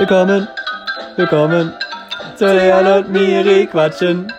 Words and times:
Willkommen, 0.00 0.48
willkommen 1.16 1.74
zu 2.34 2.46
Leon 2.46 3.04
und 3.04 3.12
Miri 3.12 3.66
quatschen. 3.66 4.32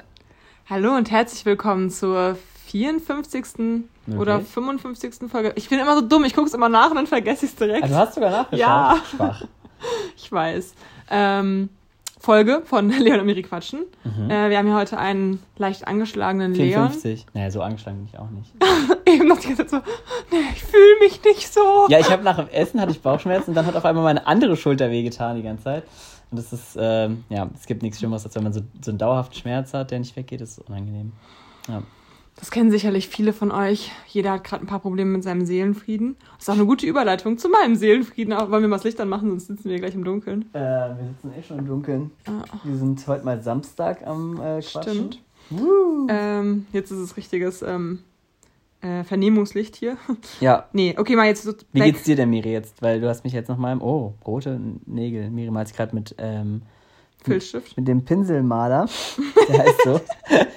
Hallo 0.68 0.96
und 0.96 1.12
herzlich 1.12 1.46
willkommen 1.46 1.92
zur 1.92 2.36
54. 2.66 3.84
oder 4.18 4.40
55. 4.42 5.30
Folge. 5.30 5.54
Ich 5.58 5.70
bin 5.70 5.78
immer 5.78 5.94
so 5.94 6.02
dumm, 6.02 6.24
ich 6.26 6.34
gucke 6.34 6.48
es 6.48 6.56
immer 6.56 6.68
nach 6.68 6.90
und 6.90 6.96
dann 6.96 7.06
vergesse 7.06 7.46
ich 7.46 7.52
es 7.52 7.58
direkt. 7.58 7.88
Du 7.88 7.96
hast 7.96 8.16
sogar 8.16 8.32
nachgeschaut. 8.32 8.60
Ja. 8.60 8.98
Schwach. 9.16 9.44
Ich 10.18 10.32
weiß. 10.32 10.74
Ähm, 11.12 11.70
Folge 12.22 12.62
von 12.66 12.90
Leon 13.00 13.20
und 13.20 13.26
Miri 13.26 13.42
quatschen. 13.42 13.82
Äh, 14.30 14.50
wir 14.52 14.58
haben 14.60 14.68
hier 14.68 14.76
heute 14.76 14.98
einen 15.00 15.40
leicht 15.58 15.88
angeschlagenen 15.88 16.54
Leon. 16.54 16.92
54. 16.92 17.26
Naja, 17.34 17.50
so 17.50 17.62
angeschlagen 17.62 17.98
bin 17.98 18.08
ich 18.14 18.20
auch 18.20 18.30
nicht. 18.30 18.54
Eben 19.08 19.28
noch 19.28 19.40
die 19.40 19.48
ganze 19.48 19.66
Zeit 19.66 19.70
so, 19.72 19.78
nee, 20.32 20.44
ich 20.54 20.64
fühle 20.64 21.00
mich 21.00 21.24
nicht 21.24 21.52
so. 21.52 21.88
Ja, 21.90 22.00
ich 22.00 22.12
habe 22.12 22.24
nach 22.24 22.38
dem 22.38 22.48
Essen 22.50 22.80
hatte 22.80 22.92
ich 22.92 23.02
Bauchschmerzen 23.02 23.50
und 23.52 23.56
dann 23.56 23.66
hat 23.66 23.76
auf 23.76 23.86
einmal 23.86 24.04
meine 24.04 24.28
andere 24.28 24.56
Schulter 24.56 24.92
wehgetan 24.92 25.36
die 25.36 25.44
ganze 25.44 25.64
Zeit. 25.64 25.84
Und 26.30 26.38
das 26.38 26.54
ist, 26.54 26.78
ähm, 26.80 27.26
ja, 27.30 27.50
es 27.60 27.66
gibt 27.66 27.82
nichts 27.82 27.98
Schlimmeres, 27.98 28.24
als 28.24 28.36
wenn 28.36 28.44
man 28.44 28.54
so, 28.54 28.62
so 28.82 28.92
einen 28.92 29.00
dauerhaften 29.00 29.36
Schmerz 29.36 29.74
hat, 29.74 29.90
der 29.92 30.00
nicht 30.00 30.16
weggeht. 30.16 30.42
Das 30.42 30.52
ist 30.52 30.70
unangenehm. 30.70 31.12
Ja. 31.68 31.82
Das 32.36 32.50
kennen 32.50 32.72
sicherlich 32.72 33.08
viele 33.08 33.34
von 33.34 33.52
euch. 33.52 33.92
Jeder 34.08 34.32
hat 34.32 34.44
gerade 34.44 34.64
ein 34.64 34.68
paar 34.68 34.80
Probleme 34.80 35.12
mit 35.12 35.24
seinem 35.24 35.46
Seelenfrieden. 35.46 36.16
Das 36.38 36.46
ist 36.46 36.50
auch 36.50 36.56
eine 36.56 36.66
gute 36.66 36.88
Überleitung 36.88 37.38
zu 37.38 37.50
meinem 37.50 37.76
Seelenfrieden. 37.76 38.34
Aber 38.34 38.52
wollen 38.52 38.64
wir 38.64 38.68
mal 38.70 38.78
das 38.78 38.84
Licht 38.84 39.00
anmachen, 39.00 39.30
sonst 39.30 39.48
sitzen 39.48 39.70
wir 39.70 39.78
gleich 39.78 39.94
im 39.94 40.04
Dunkeln. 40.04 40.50
Äh, 40.54 40.60
wir 40.60 41.14
sitzen 41.14 41.40
eh 41.40 41.44
schon 41.44 41.60
im 41.60 41.68
Dunkeln. 41.68 42.12
Wir 42.64 42.78
sind 42.78 43.06
heute 43.08 43.26
mal 43.26 43.42
Samstag 43.42 44.06
am 44.08 44.38
äh, 44.38 44.60
Quatschen. 44.62 44.82
Stimmt. 44.82 45.20
Ähm, 46.10 46.66
jetzt 46.74 46.92
ist 46.92 47.00
es 47.00 47.18
richtiges 47.18 47.62
ähm, 47.62 48.00
äh, 48.82 49.04
Vernehmungslicht 49.04 49.76
hier. 49.76 49.98
Ja. 50.40 50.66
nee, 50.74 50.96
okay, 50.98 51.16
mal 51.16 51.28
jetzt 51.28 51.44
so 51.44 51.54
Wie 51.72 51.82
geht's 51.82 52.04
dir 52.04 52.16
denn, 52.16 52.30
Miri, 52.30 52.52
jetzt? 52.52 52.82
Weil 52.82 53.02
du 53.02 53.08
hast 53.08 53.24
mich 53.24 53.34
jetzt 53.34 53.50
noch 53.50 53.58
mal 53.58 53.72
im... 53.72 53.82
Oh, 53.82 54.14
rote 54.26 54.60
Nägel. 54.86 55.30
Miri 55.30 55.52
malt 55.52 55.68
sich 55.68 55.78
gerade 55.78 55.94
mit, 55.94 56.16
ähm, 56.18 56.64
Filzstift. 57.24 57.78
mit 57.78 57.88
dem 57.88 58.04
Pinselmaler. 58.04 58.88
Der 59.50 59.60
heißt 59.60 59.82
so. 59.84 60.02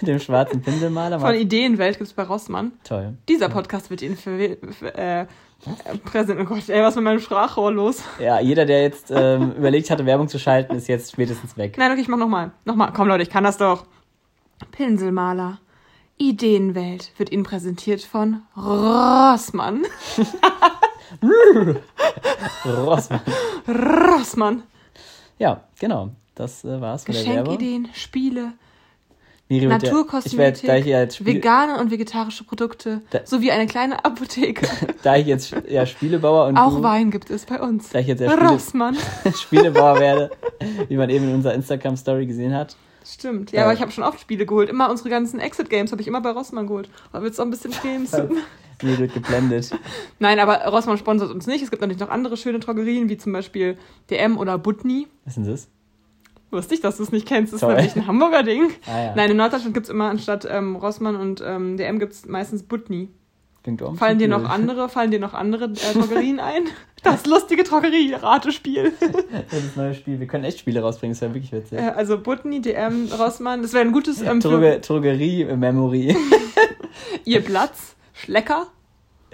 dem 0.01 0.19
schwarzen 0.19 0.63
Pinselmaler. 0.63 1.21
Von 1.21 1.35
Ideenwelt 1.35 1.99
gibt's 1.99 2.13
bei 2.13 2.23
Rossmann. 2.23 2.73
Toll. 2.85 3.15
Dieser 3.29 3.49
Podcast 3.49 3.91
wird 3.91 4.03
Ihnen 4.03 4.17
für, 4.17 4.57
für 4.73 4.95
äh, 4.95 5.27
präsent. 6.05 6.41
Oh 6.41 6.45
Gott, 6.45 6.69
ey, 6.69 6.83
was 6.83 6.91
ist 6.91 6.97
mit 6.97 7.05
meinem 7.05 7.21
Sprachrohr 7.21 7.73
los? 7.73 8.03
Ja, 8.19 8.41
jeder, 8.41 8.65
der 8.67 8.83
jetzt 8.83 9.11
ähm, 9.15 9.53
überlegt 9.59 9.91
hatte, 9.91 10.07
Werbung 10.07 10.29
zu 10.29 10.39
schalten, 10.39 10.75
ist 10.75 10.89
jetzt 10.89 11.13
spätestens 11.13 11.57
weg. 11.57 11.77
Nein, 11.79 11.93
okay, 11.93 12.01
ich 12.01 12.09
mach 12.09 12.19
nochmal. 12.19 12.53
Nochmal. 12.65 12.93
Komm, 12.95 13.09
Leute, 13.09 13.23
ich 13.23 13.31
kann 13.31 13.45
das 13.45 13.59
doch. 13.59 13.85
Pinselmaler. 14.73 15.59
Ideenwelt 16.17 17.11
wird 17.19 17.33
Ihnen 17.33 17.43
präsentiert 17.43 18.03
von 18.03 18.43
Rossmann. 18.57 19.83
Rossmann. 22.65 23.21
Rossmann. 23.69 24.63
Ja, 25.39 25.65
genau. 25.81 26.11
Das 26.35 26.65
äh, 26.65 26.81
war's 26.81 27.05
von 27.05 27.15
der 27.15 27.25
Werbung. 27.27 27.57
Geschenkideen, 27.57 27.89
Spiele, 27.95 28.53
Miri 29.49 29.67
Naturkosmetik, 29.67 30.69
vegane 31.21 31.79
und 31.79 31.91
vegetarische 31.91 32.45
Produkte 32.45 33.03
Da- 33.11 33.21
sowie 33.25 33.51
eine 33.51 33.67
kleine 33.67 34.05
Apotheke. 34.05 34.67
da 35.03 35.17
ich 35.17 35.27
jetzt 35.27 35.55
ja, 35.69 35.85
Spielebauer 35.87 36.47
und 36.49 36.57
Auch 36.57 36.77
du, 36.77 36.83
Wein 36.83 37.11
gibt 37.11 37.31
es 37.31 37.45
bei 37.45 37.61
uns. 37.61 37.91
da 37.91 37.99
ich 37.99 38.07
jetzt 38.07 38.21
ja 38.21 38.31
Spiele. 38.59 38.95
Spielebauer 39.37 40.01
werde, 40.01 40.31
wie 40.89 40.97
man 40.97 41.11
eben 41.11 41.29
in 41.29 41.35
unserer 41.35 41.55
Instagram-Story 41.55 42.27
gesehen 42.27 42.55
hat. 42.55 42.77
Stimmt. 43.07 43.53
Ja, 43.53 43.59
Ja. 43.59 43.65
aber 43.65 43.75
ich 43.75 43.83
habe 43.83 43.91
schon 43.93 44.03
oft 44.03 44.19
Spiele 44.19 44.47
geholt. 44.47 44.71
Immer 44.71 44.91
unsere 44.91 45.11
ganzen 45.11 45.39
Exit-Games 45.39 45.93
habe 45.93 46.01
ich 46.01 46.09
immer 46.09 46.23
bei 46.23 46.31
Rossmann 46.31 46.67
geholt. 46.67 46.89
Wird 47.13 47.35
es 47.35 47.39
auch 47.39 47.45
ein 47.45 47.51
bisschen 47.51 47.73
schämen. 47.75 48.09
Miri 48.83 48.99
wird 48.99 49.13
geblendet. 49.13 49.73
Nein, 50.19 50.39
aber 50.41 50.65
Rossmann 50.69 50.97
sponsert 50.97 51.31
uns 51.31 51.47
nicht. 51.47 51.63
Es 51.63 51.71
gibt 51.71 51.83
natürlich 51.83 52.01
noch 52.01 52.09
andere 52.09 52.39
schöne 52.39 52.61
Drogerien, 52.61 53.11
wie 53.11 53.19
zum 53.19 53.35
Beispiel 53.35 53.77
DM 54.09 54.39
oder 54.39 54.57
Butni. 54.57 55.07
Was 55.27 55.35
denn 55.35 55.47
das? 55.47 55.69
Wusste 56.51 56.75
ich, 56.75 56.81
dass 56.81 56.99
du 56.99 57.03
es 57.03 57.11
nicht 57.13 57.27
kennst. 57.27 57.53
Das 57.53 57.63
ist 57.63 57.69
nämlich 57.69 57.97
ein 57.97 58.07
Hamburger 58.07 58.43
Ding. 58.45 58.71
Ah 58.87 59.03
ja, 59.07 59.15
Nein, 59.17 59.31
in 59.33 59.37
Norddeutschland 59.37 59.75
gibt 59.75 59.87
es 59.87 59.91
immer 59.91 60.09
anstatt 60.09 60.47
ähm, 60.49 60.77
Rossmann 60.77 61.17
und 61.17 61.43
ähm, 61.45 61.77
DM 61.77 61.99
gibt 61.99 62.13
es 62.13 62.27
meistens 62.27 62.63
Butni. 62.63 63.09
klingt 63.65 63.83
auch 63.83 63.97
Fallen 63.97 64.19
dir 64.19 64.29
noch 64.29 64.49
andere, 64.49 64.89
fallen 64.89 65.11
dir 65.11 65.19
noch 65.19 65.35
andere 65.35 65.65
äh, 65.65 65.93
Drogerien 65.95 66.39
ein? 66.39 66.65
Das 67.03 67.27
lustige 67.27 67.65
Drogerie-Ratespiel. 67.65 68.93
Das 69.51 69.59
ist 69.65 69.77
neue 69.77 69.95
Spiel. 69.95 70.21
Wir 70.21 70.27
können 70.27 70.45
echt 70.45 70.61
Spiele 70.61 70.81
rausbringen, 70.81 71.13
das 71.15 71.21
wäre 71.23 71.35
wirklich 71.35 71.53
witzig. 71.53 71.79
Äh, 71.79 71.91
also 71.97 72.19
Butni, 72.19 72.61
DM, 72.61 73.09
Rossmann. 73.19 73.63
Das 73.63 73.73
wäre 73.73 73.85
ein 73.85 73.93
gutes 73.93 74.23
ähm, 74.23 74.41
Droge, 74.41 74.81
Drogerie-Memory. 74.81 76.17
ihr 77.25 77.41
Platz. 77.41 77.97
Schlecker. 78.13 78.69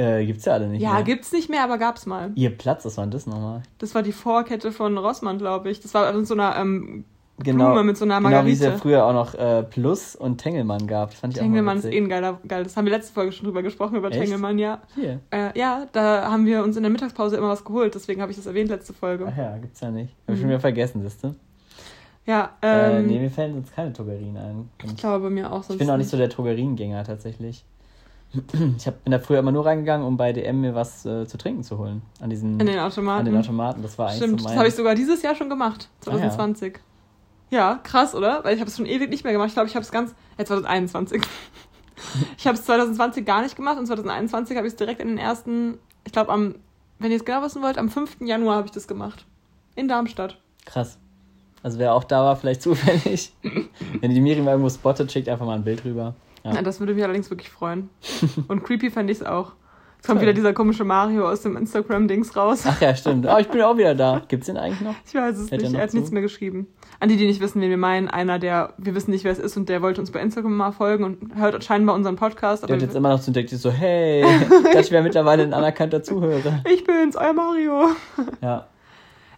Äh, 0.00 0.25
gibt's 0.27 0.44
ja 0.44 0.55
alle 0.55 0.69
nicht 0.69 0.83
Ja, 0.83 0.94
mehr. 0.94 1.03
gibt's 1.03 1.33
nicht 1.33 1.49
mehr, 1.50 1.62
aber 1.65 1.78
gab's 1.78 2.06
mal. 2.06 2.33
Ihr 2.34 2.50
Platz, 2.56 2.84
was 2.84 2.97
war 2.97 3.05
denn 3.05 3.11
das 3.11 3.27
nochmal? 3.27 3.62
Das 3.78 3.94
war 3.94 4.03
die 4.03 4.12
Vorkette 4.12 4.72
von 4.72 4.97
Rossmann, 4.99 5.38
glaube 5.38 5.71
ich. 5.71 5.81
Das 5.81 5.93
war 5.94 6.12
in 6.15 6.25
so 6.25 6.34
einer 6.34 6.56
ähm, 6.56 7.05
Genau, 7.43 7.66
Blume 7.72 7.84
mit 7.84 7.97
so 7.97 8.05
einer 8.05 8.19
genau 8.21 8.44
wie 8.44 8.53
es 8.53 8.61
ja 8.61 8.66
Margarite. 8.66 8.83
früher 8.83 9.06
auch 9.06 9.15
noch 9.15 9.34
äh, 9.34 9.62
Plus 9.62 10.15
und 10.15 10.37
Tengelmann 10.38 10.87
gab. 10.87 11.11
Das 11.12 11.21
fand 11.21 11.33
ich 11.33 11.41
Tengelmann 11.41 11.78
auch 11.78 11.84
ist 11.84 11.91
eh 11.91 11.97
ein 11.97 12.09
geiler, 12.11 12.38
geil. 12.47 12.65
Das 12.65 12.77
haben 12.77 12.84
wir 12.84 12.93
letzte 12.93 13.15
Folge 13.15 13.33
schon 13.33 13.47
drüber 13.47 13.62
gesprochen, 13.62 13.97
über 13.97 14.09
Echt? 14.11 14.21
Tengelmann, 14.21 14.59
ja. 14.59 14.83
Hier. 14.94 15.21
Äh, 15.31 15.59
ja, 15.59 15.87
da 15.93 16.31
haben 16.31 16.44
wir 16.44 16.62
uns 16.62 16.77
in 16.77 16.82
der 16.82 16.93
Mittagspause 16.93 17.38
immer 17.38 17.49
was 17.49 17.65
geholt, 17.65 17.94
deswegen 17.94 18.21
habe 18.21 18.31
ich 18.31 18.37
das 18.37 18.44
erwähnt 18.44 18.69
letzte 18.69 18.93
Folge. 18.93 19.27
Ach 19.32 19.37
ja, 19.38 19.56
gibt's 19.56 19.81
ja 19.81 19.91
nicht. 19.91 20.15
Hab 20.27 20.34
ich 20.34 20.37
Mhm. 20.37 20.41
schon 20.43 20.49
wieder 20.50 20.61
vergessen, 20.61 21.00
siehst 21.03 21.25
du? 21.25 21.34
Ja, 22.27 22.50
äh, 22.62 22.99
ähm, 22.99 23.06
nee, 23.06 23.19
mir 23.19 23.31
fallen 23.31 23.55
sonst 23.55 23.75
keine 23.75 23.91
Drogerien 23.93 24.37
ein. 24.37 24.69
ich 24.84 24.97
glaube 24.99 25.25
bei 25.25 25.31
mir 25.31 25.47
auch 25.50 25.62
sonst 25.62 25.71
Ich 25.71 25.78
bin 25.78 25.88
auch 25.91 25.97
nicht 25.97 26.11
so 26.11 26.19
der 26.19 26.28
Drogeriengänger 26.28 27.05
tatsächlich. 27.05 27.65
Ich 28.76 28.86
hab, 28.86 29.02
bin 29.02 29.10
da 29.10 29.18
früher 29.18 29.41
immer 29.41 29.50
nur 29.50 29.66
reingegangen, 29.66 30.06
um 30.06 30.16
bei 30.16 30.32
DM 30.32 30.60
mir 30.60 30.74
was 30.74 31.04
äh, 31.04 31.26
zu 31.26 31.36
trinken 31.36 31.64
zu 31.64 31.78
holen. 31.78 32.02
An 32.20 32.30
diesen 32.30 32.60
in 32.60 32.66
den 32.66 32.78
Automaten. 32.78 33.26
an 33.26 33.32
den 33.32 33.36
Automaten. 33.36 33.82
Das 33.82 33.98
war 33.98 34.06
eigentlich 34.06 34.18
Stimmt, 34.18 34.41
so 34.41 34.44
das 34.44 34.52
mein... 34.52 34.58
habe 34.58 34.68
ich 34.68 34.74
sogar 34.74 34.94
dieses 34.94 35.22
Jahr 35.22 35.34
schon 35.34 35.48
gemacht, 35.48 35.88
2020. 36.00 36.78
ja. 37.50 37.80
krass, 37.82 38.14
oder? 38.14 38.44
Weil 38.44 38.54
ich 38.54 38.60
habe 38.60 38.70
es 38.70 38.76
schon 38.76 38.86
ewig 38.86 39.10
nicht 39.10 39.24
mehr 39.24 39.32
gemacht. 39.32 39.48
Ich 39.48 39.54
glaube, 39.54 39.69
ich 39.69 39.74
habe 39.74 39.82
es 39.82 39.90
ganz, 39.90 40.14
äh, 40.36 40.44
2021. 40.44 41.22
ich 42.38 42.46
habe 42.46 42.56
es 42.56 42.64
2020 42.64 43.26
gar 43.26 43.42
nicht 43.42 43.56
gemacht 43.56 43.78
und 43.78 43.86
2021 43.86 44.56
habe 44.56 44.66
ich 44.66 44.74
es 44.74 44.76
direkt 44.76 45.00
in 45.00 45.08
den 45.08 45.19
ersten, 45.19 45.78
ich 46.04 46.12
glaube 46.12 46.30
am, 46.30 46.54
wenn 47.00 47.10
ihr 47.10 47.16
es 47.16 47.24
genau 47.24 47.42
wissen 47.42 47.62
wollt, 47.62 47.78
am 47.78 47.88
5. 47.88 48.19
Januar 48.20 48.56
habe 48.56 48.66
ich 48.66 48.72
das 48.72 48.86
gemacht. 48.86 49.26
In 49.74 49.88
Darmstadt. 49.88 50.38
Krass. 50.66 50.98
Also 51.62 51.78
wer 51.78 51.94
auch 51.94 52.04
da 52.04 52.22
war, 52.24 52.36
vielleicht 52.36 52.62
zufällig. 52.62 53.32
Wenn 54.00 54.14
die 54.14 54.20
Miri 54.20 54.40
mal 54.40 54.52
irgendwo 54.52 54.70
spottet, 54.70 55.10
schickt 55.10 55.28
einfach 55.28 55.46
mal 55.46 55.56
ein 55.56 55.64
Bild 55.64 55.84
rüber. 55.84 56.14
Ja. 56.44 56.54
Ja. 56.54 56.62
das 56.62 56.80
würde 56.80 56.94
mich 56.94 57.04
allerdings 57.04 57.30
wirklich 57.30 57.50
freuen. 57.50 57.90
Und 58.48 58.64
creepy 58.64 58.90
fände 58.90 59.12
ich 59.12 59.20
es 59.20 59.26
auch. 59.26 59.52
Jetzt 59.96 60.06
kommt 60.06 60.22
wieder 60.22 60.32
dieser 60.32 60.54
komische 60.54 60.82
Mario 60.82 61.28
aus 61.28 61.42
dem 61.42 61.58
Instagram-Dings 61.58 62.34
raus. 62.34 62.62
Ach 62.66 62.80
ja, 62.80 62.94
stimmt. 62.94 63.26
Oh, 63.28 63.36
ich 63.36 63.48
bin 63.48 63.60
auch 63.60 63.76
wieder 63.76 63.94
da. 63.94 64.22
Gibt's 64.28 64.46
den 64.46 64.56
eigentlich 64.56 64.80
noch? 64.80 64.94
Ich 65.06 65.14
weiß 65.14 65.36
es 65.36 65.52
er 65.52 65.58
nicht, 65.58 65.72
noch 65.72 65.78
er 65.78 65.82
hat 65.82 65.90
zu? 65.90 65.98
nichts 65.98 66.10
mehr 66.10 66.22
geschrieben. 66.22 66.68
An 67.00 67.10
die, 67.10 67.18
die 67.18 67.26
nicht 67.26 67.42
wissen, 67.42 67.60
wen 67.60 67.68
wir 67.68 67.76
meinen, 67.76 68.08
einer, 68.08 68.38
der, 68.38 68.72
wir 68.78 68.94
wissen 68.94 69.10
nicht, 69.10 69.24
wer 69.24 69.32
es 69.32 69.38
ist 69.38 69.58
und 69.58 69.68
der 69.68 69.82
wollte 69.82 70.00
uns 70.00 70.10
bei 70.10 70.20
Instagram 70.20 70.56
mal 70.56 70.72
folgen 70.72 71.04
und 71.04 71.34
hört 71.36 71.62
scheinbar 71.62 71.94
unseren 71.94 72.16
Podcast. 72.16 72.66
Der 72.66 72.76
hat 72.76 72.82
jetzt 72.82 72.96
immer 72.96 73.10
noch 73.10 73.20
zu 73.20 73.26
entdeckt, 73.26 73.50
so, 73.50 73.70
hey, 73.70 74.24
ich 74.80 74.90
wäre 74.90 75.02
mittlerweile 75.02 75.42
ein 75.42 75.52
anerkannter 75.52 76.02
Zuhörer. 76.02 76.64
ich 76.72 76.82
bin's, 76.84 77.16
euer 77.16 77.34
Mario. 77.34 77.88
Ja. 78.40 78.68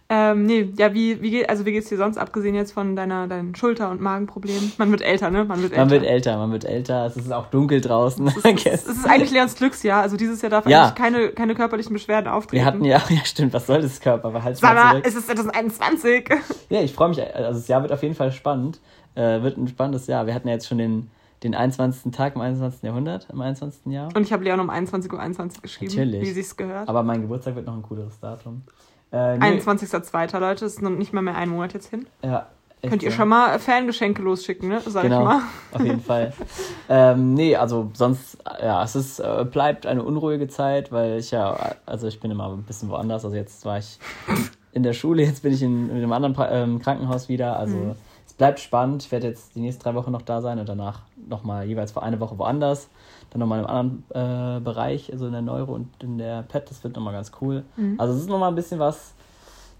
Ähm, 0.09 0.45
nee, 0.45 0.69
ja, 0.77 0.93
wie, 0.93 1.21
wie 1.21 1.31
geht, 1.31 1.49
also 1.49 1.65
wie 1.65 1.71
geht's 1.71 1.89
dir 1.89 1.97
sonst, 1.97 2.17
abgesehen 2.17 2.53
jetzt 2.55 2.71
von 2.71 2.95
deiner, 2.95 3.27
deinen 3.27 3.55
Schulter- 3.55 3.89
und 3.89 4.01
Magenproblemen? 4.01 4.71
Man 4.77 4.91
wird 4.91 5.01
älter, 5.01 5.31
ne? 5.31 5.45
Man 5.45 5.61
wird 5.61 5.71
älter. 5.71 5.81
Man 5.85 5.89
wird 5.91 6.03
älter, 6.03 6.37
man 6.37 6.51
wird 6.51 6.65
älter. 6.65 7.05
Es 7.05 7.17
ist 7.17 7.31
auch 7.31 7.47
dunkel 7.47 7.81
draußen. 7.81 8.27
Es 8.27 8.35
ist, 8.35 8.65
es 8.65 8.87
ist 8.87 9.07
eigentlich 9.07 9.31
Leons 9.31 9.55
Glücksjahr. 9.55 10.01
Also 10.01 10.17
dieses 10.17 10.41
Jahr 10.41 10.49
darf 10.49 10.67
Ja. 10.67 10.83
eigentlich 10.83 10.95
keine, 10.95 11.29
keine 11.29 11.55
körperlichen 11.55 11.93
Beschwerden 11.93 12.27
auftreten. 12.27 12.61
Wir 12.61 12.65
hatten 12.65 12.83
ja, 12.83 13.01
ja 13.09 13.25
stimmt, 13.25 13.53
was 13.53 13.65
soll 13.65 13.81
das 13.81 14.01
Körper? 14.01 14.27
Aber 14.27 14.43
halt 14.43 14.57
Sag 14.57 14.75
mal 14.75 15.01
es 15.03 15.15
ist 15.15 15.27
2021. 15.27 16.29
Ja, 16.69 16.81
ich 16.81 16.93
freue 16.93 17.09
mich. 17.09 17.21
Also 17.21 17.59
das 17.59 17.67
Jahr 17.67 17.81
wird 17.81 17.91
auf 17.91 18.03
jeden 18.03 18.15
Fall 18.15 18.31
spannend. 18.31 18.79
Äh, 19.15 19.41
wird 19.41 19.57
ein 19.57 19.67
spannendes 19.67 20.07
Jahr. 20.07 20.25
Wir 20.27 20.33
hatten 20.33 20.47
ja 20.47 20.55
jetzt 20.55 20.67
schon 20.67 20.77
den, 20.79 21.09
den 21.43 21.55
21. 21.55 22.11
Tag 22.11 22.35
im 22.35 22.41
21. 22.41 22.83
Jahrhundert, 22.83 23.27
im 23.31 23.41
21. 23.41 23.91
Jahr. 23.91 24.09
Und 24.15 24.23
ich 24.23 24.33
habe 24.33 24.43
Leon 24.43 24.59
um 24.59 24.69
21.21 24.69 25.13
Uhr 25.13 25.19
21 25.19 25.61
geschrieben, 25.61 25.91
Natürlich. 25.91 26.21
wie 26.21 26.31
sich's 26.31 26.57
gehört. 26.57 26.87
Aber 26.89 27.03
mein 27.03 27.21
Geburtstag 27.21 27.55
wird 27.55 27.65
noch 27.67 27.75
ein 27.75 27.83
cooleres 27.83 28.19
Datum. 28.19 28.63
Äh, 29.13 29.37
nee, 29.37 29.59
21.02. 29.59 30.39
Leute, 30.39 30.65
ist 30.65 30.81
noch 30.81 30.89
nicht 30.89 31.13
mal 31.13 31.21
mehr 31.21 31.35
ein 31.35 31.49
Monat 31.49 31.73
jetzt 31.73 31.89
hin. 31.89 32.07
Ja, 32.23 32.47
Könnt 32.85 33.01
ihr 33.01 33.11
schon 33.11 33.29
mal 33.29 33.57
Fangeschenke 33.59 34.21
losschicken, 34.21 34.67
ne? 34.67 34.81
Sag 34.85 35.03
Genau, 35.03 35.19
ich 35.21 35.25
mal. 35.25 35.41
auf 35.71 35.85
jeden 35.85 36.01
Fall. 36.01 36.33
ähm, 36.89 37.33
nee, 37.33 37.55
also 37.55 37.89
sonst, 37.93 38.37
ja, 38.61 38.83
es 38.83 38.95
ist, 38.97 39.19
äh, 39.19 39.45
bleibt 39.49 39.85
eine 39.85 40.03
unruhige 40.03 40.49
Zeit, 40.49 40.91
weil 40.91 41.17
ich 41.19 41.31
ja, 41.31 41.75
also 41.85 42.07
ich 42.07 42.19
bin 42.19 42.29
immer 42.29 42.49
ein 42.51 42.63
bisschen 42.63 42.89
woanders. 42.89 43.23
Also 43.23 43.37
jetzt 43.37 43.63
war 43.63 43.77
ich 43.77 43.99
in 44.73 44.83
der 44.83 44.91
Schule, 44.91 45.23
jetzt 45.23 45.43
bin 45.43 45.53
ich 45.53 45.61
in, 45.63 45.89
in 45.91 45.95
einem 45.95 46.11
anderen 46.11 46.33
pra 46.33 46.51
ähm, 46.51 46.79
Krankenhaus 46.79 47.29
wieder. 47.29 47.55
Also 47.57 47.77
Mhm. 47.77 47.95
es 48.27 48.33
bleibt 48.33 48.59
spannend. 48.59 49.03
Ich 49.03 49.11
werde 49.13 49.27
jetzt 49.27 49.55
die 49.55 49.61
nächsten 49.61 49.81
drei 49.81 49.95
Wochen 49.95 50.11
noch 50.11 50.21
da 50.23 50.41
sein 50.41 50.59
und 50.59 50.67
danach 50.67 51.03
nochmal 51.29 51.65
jeweils 51.65 51.93
für 51.93 52.03
eine 52.03 52.19
Woche 52.19 52.37
woanders. 52.37 52.89
Dann 53.33 53.39
nochmal 53.39 53.59
in 53.61 53.65
einem 53.65 54.03
anderen 54.11 54.57
äh, 54.57 54.59
Bereich, 54.61 55.11
also 55.11 55.25
in 55.25 55.31
der 55.33 55.41
Neuro 55.41 55.73
und 55.73 55.89
in 56.03 56.19
der 56.19 56.43
PET. 56.43 56.69
Das 56.69 56.83
wird 56.83 56.95
nochmal 56.95 57.13
ganz 57.13 57.31
cool. 57.41 57.63
Mhm. 57.75 57.99
Also 57.99 58.13
es 58.13 58.21
ist 58.21 58.29
nochmal 58.29 58.49
ein 58.49 58.55
bisschen 58.55 58.77
was, 58.79 59.13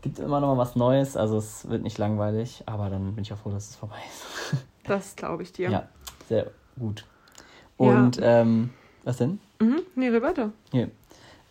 gibt 0.02 0.18
immer 0.18 0.40
nochmal 0.40 0.58
was 0.58 0.76
Neues. 0.76 1.16
Also 1.16 1.38
es 1.38 1.70
wird 1.70 1.84
nicht 1.84 2.00
langweilig, 2.00 2.64
aber 2.66 2.90
dann 2.90 3.14
bin 3.14 3.22
ich 3.24 3.32
auch 3.32 3.38
froh, 3.38 3.52
dass 3.52 3.70
es 3.70 3.76
vorbei 3.76 3.98
ist. 4.10 4.62
Das 4.86 5.16
glaube 5.16 5.44
ich 5.44 5.54
dir. 5.54 5.70
Ja, 5.70 5.88
sehr 6.28 6.48
gut. 6.78 7.06
Und 7.78 8.20
ähm, 8.22 8.72
was 9.06 9.16
denn? 9.16 9.40
Mhm. 9.62 9.80
Nee, 9.96 10.12
weiter. 10.22 10.52
Hier. 10.74 10.90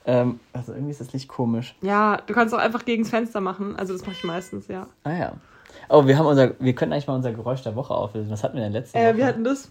Ähm, 0.04 0.38
also 0.52 0.72
irgendwie 0.72 0.90
ist 0.90 1.00
das 1.00 1.14
nicht 1.14 1.28
komisch. 1.28 1.74
Ja, 1.80 2.18
du 2.26 2.34
kannst 2.34 2.54
auch 2.54 2.58
einfach 2.58 2.84
gegens 2.84 3.08
Fenster 3.08 3.40
machen. 3.40 3.74
Also 3.76 3.94
das 3.94 4.02
mache 4.02 4.16
ich 4.16 4.24
meistens, 4.24 4.68
ja. 4.68 4.86
Ah 5.04 5.12
ja. 5.14 5.32
Oh, 5.88 6.06
wir 6.06 6.18
haben 6.18 6.26
unser, 6.26 6.60
wir 6.60 6.74
könnten 6.74 6.92
eigentlich 6.92 7.06
mal 7.06 7.14
unser 7.14 7.32
Geräusch 7.32 7.62
der 7.62 7.74
Woche 7.74 7.94
auflösen. 7.94 8.30
Was 8.30 8.44
hatten 8.44 8.56
wir 8.56 8.64
denn 8.64 8.72
letzte 8.72 8.98
Äh, 8.98 9.08
Woche? 9.08 9.16
wir 9.16 9.26
hatten 9.26 9.44
das. 9.44 9.70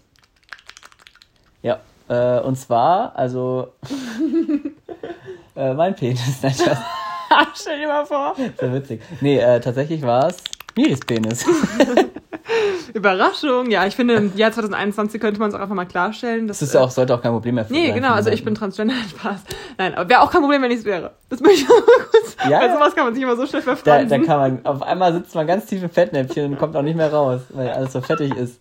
Ja, 1.62 1.78
äh, 2.12 2.40
und 2.40 2.56
zwar, 2.56 3.16
also 3.16 3.72
äh, 5.56 5.72
mein 5.74 5.94
Penis. 5.94 6.42
Nein. 6.42 6.54
Stell 7.54 7.78
dir 7.78 7.88
mal 7.88 8.04
vor. 8.04 8.34
Sehr 8.58 8.72
witzig. 8.72 9.00
Nee, 9.20 9.38
äh, 9.38 9.60
tatsächlich 9.60 10.02
war 10.02 10.28
es 10.28 10.44
Miris 10.76 11.00
Penis. 11.00 11.46
Überraschung. 12.94 13.70
Ja, 13.70 13.86
ich 13.86 13.96
finde, 13.96 14.14
im 14.14 14.36
Jahr 14.36 14.52
2021 14.52 15.20
könnte 15.20 15.40
man 15.40 15.48
es 15.50 15.54
auch 15.54 15.60
einfach 15.60 15.74
mal 15.74 15.84
klarstellen. 15.86 16.48
Dass, 16.48 16.58
Das 16.60 16.68
ist 16.70 16.76
auch, 16.76 16.90
sollte 16.90 17.14
auch 17.14 17.22
kein 17.22 17.32
Problem 17.32 17.54
mehr 17.56 17.64
für 17.64 17.72
Nee, 17.72 17.86
sein 17.86 17.94
genau, 17.96 18.12
also 18.12 18.30
ich 18.30 18.44
bin 18.44 18.54
Transgender, 18.54 18.94
Spaß. 19.10 19.40
Nein, 19.78 19.94
aber 19.94 20.08
wäre 20.08 20.20
auch 20.20 20.30
kein 20.30 20.40
Problem, 20.42 20.62
wenn 20.62 20.70
ich 20.70 20.78
es 20.80 20.84
wäre. 20.84 21.12
Das 21.28 21.40
möchte 21.40 21.62
ich 21.62 21.68
mal 21.68 21.80
kurz. 21.82 22.36
Ja, 22.48 22.60
Weil 22.60 22.72
sowas 22.72 22.94
kann 22.94 23.04
man 23.04 23.14
sich 23.14 23.22
immer 23.22 23.36
so 23.36 23.46
schnell 23.46 23.62
Da, 23.62 23.74
verfransen. 23.74 24.08
da 24.08 24.26
kann 24.26 24.38
man, 24.38 24.66
auf 24.66 24.82
einmal 24.82 25.12
sitzt 25.12 25.34
man 25.34 25.46
ganz 25.46 25.66
tief 25.66 25.82
im 25.82 25.90
Fettnäpfchen 25.90 26.52
und 26.52 26.58
kommt 26.58 26.76
auch 26.76 26.82
nicht 26.82 26.96
mehr 26.96 27.12
raus, 27.12 27.40
weil 27.50 27.70
alles 27.70 27.92
so 27.92 28.00
fettig 28.00 28.34
ist 28.36 28.60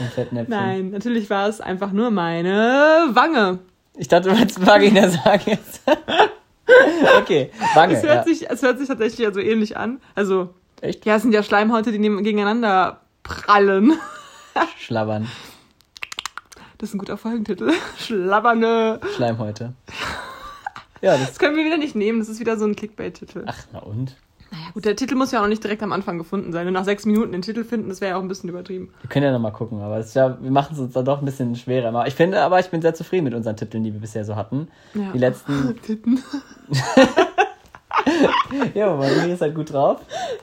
im 0.00 0.06
Fettnäpfchen. 0.06 0.54
Nein, 0.56 0.90
natürlich 0.90 1.28
war 1.30 1.48
es 1.48 1.60
einfach 1.60 1.92
nur 1.92 2.10
meine 2.10 3.06
Wange. 3.12 3.58
Ich 3.96 4.08
dachte, 4.08 4.28
du 4.30 4.38
wolltest 4.38 4.64
Vagina 4.64 5.08
sagen 5.08 5.42
jetzt. 5.46 5.82
okay, 7.20 7.50
Wange. 7.74 7.94
Es 7.94 8.02
hört, 8.02 8.14
ja. 8.14 8.24
sich, 8.24 8.48
es 8.50 8.62
hört 8.62 8.78
sich 8.78 8.88
tatsächlich 8.88 9.18
ja 9.20 9.32
so 9.32 9.40
ähnlich 9.40 9.76
an. 9.76 10.00
Also, 10.14 10.50
Echt? 10.80 11.04
ja, 11.06 11.16
es 11.16 11.22
sind 11.22 11.32
ja 11.32 11.42
Schleimhäute, 11.42 11.90
die 11.92 11.98
neben- 11.98 12.22
gegeneinander 12.22 13.00
prallen. 13.28 13.92
Schlabbern. 14.78 15.28
Das 16.78 16.90
ist 16.90 16.94
ein 16.94 16.98
guter 16.98 17.18
Folgentitel. 17.18 17.72
Schlabberne. 17.98 19.00
Schleimhäute. 19.14 19.74
Ja, 21.00 21.16
das. 21.16 21.28
Das 21.28 21.38
können 21.38 21.56
wir 21.56 21.64
wieder 21.64 21.78
nicht 21.78 21.94
nehmen, 21.94 22.18
das 22.18 22.28
ist 22.28 22.40
wieder 22.40 22.56
so 22.56 22.64
ein 22.64 22.74
Clickbait-Titel. 22.74 23.44
Ach, 23.46 23.56
na 23.72 23.80
und? 23.80 24.16
Naja, 24.50 24.64
gut, 24.72 24.86
der 24.86 24.96
Titel 24.96 25.14
muss 25.14 25.30
ja 25.30 25.40
auch 25.40 25.42
noch 25.42 25.50
nicht 25.50 25.62
direkt 25.62 25.82
am 25.82 25.92
Anfang 25.92 26.16
gefunden 26.16 26.52
sein. 26.52 26.66
Und 26.66 26.72
nach 26.72 26.84
sechs 26.84 27.04
Minuten 27.04 27.32
den 27.32 27.42
Titel 27.42 27.64
finden, 27.64 27.90
das 27.90 28.00
wäre 28.00 28.12
ja 28.12 28.16
auch 28.16 28.22
ein 28.22 28.28
bisschen 28.28 28.48
übertrieben. 28.48 28.94
Wir 29.02 29.10
können 29.10 29.26
ja 29.26 29.32
nochmal 29.32 29.52
gucken, 29.52 29.82
aber 29.82 30.00
ja, 30.00 30.38
wir 30.40 30.50
machen 30.50 30.70
es 30.72 30.78
uns 30.78 30.94
dann 30.94 31.04
doch 31.04 31.18
ein 31.18 31.26
bisschen 31.26 31.54
schwerer. 31.54 32.06
Ich 32.06 32.14
finde 32.14 32.40
aber, 32.40 32.58
ich 32.58 32.70
bin 32.70 32.80
sehr 32.80 32.94
zufrieden 32.94 33.24
mit 33.24 33.34
unseren 33.34 33.56
Titeln, 33.56 33.84
die 33.84 33.92
wir 33.92 34.00
bisher 34.00 34.24
so 34.24 34.36
hatten. 34.36 34.68
Ja. 34.94 35.12
Die 35.12 35.18
letzten. 35.18 35.76
Titten. 35.82 36.22
ja, 38.74 38.90
aber 38.90 39.06
ist 39.06 39.42
halt 39.42 39.54
gut 39.54 39.72
drauf. 39.72 40.00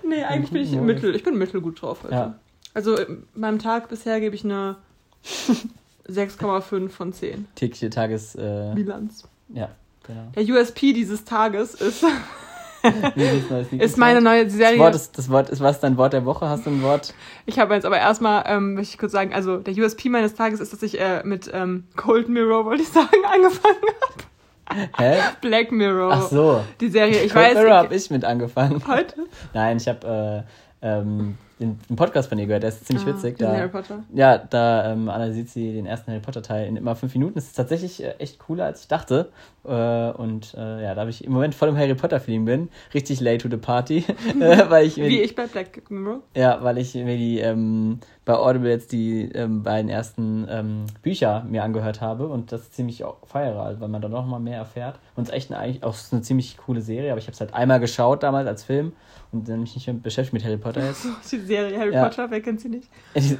Nee, 0.07 0.23
eigentlich 0.23 0.51
bin 0.51 0.61
ich 0.61 0.71
mittel. 0.73 1.15
Ich 1.15 1.23
bin 1.23 1.37
mittelgut 1.37 1.81
drauf 1.81 2.03
heute. 2.03 2.13
Ja. 2.13 2.35
Also 2.75 2.95
in 2.97 3.23
meinem 3.33 3.57
Tag 3.57 3.89
bisher 3.89 4.19
gebe 4.19 4.35
ich 4.35 4.43
eine 4.43 4.75
6,5 6.07 6.89
von 6.89 7.13
10. 7.13 7.47
Tägliche 7.55 7.89
Tages. 7.89 8.35
Äh, 8.35 8.73
Bilanz. 8.75 9.23
ja, 9.49 9.69
genau. 10.05 10.27
Der 10.35 10.43
USP 10.43 10.93
dieses 10.93 11.25
Tages 11.25 11.73
ist, 11.75 12.03
ist 13.71 13.97
meine 13.97 14.21
neue 14.21 14.45
Das 14.45 14.53
Serie. 14.53 14.77
Wort 14.77 14.93
ist, 14.93 15.17
das 15.17 15.29
Wort 15.29 15.49
ist 15.49 15.61
was 15.61 15.79
dein 15.79 15.97
Wort 15.97 16.13
der 16.13 16.25
Woche? 16.25 16.47
Hast 16.47 16.65
du 16.67 16.69
ein 16.69 16.83
Wort? 16.83 17.13
Ich 17.47 17.57
habe 17.57 17.73
jetzt 17.73 17.85
aber 17.85 17.97
erstmal, 17.97 18.43
ähm, 18.45 18.75
möchte 18.75 18.93
ich 18.93 18.97
kurz 18.99 19.11
sagen, 19.13 19.33
also 19.33 19.57
der 19.57 19.73
USP 19.75 20.09
meines 20.09 20.35
Tages 20.35 20.59
ist, 20.59 20.71
dass 20.71 20.83
ich 20.83 20.99
äh, 20.99 21.21
mit 21.23 21.49
ähm, 21.53 21.85
Cold 21.95 22.29
Mirror, 22.29 22.65
wollte 22.65 22.83
ich 22.83 22.89
sagen, 22.89 23.07
angefangen 23.33 23.75
habe. 24.01 24.89
Hä? 24.97 25.17
Black 25.41 25.71
Mirror. 25.71 26.11
Ach 26.13 26.27
so. 26.27 26.61
Die 26.81 26.89
Serie, 26.89 27.23
ich 27.23 27.31
Cold 27.33 27.45
weiß. 27.45 27.53
Mirror 27.55 27.69
ich- 27.69 27.77
habe 27.85 27.95
ich 27.95 28.09
mit 28.11 28.25
angefangen. 28.25 28.83
Heute? 28.87 29.15
Nein, 29.53 29.77
ich 29.77 29.87
habe 29.87 30.45
äh, 30.81 30.87
ähm, 30.87 31.37
den, 31.59 31.79
den 31.89 31.95
Podcast 31.95 32.29
von 32.29 32.37
ihr 32.37 32.45
gehört, 32.47 32.63
der 32.63 32.69
ist 32.69 32.85
ziemlich 32.85 33.05
Ah, 33.07 33.11
witzig. 33.11 33.37
Da, 33.37 33.53
Harry 33.53 33.69
Potter. 33.69 34.03
Ja, 34.13 34.37
da 34.37 34.91
ähm, 34.91 35.09
analysiert 35.09 35.49
sie 35.49 35.73
den 35.73 35.85
ersten 35.85 36.11
Harry 36.11 36.21
Potter 36.21 36.41
Teil 36.41 36.67
in 36.67 36.75
immer 36.75 36.95
fünf 36.95 37.13
Minuten. 37.13 37.35
Das 37.35 37.45
ist 37.45 37.53
tatsächlich 37.55 38.03
äh, 38.03 38.15
echt 38.19 38.39
cooler, 38.39 38.65
als 38.65 38.81
ich 38.81 38.87
dachte. 38.87 39.29
Äh, 39.63 40.11
und 40.11 40.53
äh, 40.57 40.83
ja, 40.83 40.95
da 40.95 41.07
ich 41.07 41.23
im 41.23 41.31
Moment 41.31 41.55
voll 41.55 41.69
im 41.69 41.77
Harry 41.77 41.95
Potter 41.95 42.19
Feeling 42.19 42.45
bin, 42.45 42.69
richtig 42.93 43.21
late 43.21 43.37
to 43.37 43.49
the 43.49 43.57
party, 43.57 44.05
äh, 44.39 44.63
weil 44.69 44.85
ich 44.85 44.97
mir 44.97 45.07
Wie 45.07 45.21
ich 45.21 45.35
bei 45.35 45.47
Black 45.47 45.89
Mirror. 45.89 46.19
ja, 46.35 46.61
weil 46.61 46.77
ich 46.77 46.93
mir 46.93 47.17
die 47.17 47.39
ähm, 47.39 47.99
bei 48.25 48.33
Audible 48.35 48.69
jetzt 48.69 48.91
die 48.91 49.31
ähm, 49.33 49.63
beiden 49.63 49.89
ersten 49.89 50.47
ähm, 50.49 50.85
Bücher 51.03 51.45
mir 51.47 51.63
angehört 51.63 52.01
habe 52.01 52.27
und 52.27 52.51
das 52.51 52.71
ziemlich 52.71 53.03
feiere, 53.23 53.77
weil 53.79 53.87
man 53.87 54.01
da 54.01 54.09
noch 54.09 54.25
mal 54.25 54.39
mehr 54.39 54.57
erfährt. 54.57 54.99
Und 55.15 55.23
es 55.23 55.29
ist 55.29 55.35
echt 55.35 55.51
eine, 55.51 55.59
eigentlich 55.59 55.83
auch 55.83 55.95
eine 56.11 56.21
ziemlich 56.21 56.57
coole 56.57 56.81
Serie, 56.81 57.11
aber 57.11 57.19
ich 57.19 57.25
habe 57.27 57.33
es 57.33 57.39
halt 57.39 57.53
einmal 57.53 57.79
geschaut 57.79 58.23
damals 58.23 58.47
als 58.47 58.63
Film 58.63 58.93
mich 59.35 59.75
nicht 59.75 59.87
mehr 59.87 59.95
beschäftigt 59.95 60.33
mit 60.33 60.43
Harry 60.43 60.57
Potter 60.57 60.85
jetzt. 60.85 61.05
Die 61.31 61.37
Serie 61.39 61.77
Harry 61.79 61.93
Ja. 61.93 62.03
Potter, 62.07 62.29
wer 62.31 62.41
kennt 62.41 62.61
sie 62.61 62.69
nicht? 62.69 62.87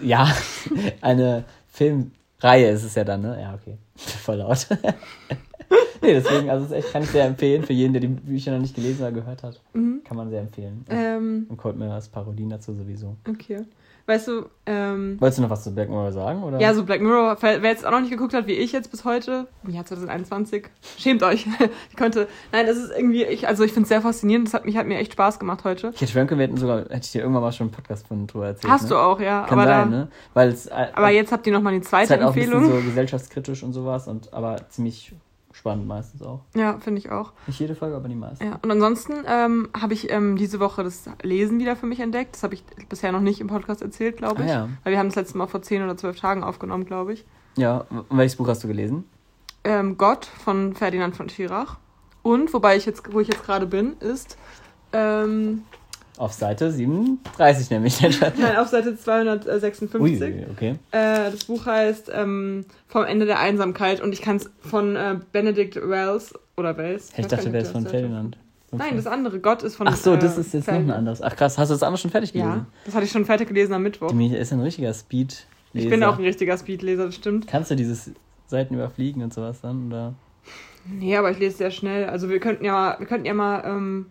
Ja, 0.04 0.28
eine 1.02 1.44
Filmreihe 1.70 2.70
ist 2.72 2.84
es 2.84 2.96
ja 2.96 3.04
dann, 3.04 3.22
ne? 3.22 3.38
Ja, 3.42 3.54
okay. 3.56 3.78
Voll 3.96 4.38
laut. 4.38 4.68
nee, 6.02 6.14
deswegen, 6.14 6.50
also 6.50 6.66
es 6.66 6.72
ist 6.72 6.78
echt, 6.78 6.92
kann 6.94 7.04
ich 7.04 7.10
sehr 7.10 7.26
empfehlen, 7.26 7.64
für 7.64 7.74
jeden, 7.74 7.94
der 7.94 8.02
die 8.02 8.08
Bücher 8.08 8.52
noch 8.52 8.60
nicht 8.60 8.76
gelesen 8.76 9.02
oder 9.02 9.12
gehört 9.12 9.44
hat. 9.44 9.62
Mhm. 9.74 10.02
Kann 10.04 10.18
man 10.18 10.30
sehr 10.30 10.42
empfehlen. 10.42 10.86
Ähm, 10.90 11.46
Und 11.50 11.58
Cold 11.58 11.78
Mirrors 11.78 12.08
Parodien 12.10 12.50
dazu 12.50 12.74
sowieso. 12.74 13.16
okay. 13.30 13.64
Weißt 14.08 14.28
du, 14.28 14.46
ähm, 14.68 15.20
Wolltest 15.20 15.40
du 15.40 15.42
noch 15.42 15.50
was 15.50 15.64
zu 15.64 15.74
Black 15.74 15.90
Mirror 15.90 16.12
sagen? 16.12 16.44
Oder? 16.44 16.60
ja, 16.60 16.76
so 16.76 16.84
Black 16.84 17.02
Mirror, 17.02 17.38
wer 17.42 17.60
jetzt 17.64 17.86
auch 17.86 17.92
noch 17.92 18.02
nicht 18.02 18.12
geguckt 18.12 18.36
hat, 18.36 18.46
wie 18.46 18.54
ich 18.54 18.72
jetzt 18.72 18.92
bis 18.92 19.04
heute, 19.04 19.48
im 19.64 19.72
Jahr 19.72 19.84
2021, 19.84 20.68
schämt 21.00 21.24
euch. 21.24 21.48
ich 21.90 21.98
konnte, 21.98 22.28
nein, 22.52 22.68
das 22.68 22.78
ist 22.78 22.92
irgendwie, 22.96 23.24
ich, 23.24 23.48
also 23.48 23.64
ich 23.64 23.74
finde 23.74 23.84
es 23.84 23.90
sehr 23.90 24.02
faszinierend, 24.02 24.48
das 24.48 24.54
hat 24.54 24.66
mich, 24.66 24.78
hat 24.78 24.86
mir 24.86 25.00
echt 25.00 25.14
Spaß 25.14 25.40
gemacht 25.40 25.64
heute. 25.64 25.92
Ich 25.96 26.02
hätte 26.02 26.12
schwören 26.12 26.28
können, 26.28 26.40
wir 26.40 26.48
hätten 26.48 26.58
sogar, 26.58 26.82
hätte 26.82 27.02
ich 27.02 27.12
dir 27.14 27.22
irgendwann 27.22 27.42
mal 27.42 27.52
schon 27.52 27.68
einen 27.68 27.76
Podcast 27.76 28.08
von 28.08 28.28
drüber 28.28 28.46
erzählt. 28.48 28.72
Hast 28.72 28.84
ne? 28.84 28.90
du 28.90 28.98
auch, 28.98 29.20
ja. 29.20 29.46
Kann 29.48 29.60
aber 29.60 29.68
sein, 29.68 29.92
da, 29.92 29.98
ne? 29.98 30.08
Weil 30.36 30.50
es 30.50 30.68
äh, 30.68 30.88
aber 30.94 31.10
jetzt 31.10 31.32
habt 31.32 31.48
ihr 31.48 31.54
nochmal 31.54 31.74
die 31.74 31.80
ist 31.80 31.90
zweite 31.90 32.12
halt 32.12 32.22
auch 32.22 32.34
ein 32.34 32.38
Empfehlung. 32.38 32.62
bisschen 32.62 32.82
so 32.82 32.86
gesellschaftskritisch 32.88 33.64
und 33.64 33.74
sowas, 33.74 34.08
und, 34.08 34.32
aber 34.34 34.70
ziemlich 34.70 35.16
spannend 35.56 35.88
meistens 35.88 36.22
auch. 36.22 36.42
Ja, 36.54 36.78
finde 36.80 37.00
ich 37.00 37.10
auch. 37.10 37.32
Nicht 37.48 37.60
jede 37.60 37.76
Folge, 37.76 37.96
aber 37.96 38.10
die 38.10 38.16
meisten. 38.16 38.46
Ja, 38.46 38.60
und 38.62 38.70
ansonsten 38.70 39.14
ähm, 39.26 39.70
habe 39.80 39.94
ich 39.94 40.12
ähm, 40.12 40.36
diese 40.36 40.60
Woche 40.60 40.84
das 40.84 41.10
Lesen 41.22 41.60
wieder 41.60 41.76
für 41.76 41.86
mich 41.86 42.02
entdeckt. 42.02 42.36
Das 42.36 42.44
habe 42.44 42.54
ich 42.54 42.64
bisher 42.90 43.12
noch 43.12 43.22
nicht 43.22 43.40
im 43.40 43.48
Podcast 43.48 43.82
erzählt, 43.82 44.18
glaube 44.18 44.44
ich. 44.44 44.50
Ah, 44.50 44.54
ja. 44.54 44.70
Weil 44.84 44.94
wir 44.94 45.00
haben 45.00 45.08
das 45.08 45.16
letzte 45.16 45.38
Mal 45.38 45.48
vor 45.48 45.62
zehn 45.62 45.82
oder 45.82 45.96
zwölf 45.98 46.20
Tagen 46.20 46.44
aufgenommen, 46.44 46.86
glaube 46.86 47.14
ich. 47.14 47.26
Ja, 47.56 47.86
und 47.90 48.06
welches 48.18 48.36
Buch 48.36 48.48
hast 48.48 48.64
du 48.64 48.68
gelesen? 48.68 49.06
Ähm, 49.64 49.98
Gott 49.98 50.26
von 50.26 50.76
Ferdinand 50.76 51.16
von 51.16 51.30
Schirach. 51.30 51.78
Und, 52.22 52.54
wobei 52.54 52.76
ich 52.76 52.86
jetzt, 52.86 53.14
wo 53.14 53.20
ich 53.20 53.28
jetzt 53.30 53.44
gerade 53.44 53.66
bin, 53.66 53.94
ist 54.00 54.38
ähm, 54.92 55.64
Auf 56.18 56.34
Seite 56.34 56.72
37 56.72 57.70
nämlich. 57.70 58.00
nein, 58.38 58.58
auf 58.58 58.70
Seite 58.70 58.98
256. 58.98 60.00
Ui, 60.00 60.46
okay. 60.52 60.76
Äh, 60.92 61.32
das 61.32 61.46
Buch 61.46 61.66
heißt 61.66 62.10
ähm, 62.14 62.66
Vom 62.88 63.04
Ende 63.04 63.26
der 63.26 63.40
Einsamkeit 63.40 64.02
und 64.02 64.14
ich 64.14 64.22
kann 64.22 64.38
es 64.38 64.50
von 64.62 64.96
äh, 64.96 65.20
Benedict 65.32 65.76
Wells 65.76 66.34
oder 66.56 66.78
Wells. 66.78 67.10
Ich 67.12 67.20
weiß 67.20 67.28
dachte, 67.28 67.58
es 67.58 67.72
von 67.72 67.86
Ferdinand. 67.86 68.38
Nein, 68.72 68.96
das 68.96 69.08
andere. 69.08 69.40
Gott 69.40 69.64
ist 69.64 69.76
von 69.76 69.88
Ach 69.88 69.96
so, 69.96 70.16
das 70.16 70.38
äh, 70.38 70.42
ist 70.42 70.54
jetzt 70.54 70.68
noch 70.68 70.74
ein 70.74 70.86
Ferdinand. 70.86 70.98
anderes. 71.00 71.22
Ach 71.22 71.36
krass, 71.36 71.58
hast 71.58 71.70
du 71.70 71.74
das 71.74 71.84
andere 71.84 71.98
schon 72.00 72.12
fertig 72.12 72.34
gelesen? 72.34 72.52
Ja, 72.52 72.66
das 72.86 72.96
hatte 72.96 73.06
ich 73.06 73.12
schon 73.12 73.26
fertig 73.26 73.48
gelesen 73.48 73.74
am 73.74 73.84
Mittwoch. 73.84 74.10
Die 74.10 74.16
Michael 74.16 74.42
ist 74.42 74.54
ein 74.54 74.62
richtiger 74.62 74.94
Speed. 74.94 75.46
Ich 75.74 75.90
bin 75.90 76.04
auch 76.04 76.18
ein 76.18 76.24
richtiger 76.24 76.58
Speedleser, 76.58 77.08
das 77.08 77.16
stimmt. 77.16 77.48
Kannst 77.48 77.70
du 77.72 77.76
dieses 77.76 78.12
Seiten 78.48 78.76
überfliegen 78.76 79.22
und 79.22 79.34
sowas 79.34 79.60
dann? 79.62 79.88
Oder? 79.88 80.14
Nee, 80.86 81.18
aber 81.18 81.32
ich 81.32 81.40
lese 81.40 81.58
sehr 81.58 81.72
schnell. 81.72 82.06
Also 82.06 82.30
wir 82.30 82.40
könnten 82.40 82.64
ja, 82.64 82.96
wir 82.98 83.08
könnten 83.08 83.26
ja 83.26 83.34
mal 83.34 83.64
ähm, 83.66 84.06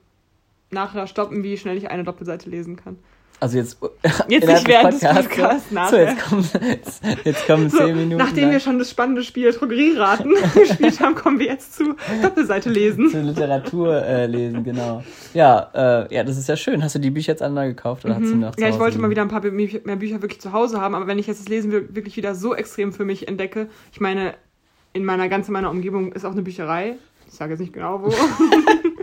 nachher 0.74 1.06
stoppen, 1.06 1.42
wie 1.42 1.56
schnell 1.56 1.78
ich 1.78 1.90
eine 1.90 2.04
Doppelseite 2.04 2.50
lesen 2.50 2.76
kann. 2.76 2.98
Also 3.40 3.58
jetzt. 3.58 3.78
Jetzt 4.28 4.46
nicht 4.46 4.68
während 4.68 4.92
des 4.94 5.00
Podcasts, 5.00 5.26
Podcasts, 5.28 5.68
So, 5.68 5.74
nachher. 5.74 6.08
jetzt 6.08 6.24
kommen, 6.24 6.48
jetzt, 6.68 7.02
jetzt 7.24 7.46
kommen 7.46 7.68
So, 7.68 7.78
zehn 7.78 7.96
Minuten. 7.96 8.16
nachdem 8.16 8.44
lang 8.44 8.52
wir 8.52 8.60
schon 8.60 8.78
das 8.78 8.90
spannende 8.90 9.22
Spiel 9.24 9.50
Drogerieraten 9.52 10.32
gespielt 10.54 11.00
haben, 11.00 11.14
kommen 11.16 11.38
wir 11.40 11.46
jetzt 11.46 11.74
zu 11.74 11.94
Doppelseite 12.22 12.70
lesen. 12.70 13.10
Zur 13.10 13.22
Literatur 13.22 14.02
äh, 14.02 14.26
lesen, 14.26 14.62
genau. 14.64 15.02
Ja, 15.34 15.68
äh, 15.74 16.14
ja, 16.14 16.22
das 16.24 16.38
ist 16.38 16.48
ja 16.48 16.56
schön. 16.56 16.82
Hast 16.82 16.94
du 16.94 17.00
die 17.00 17.10
Bücher 17.10 17.32
jetzt 17.32 17.42
alle 17.42 17.66
gekauft 17.66 18.04
oder 18.04 18.14
hast 18.14 18.22
du 18.24 18.34
Mhm. 18.34 18.40
noch 18.40 18.54
zu 18.54 18.62
Ja, 18.62 18.68
ich 18.68 18.78
wollte 18.78 18.98
mal 18.98 19.08
liegen? 19.08 19.10
wieder 19.10 19.22
ein 19.22 19.28
paar 19.28 19.42
mehr 19.42 19.96
Bücher 19.96 20.22
wirklich 20.22 20.40
zu 20.40 20.52
Hause 20.52 20.80
haben, 20.80 20.94
aber 20.94 21.06
wenn 21.08 21.18
ich 21.18 21.26
jetzt 21.26 21.40
das 21.40 21.48
Lesen 21.48 21.72
wir- 21.72 21.94
wirklich 21.94 22.16
wieder 22.16 22.34
so 22.36 22.54
extrem 22.54 22.92
für 22.92 23.04
mich 23.04 23.26
entdecke, 23.28 23.68
ich 23.92 24.00
meine, 24.00 24.34
in 24.92 25.04
meiner 25.04 25.28
ganz 25.28 25.48
in 25.48 25.52
meiner 25.54 25.70
Umgebung 25.70 26.12
ist 26.12 26.24
auch 26.24 26.32
eine 26.32 26.42
Bücherei. 26.42 26.94
Ich 27.26 27.34
sage 27.34 27.50
jetzt 27.50 27.60
nicht 27.60 27.72
genau 27.72 28.00
wo. 28.00 28.08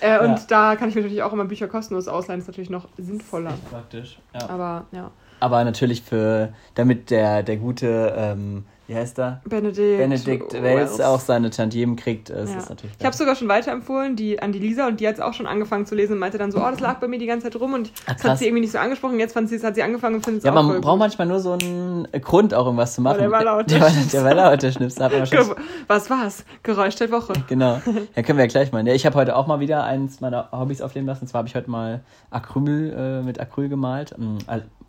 äh, 0.00 0.18
und 0.20 0.30
Ja. 0.30 0.40
da 0.48 0.76
kann 0.76 0.88
ich 0.88 0.94
mir 0.94 1.02
natürlich 1.02 1.22
auch 1.22 1.32
immer 1.32 1.44
Bücher 1.44 1.68
kostenlos 1.68 2.08
ausleihen, 2.08 2.40
ist 2.40 2.46
natürlich 2.46 2.70
noch 2.70 2.88
sinnvoller. 2.98 3.52
Praktisch. 3.70 4.18
Ja. 4.34 4.48
Aber 4.48 4.86
ja. 4.92 5.10
Aber 5.40 5.64
natürlich 5.64 6.02
für, 6.02 6.52
damit 6.74 7.10
der, 7.10 7.42
der 7.42 7.56
gute, 7.56 8.14
ähm, 8.16 8.64
wie 8.88 8.94
heißt 8.96 9.18
er? 9.20 9.40
Benedict, 9.44 9.98
Benedikt 9.98 10.52
Wells 10.62 11.00
auch 11.00 11.20
seine 11.20 11.50
Tantiemen 11.50 11.96
kriegt, 11.96 12.30
äh, 12.30 12.40
es 12.40 12.50
Ja. 12.50 12.58
ist 12.58 12.68
natürlich. 12.70 12.94
Ich 12.98 13.04
habe 13.06 13.16
sogar 13.16 13.36
schon 13.36 13.48
weiterempfohlen 13.48 14.16
die, 14.16 14.40
an 14.42 14.52
die 14.52 14.58
Lisa 14.58 14.86
und 14.88 15.00
die 15.00 15.06
hat 15.06 15.14
es 15.14 15.20
auch 15.20 15.32
schon 15.34 15.46
angefangen 15.46 15.86
zu 15.86 15.94
lesen 15.94 16.14
und 16.14 16.18
meinte 16.18 16.38
dann 16.38 16.50
so, 16.50 16.58
oh, 16.58 16.68
das 16.70 16.80
lag 16.80 16.98
bei 16.98 17.08
mir 17.08 17.18
die 17.18 17.26
ganze 17.26 17.50
Zeit 17.50 17.60
rum 17.60 17.74
und 17.74 17.92
Ah, 18.06 18.14
das 18.14 18.24
hat 18.24 18.38
sie 18.38 18.46
irgendwie 18.46 18.62
nicht 18.62 18.72
so 18.72 18.78
angesprochen. 18.78 19.18
Jetzt 19.20 19.32
fand 19.34 19.48
sie, 19.48 19.60
hat 19.60 19.74
sie 19.74 19.82
angefangen 19.82 20.16
und 20.16 20.24
findet 20.24 20.40
es 20.40 20.44
Ja, 20.44 20.52
man 20.52 20.66
braucht 20.80 20.82
gut. 20.82 20.98
manchmal 20.98 21.26
nur 21.28 21.40
so 21.40 21.52
einen 21.52 22.08
Grund, 22.22 22.54
auch 22.54 22.64
irgendwas 22.66 22.94
zu 22.94 23.00
machen. 23.02 23.18
der 23.18 23.30
war 23.30 23.44
laut, 23.44 23.70
Der, 23.70 23.78
der 23.78 23.86
war, 23.86 23.92
der 24.12 24.24
war 24.24 24.34
laut, 24.34 24.62
der. 24.62 24.72
Hat 24.72 25.30
Ge- 25.30 25.54
Was 25.86 26.10
war's? 26.10 26.44
Geräusch 26.62 26.96
der 26.96 27.10
Woche. 27.10 27.32
Genau. 27.48 27.80
Ja, 28.16 28.22
können 28.22 28.38
wir 28.38 28.44
ja 28.44 28.50
gleich 28.50 28.72
mal. 28.72 28.86
Ich 28.88 29.06
habe 29.06 29.16
heute 29.16 29.36
auch 29.36 29.46
mal 29.46 29.60
wieder 29.60 29.84
eins 29.84 30.20
meiner 30.20 30.48
Hobbys 30.52 30.82
aufleben 30.82 31.06
lassen. 31.06 31.22
Und 31.22 31.28
zwar 31.28 31.38
habe 31.40 31.48
ich 31.48 31.54
heute 31.54 31.70
mal 31.70 32.00
Acryl 32.30 32.92
äh, 32.92 33.22
mit 33.22 33.40
Acryl 33.40 33.68
gemalt. 33.68 34.14
Ähm, 34.18 34.38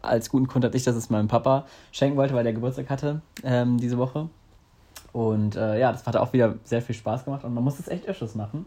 Als, 0.03 0.29
guten 0.29 0.47
Grund 0.47 0.65
hatte 0.65 0.77
ich, 0.77 0.83
dass 0.83 0.95
es 0.95 1.09
meinem 1.09 1.27
Papa 1.27 1.65
schenken 1.91 2.17
wollte, 2.17 2.33
weil 2.33 2.43
der 2.43 2.53
Geburtstag 2.53 2.89
hatte 2.89 3.21
ähm, 3.43 3.77
diese 3.77 3.97
Woche. 3.97 4.29
Und 5.11 5.55
äh, 5.55 5.79
ja, 5.79 5.91
das 5.91 6.05
hat 6.05 6.15
auch 6.15 6.33
wieder 6.33 6.55
sehr 6.63 6.81
viel 6.81 6.95
Spaß 6.95 7.25
gemacht 7.25 7.43
und 7.43 7.53
man 7.53 7.63
muss 7.63 7.79
es 7.79 7.87
echt 7.87 8.07
öfters 8.07 8.35
machen. 8.35 8.65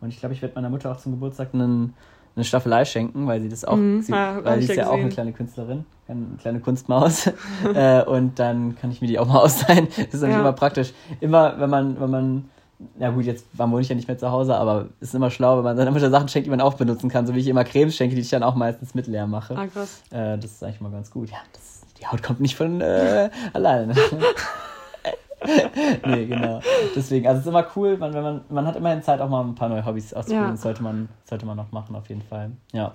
Und 0.00 0.08
ich 0.08 0.20
glaube, 0.20 0.34
ich 0.34 0.40
werde 0.40 0.54
meiner 0.54 0.70
Mutter 0.70 0.90
auch 0.92 0.96
zum 0.98 1.12
Geburtstag 1.12 1.52
einen, 1.52 1.94
eine 2.36 2.44
Staffelei 2.44 2.84
schenken, 2.84 3.26
weil 3.26 3.40
sie 3.40 3.48
das 3.48 3.64
auch, 3.64 3.76
mhm, 3.76 4.00
sie, 4.00 4.12
ja, 4.12 4.42
weil 4.44 4.62
sie 4.62 4.70
ist 4.70 4.76
ja 4.76 4.88
auch 4.88 4.94
eine 4.94 5.08
kleine 5.08 5.32
Künstlerin, 5.32 5.84
eine 6.06 6.26
kleine 6.40 6.60
Kunstmaus. 6.60 7.26
äh, 7.74 8.04
und 8.04 8.38
dann 8.38 8.76
kann 8.76 8.92
ich 8.92 9.00
mir 9.00 9.08
die 9.08 9.18
auch 9.18 9.26
mal 9.26 9.38
ausleihen. 9.42 9.88
Das 9.88 9.98
ist 9.98 10.12
natürlich 10.14 10.34
ja. 10.34 10.40
immer 10.40 10.52
praktisch. 10.52 10.92
Immer, 11.20 11.58
wenn 11.58 11.70
man, 11.70 12.00
wenn 12.00 12.10
man 12.10 12.50
ja 12.98 13.10
gut, 13.10 13.24
jetzt 13.24 13.46
wohne 13.52 13.80
ich 13.80 13.88
ja 13.88 13.94
nicht 13.94 14.08
mehr 14.08 14.18
zu 14.18 14.30
Hause, 14.30 14.56
aber 14.56 14.86
es 15.00 15.08
ist 15.08 15.14
immer 15.14 15.30
schlau, 15.30 15.58
wenn 15.58 15.64
man 15.64 15.76
seiner 15.76 15.90
Mutter 15.90 16.10
Sachen 16.10 16.28
schenkt, 16.28 16.46
die 16.46 16.50
man 16.50 16.60
auch 16.60 16.74
benutzen 16.74 17.10
kann, 17.10 17.26
so 17.26 17.34
wie 17.34 17.40
ich 17.40 17.48
immer 17.48 17.64
Cremes 17.64 17.96
schenke, 17.96 18.14
die 18.14 18.22
ich 18.22 18.30
dann 18.30 18.42
auch 18.42 18.54
meistens 18.54 18.94
mit 18.94 19.06
leer 19.06 19.26
mache. 19.26 19.56
Ah, 19.56 19.66
krass. 19.66 20.02
Äh, 20.10 20.38
das 20.38 20.52
ist 20.52 20.64
eigentlich 20.64 20.80
mal 20.80 20.90
ganz 20.90 21.10
gut. 21.10 21.30
Ja, 21.30 21.38
das, 21.52 21.82
die 22.00 22.06
Haut 22.06 22.22
kommt 22.22 22.40
nicht 22.40 22.56
von 22.56 22.80
äh, 22.80 23.30
alleine. 23.52 23.94
nee, 26.06 26.26
genau. 26.26 26.60
Deswegen, 26.94 27.26
also 27.26 27.40
es 27.40 27.46
ist 27.46 27.50
immer 27.50 27.66
cool, 27.76 27.98
man, 27.98 28.14
wenn 28.14 28.22
man, 28.22 28.40
man 28.48 28.66
hat 28.66 28.76
immerhin 28.76 29.02
Zeit, 29.02 29.20
auch 29.20 29.28
mal 29.28 29.44
ein 29.44 29.54
paar 29.54 29.68
neue 29.68 29.84
Hobbys 29.84 30.14
auszuprobieren. 30.14 30.46
Ja. 30.46 30.52
Das 30.52 30.62
sollte 30.62 30.82
man, 30.82 31.08
sollte 31.24 31.46
man 31.46 31.56
noch 31.56 31.72
machen, 31.72 31.94
auf 31.96 32.08
jeden 32.08 32.22
Fall. 32.22 32.52
Ja. 32.72 32.88
Mhm. 32.88 32.92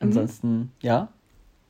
Ansonsten, 0.00 0.48
mhm. 0.48 0.70
ja. 0.80 1.08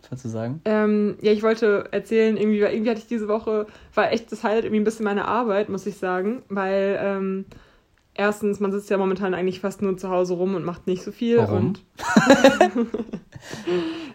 Was 0.00 0.10
wolltest 0.10 0.24
du 0.24 0.28
sagen? 0.30 0.60
Ähm, 0.64 1.16
ja, 1.20 1.32
ich 1.32 1.42
wollte 1.42 1.88
erzählen, 1.90 2.36
irgendwie, 2.36 2.60
irgendwie 2.60 2.90
hatte 2.90 3.00
ich 3.00 3.06
diese 3.06 3.28
Woche, 3.28 3.66
war 3.94 4.12
echt 4.12 4.32
das 4.32 4.42
Highlight 4.42 4.64
irgendwie 4.64 4.80
ein 4.80 4.84
bisschen 4.84 5.04
meine 5.04 5.26
Arbeit, 5.26 5.68
muss 5.68 5.86
ich 5.86 5.96
sagen, 5.96 6.42
weil 6.48 6.98
ähm, 7.00 7.44
erstens, 8.14 8.60
man 8.60 8.72
sitzt 8.72 8.90
ja 8.90 8.98
momentan 8.98 9.34
eigentlich 9.34 9.60
fast 9.60 9.82
nur 9.82 9.96
zu 9.96 10.10
Hause 10.10 10.34
rum 10.34 10.54
und 10.54 10.64
macht 10.64 10.86
nicht 10.86 11.02
so 11.02 11.12
viel 11.12 11.38
Warum? 11.38 11.56
und 11.56 11.84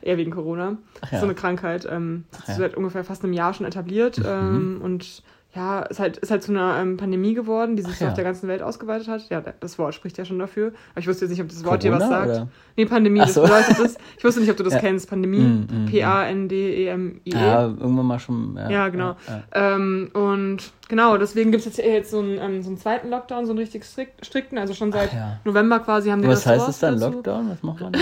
eher 0.01 0.17
wegen 0.17 0.31
Corona. 0.31 0.77
Ja. 1.11 1.19
So 1.19 1.25
eine 1.25 1.35
Krankheit. 1.35 1.87
Ähm, 1.89 2.25
das 2.31 2.41
ist 2.41 2.47
ja. 2.49 2.55
seit 2.55 2.75
ungefähr 2.75 3.03
fast 3.03 3.23
einem 3.23 3.33
Jahr 3.33 3.53
schon 3.53 3.65
etabliert 3.65 4.19
mhm. 4.19 4.25
ähm, 4.25 4.79
und 4.81 5.23
ja, 5.55 5.83
ist 5.83 5.99
halt, 5.99 6.17
ist 6.17 6.31
halt 6.31 6.43
zu 6.43 6.51
einer 6.51 6.77
ähm, 6.79 6.97
Pandemie 6.97 7.33
geworden, 7.33 7.77
die 7.77 7.83
sich 7.83 7.93
Ach, 7.93 7.97
so 7.97 8.05
ja. 8.05 8.11
auf 8.11 8.15
der 8.15 8.25
ganzen 8.25 8.49
Welt 8.49 8.61
ausgeweitet 8.61 9.07
hat. 9.07 9.29
Ja, 9.29 9.41
das 9.41 9.79
Wort 9.79 9.93
spricht 9.95 10.17
ja 10.17 10.25
schon 10.25 10.37
dafür. 10.37 10.73
Aber 10.91 10.99
ich 10.99 11.07
wusste 11.07 11.25
jetzt 11.25 11.31
nicht, 11.31 11.41
ob 11.41 11.47
das 11.47 11.63
Wort 11.63 11.81
Corona, 11.81 11.97
dir 11.97 12.03
was 12.03 12.09
sagt. 12.09 12.29
Oder? 12.29 12.47
Nee, 12.75 12.85
Pandemie, 12.85 13.21
Ach 13.21 13.27
das 13.27 13.35
bedeutet 13.35 13.79
das. 13.79 13.97
Ich 14.17 14.23
wusste 14.23 14.41
nicht, 14.41 14.49
ob 14.49 14.57
du 14.57 14.63
das 14.63 14.73
ja. 14.73 14.79
kennst. 14.79 15.09
Pandemie. 15.09 15.39
Mm, 15.39 15.67
mm, 15.69 15.83
mm. 15.83 15.85
P-A-N-D-E-M-I-E. 15.85 17.31
-E. 17.31 17.39
Ja, 17.39 17.63
irgendwann 17.67 18.05
mal 18.05 18.19
schon. 18.19 18.55
Ja, 18.57 18.69
ja 18.69 18.89
genau. 18.89 19.15
Ähm, 19.53 20.09
und 20.13 20.57
genau, 20.89 21.17
deswegen 21.17 21.51
gibt 21.51 21.65
es 21.65 21.77
jetzt, 21.77 21.85
jetzt 21.85 22.11
so 22.11 22.19
einen, 22.19 22.37
ähm, 22.37 22.61
so 22.61 22.69
einen 22.69 22.77
zweiten 22.77 23.09
Lockdown, 23.09 23.45
so 23.45 23.51
einen 23.53 23.59
richtig 23.59 23.85
strikt, 23.85 24.25
strikten. 24.25 24.57
Also 24.57 24.73
schon 24.73 24.91
seit 24.91 25.11
November 25.45 25.79
quasi 25.79 26.09
haben 26.09 26.21
die 26.21 26.27
Was 26.27 26.45
heißt 26.45 26.67
es 26.67 26.79
dann, 26.79 26.99
Lockdown? 26.99 27.51
Was 27.51 27.63
macht 27.63 27.79
man 27.79 27.93
da? 27.93 27.99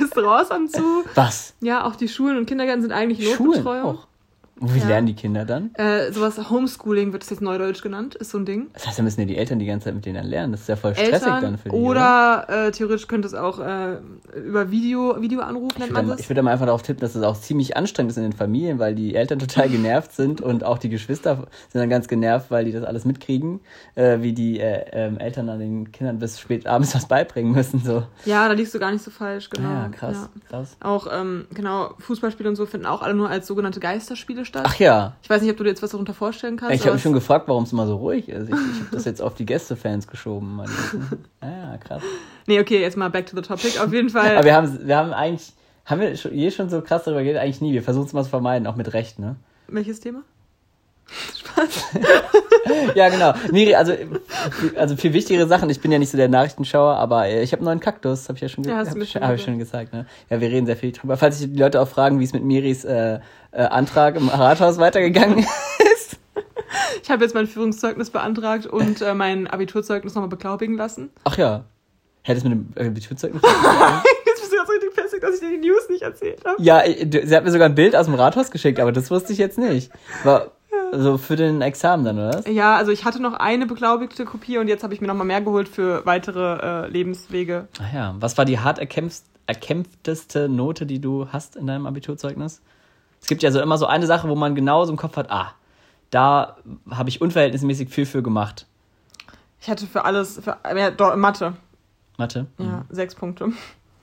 Restaurants 0.00 0.50
haben 0.50 0.68
zu. 0.68 1.04
Was? 1.14 1.54
Ja, 1.60 1.84
auch 1.84 1.94
die 1.94 2.08
Schulen 2.08 2.36
und 2.36 2.46
Kindergärten 2.46 2.82
sind 2.82 2.92
eigentlich 2.92 3.38
Notbetreuung. 3.38 3.98
Auch. 3.98 4.06
Wie 4.60 4.78
ja. 4.78 4.86
lernen 4.86 5.08
die 5.08 5.14
Kinder 5.14 5.44
dann? 5.44 5.74
Äh, 5.74 6.12
sowas 6.12 6.38
Homeschooling 6.48 7.12
wird 7.12 7.22
das 7.24 7.30
jetzt 7.30 7.42
neudeutsch 7.42 7.82
genannt, 7.82 8.14
ist 8.14 8.30
so 8.30 8.38
ein 8.38 8.46
Ding. 8.46 8.68
Das 8.72 8.86
heißt, 8.86 8.98
da 8.98 9.02
müssen 9.02 9.20
ja 9.20 9.26
die 9.26 9.36
Eltern 9.36 9.58
die 9.58 9.66
ganze 9.66 9.86
Zeit 9.86 9.94
mit 9.94 10.06
denen 10.06 10.14
dann 10.16 10.26
lernen. 10.26 10.52
Das 10.52 10.62
ist 10.62 10.68
ja 10.68 10.76
voll 10.76 10.94
stressig 10.94 11.14
Eltern 11.14 11.42
dann 11.42 11.58
für 11.58 11.70
die. 11.70 11.74
Oder, 11.74 12.44
oder? 12.48 12.66
Äh, 12.66 12.70
theoretisch 12.70 13.08
könnte 13.08 13.26
es 13.26 13.34
auch 13.34 13.58
äh, 13.58 13.96
über 14.36 14.70
Video, 14.70 15.20
Videoanruf 15.20 15.76
nennt 15.76 15.92
man 15.92 16.06
das. 16.06 16.20
Ich 16.20 16.30
würde 16.30 16.42
mal 16.42 16.52
einfach 16.52 16.66
darauf 16.66 16.82
tippen, 16.82 17.00
dass 17.00 17.16
es 17.16 17.20
das 17.20 17.24
auch 17.24 17.40
ziemlich 17.40 17.76
anstrengend 17.76 18.12
ist 18.12 18.16
in 18.16 18.22
den 18.22 18.32
Familien, 18.32 18.78
weil 18.78 18.94
die 18.94 19.16
Eltern 19.16 19.40
total 19.40 19.68
genervt 19.68 20.12
sind 20.12 20.40
und 20.40 20.62
auch 20.62 20.78
die 20.78 20.88
Geschwister 20.88 21.48
sind 21.70 21.80
dann 21.80 21.90
ganz 21.90 22.06
genervt, 22.06 22.52
weil 22.52 22.64
die 22.64 22.72
das 22.72 22.84
alles 22.84 23.04
mitkriegen, 23.04 23.60
äh, 23.96 24.20
wie 24.20 24.32
die 24.32 24.60
äh, 24.60 24.84
ähm, 24.92 25.18
Eltern 25.18 25.48
dann 25.48 25.58
den 25.58 25.90
Kindern 25.90 26.20
bis 26.20 26.38
spät 26.38 26.66
abends 26.68 26.94
was 26.94 27.06
beibringen 27.08 27.52
müssen. 27.52 27.80
So. 27.80 28.04
Ja, 28.24 28.46
da 28.46 28.54
liegst 28.54 28.72
du 28.72 28.78
gar 28.78 28.92
nicht 28.92 29.02
so 29.02 29.10
falsch, 29.10 29.50
genau. 29.50 29.68
Ja, 29.68 29.88
krass. 29.88 30.28
Ja. 30.32 30.48
krass. 30.48 30.76
Auch, 30.80 31.08
ähm, 31.10 31.46
genau, 31.52 31.94
Fußballspiele 31.98 32.48
und 32.48 32.56
so 32.56 32.66
finden 32.66 32.86
auch 32.86 33.02
alle 33.02 33.14
nur 33.14 33.28
als 33.28 33.48
sogenannte 33.48 33.80
Geisterspiele 33.80 34.43
statt. 34.44 34.64
Ach 34.66 34.76
ja. 34.76 35.14
Ich 35.22 35.30
weiß 35.30 35.42
nicht, 35.42 35.50
ob 35.50 35.56
du 35.56 35.64
dir 35.64 35.70
jetzt 35.70 35.82
was 35.82 35.90
darunter 35.90 36.14
vorstellen 36.14 36.56
kannst. 36.56 36.74
Ich 36.74 36.82
habe 36.82 36.94
mich 36.94 37.02
schon 37.02 37.12
gefragt, 37.12 37.48
warum 37.48 37.64
es 37.64 37.72
immer 37.72 37.86
so 37.86 37.96
ruhig 37.96 38.28
ist. 38.28 38.48
Ich, 38.48 38.54
ich 38.54 38.80
habe 38.80 38.88
das 38.92 39.04
jetzt 39.04 39.20
auf 39.20 39.34
die 39.34 39.46
Gästefans 39.46 40.06
geschoben. 40.06 40.60
ja, 41.42 41.76
krass. 41.78 42.02
Nee, 42.46 42.60
okay, 42.60 42.80
jetzt 42.80 42.96
mal 42.96 43.10
back 43.10 43.26
to 43.26 43.36
the 43.36 43.42
topic. 43.42 43.78
Auf 43.80 43.92
jeden 43.92 44.10
Fall. 44.10 44.36
Aber 44.36 44.44
wir 44.44 44.54
haben, 44.54 44.86
wir 44.86 44.96
haben 44.96 45.12
eigentlich, 45.12 45.52
haben 45.84 46.00
wir 46.00 46.12
je 46.12 46.50
schon 46.50 46.68
so 46.70 46.80
krass 46.80 47.04
darüber 47.04 47.22
geredet? 47.22 47.42
Eigentlich 47.42 47.60
nie. 47.60 47.72
Wir 47.72 47.82
versuchen 47.82 48.06
es 48.06 48.12
mal 48.12 48.24
zu 48.24 48.30
vermeiden, 48.30 48.66
auch 48.66 48.76
mit 48.76 48.92
Recht, 48.92 49.18
ne? 49.18 49.36
Welches 49.68 50.00
Thema? 50.00 50.22
Spaß. 51.38 51.84
ja, 52.94 53.08
genau. 53.08 53.34
Miri, 53.52 53.74
also, 53.74 53.92
also 54.76 54.96
viel 54.96 55.12
wichtigere 55.12 55.46
Sachen. 55.46 55.70
Ich 55.70 55.80
bin 55.80 55.92
ja 55.92 55.98
nicht 55.98 56.10
so 56.10 56.16
der 56.16 56.28
Nachrichtenschauer, 56.28 56.96
aber 56.96 57.28
ich 57.28 57.52
habe 57.52 57.60
einen 57.60 57.66
neuen 57.66 57.80
Kaktus, 57.80 58.28
habe 58.28 58.36
ich 58.36 58.42
ja 58.42 58.48
schon, 58.48 58.64
ja, 58.64 58.78
hab 58.78 58.96
ich, 58.96 59.16
hab 59.16 59.34
ich 59.34 59.42
schon 59.42 59.58
gesagt. 59.58 59.92
Ne? 59.92 60.06
Ja, 60.30 60.40
wir 60.40 60.48
reden 60.48 60.66
sehr 60.66 60.76
viel 60.76 60.92
drüber. 60.92 61.16
Falls 61.16 61.38
sich 61.38 61.52
die 61.52 61.58
Leute 61.58 61.80
auch 61.80 61.88
fragen, 61.88 62.20
wie 62.20 62.24
es 62.24 62.32
mit 62.32 62.44
Miris 62.44 62.84
äh, 62.84 63.20
äh, 63.52 63.62
Antrag 63.62 64.16
im 64.16 64.28
Rathaus 64.28 64.78
weitergegangen 64.78 65.38
ist. 65.94 66.18
Ich 67.02 67.10
habe 67.10 67.22
jetzt 67.22 67.34
mein 67.34 67.46
Führungszeugnis 67.46 68.10
beantragt 68.10 68.66
und 68.66 69.00
äh, 69.00 69.14
mein 69.14 69.46
Abiturzeugnis 69.46 70.14
nochmal 70.14 70.28
beglaubigen 70.28 70.76
lassen. 70.76 71.10
Ach 71.24 71.36
ja. 71.36 71.64
Hättest 72.22 72.46
mit 72.46 72.54
dem 72.54 72.68
Abiturzeugnis 72.76 73.42
Jetzt 74.26 74.40
bist 74.40 74.52
du 74.52 74.56
ganz 74.56 74.70
richtig 74.70 74.94
fest, 74.94 75.14
dass 75.20 75.34
ich 75.34 75.40
dir 75.40 75.50
die 75.50 75.68
News 75.68 75.88
nicht 75.90 76.02
erzählt 76.02 76.42
habe. 76.44 76.60
Ja, 76.62 76.82
sie 76.84 77.36
hat 77.36 77.44
mir 77.44 77.50
sogar 77.50 77.68
ein 77.68 77.74
Bild 77.74 77.94
aus 77.94 78.06
dem 78.06 78.14
Rathaus 78.14 78.50
geschickt, 78.50 78.80
aber 78.80 78.92
das 78.92 79.10
wusste 79.10 79.32
ich 79.34 79.38
jetzt 79.38 79.58
nicht. 79.58 79.92
War, 80.24 80.52
also 80.92 81.18
für 81.18 81.36
den 81.36 81.60
Examen 81.60 82.04
dann, 82.04 82.18
oder? 82.18 82.48
Ja, 82.48 82.76
also 82.76 82.92
ich 82.92 83.04
hatte 83.04 83.20
noch 83.20 83.34
eine 83.34 83.66
beglaubigte 83.66 84.24
Kopie 84.24 84.58
und 84.58 84.68
jetzt 84.68 84.84
habe 84.84 84.94
ich 84.94 85.00
mir 85.00 85.06
nochmal 85.06 85.26
mehr 85.26 85.40
geholt 85.40 85.68
für 85.68 86.06
weitere 86.06 86.86
äh, 86.86 86.88
Lebenswege. 86.88 87.68
Ach 87.80 87.92
ja. 87.92 88.14
Was 88.20 88.38
war 88.38 88.44
die 88.44 88.60
hart 88.60 88.78
erkämpfteste 88.78 90.48
Note, 90.48 90.86
die 90.86 91.00
du 91.00 91.28
hast 91.32 91.56
in 91.56 91.66
deinem 91.66 91.86
Abiturzeugnis? 91.86 92.62
Es 93.20 93.26
gibt 93.26 93.42
ja 93.42 93.50
so 93.50 93.60
immer 93.60 93.78
so 93.78 93.86
eine 93.86 94.06
Sache, 94.06 94.28
wo 94.28 94.34
man 94.34 94.54
genau 94.54 94.84
so 94.84 94.90
im 94.92 94.98
Kopf 94.98 95.16
hat, 95.16 95.30
ah, 95.30 95.54
da 96.10 96.56
habe 96.90 97.08
ich 97.08 97.20
unverhältnismäßig 97.20 97.88
viel 97.88 98.06
für 98.06 98.22
gemacht. 98.22 98.66
Ich 99.60 99.68
hatte 99.68 99.86
für 99.86 100.04
alles, 100.04 100.40
für 100.44 100.58
ja, 100.64 101.16
Mathe. 101.16 101.54
Mathe? 102.18 102.46
Ja, 102.58 102.64
mhm. 102.64 102.84
sechs 102.90 103.14
Punkte. 103.14 103.50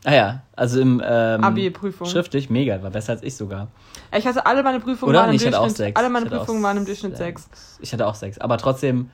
Ah 0.03 0.13
ja, 0.13 0.41
also 0.55 0.81
im 0.81 1.01
ähm, 1.05 1.43
Abi-Prüfung. 1.43 2.07
Schriftlich, 2.07 2.49
mega, 2.49 2.81
war 2.81 2.89
besser 2.89 3.13
als 3.13 3.23
ich 3.23 3.35
sogar. 3.35 3.67
Ich 4.15 4.25
hatte 4.25 4.45
alle 4.45 4.63
meine 4.63 4.79
Prüfungen 4.79 5.11
Oder? 5.11 5.19
waren 5.19 5.29
im 5.29 5.35
nee, 5.35 5.49
Durchschnitt. 5.49 5.77
Sechs. 5.77 5.99
Alle 5.99 6.09
meine 6.09 6.25
Prüfungen 6.25 6.63
waren 6.63 6.77
im 6.77 6.85
Durchschnitt 6.85 7.17
sechs. 7.17 7.43
sechs. 7.43 7.79
Ich 7.81 7.93
hatte 7.93 8.07
auch 8.07 8.15
sechs, 8.15 8.39
aber 8.39 8.57
trotzdem, 8.57 9.11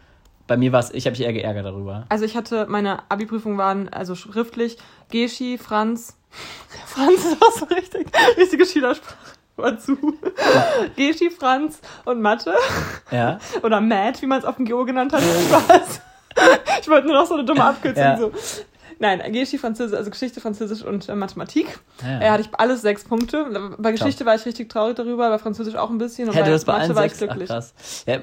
bei 0.48 0.56
mir 0.56 0.72
war 0.72 0.80
es, 0.80 0.92
ich 0.92 1.06
habe 1.06 1.12
mich 1.12 1.22
eher 1.22 1.34
geärgert 1.34 1.66
darüber. 1.66 2.06
Also 2.08 2.24
ich 2.24 2.38
hatte, 2.38 2.68
meine 2.70 3.00
Abi-Prüfungen 3.10 3.58
waren 3.58 3.90
also 3.90 4.16
schriftlich 4.16 4.78
Geschi, 5.10 5.58
Franz. 5.58 6.18
Franz 6.86 7.26
ist 7.26 7.42
auch 7.42 7.52
so 7.52 7.66
richtig, 7.66 8.08
richtige 8.38 8.66
Schülersprache. 8.66 9.16
Mal 9.58 9.80
zu. 9.80 9.98
Geschi, 10.96 11.32
Franz 11.32 11.82
und 12.06 12.22
Mathe. 12.22 12.54
Ja. 13.12 13.40
Oder 13.64 13.82
Matt, 13.82 14.22
wie 14.22 14.28
man 14.28 14.40
es 14.40 14.46
auf 14.46 14.56
dem 14.56 14.66
Geo 14.66 14.86
genannt 14.86 15.14
hat. 15.14 15.22
Spaß. 15.22 16.02
Ich 16.82 16.88
wollte 16.88 17.08
nur 17.08 17.16
noch 17.16 17.26
so 17.26 17.34
eine 17.34 17.44
dumme 17.44 17.64
Abkürzung. 17.64 18.04
Ja. 18.04 18.18
So. 18.18 18.32
Nein, 19.00 19.32
Geschi, 19.32 19.58
Französisch, 19.58 19.98
also 19.98 20.10
Geschichte, 20.10 20.42
Französisch 20.42 20.84
und 20.84 21.08
äh, 21.10 21.16
Mathematik. 21.16 21.80
Ja. 22.02 22.22
Äh, 22.22 22.30
hatte 22.30 22.44
ich 22.44 22.50
alles 22.60 22.82
sechs 22.82 23.04
Punkte. 23.04 23.76
Bei 23.78 23.92
Geschichte 23.92 24.20
Top. 24.20 24.28
war 24.28 24.36
ich 24.36 24.46
richtig 24.46 24.70
traurig 24.70 24.96
darüber, 24.96 25.30
bei 25.30 25.38
Französisch 25.38 25.76
auch 25.76 25.90
ein 25.90 25.98
bisschen. 25.98 26.30
Und 26.30 26.36
Hätte 26.36 26.46
bei 26.46 26.52
das 26.52 26.66
bei 26.66 26.78
Mathe 26.80 26.96
war 26.96 27.06
ich 27.06 27.14
glücklich. 27.14 27.50
Ach, 27.50 27.56
krass. 27.56 28.04
Ja, 28.08 28.20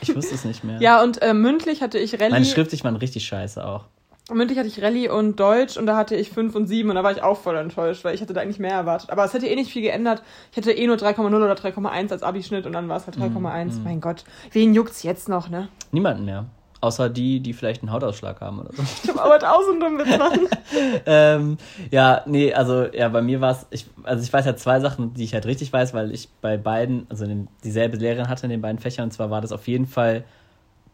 ich 0.00 0.14
wusste 0.14 0.34
es 0.34 0.44
nicht 0.44 0.64
mehr. 0.64 0.80
ja, 0.80 1.02
und 1.02 1.22
äh, 1.22 1.34
mündlich 1.34 1.82
hatte 1.82 1.98
ich 1.98 2.14
Rallye. 2.14 2.30
Meine 2.30 2.44
schriftlich 2.44 2.84
waren 2.84 2.96
richtig 2.96 3.24
scheiße 3.24 3.64
auch. 3.64 3.86
Mündlich 4.30 4.58
hatte 4.58 4.68
ich 4.68 4.80
Rallye 4.80 5.08
und 5.08 5.40
Deutsch 5.40 5.76
und 5.76 5.86
da 5.86 5.96
hatte 5.96 6.14
ich 6.14 6.30
5 6.30 6.54
und 6.54 6.66
7 6.66 6.88
und 6.88 6.94
da 6.94 7.02
war 7.02 7.10
ich 7.10 7.22
auch 7.22 7.38
voll 7.38 7.56
enttäuscht, 7.56 8.04
weil 8.04 8.14
ich 8.14 8.22
hatte 8.22 8.32
da 8.32 8.40
eigentlich 8.40 8.60
mehr 8.60 8.72
erwartet. 8.72 9.10
Aber 9.10 9.24
es 9.24 9.34
hätte 9.34 9.46
eh 9.46 9.56
nicht 9.56 9.72
viel 9.72 9.82
geändert. 9.82 10.22
Ich 10.52 10.56
hätte 10.56 10.70
eh 10.72 10.86
nur 10.86 10.96
3,0 10.96 11.26
oder 11.26 11.54
3,1 11.54 12.12
als 12.12 12.22
Abischnitt 12.22 12.64
und 12.64 12.72
dann 12.72 12.88
war 12.88 12.98
es 12.98 13.06
halt 13.06 13.16
3,1. 13.16 13.64
Mm, 13.64 13.80
mm. 13.80 13.82
Mein 13.82 14.00
Gott, 14.00 14.24
wen 14.52 14.74
juckt's 14.74 15.02
jetzt 15.02 15.28
noch, 15.28 15.48
ne? 15.48 15.68
Niemanden 15.90 16.24
mehr. 16.24 16.46
Außer 16.82 17.08
die, 17.08 17.38
die 17.38 17.52
vielleicht 17.52 17.82
einen 17.82 17.92
Hautausschlag 17.92 18.40
haben 18.40 18.58
oder 18.58 18.72
so. 18.72 18.82
Ich 19.04 19.08
habe 19.08 19.22
aber 19.22 19.52
auch 19.52 19.62
so 19.62 19.70
einen 19.70 19.80
dummen 19.80 19.98
Witz 20.00 20.18
machen. 20.18 20.48
ähm, 21.06 21.56
ja, 21.92 22.22
nee, 22.26 22.52
also 22.52 22.86
ja, 22.92 23.08
bei 23.08 23.22
mir 23.22 23.40
war 23.40 23.52
es, 23.52 23.86
also 24.02 24.22
ich 24.22 24.32
weiß 24.32 24.44
ja 24.44 24.56
zwei 24.56 24.80
Sachen, 24.80 25.14
die 25.14 25.22
ich 25.22 25.32
halt 25.32 25.46
richtig 25.46 25.72
weiß, 25.72 25.94
weil 25.94 26.12
ich 26.12 26.28
bei 26.40 26.56
beiden, 26.56 27.06
also 27.08 27.24
den, 27.24 27.46
dieselbe 27.62 27.96
Lehrerin 27.98 28.28
hatte 28.28 28.46
in 28.46 28.50
den 28.50 28.60
beiden 28.60 28.80
Fächern. 28.80 29.04
Und 29.04 29.12
zwar 29.12 29.30
war 29.30 29.40
das 29.40 29.52
auf 29.52 29.68
jeden 29.68 29.86
Fall 29.86 30.24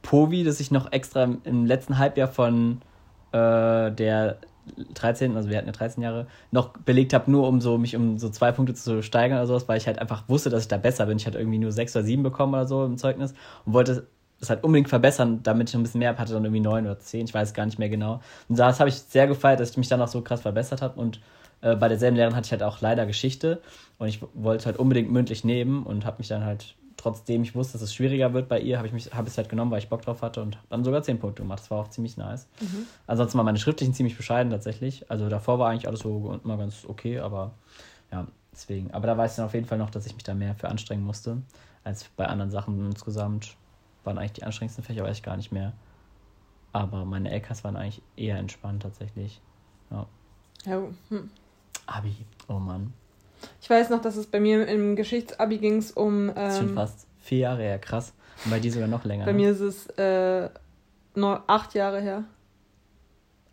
Povi, 0.03 0.45
das 0.45 0.61
ich 0.61 0.71
noch 0.71 0.93
extra 0.93 1.27
im 1.45 1.65
letzten 1.65 1.97
Halbjahr 1.97 2.29
von 2.29 2.83
äh, 3.33 3.91
der 3.91 4.37
13, 4.95 5.37
also 5.37 5.49
wir 5.49 5.57
hatten 5.57 5.69
ja 5.69 5.73
13 5.73 6.03
Jahre, 6.03 6.27
noch 6.51 6.77
belegt 6.77 7.15
habe, 7.15 7.31
nur 7.31 7.49
um 7.49 7.63
so 7.63 7.79
mich 7.79 7.97
um 7.97 8.19
so 8.19 8.29
zwei 8.29 8.53
Punkte 8.53 8.75
zu 8.75 9.03
steigern 9.03 9.39
oder 9.39 9.47
sowas, 9.47 9.69
weil 9.69 9.79
ich 9.79 9.87
halt 9.87 9.99
einfach 9.99 10.29
wusste, 10.29 10.51
dass 10.51 10.63
ich 10.63 10.69
da 10.69 10.77
besser 10.77 11.07
bin. 11.07 11.17
Ich 11.17 11.27
hatte 11.27 11.39
irgendwie 11.39 11.59
nur 11.59 11.73
sechs 11.73 11.97
oder 11.97 12.05
sieben 12.05 12.23
bekommen 12.23 12.53
oder 12.53 12.67
so 12.67 12.85
im 12.85 12.99
Zeugnis 12.99 13.33
und 13.65 13.73
wollte 13.73 14.07
das 14.41 14.51
halt 14.51 14.63
unbedingt 14.65 14.89
verbessern, 14.89 15.41
damit 15.43 15.69
ich 15.69 15.75
noch 15.75 15.81
ein 15.81 15.85
bisschen 15.85 15.99
mehr 15.99 16.11
habe, 16.11 16.19
hatte 16.19 16.33
dann 16.33 16.45
irgendwie 16.45 16.61
neun 16.61 16.85
oder 16.85 16.99
zehn, 16.99 17.27
ich 17.27 17.35
weiß 17.35 17.55
gar 17.55 17.67
nicht 17.67 17.79
mehr 17.79 17.89
genau. 17.89 18.21
Und 18.49 18.59
das 18.59 18.79
habe 18.81 18.89
ich 18.89 18.97
sehr 18.97 19.27
gefeiert, 19.27 19.61
dass 19.61 19.71
ich 19.71 19.77
mich 19.77 19.89
dann 19.89 20.01
auch 20.01 20.09
so 20.09 20.23
krass 20.23 20.43
verbessert 20.43 20.83
habe 20.83 21.01
und 21.01 21.21
äh, 21.61 21.75
bei 21.77 21.89
derselben 21.89 22.17
Lehrerin 22.17 22.37
hatte 22.37 22.47
ich 22.47 22.53
halt 22.53 22.63
auch 22.63 22.81
leider 22.81 23.07
Geschichte 23.07 23.61
und 23.99 24.09
ich 24.09 24.21
wollte 24.35 24.67
halt 24.67 24.77
unbedingt 24.77 25.11
mündlich 25.11 25.45
nehmen 25.45 25.83
und 25.83 26.05
habe 26.05 26.19
mich 26.19 26.29
dann 26.29 26.45
halt, 26.45 26.77
trotzdem 26.97 27.43
ich 27.43 27.55
wusste, 27.55 27.75
dass 27.75 27.83
es 27.83 27.95
schwieriger 27.95 28.33
wird 28.33 28.49
bei 28.49 28.61
ihr, 28.61 28.77
habe 28.79 28.87
ich 28.87 28.93
mich 28.93 29.13
habe 29.13 29.29
es 29.29 29.37
halt 29.37 29.49
genommen, 29.49 29.71
weil 29.71 29.79
ich 29.79 29.89
Bock 29.89 30.03
drauf 30.03 30.23
hatte 30.23 30.41
und 30.43 30.59
dann 30.69 30.85
sogar 30.85 31.03
zehn 31.03 31.19
Punkte 31.19 31.43
gemacht. 31.43 31.61
Das 31.61 31.71
war 31.71 31.81
auch 31.81 31.91
ziemlich 31.91 32.17
nice. 32.17 32.49
Mhm. 32.61 32.87
Ansonsten 33.07 33.39
waren 33.39 33.47
meine 33.47 33.59
schriftlichen 33.59 33.95
ziemlich 33.95 34.17
bescheiden 34.17 34.51
tatsächlich. 34.51 35.11
Also 35.11 35.29
davor 35.29 35.59
war 35.59 35.71
eigentlich 35.71 35.89
alles 35.89 36.01
so 36.01 36.39
immer 36.45 36.57
ganz 36.57 36.85
okay, 36.87 37.19
aber 37.19 37.53
ja, 38.13 38.27
deswegen. 38.53 38.93
Aber 38.93 39.07
da 39.07 39.17
weiß 39.17 39.33
ich 39.33 39.37
dann 39.37 39.47
auf 39.47 39.55
jeden 39.55 39.67
Fall 39.67 39.79
noch, 39.79 39.91
dass 39.91 40.07
ich 40.07 40.15
mich 40.15 40.25
da 40.25 40.35
mehr 40.35 40.55
für 40.55 40.69
anstrengen 40.69 41.05
musste. 41.05 41.39
als 41.85 42.05
bei 42.17 42.27
anderen 42.27 42.51
Sachen 42.51 42.87
insgesamt. 42.87 43.57
Waren 44.05 44.19
eigentlich 44.19 44.33
die 44.33 44.45
anstrengendsten 44.45 44.85
Fächer, 44.85 45.05
weiß 45.05 45.19
ich 45.19 45.23
gar 45.23 45.37
nicht 45.37 45.53
mehr. 45.53 45.73
Aber 46.73 47.05
meine 47.05 47.31
LKs 47.31 47.65
waren 47.65 47.77
eigentlich 47.77 48.03
eher 48.17 48.39
entspannt 48.39 48.83
tatsächlich. 48.83 49.41
Ja. 49.91 50.07
Ja, 50.65 50.83
hm. 51.09 51.31
Abi, 51.87 52.15
oh 52.49 52.59
Mann. 52.59 52.93
Ich 53.61 53.71
weiß 53.71 53.91
noch, 53.91 54.03
dass 54.03 54.17
es 54.17 54.27
bei 54.27 54.41
mir 54.41 54.67
im 54.67 54.97
Geschichtsabi 54.97 55.59
ging 55.59 55.85
um. 55.95 56.29
Ähm, 56.29 56.35
das 56.35 56.55
ist 56.55 56.61
schon 56.61 56.75
fast 56.75 57.07
vier 57.21 57.39
Jahre 57.39 57.63
her, 57.63 57.79
krass. 57.79 58.13
Und 58.45 58.51
bei 58.51 58.61
dir 58.61 58.73
sogar 58.73 58.89
noch 58.89 59.05
länger. 59.05 59.25
Bei 59.25 59.33
ne? 59.33 59.39
mir 59.39 59.51
ist 59.51 59.61
es 59.61 59.87
äh, 59.99 60.51
neun, 61.15 61.41
acht 61.47 61.75
Jahre 61.75 62.01
her. 62.01 62.25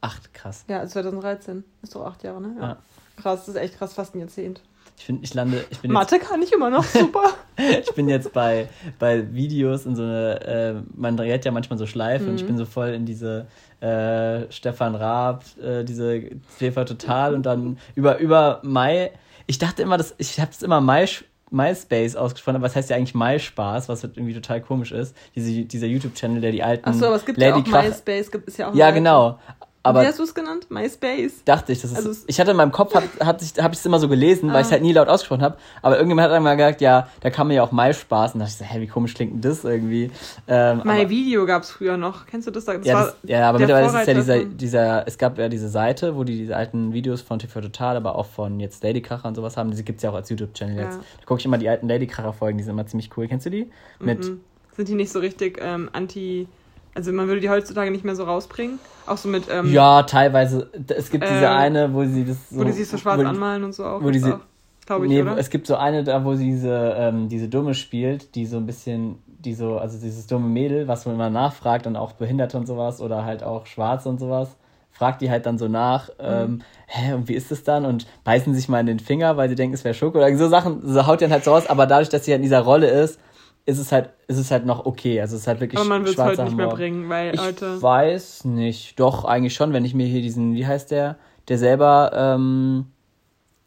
Acht, 0.02 0.34
krass. 0.34 0.66
Ja, 0.68 0.86
2013. 0.86 1.64
Ist 1.82 1.96
doch 1.96 2.06
acht 2.06 2.24
Jahre, 2.24 2.42
ne? 2.42 2.56
Ja. 2.60 2.78
Krass, 3.18 3.46
das 3.46 3.50
ist 3.50 3.56
echt 3.56 3.78
krass, 3.78 3.94
fast 3.94 4.14
ein 4.16 4.20
Jahrzehnt. 4.20 4.62
Ich 4.98 5.06
finde, 5.06 5.24
ich 5.24 5.34
lande. 5.34 5.64
Ich 5.70 5.80
bin 5.80 5.92
Mathe 5.92 6.20
kann 6.20 6.42
ich 6.42 6.52
immer 6.54 6.70
noch 6.70 6.84
super. 6.84 7.32
Jetzt, 7.58 7.90
ich 7.90 7.96
bin 7.96 8.08
jetzt 8.10 8.32
bei, 8.34 8.68
bei 8.98 9.34
Videos 9.34 9.86
in 9.86 9.96
so 9.96 10.04
eine. 10.04 10.42
Äh, 10.46 10.74
man 10.96 11.18
dreht 11.18 11.44
ja 11.46 11.52
manchmal 11.52 11.78
so 11.78 11.86
Schleifen 11.86 12.30
und 12.30 12.36
ich 12.36 12.44
Mhm. 12.44 12.48
bin 12.48 12.58
so 12.58 12.66
voll 12.66 12.90
in 12.90 13.06
diese 13.06 13.46
äh, 13.82 14.52
Stefan 14.52 14.96
Raab, 14.96 15.44
äh, 15.62 15.84
diese 15.84 16.22
TV 16.60 16.86
Total 16.86 17.36
und 17.36 17.46
dann 17.46 17.78
über, 17.94 18.18
über 18.20 18.62
Mai. 18.64 19.12
Ich 19.48 19.58
dachte 19.60 19.82
immer, 19.84 19.98
dass 19.98 20.16
ich 20.18 20.40
habe 20.40 20.52
es 20.52 20.64
immer 20.64 20.82
Mai, 20.82 21.08
MySpace 21.52 22.16
ausgesprochen, 22.16 22.56
aber 22.56 22.66
was 22.66 22.75
heißt 22.75 22.90
ja 22.90 22.96
eigentlich 22.96 23.14
MySpaß, 23.14 23.88
was 23.90 24.02
halt 24.04 24.18
irgendwie 24.18 24.34
total 24.34 24.62
komisch 24.62 24.92
ist. 24.92 25.16
Diese, 25.36 25.66
dieser 25.66 25.86
YouTube-Channel, 25.88 26.42
der 26.42 26.52
die 26.52 26.64
alten. 26.64 26.90
Achso, 26.90 27.06
aber 27.06 27.16
es 27.18 27.25
gibt 27.25 27.38
Lady 27.38 27.50
ja 27.52 27.56
auch 27.58 27.64
Krach- 27.64 27.84
MySpace, 27.90 28.32
gibt 28.32 28.48
es 28.48 28.58
ja 28.58 28.70
auch. 28.72 28.75
Ja, 28.75 28.90
genau. 28.92 29.40
Aber 29.86 30.01
Wie 30.01 30.08
hast 30.08 30.20
du 30.20 30.24
es 30.24 30.34
genannt? 30.34 30.68
MySpace? 30.70 31.44
dachte 31.46 31.72
ich, 31.72 31.82
das 31.82 31.92
ist. 31.92 31.98
Also 31.98 32.10
es- 32.10 32.24
ich 32.27 32.39
hatte 32.39 32.51
in 32.51 32.58
meinem 32.58 32.72
Kopf, 32.72 32.94
ich, 32.96 33.24
habe 33.24 33.38
ich 33.44 33.80
es 33.80 33.86
immer 33.86 34.00
so 34.00 34.08
gelesen, 34.10 34.50
weil 34.50 34.58
Ah. 34.58 34.60
ich 34.62 34.65
es 34.65 34.72
halt 34.72 34.82
nie 34.82 34.94
laut 34.94 35.08
ausgesprochen 35.08 35.44
habe. 35.44 35.58
Aber 35.82 35.96
irgendjemand 35.96 36.25
hat 36.27 36.36
dann 36.36 36.44
mal 36.44 36.56
gesagt, 36.58 36.82
ja, 36.82 37.08
da 37.22 37.30
kann 37.30 37.48
man 37.48 37.56
ja 37.56 37.63
auch 37.63 37.72
mal 37.72 37.94
Spaß. 37.94 38.34
Und 38.34 38.39
da 38.39 38.46
dachte 38.46 38.63
ich 38.63 38.68
so, 38.68 38.74
hä, 38.74 38.82
wie 38.82 38.88
komisch 38.88 39.13
klingt 39.13 39.34
denn 39.34 39.42
das 39.42 39.63
irgendwie? 39.63 40.12
Ähm, 40.48 40.82
My 40.84 41.01
aber, 41.01 41.10
Video 41.10 41.46
gab 41.46 41.63
es 41.63 41.72
früher 41.72 41.98
noch. 41.98 42.25
Kennst 42.25 42.48
du 42.48 42.51
das? 42.51 42.65
Das 42.65 42.84
ja, 42.86 42.94
das, 43.04 43.15
ja, 43.24 43.48
aber 43.50 43.60
mittlerweile 43.60 43.88
ist 43.88 43.94
es 43.96 44.08
ja 44.08 44.13
dieser, 44.13 44.44
dieser, 44.46 45.08
es 45.08 45.18
gab 45.18 45.38
ja 45.38 45.48
diese 45.50 45.70
Seite, 45.70 46.15
wo 46.15 46.24
die 46.24 46.38
diese 46.38 46.56
alten 46.56 46.94
Videos 46.94 47.22
von 47.22 47.39
TV 47.39 47.62
Total, 47.62 47.96
aber 47.96 48.15
auch 48.15 48.25
von 48.25 48.60
jetzt 48.60 48.84
Ladykracher 48.84 49.27
und 49.27 49.36
sowas 49.36 49.56
haben. 49.58 49.72
Diese 49.72 49.84
gibt's 49.84 50.01
ja 50.04 50.10
auch 50.10 50.15
als 50.15 50.30
YouTube-Channel 50.30 50.75
Ja. 50.77 50.84
jetzt. 50.86 50.98
Da 51.20 51.25
gucke 51.25 51.39
ich 51.39 51.46
immer 51.46 51.58
die 51.58 51.70
alten 51.70 51.88
Ladykracher-Folgen, 51.88 52.58
die 52.58 52.63
sind 52.63 52.74
immer 52.74 52.88
ziemlich 52.88 53.10
cool. 53.18 53.27
Kennst 53.27 53.46
du 53.46 53.50
die? 53.51 53.70
Mit, 54.00 54.20
Mhm. 54.25 54.42
Sind 54.75 54.88
die 54.89 54.96
nicht 54.96 55.12
so 55.12 55.20
richtig 55.20 55.60
ähm, 55.62 55.89
anti. 55.94 56.48
Also 56.96 57.12
man 57.12 57.28
würde 57.28 57.42
die 57.42 57.50
heutzutage 57.50 57.92
nicht 57.92 58.04
mehr 58.06 58.16
so 58.16 58.24
rausbringen. 58.24 58.80
Auch 59.06 59.18
so 59.18 59.30
mit. 59.30 59.44
Ähm, 59.52 59.72
ja, 59.72 60.04
teilweise. 60.04 60.70
Es 60.88 61.12
gibt 61.12 61.25
diese 61.25 61.46
Ähm, 61.46 61.52
eine, 61.52 61.94
wo 61.94 62.04
sie 62.06 62.25
das 62.25 62.38
so. 62.50 62.60
Wo 62.60 62.64
die 62.64 62.72
sich 62.72 62.88
so 62.88 62.98
schwarz 62.98 63.22
anmalen 63.24 63.64
und 63.64 63.74
so 63.74 63.86
auch. 63.86 64.02
wo 64.02 64.10
die 64.10 64.20
sie- 64.20 64.34
auch, 64.34 64.40
Glaube 64.86 65.06
ich, 65.06 65.12
nee, 65.12 65.22
oder? 65.22 65.38
es 65.38 65.50
gibt 65.50 65.66
so 65.68 65.75
eine 65.75 66.04
da, 66.04 66.24
wo 66.24 66.36
sie 66.36 66.46
diese, 66.46 66.96
ähm, 66.98 67.28
diese 67.28 67.48
Dumme 67.50 67.74
spielt, 67.74 68.36
die 68.36 68.46
so 68.46 68.58
ein 68.58 68.66
bisschen, 68.68 69.18
die 69.40 69.54
so, 69.56 69.78
also 69.80 69.98
dieses 70.00 70.28
dumme 70.28 70.48
Mädel, 70.48 70.88
was 70.88 71.06
man 71.08 71.16
immer 71.16 71.30
nachfragt 71.32 71.88
und 71.88 71.96
auch 71.96 72.14
Behinderte 72.14 72.56
und 72.58 72.68
sowas 72.68 73.02
oder 73.02 73.25
halt 73.25 73.42
auch 73.44 73.66
Schwarze 73.66 74.08
und 74.10 74.20
sowas, 74.20 74.56
fragt 74.92 75.22
die 75.22 75.30
halt 75.32 75.48
dann 75.48 75.58
so 75.58 75.68
nach, 75.68 76.10
ähm, 76.20 76.62
hä, 76.86 77.14
und 77.14 77.28
wie 77.28 77.34
ist 77.34 77.52
es 77.52 77.64
dann? 77.64 77.84
Und 77.84 78.06
beißen 78.25 78.54
sich 78.54 78.70
mal 78.70 78.80
in 78.80 78.86
den 78.86 79.00
Finger, 79.00 79.36
weil 79.38 79.50
sie 79.50 79.56
denken, 79.56 79.74
es 79.74 79.84
wäre 79.84 79.96
Schoko 79.96 80.20
oder 80.20 80.34
so 80.38 80.48
Sachen, 80.50 80.82
so 80.84 81.06
haut 81.08 81.20
die 81.20 81.25
dann 81.25 81.32
halt 81.34 81.44
so 81.44 81.52
raus, 81.52 81.66
aber 81.68 81.88
dadurch, 81.88 82.10
dass 82.10 82.24
sie 82.25 82.32
halt 82.32 82.40
in 82.40 82.44
dieser 82.44 82.62
Rolle 82.62 82.88
ist, 82.88 83.20
ist 83.66 83.80
es 83.80 83.92
halt, 83.92 84.12
ist 84.28 84.38
es 84.38 84.52
halt 84.52 84.66
noch 84.66 84.86
okay. 84.86 85.20
Also 85.22 85.36
es 85.36 85.42
ist 85.42 85.48
halt 85.48 85.60
wirklich 85.60 85.80
Aber 85.80 85.90
man 85.90 86.06
wird 86.06 86.18
es 86.18 86.24
heute 86.24 86.44
nicht 86.44 86.58
mehr 86.58 86.68
bringen, 86.68 87.10
weil 87.10 87.34
Ich 87.34 87.42
heute. 87.42 87.82
weiß 87.82 88.46
nicht. 88.46 89.00
Doch, 89.00 89.26
eigentlich 89.26 89.56
schon, 89.56 89.74
wenn 89.74 89.86
ich 89.86 89.94
mir 89.94 90.06
hier 90.06 90.22
diesen, 90.22 90.54
wie 90.54 90.68
heißt 90.68 90.92
der, 90.92 91.18
der 91.48 91.58
selber, 91.58 92.12
ähm, 92.14 92.88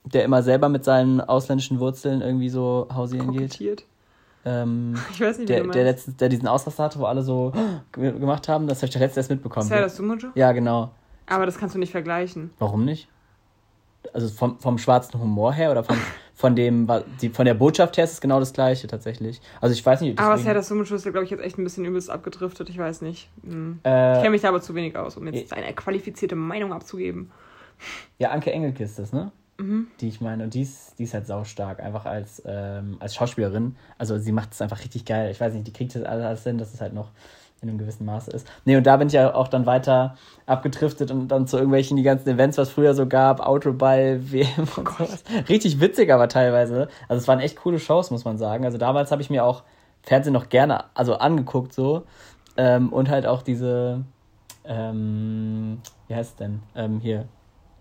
der 0.04 0.24
immer 0.24 0.42
selber 0.42 0.68
mit 0.68 0.84
seinen 0.84 1.20
ausländischen 1.20 1.80
Wurzeln 1.80 2.20
irgendwie 2.22 2.48
so 2.48 2.88
hausieren 2.94 3.32
geht. 3.32 3.84
Ähm, 4.44 4.94
Ich 5.12 5.20
weiß 5.20 5.38
nicht, 5.38 5.48
der, 5.48 5.64
der 5.66 5.84
letztens, 5.84 6.16
der 6.16 6.28
diesen 6.28 6.46
Ausraster 6.48 6.84
hatte, 6.84 6.98
wo 7.00 7.04
alle 7.04 7.22
so 7.22 7.52
ge- 7.92 8.18
gemacht 8.18 8.48
haben, 8.48 8.66
das 8.68 8.78
habe 8.78 8.86
ich 8.86 8.92
der 8.92 9.00
letzte 9.02 9.20
erst 9.20 9.30
mitbekommen. 9.30 9.66
Ist 9.66 9.70
ja 9.70 9.80
das 9.80 9.96
Sumojo? 9.96 10.28
ja, 10.34 10.52
genau. 10.52 10.92
Aber 11.26 11.44
das 11.44 11.58
kannst 11.58 11.74
du 11.74 11.78
nicht 11.78 11.90
vergleichen. 11.92 12.50
Warum 12.58 12.84
nicht? 12.84 13.08
Also 14.14 14.28
vom, 14.28 14.58
vom 14.60 14.78
schwarzen 14.78 15.20
Humor 15.20 15.52
her 15.52 15.70
oder 15.72 15.82
vom, 15.84 15.96
von 16.38 16.54
dem, 16.54 16.88
die, 17.20 17.30
von 17.30 17.46
der 17.46 17.54
Botschaft 17.54 17.96
her 17.96 18.04
ist 18.04 18.12
es 18.12 18.20
genau 18.20 18.38
das 18.38 18.52
gleiche 18.52 18.86
tatsächlich. 18.86 19.40
Also 19.60 19.72
ich 19.72 19.84
weiß 19.84 20.02
nicht, 20.02 20.20
Aber 20.20 20.36
deswegen- 20.36 20.54
das 20.54 20.68
Sumojo 20.68 20.94
ist, 20.94 21.02
glaube 21.02 21.24
ich, 21.24 21.30
jetzt 21.30 21.42
echt 21.42 21.58
ein 21.58 21.64
bisschen 21.64 21.84
übelst 21.84 22.08
abgedriftet. 22.10 22.68
Ich 22.70 22.78
weiß 22.78 23.02
nicht. 23.02 23.28
Hm. 23.42 23.80
Ich 23.82 23.90
äh, 23.90 24.14
kenne 24.18 24.30
mich 24.30 24.42
da 24.42 24.50
aber 24.50 24.60
zu 24.60 24.72
wenig 24.76 24.96
aus, 24.96 25.16
um 25.16 25.26
jetzt 25.26 25.52
eine 25.52 25.74
qualifizierte 25.74 26.36
Meinung 26.36 26.72
abzugeben. 26.72 27.32
Ja, 28.18 28.30
Anke 28.30 28.52
Engelke 28.52 28.84
ist 28.84 29.00
das, 29.00 29.12
ne? 29.12 29.32
Mhm. 29.58 29.88
Die 30.00 30.06
ich 30.06 30.20
meine, 30.20 30.44
und 30.44 30.54
die 30.54 30.62
ist, 30.62 30.96
die 31.00 31.02
ist 31.02 31.14
halt 31.14 31.26
saustark, 31.26 31.80
einfach 31.80 32.04
als, 32.06 32.40
ähm, 32.46 32.98
als 33.00 33.16
Schauspielerin. 33.16 33.74
Also 33.98 34.16
sie 34.16 34.30
macht 34.30 34.52
es 34.52 34.62
einfach 34.62 34.78
richtig 34.78 35.06
geil. 35.06 35.32
Ich 35.32 35.40
weiß 35.40 35.52
nicht, 35.54 35.66
die 35.66 35.72
kriegt 35.72 35.92
das 35.96 36.04
alles 36.04 36.44
hin, 36.44 36.56
dass 36.58 36.72
es 36.72 36.80
halt 36.80 36.94
noch 36.94 37.10
in 37.60 37.68
einem 37.68 37.78
gewissen 37.78 38.04
Maße 38.04 38.30
ist. 38.30 38.46
Nee, 38.64 38.76
und 38.76 38.86
da 38.86 38.96
bin 38.96 39.08
ich 39.08 39.14
ja 39.14 39.34
auch 39.34 39.48
dann 39.48 39.66
weiter 39.66 40.16
abgedriftet 40.46 41.10
und 41.10 41.28
dann 41.28 41.46
zu 41.46 41.56
irgendwelchen 41.56 41.96
die 41.96 42.02
ganzen 42.02 42.28
Events, 42.28 42.56
was 42.56 42.70
früher 42.70 42.94
so 42.94 43.06
gab, 43.06 43.40
Autoball, 43.40 44.20
WM 44.30 44.68
und 44.76 44.88
sowas. 44.88 45.24
Richtig 45.48 45.80
witzig 45.80 46.12
aber 46.12 46.28
teilweise. 46.28 46.88
Also 47.08 47.20
es 47.20 47.28
waren 47.28 47.40
echt 47.40 47.56
coole 47.56 47.78
Shows, 47.78 48.10
muss 48.10 48.24
man 48.24 48.38
sagen. 48.38 48.64
Also 48.64 48.78
damals 48.78 49.10
habe 49.10 49.22
ich 49.22 49.30
mir 49.30 49.44
auch 49.44 49.62
Fernsehen 50.02 50.32
noch 50.32 50.48
gerne 50.48 50.84
also 50.94 51.16
angeguckt 51.16 51.72
so. 51.72 52.04
Ähm, 52.56 52.92
und 52.92 53.08
halt 53.08 53.26
auch 53.26 53.42
diese, 53.42 54.04
ähm, 54.64 55.80
wie 56.08 56.14
heißt 56.14 56.30
es 56.30 56.36
denn? 56.36 56.62
Ähm, 56.74 57.00
hier, 57.00 57.26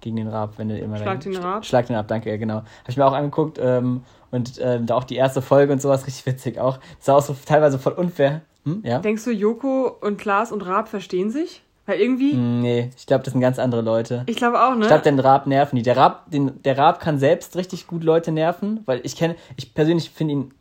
gegen 0.01 0.15
den 0.15 0.27
Raab, 0.27 0.53
wenn 0.57 0.69
du 0.69 0.77
immer 0.77 0.97
Schlag 0.97 1.19
den 1.21 1.35
Raab? 1.35 1.65
Schlag 1.65 1.87
den 1.87 1.95
Raab, 1.95 2.07
danke, 2.07 2.29
ja, 2.29 2.37
genau. 2.37 2.55
Habe 2.57 2.65
ich 2.87 2.97
mir 2.97 3.05
auch 3.05 3.13
angeguckt 3.13 3.59
ähm, 3.61 4.03
und 4.31 4.59
ähm, 4.61 4.85
da 4.85 4.95
auch 4.95 5.03
die 5.03 5.15
erste 5.15 5.41
Folge 5.41 5.73
und 5.73 5.81
sowas 5.81 6.05
richtig 6.05 6.25
witzig 6.25 6.59
auch. 6.59 6.79
Das 6.99 7.07
war 7.07 7.15
auch 7.17 7.21
so 7.21 7.35
teilweise 7.45 7.79
voll 7.79 7.93
unfair. 7.93 8.41
Hm? 8.67 8.81
Ja? 8.85 8.99
Denkst 8.99 9.23
du, 9.23 9.31
Joko 9.31 9.97
und 10.01 10.17
Klaas 10.17 10.51
und 10.51 10.61
Raab 10.65 10.87
verstehen 10.89 11.31
sich? 11.31 11.61
Weil 11.85 12.01
irgendwie, 12.01 12.33
Hm, 12.33 12.59
Nee, 12.61 12.89
ich 12.97 13.05
glaube, 13.05 13.23
das 13.23 13.31
sind 13.31 13.39
ganz 13.41 13.59
andere 13.59 13.81
Leute. 13.81 14.23
ich 14.27 14.35
glaube 14.35 14.61
auch, 14.61 14.75
ne? 14.75 14.81
Ich 14.81 14.87
glaube, 14.87 15.03
den 15.03 15.19
Raab 15.19 15.47
nerven 15.47 15.77
die. 15.77 15.83
Der 15.83 15.95
Raab, 15.95 16.29
den, 16.29 16.61
der 16.63 16.77
Raab 16.77 16.99
kann 16.99 17.17
selbst 17.17 17.55
richtig 17.55 17.87
gut 17.87 18.03
Leute 18.03 18.31
nerven, 18.33 18.81
weil 18.85 18.99
ich 19.03 19.15
kenne, 19.15 19.35
ich 19.55 19.73
persönlich 19.73 20.09
finde 20.09 20.33
ihn 20.33 20.53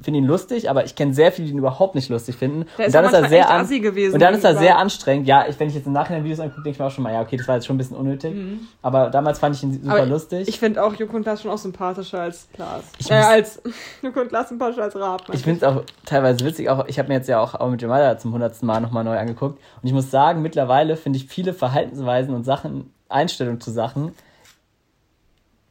finde 0.00 0.18
ihn 0.18 0.26
lustig, 0.26 0.68
aber 0.68 0.84
ich 0.84 0.96
kenne 0.96 1.14
sehr 1.14 1.32
viele, 1.32 1.46
die 1.46 1.52
ihn 1.52 1.58
überhaupt 1.58 1.94
nicht 1.94 2.08
lustig 2.08 2.36
finden. 2.36 2.66
Der 2.76 2.86
ist 2.86 2.94
und 2.94 2.94
dann 2.94 3.04
auch 3.06 3.08
ist 3.18 3.22
er 3.22 3.28
sehr 3.28 3.50
an, 3.50 3.68
gewesen 3.68 4.14
und 4.14 4.20
dann 4.20 4.34
ist 4.34 4.44
er 4.44 4.56
sehr 4.56 4.76
anstrengend. 4.78 5.26
Ja, 5.26 5.46
ich, 5.48 5.58
wenn 5.58 5.68
ich 5.68 5.74
jetzt 5.74 5.86
im 5.86 5.92
Nachhinein 5.92 6.24
Videos 6.24 6.40
angucke, 6.40 6.62
denke 6.62 6.70
ich 6.70 6.78
mir 6.78 6.86
auch 6.86 6.90
schon 6.90 7.04
mal, 7.04 7.12
ja, 7.12 7.20
okay, 7.22 7.36
das 7.36 7.46
war 7.48 7.54
jetzt 7.54 7.66
schon 7.66 7.76
ein 7.76 7.78
bisschen 7.78 7.96
unnötig. 7.96 8.34
Aber 8.82 9.08
damals 9.10 9.38
fand 9.38 9.56
ich 9.56 9.62
ihn 9.62 9.72
super 9.72 9.84
Mhm. 9.86 9.90
Aber 9.90 10.06
lustig. 10.06 10.48
Ich 10.48 10.58
finde 10.58 10.82
auch 10.84 10.94
Joko 10.94 11.16
und 11.16 11.22
Klaas 11.22 11.42
schon 11.42 11.50
auch 11.50 11.58
sympathischer 11.58 12.20
als 12.20 12.48
Klaas. 12.52 12.82
Ich 12.98 13.10
äh, 13.10 13.16
muss- 13.18 13.26
als 13.26 13.62
Joko 14.02 14.20
und 14.20 14.28
Klaas 14.28 14.48
sympathischer 14.48 14.82
als 14.82 14.96
Raab. 14.96 15.22
Ich 15.32 15.42
finde 15.42 15.64
es 15.66 15.72
auch 15.72 15.82
teilweise 16.04 16.44
witzig. 16.44 16.68
Auch, 16.68 16.86
ich 16.86 16.98
habe 16.98 17.08
mir 17.08 17.14
jetzt 17.14 17.28
ja 17.28 17.40
auch, 17.40 17.54
auch 17.54 17.70
mit 17.70 17.80
Jamal 17.80 18.18
zum 18.18 18.32
hundertsten 18.32 18.66
Mal 18.66 18.80
nochmal 18.80 19.04
neu 19.04 19.16
angeguckt. 19.18 19.58
Und 19.82 19.86
ich 19.88 19.92
muss 19.94 20.10
sagen, 20.10 20.42
mittlerweile 20.42 20.96
finde 20.96 21.18
ich 21.18 21.26
viele 21.26 21.54
Verhaltensweisen 21.54 22.34
und 22.34 22.44
Sachen, 22.44 22.92
Einstellungen 23.08 23.60
zu 23.60 23.70
Sachen 23.70 24.12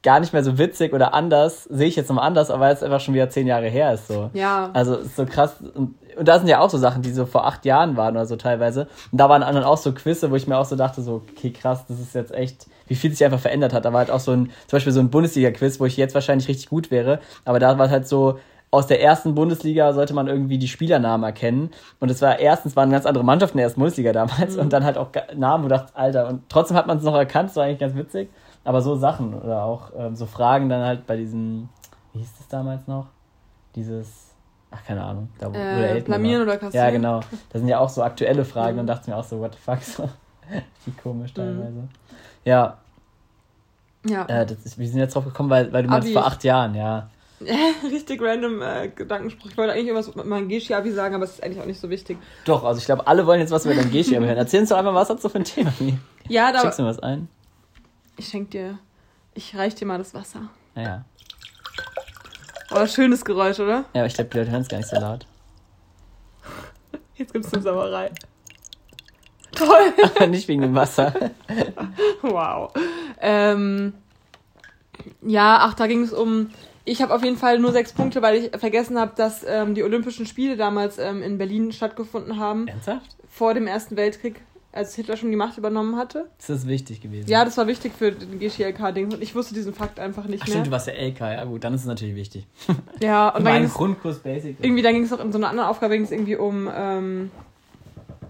gar 0.04 0.20
nicht 0.20 0.34
mehr 0.34 0.44
so 0.44 0.58
witzig 0.58 0.94
oder 0.94 1.13
anders. 1.13 1.63
Sehe 1.63 1.88
ich 1.88 1.96
jetzt 1.96 2.10
nochmal 2.10 2.28
anders, 2.28 2.52
aber 2.52 2.66
weil 2.66 2.74
es 2.74 2.84
einfach 2.84 3.00
schon 3.00 3.13
wieder 3.13 3.30
zehn 3.30 3.48
Jahre 3.48 3.68
her 3.68 3.94
ist. 3.94 4.08
So. 4.08 4.30
Ja. 4.34 4.70
Also 4.74 4.98
ist 4.98 5.16
so 5.16 5.26
krass. 5.26 5.56
Und, 5.74 5.96
und 6.16 6.28
da 6.28 6.38
sind 6.38 6.48
ja 6.48 6.60
auch 6.60 6.70
so 6.70 6.78
Sachen, 6.78 7.02
die 7.02 7.12
so 7.12 7.26
vor 7.26 7.48
acht 7.48 7.66
Jahren 7.66 7.98
waren 7.98 8.16
oder 8.16 8.26
so 8.26 8.36
teilweise. 8.36 8.88
Und 9.12 9.18
da 9.20 9.30
waren 9.30 9.42
dann 9.42 9.63
auch 9.63 9.78
so 9.78 9.94
Quizze, 9.94 10.30
wo 10.30 10.36
ich 10.36 10.46
mir 10.46 10.58
auch 10.58 10.66
so 10.66 10.76
dachte, 10.76 11.02
so, 11.02 11.24
okay, 11.32 11.52
krass, 11.52 11.86
das 11.88 12.00
ist 12.00 12.13
jetzt 12.13 12.34
echt, 12.34 12.68
wie 12.88 12.96
viel 12.96 13.12
sich 13.12 13.24
einfach 13.26 13.39
verändert 13.39 13.74
hat. 13.74 13.86
Da 13.86 13.94
war 13.94 14.00
halt 14.00 14.12
auch 14.12 14.20
so 14.20 14.32
ein, 14.32 14.52
zum 14.68 14.78
Beispiel 14.78 14.94
so 14.94 15.00
ein 15.00 15.10
Bundesliga-Quiz, 15.10 15.80
wo 15.80 15.86
ich 15.86 15.98
jetzt 15.98 16.13
wahrscheinlich 16.13 16.50
richtig 16.50 16.70
gut 16.70 16.92
wäre. 16.92 17.20
Aber 17.46 17.60
da 17.60 17.78
war 17.78 17.86
es 17.86 17.92
halt 17.92 18.08
so, 18.08 18.38
aus 18.72 18.88
der 18.88 19.02
ersten 19.02 19.36
Bundesliga 19.36 19.94
sollte 19.94 20.16
man 20.16 20.28
irgendwie 20.28 20.58
die 20.58 20.68
Spielernamen 20.68 21.24
erkennen. 21.24 21.70
Und 22.00 22.10
es 22.10 22.24
war 22.24 22.39
erstens 22.39 22.76
waren 22.76 22.89
ganz 22.89 23.06
andere 23.06 23.24
Mannschaften 23.24 23.58
in 23.58 23.60
der 23.60 23.66
ersten 23.66 23.80
Bundesliga 23.80 24.12
damals 24.12 24.58
und 24.58 24.74
dann 24.74 24.84
halt 24.84 24.98
auch 24.98 25.10
Namen, 25.36 25.63
wo 25.63 25.68
du 25.68 25.76
dachtest, 25.76 25.96
Alter, 25.96 26.28
und 26.28 26.50
trotzdem 26.50 26.76
hat 26.76 26.88
man 26.88 26.98
es 26.98 27.04
noch 27.04 27.13
erkannt, 27.13 27.50
das 27.50 27.56
war 27.56 27.66
eigentlich 27.66 27.80
ganz 27.80 27.96
witzig. 27.96 28.30
Aber 28.65 28.82
so 28.82 28.95
Sachen 28.95 29.34
oder 29.34 29.63
auch 29.63 29.91
ähm, 29.97 30.15
so 30.15 30.26
Fragen 30.26 30.69
dann 30.69 30.84
halt 30.86 31.06
bei 31.06 31.17
diesem, 31.17 31.69
wie 32.13 32.19
hieß 32.19 32.30
das 32.38 32.47
damals 32.47 32.88
noch? 32.88 33.08
Dieses, 33.76 34.30
ach 34.71 34.84
keine 34.86 35.04
Ahnung, 35.04 35.30
da 35.39 35.52
wo, 35.54 35.58
Äh, 35.58 35.89
Elton 35.89 36.06
blamieren 36.06 36.39
war. 36.41 36.54
oder 36.54 36.58
kassieren? 36.58 36.86
Ja, 36.86 36.91
genau. 36.91 37.19
Das 37.49 37.60
sind 37.60 37.67
ja 37.67 37.80
auch 37.80 37.89
so 37.89 38.04
aktuelle 38.04 38.45
Fragen 38.45 38.76
Mhm. 38.76 38.80
und 38.82 38.88
dachte 38.88 39.02
ich 39.04 39.08
mir 39.08 39.17
auch 39.17 39.23
so, 39.23 39.39
what 39.39 39.54
the 39.54 39.60
fuck, 39.60 39.82
so. 39.82 40.10
Wie 40.86 40.91
komisch 40.91 41.34
teilweise. 41.34 41.88
Ja, 42.45 42.78
Ja. 44.06 44.26
äh, 44.28 44.45
das 44.45 44.60
ist, 44.65 44.78
wir 44.78 44.88
sind 44.88 44.99
jetzt 44.99 45.15
drauf 45.15 45.26
gekommen, 45.26 45.49
weil, 45.49 45.71
weil 45.73 45.84
du 45.84 45.89
meinst 45.89 46.08
Abi. 46.08 46.13
vor 46.13 46.26
acht 46.26 46.43
Jahren, 46.43 46.76
ja. 46.76 47.10
Richtig 47.91 48.21
random 48.21 48.62
äh, 48.62 48.88
Gedankenspruch. 48.89 49.49
Ich 49.49 49.58
wollte 49.58 49.73
eigentlich 49.73 49.88
irgendwas 49.88 50.15
mit 50.15 50.26
meinem 50.26 50.47
Geschi-Abi 50.47 50.91
sagen, 50.91 51.15
aber 51.15 51.26
es 51.26 51.32
ist 51.32 51.43
eigentlich 51.43 51.60
auch 51.62 51.65
nicht 51.65 51.80
so 51.82 51.89
wichtig. 51.89 52.17
Doch, 52.45 52.63
also 52.63 52.80
ich 52.80 52.86
glaube, 52.86 53.06
alle 53.08 53.26
wollen 53.28 53.41
jetzt 53.41 53.52
was 53.52 53.65
über 53.65 53.76
dein 53.76 53.91
Geschi 53.91 54.15
hören. 54.15 54.38
Erzähl 54.38 54.62
uns 54.62 54.69
doch 54.69 54.78
einfach, 54.78 54.93
was 54.93 55.10
hast 55.10 55.23
du 55.26 55.28
für 55.30 55.39
ein 55.39 55.43
Thema? 55.43 55.73
Wie? 55.80 55.97
Ja, 56.30 56.54
da. 56.54 56.60
Schickst 56.60 56.80
du 56.80 56.84
mir 56.84 56.89
was 56.89 56.99
ein? 56.99 57.28
Ich 58.17 58.28
schenk 58.28 58.52
dir. 58.52 58.80
Ich 59.34 59.56
reich 59.56 59.76
dir 59.76 59.86
mal 59.86 59.97
das 59.97 60.13
Wasser. 60.13 60.49
Naja. 60.76 61.06
Oh, 62.71 62.86
schönes 62.88 63.23
Geräusch, 63.23 63.60
oder? 63.60 63.86
Ja, 63.93 64.02
aber 64.02 64.06
ich 64.06 64.13
glaube, 64.13 64.30
die 64.32 64.38
Leute 64.38 64.52
hören 64.52 64.62
es 64.62 64.67
gar 64.67 64.78
nicht 64.78 64.89
so 64.89 64.99
laut. 64.99 65.26
Jetzt 67.15 67.34
gibt's 67.34 67.54
eine 67.54 67.62
Sauerei. 67.62 68.12
Toll. 69.52 69.93
Aber 70.15 70.28
nicht 70.28 70.47
wegen 70.47 70.62
dem 70.62 70.73
Wasser. 70.73 71.13
Wow. 72.21 72.73
Ähm, 73.21 73.93
ja, 75.21 75.60
ach, 75.62 75.76
da 75.76 75.86
ging 75.88 76.02
es 76.02 76.12
um 76.12 76.49
Ich 76.86 77.02
habe 77.02 77.13
auf 77.13 77.23
jeden 77.23 77.38
Fall 77.38 77.60
nur 77.60 77.71
sechs 77.71 77.93
Punkte, 77.93 78.21
weil 78.21 78.36
ich 78.36 78.60
vergessen 78.60 78.97
habe, 78.99 79.13
dass 79.15 79.45
ähm, 79.47 79.76
die 79.76 79.84
Olympischen 79.84 80.26
Spiele 80.26 80.58
damals 80.58 80.97
ähm, 80.97 81.21
in 81.21 81.38
Berlin 81.38 81.71
stattgefunden 81.71 82.39
haben. 82.39 82.67
Ernsthaft? 82.67 83.15
Vor 83.30 83.54
dem 83.54 83.67
Ersten 83.67 83.95
Weltkrieg, 83.95 84.41
als 84.74 84.96
Hitler 84.96 85.16
schon 85.18 85.30
die 85.30 85.36
Macht 85.38 85.58
übernommen 85.58 85.96
hatte. 85.98 86.30
Das 86.38 86.50
ist 86.50 86.68
wichtig 86.68 87.00
gewesen. 87.02 87.30
Ja, 87.30 87.46
das 87.46 87.58
war 87.58 87.68
wichtig 87.68 87.94
für 87.98 88.12
den 88.12 88.40
GTLK-Ding. 88.40 89.14
Und 89.14 89.22
ich 89.22 89.36
wusste 89.36 89.54
diesen 89.54 89.74
Fakt 89.74 90.00
einfach 90.00 90.26
nicht 90.26 90.42
Ach, 90.44 90.48
mehr. 90.48 90.54
stimmt, 90.56 90.68
du 90.68 90.72
warst 90.72 90.88
ja 90.88 90.94
LK. 90.94 91.20
Ja, 91.20 91.44
gut, 91.46 91.64
dann 91.64 91.74
ist 91.74 91.82
es 91.82 91.88
natürlich 91.88 92.16
wichtig. 92.16 92.48
Ja, 93.00 93.30
und 93.30 93.46
dann 93.46 93.62
mein 93.62 93.70
Grundkurs 93.70 94.20
Basic. 94.20 94.58
irgendwie, 94.62 94.82
dann 94.82 94.94
ging 94.94 95.04
es 95.04 95.12
noch 95.12 95.20
in 95.20 95.32
so 95.32 95.38
einer 95.38 95.50
anderen 95.50 95.70
Aufgabe, 95.70 95.94
ging 95.96 96.04
es 96.06 96.12
irgendwie 96.12 96.36
um, 96.36 96.70
ähm, 96.74 97.32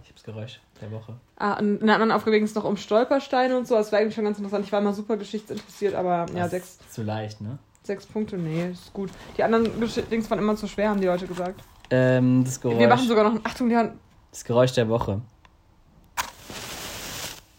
Ich 0.03 0.09
hab's 0.09 0.23
Geräusch 0.23 0.59
der 0.81 0.91
Woche. 0.91 1.13
ah, 1.37 1.53
in 1.55 1.81
einer 1.81 1.93
anderen 1.93 2.11
Aufgabe 2.11 2.35
ging 2.37 2.43
es 2.45 2.55
noch 2.55 2.65
um 2.65 2.75
Stolpersteine 2.77 3.57
und 3.57 3.67
so. 3.67 3.75
Das 3.75 3.91
war 3.91 3.99
eigentlich 3.99 4.15
schon 4.15 4.25
ganz 4.25 4.37
interessant. 4.37 4.65
Ich 4.65 4.71
war 4.71 4.81
immer 4.81 4.93
super 4.93 5.15
geschichtsinteressiert, 5.17 5.95
aber 5.95 6.25
ja, 6.35 6.43
Das 6.43 6.51
sechs, 6.51 6.67
ist 6.81 6.93
zu 6.93 7.03
leicht, 7.03 7.39
ne? 7.41 7.57
sechs 7.83 8.05
Punkte, 8.05 8.37
nee, 8.37 8.69
ist 8.71 8.91
gut. 8.93 9.09
Die 9.37 9.43
anderen 9.43 9.65
Gesch- 9.81 10.01
Dings 10.09 10.29
waren 10.29 10.39
immer 10.39 10.55
zu 10.55 10.67
schwer, 10.67 10.89
haben 10.89 11.01
die 11.01 11.07
Leute 11.07 11.27
gesagt. 11.27 11.61
Ähm, 11.89 12.43
das 12.43 12.59
Geräusch. 12.59 12.79
Wir 12.79 12.87
machen 12.87 13.07
sogar 13.07 13.29
noch, 13.29 13.39
Achtung, 13.43 13.69
die 13.69 13.75
haben, 13.77 13.91
das 14.31 14.43
Geräusch 14.45 14.73
der 14.73 14.87
Woche. 14.89 15.21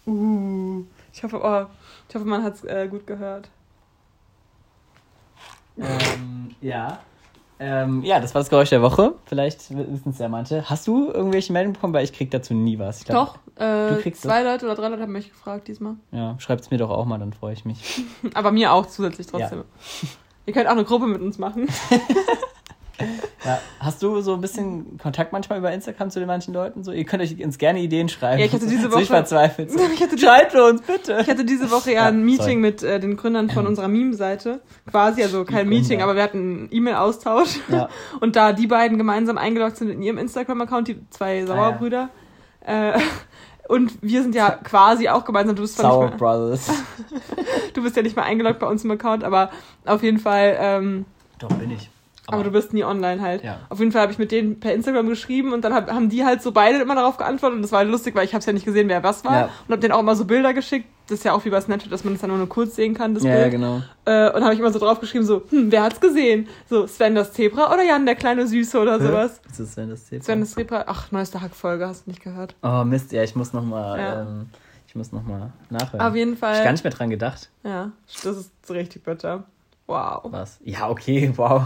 Uh, 0.06 0.84
ich 1.12 1.22
hoffe, 1.22 1.40
oh, 1.42 1.66
ich 2.08 2.14
hoffe, 2.14 2.24
man 2.24 2.42
hat 2.42 2.54
es 2.54 2.64
äh, 2.64 2.88
gut 2.88 3.06
gehört. 3.06 3.48
ähm, 5.78 6.54
ja. 6.60 6.98
Ähm, 7.60 8.02
ja, 8.02 8.18
das 8.20 8.34
war 8.34 8.40
das 8.40 8.50
Geräusch 8.50 8.70
der 8.70 8.82
Woche. 8.82 9.14
Vielleicht 9.26 9.70
wissen 9.70 10.10
es 10.10 10.18
ja 10.18 10.28
manche. 10.28 10.68
Hast 10.68 10.86
du 10.86 11.10
irgendwelche 11.10 11.52
Meldungen 11.52 11.74
bekommen? 11.74 11.94
Weil 11.94 12.04
ich 12.04 12.12
krieg 12.12 12.30
dazu 12.30 12.52
nie 12.52 12.78
was. 12.78 13.04
Glaub, 13.04 13.38
Doch, 13.56 13.62
äh, 13.62 14.12
zwei 14.12 14.42
Leute 14.42 14.66
oder 14.66 14.74
drei 14.74 14.88
Leute 14.88 15.02
haben 15.02 15.12
mich 15.12 15.30
gefragt 15.30 15.68
diesmal. 15.68 15.94
Ja, 16.10 16.34
schreibt's 16.38 16.70
mir 16.70 16.78
doch 16.78 16.90
auch 16.90 17.04
mal, 17.04 17.18
dann 17.18 17.32
freue 17.32 17.52
ich 17.52 17.64
mich. 17.64 18.02
Aber 18.34 18.50
mir 18.50 18.72
auch 18.72 18.86
zusätzlich 18.86 19.28
trotzdem. 19.28 19.64
Ihr 20.46 20.52
könnt 20.52 20.66
auch 20.66 20.72
eine 20.72 20.84
Gruppe 20.84 21.06
mit 21.06 21.22
uns 21.22 21.38
machen. 21.38 21.68
Ja. 23.44 23.58
Hast 23.80 24.02
du 24.02 24.20
so 24.20 24.34
ein 24.34 24.40
bisschen 24.40 24.98
Kontakt 24.98 25.32
manchmal 25.32 25.58
über 25.58 25.72
Instagram 25.72 26.10
zu 26.10 26.20
den 26.20 26.28
manchen 26.28 26.54
Leuten? 26.54 26.84
So, 26.84 26.92
ihr 26.92 27.04
könnt 27.04 27.22
euch 27.22 27.42
uns 27.44 27.58
gerne 27.58 27.80
Ideen 27.80 28.08
schreiben. 28.08 28.38
Ja, 28.38 28.46
ich 28.46 28.52
hatte 28.52 28.66
diese 28.66 28.90
Woche- 28.92 29.02
Ich 29.02 29.08
verzweifelt. 29.08 29.72
So. 29.72 29.80
Ich 29.92 30.00
hatte 30.00 30.16
die- 30.16 30.22
Schreibt 30.24 30.54
uns 30.54 30.80
bitte. 30.82 31.18
Ich 31.20 31.28
hatte 31.28 31.44
diese 31.44 31.70
Woche 31.70 31.92
ja 31.92 32.06
ein 32.06 32.22
Meeting 32.24 32.38
sorry. 32.38 32.56
mit 32.56 32.82
äh, 32.82 33.00
den 33.00 33.16
Gründern 33.16 33.50
von 33.50 33.66
unserer 33.66 33.88
Meme-Seite. 33.88 34.60
Quasi, 34.90 35.22
also 35.22 35.44
kein 35.44 35.68
Meeting, 35.68 36.02
aber 36.02 36.14
wir 36.14 36.22
hatten 36.22 36.38
einen 36.38 36.68
E-Mail-Austausch. 36.70 37.58
Ja. 37.68 37.88
Und 38.20 38.36
da 38.36 38.52
die 38.52 38.66
beiden 38.68 38.96
gemeinsam 38.96 39.38
eingeloggt 39.38 39.76
sind 39.76 39.90
in 39.90 40.00
ihrem 40.02 40.18
Instagram-Account, 40.18 40.88
die 40.88 41.10
zwei 41.10 41.44
Sauerbrüder. 41.44 42.10
Äh, 42.60 42.98
und 43.68 43.92
wir 44.02 44.22
sind 44.22 44.34
ja 44.34 44.50
quasi 44.52 45.08
auch 45.08 45.24
gemeinsam. 45.24 45.56
Du 45.56 45.62
bist, 45.62 45.76
zwar 45.78 45.90
Sour 45.92 46.04
nicht 46.04 46.10
mehr, 46.12 46.18
Brothers. 46.18 46.70
du 47.74 47.82
bist 47.82 47.96
ja 47.96 48.02
nicht 48.02 48.14
mehr 48.16 48.24
eingeloggt 48.24 48.58
bei 48.60 48.66
uns 48.66 48.84
im 48.84 48.90
Account, 48.90 49.24
aber 49.24 49.50
auf 49.84 50.02
jeden 50.02 50.18
Fall, 50.18 50.56
ähm, 50.58 51.04
Doch, 51.38 51.48
bin 51.48 51.70
ich. 51.72 51.90
Aber, 52.26 52.42
du 52.44 52.50
bist 52.50 52.72
nie 52.72 52.84
online 52.84 53.20
halt. 53.20 53.44
Ja. 53.44 53.58
Auf 53.68 53.78
jeden 53.80 53.92
Fall 53.92 54.02
habe 54.02 54.12
ich 54.12 54.18
mit 54.18 54.32
denen 54.32 54.58
per 54.60 54.72
Instagram 54.72 55.08
geschrieben 55.08 55.52
und 55.52 55.62
dann 55.62 55.74
hab, 55.74 55.90
haben 55.90 56.08
die 56.08 56.24
halt 56.24 56.42
so 56.42 56.52
beide 56.52 56.78
immer 56.78 56.94
darauf 56.94 57.16
geantwortet 57.18 57.56
und 57.56 57.62
das 57.62 57.70
war 57.72 57.80
halt 57.80 57.90
lustig, 57.90 58.14
weil 58.14 58.24
ich 58.24 58.32
habe 58.32 58.40
es 58.40 58.46
ja 58.46 58.52
nicht 58.52 58.64
gesehen, 58.64 58.88
wer 58.88 59.02
was 59.02 59.24
war. 59.24 59.32
Ja. 59.34 59.44
Und 59.44 59.72
habe 59.72 59.78
denen 59.78 59.92
auch 59.92 60.00
immer 60.00 60.16
so 60.16 60.24
Bilder 60.24 60.54
geschickt. 60.54 60.86
Das 61.06 61.18
ist 61.18 61.24
ja 61.24 61.32
auch 61.34 61.44
wie 61.44 61.50
bei 61.50 61.60
Snapchat, 61.60 61.92
dass 61.92 62.02
man 62.02 62.14
das 62.14 62.22
dann 62.22 62.30
nur, 62.30 62.38
nur 62.38 62.48
kurz 62.48 62.76
sehen 62.76 62.94
kann, 62.94 63.12
das 63.14 63.24
Ja, 63.24 63.32
Bild. 63.32 63.42
ja, 63.44 63.48
genau. 63.50 63.82
Äh, 64.06 64.30
und 64.34 64.42
habe 64.42 64.54
ich 64.54 64.60
immer 64.60 64.72
so 64.72 64.78
draufgeschrieben, 64.78 65.26
so, 65.26 65.42
hm, 65.50 65.70
wer 65.70 65.82
hat's 65.82 66.00
gesehen? 66.00 66.48
So, 66.70 66.86
Sven 66.86 67.14
das 67.14 67.34
Zebra 67.34 67.70
oder 67.72 67.82
Jan 67.84 68.06
der 68.06 68.14
kleine 68.14 68.46
Süße 68.46 68.78
oder 68.80 68.98
sowas. 68.98 69.40
Was 69.46 69.60
ist 69.60 69.74
Sven 69.74 69.90
das 69.90 70.06
Zebra? 70.06 70.24
Sven 70.24 70.40
das 70.40 70.52
Zebra, 70.52 70.84
ach, 70.86 71.12
neueste 71.12 71.42
Hackfolge, 71.42 71.86
hast 71.86 72.06
du 72.06 72.10
nicht 72.10 72.22
gehört. 72.22 72.54
Oh 72.62 72.84
Mist, 72.84 73.12
ja, 73.12 73.22
ich 73.22 73.36
muss 73.36 73.52
noch 73.52 73.64
mal, 73.64 73.98
Ja. 74.00 74.22
ähm, 74.22 74.46
ich 74.86 74.94
muss 74.94 75.12
noch 75.12 75.24
mal 75.24 75.52
nachhören. 75.68 76.00
Auf 76.06 76.14
jeden 76.16 76.30
Hab 76.32 76.36
ich 76.36 76.40
gar 76.40 76.62
Fall. 76.62 76.72
nicht 76.72 76.84
mehr 76.84 76.92
dran 76.94 77.10
gedacht. 77.10 77.50
Ja, 77.64 77.90
das 78.22 78.36
ist 78.38 78.50
so 78.66 78.72
richtig 78.72 79.02
bitter. 79.04 79.44
Wow. 79.86 80.20
Was? 80.24 80.58
Ja, 80.64 80.88
okay, 80.88 81.30
wow. 81.36 81.64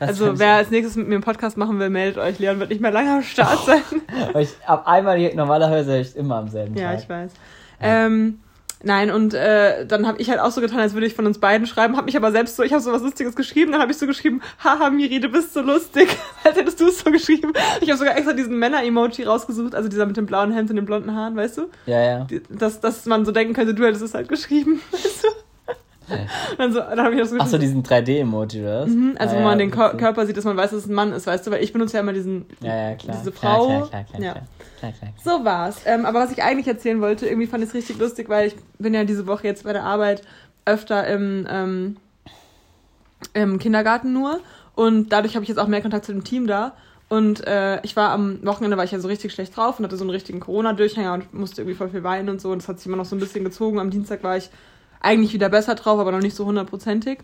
Das 0.00 0.08
Also, 0.08 0.38
wer 0.38 0.54
als 0.54 0.70
nächstes 0.70 0.96
mit 0.96 1.06
mir 1.06 1.14
einen 1.14 1.24
Podcast 1.24 1.56
machen 1.56 1.78
will, 1.78 1.90
meldet 1.90 2.18
euch. 2.18 2.38
Leon 2.38 2.58
wird 2.58 2.70
nicht 2.70 2.80
mehr 2.80 2.90
lange 2.90 3.12
am 3.12 3.22
Start 3.22 3.60
sein. 3.64 3.82
ich, 4.38 4.50
ab 4.66 4.86
einmal 4.86 5.18
normalerweise 5.34 5.92
höre 5.92 6.00
ich 6.00 6.16
immer 6.16 6.36
am 6.36 6.48
selben 6.48 6.76
ja, 6.76 6.90
Tag. 6.90 7.02
ich 7.02 7.08
weiß. 7.08 7.32
Ähm, 7.80 8.40
nein, 8.82 9.12
und 9.12 9.32
äh, 9.34 9.86
dann 9.86 10.08
habe 10.08 10.20
ich 10.20 10.28
halt 10.28 10.40
auch 10.40 10.50
so 10.50 10.60
getan, 10.60 10.80
als 10.80 10.94
würde 10.94 11.06
ich 11.06 11.14
von 11.14 11.26
uns 11.26 11.38
beiden 11.38 11.68
schreiben, 11.68 11.96
habe 11.96 12.06
mich 12.06 12.16
aber 12.16 12.32
selbst 12.32 12.56
so, 12.56 12.64
ich 12.64 12.72
habe 12.72 12.82
so 12.82 12.90
was 12.90 13.02
Lustiges 13.02 13.36
geschrieben, 13.36 13.70
dann 13.70 13.80
habe 13.80 13.92
ich 13.92 13.98
so 13.98 14.06
geschrieben, 14.06 14.40
haha, 14.64 14.90
Miri, 14.90 15.20
du 15.20 15.28
bist 15.28 15.54
so 15.54 15.60
lustig, 15.60 16.08
als 16.44 16.56
hättest 16.56 16.80
du 16.80 16.88
es 16.88 16.98
so 16.98 17.12
geschrieben. 17.12 17.52
Ich 17.80 17.88
habe 17.90 17.98
sogar 17.98 18.16
extra 18.16 18.32
diesen 18.32 18.58
Männer-Emoji 18.58 19.24
rausgesucht, 19.24 19.74
also 19.74 19.88
dieser 19.88 20.06
mit 20.06 20.16
dem 20.16 20.26
blauen 20.26 20.52
Hemd 20.52 20.70
und 20.70 20.76
den 20.76 20.86
blonden 20.86 21.14
Haaren, 21.14 21.36
weißt 21.36 21.58
du? 21.58 21.66
Ja, 21.84 22.02
ja. 22.02 22.26
Dass, 22.48 22.80
dass 22.80 23.06
man 23.06 23.24
so 23.24 23.30
denken 23.30 23.54
könnte, 23.54 23.74
du 23.74 23.84
hättest 23.84 24.02
es 24.02 24.14
halt 24.14 24.28
geschrieben, 24.28 24.80
weißt 24.90 25.24
du? 25.24 25.45
Dann, 26.58 26.72
so, 26.72 26.78
dann 26.80 27.00
habe 27.00 27.14
ich 27.14 27.20
das 27.20 27.32
Ach 27.38 27.46
so, 27.46 27.58
diesen 27.58 27.82
3D-Emoji, 27.82 28.62
oder 28.62 28.82
was? 28.82 28.90
Mhm, 28.90 29.16
also 29.18 29.34
Ah, 29.34 29.38
wo 29.38 29.40
ja, 29.42 29.44
man 29.48 29.58
den 29.58 29.72
witzig. 29.72 29.98
Körper 29.98 30.26
sieht, 30.26 30.36
dass 30.36 30.44
man 30.44 30.56
weiß, 30.56 30.70
dass 30.70 30.80
es 30.80 30.86
ein 30.88 30.94
Mann 30.94 31.12
ist, 31.12 31.26
weißt 31.26 31.46
du, 31.46 31.50
weil 31.50 31.62
ich 31.62 31.72
benutze 31.72 31.94
ja 31.94 32.00
immer 32.00 32.12
diesen, 32.12 32.46
Ja, 32.60 32.90
ja, 32.90 32.94
klar. 32.94 33.16
diese 33.18 33.32
Frau. 33.32 33.66
Klar, 33.66 33.88
klar, 33.88 34.04
klar, 34.04 34.22
Ja. 34.22 34.32
klar, 34.32 34.44
klar, 34.78 34.92
klar, 34.92 35.10
klar. 35.22 35.38
So 35.38 35.44
war's. 35.44 35.80
Ähm, 35.84 36.06
aber 36.06 36.20
was 36.20 36.32
ich 36.32 36.42
eigentlich 36.42 36.68
erzählen 36.68 37.00
wollte, 37.00 37.26
irgendwie 37.26 37.46
fand 37.48 37.62
ich 37.64 37.70
es 37.70 37.74
richtig 37.74 37.98
lustig, 37.98 38.28
weil 38.28 38.48
ich 38.48 38.56
bin 38.78 38.94
ja 38.94 39.04
diese 39.04 39.26
Woche 39.26 39.46
jetzt 39.46 39.64
bei 39.64 39.72
der 39.72 39.84
Arbeit 39.84 40.22
öfter 40.64 41.06
im, 41.06 41.46
ähm, 41.50 41.96
im 43.34 43.58
Kindergarten 43.58 44.12
nur 44.12 44.40
und 44.74 45.10
dadurch 45.12 45.34
habe 45.34 45.42
ich 45.44 45.48
jetzt 45.48 45.58
auch 45.58 45.68
mehr 45.68 45.80
Kontakt 45.82 46.04
zu 46.04 46.12
dem 46.12 46.24
Team 46.24 46.46
da. 46.46 46.72
Und 47.08 47.46
äh, 47.46 47.80
ich 47.84 47.94
war 47.94 48.10
am 48.10 48.44
Wochenende 48.44 48.76
war 48.76 48.82
ich 48.84 48.90
ja 48.90 48.98
so 48.98 49.06
richtig 49.06 49.32
schlecht 49.32 49.56
drauf 49.56 49.78
und 49.78 49.84
hatte 49.84 49.96
so 49.96 50.02
einen 50.02 50.10
richtigen 50.10 50.40
Corona-Durchhänger 50.40 51.14
und 51.14 51.32
musste 51.34 51.62
irgendwie 51.62 51.76
voll 51.76 51.88
viel 51.88 52.02
weinen 52.02 52.28
und 52.28 52.40
so. 52.40 52.50
Und 52.50 52.62
das 52.62 52.68
hat 52.68 52.78
sich 52.78 52.86
immer 52.88 52.96
noch 52.96 53.04
so 53.04 53.14
ein 53.14 53.20
bisschen 53.20 53.44
gezogen. 53.44 53.78
Am 53.78 53.90
Dienstag 53.90 54.24
war 54.24 54.36
ich 54.36 54.50
eigentlich 55.00 55.32
wieder 55.32 55.48
besser 55.48 55.74
drauf, 55.74 55.98
aber 55.98 56.12
noch 56.12 56.20
nicht 56.20 56.36
so 56.36 56.44
hundertprozentig. 56.46 57.18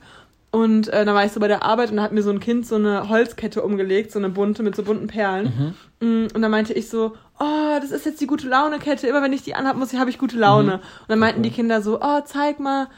Und 0.51 0.89
äh, 0.89 1.07
dann 1.07 1.15
war 1.15 1.25
ich 1.25 1.33
so 1.33 1.41
bei 1.41 1.49
der 1.49 1.63
Arbeit 1.65 1.91
und 1.91 1.97
da 1.97 2.03
hat 2.03 2.13
mir 2.13 2.23
so 2.23 2.29
ein 2.31 2.39
Kind 2.41 2.67
so 2.67 2.75
eine 2.75 3.09
Holzkette 3.09 3.63
umgelegt, 3.63 4.13
so 4.13 4.19
eine 4.19 4.29
bunte 4.29 4.63
mit 4.63 4.77
so 4.77 4.83
bunten 4.83 5.07
Perlen. 5.07 5.75
Mm, 6.01 6.27
Und 6.35 6.43
dann 6.43 6.51
meinte 6.51 6.75
ich 6.75 6.91
so, 6.91 7.15
oh, 7.41 7.79
das 7.81 7.91
ist 7.91 8.05
jetzt 8.05 8.21
die 8.21 8.27
gute 8.27 8.49
Laune-Kette. 8.49 9.07
Immer 9.07 9.23
wenn 9.23 9.33
ich 9.33 9.43
die 9.43 9.55
anhab, 9.55 9.77
muss 9.77 9.95
ich, 9.95 9.99
habe 9.99 10.11
ich 10.11 10.19
gute 10.19 10.37
Laune. 10.37 10.75
Und 10.75 10.83
dann 11.09 11.19
meinten 11.19 11.39
Cool. 11.41 11.45
die 11.45 11.51
Kinder 11.53 11.81
so, 11.81 11.99
oh, 12.03 12.21
zeig 12.27 12.61
mal, 12.61 12.89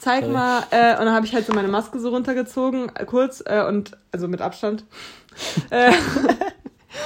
zeig 0.00 0.22
Sorry. 0.22 0.32
mal. 0.32 0.64
Äh, 0.72 0.98
und 0.98 1.04
dann 1.04 1.14
habe 1.14 1.24
ich 1.24 1.32
halt 1.34 1.46
so 1.46 1.52
meine 1.52 1.68
Maske 1.68 2.00
so 2.00 2.08
runtergezogen, 2.08 2.90
äh, 2.96 3.04
kurz 3.04 3.44
äh, 3.46 3.64
und 3.64 3.96
also 4.10 4.26
mit 4.26 4.40
Abstand. 4.40 4.84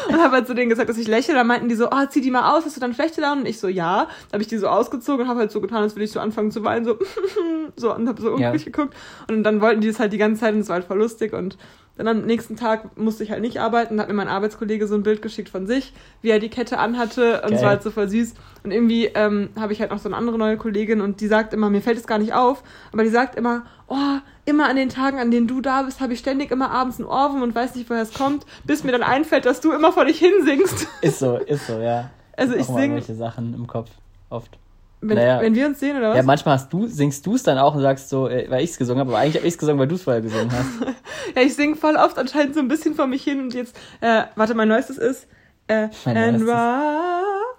und 0.09 0.18
habe 0.18 0.37
halt 0.37 0.46
zu 0.46 0.55
denen 0.55 0.68
gesagt, 0.68 0.88
dass 0.88 0.98
ich 0.98 1.09
lächle. 1.09 1.35
Dann 1.35 1.46
meinten 1.46 1.68
die 1.68 1.74
so, 1.74 1.88
oh, 1.90 2.07
zieh 2.09 2.20
die 2.20 2.31
mal 2.31 2.57
aus, 2.57 2.64
hast 2.64 2.77
du 2.77 2.81
dann 2.81 2.94
schlechte 2.94 3.20
Laune? 3.20 3.42
Und 3.42 3.46
ich 3.46 3.59
so, 3.59 3.68
ja. 3.68 4.05
Dann 4.05 4.33
habe 4.35 4.42
ich 4.42 4.48
die 4.48 4.59
so 4.59 4.68
ausgezogen 4.68 5.22
und 5.22 5.29
habe 5.29 5.40
halt 5.40 5.51
so 5.51 5.61
getan, 5.61 5.83
als 5.83 5.94
würde 5.94 6.05
ich 6.05 6.12
so 6.12 6.20
anfangen 6.20 6.51
zu 6.51 6.64
weinen, 6.64 6.85
so, 6.85 6.98
so 7.77 7.94
und 7.94 8.09
habe 8.09 8.20
so 8.20 8.31
unglücklich 8.31 8.66
geguckt. 8.66 8.94
Und 9.29 9.42
dann 9.44 9.61
wollten 9.61 9.81
die 9.81 9.88
es 9.88 9.98
halt 9.98 10.12
die 10.12 10.18
ganze 10.18 10.40
Zeit 10.40 10.55
und 10.55 10.61
es 10.61 10.68
war 10.68 10.74
halt 10.74 10.85
voll 10.85 10.98
lustig. 10.98 11.33
Und 11.33 11.57
dann 11.99 12.09
am 12.21 12.27
nächsten 12.27 12.57
Tag 12.57 12.97
musste 12.97 13.25
ich 13.25 13.31
halt 13.31 13.43
nicht 13.43 13.61
arbeiten. 13.61 14.01
Hat 14.01 14.09
mir 14.09 14.15
mein 14.15 14.29
Arbeitskollege 14.29 14.87
so 14.87 14.95
ein 14.95 15.03
Bild 15.03 15.21
geschickt 15.21 15.49
von 15.49 15.67
sich, 15.67 15.93
wie 16.23 16.31
er 16.31 16.39
die 16.39 16.49
Kette 16.49 16.79
anhatte. 16.79 17.43
Und 17.43 17.53
es 17.53 17.63
war 17.63 17.71
halt 17.71 17.83
so 17.83 17.91
voll 17.91 18.09
süß. 18.09 18.35
Und 18.63 18.71
irgendwie 18.71 19.07
ähm, 19.07 19.51
habe 19.59 19.73
ich 19.73 19.81
halt 19.81 19.91
noch 19.91 19.99
so 19.99 20.09
eine 20.09 20.17
andere 20.17 20.39
neue 20.39 20.57
Kollegin 20.57 21.01
und 21.01 21.21
die 21.21 21.27
sagt 21.27 21.53
immer, 21.53 21.71
mir 21.71 21.83
fällt 21.83 21.99
es 21.99 22.07
gar 22.07 22.19
nicht 22.19 22.35
auf, 22.35 22.63
aber 22.93 23.03
die 23.03 23.09
sagt 23.09 23.37
immer, 23.37 23.65
oh, 23.87 24.19
immer 24.45 24.69
an 24.69 24.77
den 24.77 24.89
Tagen, 24.89 25.19
an 25.19 25.31
denen 25.31 25.47
du 25.47 25.61
da 25.61 25.83
bist, 25.83 26.01
habe 26.01 26.13
ich 26.13 26.19
ständig 26.19 26.51
immer 26.51 26.71
abends 26.71 26.99
einen 26.99 27.09
Ohrwurm 27.09 27.43
und 27.43 27.55
weiß 27.55 27.75
nicht, 27.75 27.89
woher 27.89 28.03
es 28.03 28.13
kommt, 28.13 28.45
bis 28.65 28.85
mir 28.85 28.93
dann 28.93 29.03
einfällt, 29.03 29.47
dass 29.47 29.61
du 29.61 29.73
immer 29.73 29.93
vor 29.93 30.05
dich 30.05 30.19
hinsingst. 30.19 30.87
Ist 31.03 31.19
so, 31.19 31.37
ist 31.37 31.67
so, 31.67 31.79
ja. 31.81 32.11
Also 32.37 32.55
ich 32.55 32.67
singe, 32.67 33.03
Sachen 33.03 33.55
im 33.55 33.67
Kopf. 33.67 33.91
Oft. 34.31 34.59
Wenn, 35.01 35.17
naja. 35.17 35.41
wenn 35.41 35.55
wir 35.55 35.67
uns 35.67 35.79
sehen 35.81 35.97
oder 35.97 36.11
was? 36.11 36.17
Ja, 36.17 36.23
manchmal 36.23 36.55
hast 36.55 36.73
du, 36.73 36.87
singst 36.87 37.25
du 37.27 37.35
es 37.37 37.43
dann 37.45 37.59
auch 37.59 37.75
und 37.75 37.83
sagst 37.83 38.09
so, 38.09 38.29
äh, 38.29 38.47
weil 38.51 38.65
ich 38.65 38.71
es 38.71 38.79
gesungen 38.79 39.01
habe, 39.01 39.11
aber 39.11 39.19
eigentlich 39.21 39.37
habe 39.37 39.47
ich 39.47 39.55
es 39.55 39.59
gesungen, 39.59 39.79
weil 39.79 39.87
du 39.89 39.95
es 39.95 40.03
vorher 40.03 40.23
gesungen 40.23 40.51
hast. 40.53 40.95
Ja, 41.37 41.43
ich 41.43 41.55
singe 41.55 41.77
voll 41.77 41.95
oft 41.97 42.19
anscheinend 42.19 42.55
so 42.55 42.61
ein 42.61 42.69
bisschen 42.69 42.95
vor 42.95 43.07
mich 43.07 43.23
hin 43.23 43.41
und 43.41 43.55
jetzt, 43.55 43.77
äh, 44.01 44.23
warte, 44.35 44.55
mein 44.55 44.69
neuestes 44.69 44.97
ist, 44.99 45.27
äh, 45.69 45.89
Mein 46.07 46.17
and 46.17 46.41
neuestes. 46.41 46.57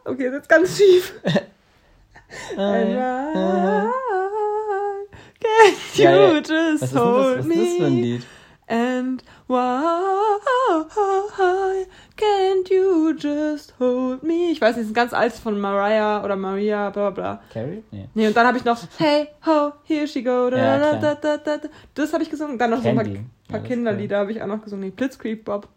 okay, 0.05 0.25
ist 0.27 0.33
jetzt 0.33 0.49
ganz 0.49 0.77
schief. 0.77 1.13
and 2.57 2.97
right, 2.97 3.89
can 5.41 5.73
you 5.95 6.03
Ja, 6.03 6.11
ja. 6.11 6.37
just 6.39 6.81
Was 6.81 6.81
ist, 6.81 6.93
denn 6.93 6.95
das, 6.95 6.95
hold 6.95 7.37
was 7.39 7.45
ist 7.45 7.55
das 7.55 7.77
für 7.77 7.85
ein 7.85 7.95
me? 7.95 8.01
Lied? 8.01 8.23
And 8.67 9.23
why 9.47 10.35
can't 12.19 12.69
you 12.69 13.13
just 13.17 13.73
hold 13.79 14.23
me? 14.23 14.51
Ich 14.51 14.59
weiß 14.61 14.75
nicht, 14.75 14.81
das 14.81 14.85
ist 14.87 14.91
ein 14.91 14.93
ganz 14.93 15.13
altes 15.13 15.39
von 15.39 15.59
Mariah 15.59 16.23
oder 16.23 16.35
Maria, 16.35 16.89
bla 16.89 17.09
bla 17.09 17.35
bla. 17.35 17.43
Carrie? 17.53 17.83
Nee. 17.91 18.09
Nee, 18.13 18.27
und 18.27 18.35
dann 18.35 18.45
habe 18.47 18.57
ich 18.57 18.65
noch 18.65 18.77
Hey 18.97 19.27
ho, 19.45 19.71
here 19.83 20.07
she 20.07 20.21
go. 20.23 20.49
Da, 20.49 20.57
Ja, 20.57 20.77
da, 20.79 20.95
da, 20.95 21.15
da, 21.15 21.37
da, 21.37 21.57
da. 21.57 21.69
Das 21.93 22.11
habe 22.13 22.23
ich 22.23 22.29
gesungen. 22.29 22.57
Dann 22.57 22.71
noch 22.71 22.81
so 22.81 22.89
ein 22.89 22.95
paar, 22.95 23.03
Candy. 23.05 23.25
paar 23.47 23.59
Ja, 23.61 23.65
Kinderlieder 23.67 24.17
habe 24.19 24.31
ich 24.31 24.41
auch 24.41 24.47
noch 24.47 24.61
gesungen. 24.61 24.85
Nee, 24.85 24.91
Blitzkrieg 24.95 25.45
Bob 25.45 25.67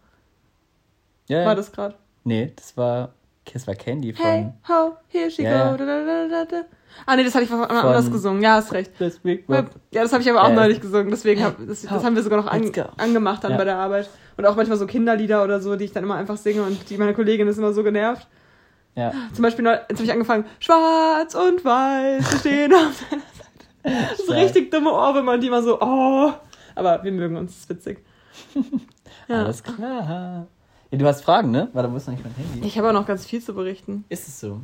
Ja, 1.29 1.41
ja. 1.41 1.47
war 1.47 1.55
das 1.55 1.71
gerade. 1.73 1.95
Nee, 2.25 2.53
das 2.57 2.77
war, 2.77 3.15
das 3.53 3.67
war 3.67 3.75
Candy 3.75 4.13
von 4.13 4.25
Hey 4.25 4.47
ho, 4.69 4.97
here 5.09 5.31
she 5.31 5.43
Ja, 5.45 5.71
go. 5.73 5.77
Da, 5.77 5.85
da, 5.87 6.05
da, 6.05 6.29
da, 6.29 6.45
da. 6.45 6.63
Ah 7.07 7.17
nee, 7.17 7.25
das 7.25 7.35
hatte 7.35 7.45
ich 7.45 7.51
von 7.51 7.63
anders 7.65 8.11
gesungen. 8.11 8.43
Ja, 8.43 8.55
hast 8.55 8.73
recht. 8.73 8.93
Ja, 9.01 9.65
das 10.03 10.13
habe 10.13 10.23
ich 10.23 10.31
aber 10.31 10.43
auch 10.45 10.49
Ja. 10.51 10.55
neulich 10.55 10.81
gesungen, 10.81 11.11
deswegen 11.11 11.43
hab, 11.43 11.57
das, 11.67 11.83
Hey, 11.83 11.89
das 11.91 12.03
ho, 12.03 12.05
haben 12.07 12.15
wir 12.17 12.23
sogar 12.23 12.41
noch 12.41 12.47
an, 12.51 12.71
angemacht 12.97 13.43
dann 13.45 13.53
Ja. 13.53 13.57
bei 13.59 13.65
der 13.65 13.77
Arbeit. 13.77 14.09
Und 14.37 14.47
auch 14.47 14.57
manchmal 14.57 14.79
so 14.79 14.87
Kinderlieder 14.87 15.43
oder 15.45 15.61
so, 15.61 15.77
die 15.77 15.85
ich 15.85 15.93
dann 15.93 16.05
immer 16.05 16.15
einfach 16.17 16.37
singe 16.37 16.63
und 16.63 16.89
die 16.89 16.97
meine 16.97 17.13
Kollegin 17.15 17.49
ist 17.49 17.59
immer 17.59 17.73
so 17.73 17.83
genervt. 17.83 18.27
Ja. 18.95 19.13
Zum 19.33 19.43
Beispiel, 19.43 19.65
jetzt 19.65 19.93
habe 19.93 20.05
ich 20.05 20.13
angefangen, 20.13 20.45
schwarz 20.61 21.35
und 21.35 21.65
weiß, 21.65 22.41
stehen 22.41 22.73
auf 22.75 23.03
deiner 23.11 23.23
Seite. 24.05 24.17
So 24.19 24.25
Stark. 24.25 24.39
richtig 24.39 24.71
dumme 24.71 24.93
Ohrwürmer, 24.93 25.39
die 25.39 25.47
immer 25.49 25.63
so, 25.63 25.81
oh. 25.81 26.33
Aber 26.75 27.03
wir 27.03 27.13
mögen 27.13 27.37
uns, 27.37 27.53
das 27.53 27.61
ist 27.63 27.69
witzig. 27.71 28.05
ja. 29.29 29.45
Alles 29.45 29.63
klar. 29.63 30.47
Ja, 30.91 30.99
du 30.99 31.07
hast 31.07 31.25
Fragen, 31.25 31.51
ne? 31.51 31.69
Warte, 31.73 31.91
wo 31.93 31.97
ist 31.97 32.09
eigentlich 32.09 32.25
mein 32.25 32.35
Handy? 32.35 32.67
Ich 32.67 32.79
habe 32.79 32.89
auch 32.89 32.93
noch 32.93 33.07
ganz 33.07 33.25
viel 33.27 33.43
zu 33.43 33.55
berichten. 33.55 34.05
Ist 34.09 34.29
es 34.29 34.41
so? 34.41 34.61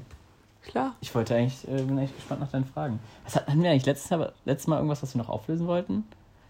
Klar. 0.69 0.95
Ich 1.01 1.15
wollte 1.15 1.35
eigentlich, 1.35 1.67
äh, 1.67 1.83
bin 1.83 1.99
eigentlich 1.99 2.15
gespannt 2.15 2.41
nach 2.43 2.51
deinen 2.51 2.67
Fragen. 2.67 3.01
Was 3.25 3.37
hatten 3.37 3.63
wir 3.63 3.71
eigentlich 3.71 3.87
letztes 3.87 4.11
Mal, 4.11 4.33
letztes 4.45 4.67
Mal 4.67 4.77
irgendwas, 4.77 5.03
was 5.03 5.15
wir 5.15 5.23
noch 5.23 5.31
auflösen 5.31 5.67
wollten? 5.67 6.05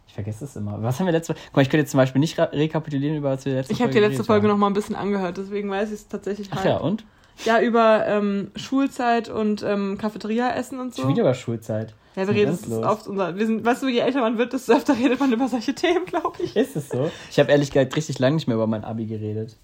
Ich 0.08 0.14
vergesse 0.14 0.44
es 0.44 0.56
immer. 0.56 0.82
Was 0.82 0.98
haben 0.98 1.06
wir 1.06 1.12
letztes 1.12 1.36
Mal? 1.36 1.42
Guck 1.46 1.56
mal, 1.56 1.62
ich 1.62 1.70
könnte 1.70 1.82
jetzt 1.82 1.92
zum 1.92 1.98
Beispiel 1.98 2.18
nicht 2.18 2.36
rekapitulieren, 2.36 3.16
über 3.16 3.30
was 3.30 3.44
wir 3.44 3.54
letzte 3.54 3.72
Ich 3.72 3.80
habe 3.80 3.92
die 3.92 4.00
letzte 4.00 4.24
Folge 4.24 4.48
haben. 4.48 4.54
noch 4.54 4.58
mal 4.58 4.66
ein 4.66 4.72
bisschen 4.72 4.96
angehört, 4.96 5.36
deswegen 5.36 5.70
weiß 5.70 5.90
ich 5.90 6.00
es 6.00 6.08
tatsächlich 6.08 6.48
Ach 6.50 6.64
ja, 6.64 6.78
und? 6.78 7.04
Ja, 7.44 7.60
über 7.60 8.06
ähm, 8.08 8.50
Schulzeit 8.56 9.28
und 9.28 9.62
ähm, 9.62 9.96
Cafeteria-Essen 9.98 10.80
und 10.80 10.94
so. 10.94 11.02
Schon 11.02 11.12
wieder 11.12 11.22
über 11.22 11.34
Schulzeit. 11.34 11.94
Ja, 12.16 12.26
wir 12.26 12.34
reden 12.34 12.54
es 12.54 12.68
oft 12.68 13.06
unser. 13.06 13.36
Wir 13.36 13.46
sind, 13.46 13.64
weißt 13.64 13.84
du, 13.84 13.86
je 13.86 14.00
älter 14.00 14.22
man 14.22 14.38
wird, 14.38 14.52
desto 14.52 14.72
öfter 14.72 14.94
redet 14.98 15.20
man 15.20 15.32
über 15.32 15.46
solche 15.46 15.74
Themen, 15.76 16.06
glaube 16.06 16.42
ich. 16.42 16.56
Ist 16.56 16.74
es 16.74 16.88
so? 16.88 17.08
Ich 17.30 17.38
habe 17.38 17.52
ehrlich 17.52 17.70
gesagt 17.70 17.94
richtig 17.94 18.18
lange 18.18 18.34
nicht 18.34 18.48
mehr 18.48 18.56
über 18.56 18.66
mein 18.66 18.82
Abi 18.82 19.06
geredet. 19.06 19.56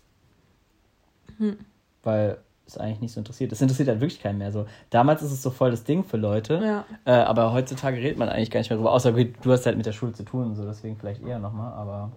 Hm. 1.38 1.58
Weil 2.04 2.38
es 2.66 2.78
eigentlich 2.78 3.00
nicht 3.00 3.12
so 3.12 3.20
interessiert. 3.20 3.52
Es 3.52 3.60
interessiert 3.60 3.88
halt 3.88 4.00
wirklich 4.00 4.20
keinen 4.22 4.38
mehr. 4.38 4.52
So, 4.52 4.66
damals 4.90 5.22
ist 5.22 5.32
es 5.32 5.42
so 5.42 5.50
voll 5.50 5.70
das 5.70 5.84
Ding 5.84 6.04
für 6.04 6.16
Leute, 6.16 6.60
ja. 6.62 6.84
äh, 7.04 7.22
aber 7.22 7.52
heutzutage 7.52 7.98
redet 7.98 8.18
man 8.18 8.28
eigentlich 8.28 8.50
gar 8.50 8.60
nicht 8.60 8.70
mehr 8.70 8.78
darüber. 8.78 8.92
Außer 8.92 9.12
du 9.12 9.52
hast 9.52 9.66
halt 9.66 9.76
mit 9.76 9.86
der 9.86 9.92
Schule 9.92 10.12
zu 10.12 10.24
tun 10.24 10.46
und 10.46 10.56
so, 10.56 10.64
deswegen 10.64 10.96
vielleicht 10.96 11.22
eher 11.22 11.38
nochmal, 11.38 11.72
aber 11.74 12.12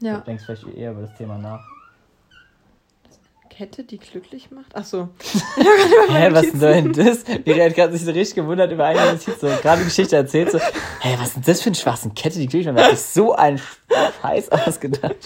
ja. 0.00 0.18
du 0.18 0.24
denkst 0.24 0.44
vielleicht 0.44 0.68
eher 0.68 0.92
über 0.92 1.02
das 1.02 1.14
Thema 1.16 1.38
nach. 1.38 1.60
Kette, 3.58 3.82
die 3.82 3.98
glücklich 3.98 4.52
macht? 4.52 4.70
Ach 4.74 4.84
so. 4.84 5.08
Hä, 6.10 6.28
was 6.30 6.46
soll 6.52 6.74
denn 6.74 6.92
das? 6.92 7.24
Miri 7.44 7.58
hat 7.58 7.74
gerade 7.74 7.92
sich 7.92 8.04
so 8.04 8.12
richtig 8.12 8.36
gewundert 8.36 8.70
über 8.70 8.84
eine 8.84 9.00
Notiz, 9.00 9.40
so 9.40 9.48
gerade 9.48 9.80
die 9.80 9.86
Geschichte 9.86 10.14
erzählt, 10.14 10.52
so, 10.52 10.58
hä, 10.58 11.16
was 11.18 11.30
ist 11.30 11.34
denn 11.34 11.42
das 11.44 11.62
für 11.62 11.70
ein 11.70 11.74
schwarzen 11.74 12.14
Kette, 12.14 12.38
die 12.38 12.46
glücklich 12.46 12.72
macht? 12.72 12.84
Hat 12.84 12.96
sich 12.96 13.00
so 13.00 13.34
ein 13.34 13.60
Scheiß 14.22 14.52
ausgedacht? 14.52 15.16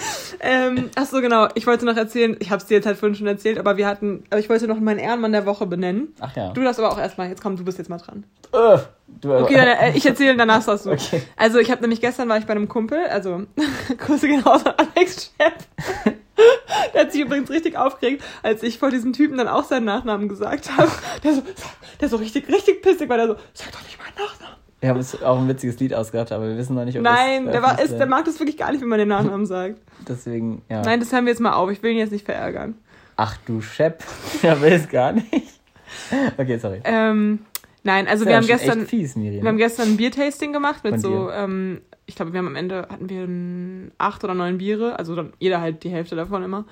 Ähm, 0.40 0.88
ach 0.94 1.04
so, 1.04 1.20
genau. 1.20 1.48
Ich 1.56 1.66
wollte 1.66 1.84
noch 1.84 1.98
erzählen, 1.98 2.34
ich 2.38 2.50
habe 2.50 2.62
es 2.62 2.66
dir 2.66 2.76
jetzt 2.76 2.86
halt 2.86 2.96
vorhin 2.96 3.16
schon 3.16 3.26
erzählt, 3.26 3.58
aber 3.58 3.76
wir 3.76 3.86
hatten, 3.86 4.24
aber 4.30 4.40
ich 4.40 4.48
wollte 4.48 4.66
noch 4.66 4.80
meinen 4.80 4.98
Ehrenmann 4.98 5.32
der 5.32 5.44
Woche 5.44 5.66
benennen. 5.66 6.14
Ach 6.20 6.34
ja. 6.34 6.54
Du 6.54 6.62
darfst 6.62 6.80
aber 6.80 6.90
auch 6.90 6.98
erstmal, 6.98 7.28
jetzt 7.28 7.42
komm, 7.42 7.58
du 7.58 7.64
bist 7.66 7.76
jetzt 7.76 7.90
mal 7.90 7.98
dran. 7.98 8.24
Uh, 8.54 8.78
du, 9.20 9.34
okay, 9.34 9.56
dann, 9.56 9.68
äh, 9.68 9.92
ich 9.94 10.06
erzähle, 10.06 10.38
danach 10.38 10.62
sagst 10.62 10.86
du. 10.86 10.92
Okay. 10.92 11.20
Also 11.36 11.58
ich 11.58 11.70
habe 11.70 11.82
nämlich 11.82 12.00
gestern 12.00 12.30
war 12.30 12.38
ich 12.38 12.46
bei 12.46 12.52
einem 12.52 12.68
Kumpel, 12.68 12.98
also 13.10 13.42
Grüße 13.98 14.26
genauso 14.26 14.70
an 14.70 14.88
Alex 14.96 15.34
Chef. 15.36 16.14
Der 16.94 17.02
hat 17.02 17.12
sich 17.12 17.20
übrigens 17.20 17.50
richtig 17.50 17.76
aufgeregt, 17.76 18.24
als 18.42 18.62
ich 18.62 18.78
vor 18.78 18.90
diesem 18.90 19.12
Typen 19.12 19.36
dann 19.36 19.48
auch 19.48 19.64
seinen 19.64 19.84
Nachnamen 19.84 20.28
gesagt 20.28 20.76
habe. 20.76 20.90
Der 21.22 21.34
so, 21.34 21.42
der 22.00 22.08
so 22.08 22.16
richtig, 22.16 22.48
richtig 22.48 22.82
pissig 22.82 23.08
war, 23.08 23.16
der 23.16 23.28
so, 23.28 23.36
sag 23.52 23.72
doch 23.72 23.82
nicht 23.82 23.98
meinen 23.98 24.26
Nachnamen. 24.26 24.56
Wir 24.80 24.88
haben 24.88 24.96
uns 24.96 25.22
auch 25.22 25.38
ein 25.38 25.46
witziges 25.48 25.78
Lied 25.78 25.94
ausgedacht, 25.94 26.32
aber 26.32 26.48
wir 26.48 26.56
wissen 26.56 26.74
noch 26.74 26.84
nicht, 26.84 26.96
ob 26.96 27.04
Nein, 27.04 27.46
der, 27.46 27.62
war, 27.62 27.80
ist, 27.80 27.96
der 27.96 28.06
mag 28.06 28.24
das 28.24 28.40
wirklich 28.40 28.56
gar 28.56 28.72
nicht, 28.72 28.80
wenn 28.80 28.88
man 28.88 28.98
den 28.98 29.08
Nachnamen 29.08 29.46
sagt. 29.46 29.78
Deswegen, 30.08 30.62
ja. 30.68 30.82
Nein, 30.82 30.98
das 30.98 31.12
hören 31.12 31.24
wir 31.24 31.30
jetzt 31.32 31.40
mal 31.40 31.52
auf. 31.52 31.70
Ich 31.70 31.82
will 31.84 31.92
ihn 31.92 31.98
jetzt 31.98 32.10
nicht 32.10 32.24
verärgern. 32.24 32.74
Ach 33.16 33.36
du 33.46 33.60
Schepp. 33.60 34.02
Er 34.42 34.60
will 34.60 34.72
es 34.72 34.88
gar 34.88 35.12
nicht. 35.12 35.30
Okay, 36.36 36.58
sorry. 36.58 36.80
Ähm, 36.84 37.40
nein, 37.84 38.08
also 38.08 38.26
wir 38.26 38.34
haben 38.34 38.46
gestern. 38.46 38.86
Fies, 38.86 39.14
wir 39.14 39.44
haben 39.44 39.56
gestern 39.56 39.90
ein 39.90 39.96
Biertasting 39.96 40.52
gemacht 40.52 40.82
mit 40.82 41.00
so 41.00 41.30
ähm, 41.30 41.82
ich 42.12 42.16
glaube, 42.16 42.34
wir 42.34 42.38
haben 42.40 42.46
am 42.46 42.56
Ende 42.56 42.86
hatten 42.90 43.08
wir 43.08 43.90
acht 43.96 44.22
oder 44.22 44.34
neun 44.34 44.58
Biere, 44.58 44.98
also 44.98 45.16
dann 45.16 45.32
jeder 45.38 45.62
halt 45.62 45.82
die 45.82 45.88
Hälfte 45.88 46.14
davon 46.14 46.42
immer 46.42 46.66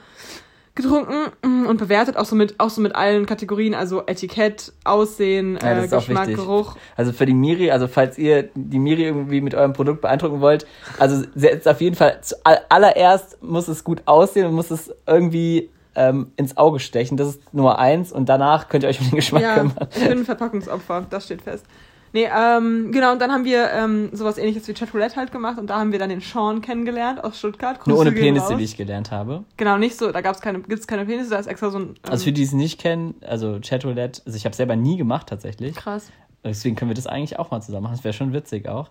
getrunken 0.75 1.33
mm, 1.43 1.65
und 1.67 1.79
bewertet 1.79 2.19
auch 2.19 2.27
so 2.27 2.37
mit 2.37 2.61
auch 2.61 2.69
so 2.69 2.83
mit 2.83 2.95
allen 2.95 3.25
Kategorien, 3.25 3.75
also 3.75 4.03
Etikett, 4.07 4.75
Aussehen, 4.85 5.59
ja, 5.63 5.83
äh, 5.83 5.89
Geschmack, 5.89 6.29
Geruch. 6.29 6.77
Also 6.95 7.13
für 7.13 7.25
die 7.25 7.33
Miri, 7.33 7.71
also 7.71 7.89
falls 7.89 8.19
ihr 8.19 8.51
die 8.55 8.79
Miri 8.79 9.05
irgendwie 9.05 9.41
mit 9.41 9.55
eurem 9.55 9.73
Produkt 9.73 10.03
beeindrucken 10.03 10.43
wollt, 10.43 10.67
also 10.99 11.25
setzt 11.35 11.67
auf 11.67 11.81
jeden 11.81 11.97
Fall 11.97 12.21
allererst 12.69 13.43
muss 13.43 13.67
es 13.69 13.83
gut 13.83 14.03
aussehen 14.05 14.47
und 14.47 14.53
muss 14.53 14.71
es 14.71 14.95
irgendwie 15.07 15.71
ähm, 15.95 16.33
ins 16.37 16.59
Auge 16.59 16.81
stechen. 16.81 17.17
Das 17.17 17.29
ist 17.29 17.55
Nummer 17.55 17.79
eins 17.79 18.13
und 18.13 18.29
danach 18.29 18.69
könnt 18.69 18.85
ihr 18.85 18.91
euch 18.91 19.01
um 19.01 19.09
den 19.09 19.17
Geschmack 19.17 19.43
ja, 19.43 19.55
kümmern. 19.55 19.89
Ich 19.91 20.07
bin 20.07 20.19
ein 20.19 20.25
Verpackungsopfer, 20.27 21.07
das 21.09 21.25
steht 21.25 21.41
fest. 21.41 21.65
Nee, 22.13 22.29
ähm, 22.35 22.91
genau, 22.93 23.13
und 23.13 23.21
dann 23.21 23.31
haben 23.31 23.45
wir 23.45 23.71
ähm, 23.71 24.11
sowas 24.13 24.37
ähnliches 24.39 24.67
wie 24.67 24.75
Chatroulette 24.75 25.17
halt 25.17 25.31
gemacht 25.31 25.59
und 25.59 25.69
da 25.69 25.79
haben 25.79 25.93
wir 25.93 25.99
dann 25.99 26.11
den 26.11 26.21
Sean 26.21 26.61
kennengelernt 26.61 27.23
aus 27.23 27.39
Stuttgart. 27.39 27.79
Grüße 27.79 27.91
Nur 27.91 28.01
ohne 28.01 28.13
Penisse, 28.13 28.59
wie 28.59 28.65
ich 28.65 28.77
gelernt 28.77 29.11
habe. 29.11 29.45
Genau, 29.57 29.79
nicht 29.79 29.97
so, 29.97 30.11
da 30.11 30.21
gab's 30.21 30.41
keine, 30.41 30.61
gibt's 30.61 30.87
keine 30.87 31.07
Penisse, 31.07 31.31
da 31.31 31.39
ist 31.39 31.47
extra 31.47 31.71
so 31.71 31.79
ein. 31.79 31.89
Ähm, 31.89 31.95
also 32.09 32.25
für 32.25 32.33
die 32.33 32.43
es 32.43 32.53
nicht 32.53 32.81
kennen, 32.81 33.15
also 33.27 33.61
Chatroulette, 33.63 34.23
also 34.27 34.37
ich 34.37 34.45
habe 34.45 34.57
selber 34.57 34.77
nie 34.77 34.97
gemacht 34.97 35.29
tatsächlich. 35.29 35.77
Krass. 35.77 36.11
Deswegen 36.43 36.75
können 36.75 36.91
wir 36.91 36.95
das 36.95 37.07
eigentlich 37.07 37.39
auch 37.39 37.51
mal 37.51 37.61
zusammen 37.61 37.85
machen. 37.85 37.97
Das 37.97 38.05
wäre 38.05 38.15
schon 38.15 38.33
witzig 38.33 38.67
auch. 38.67 38.89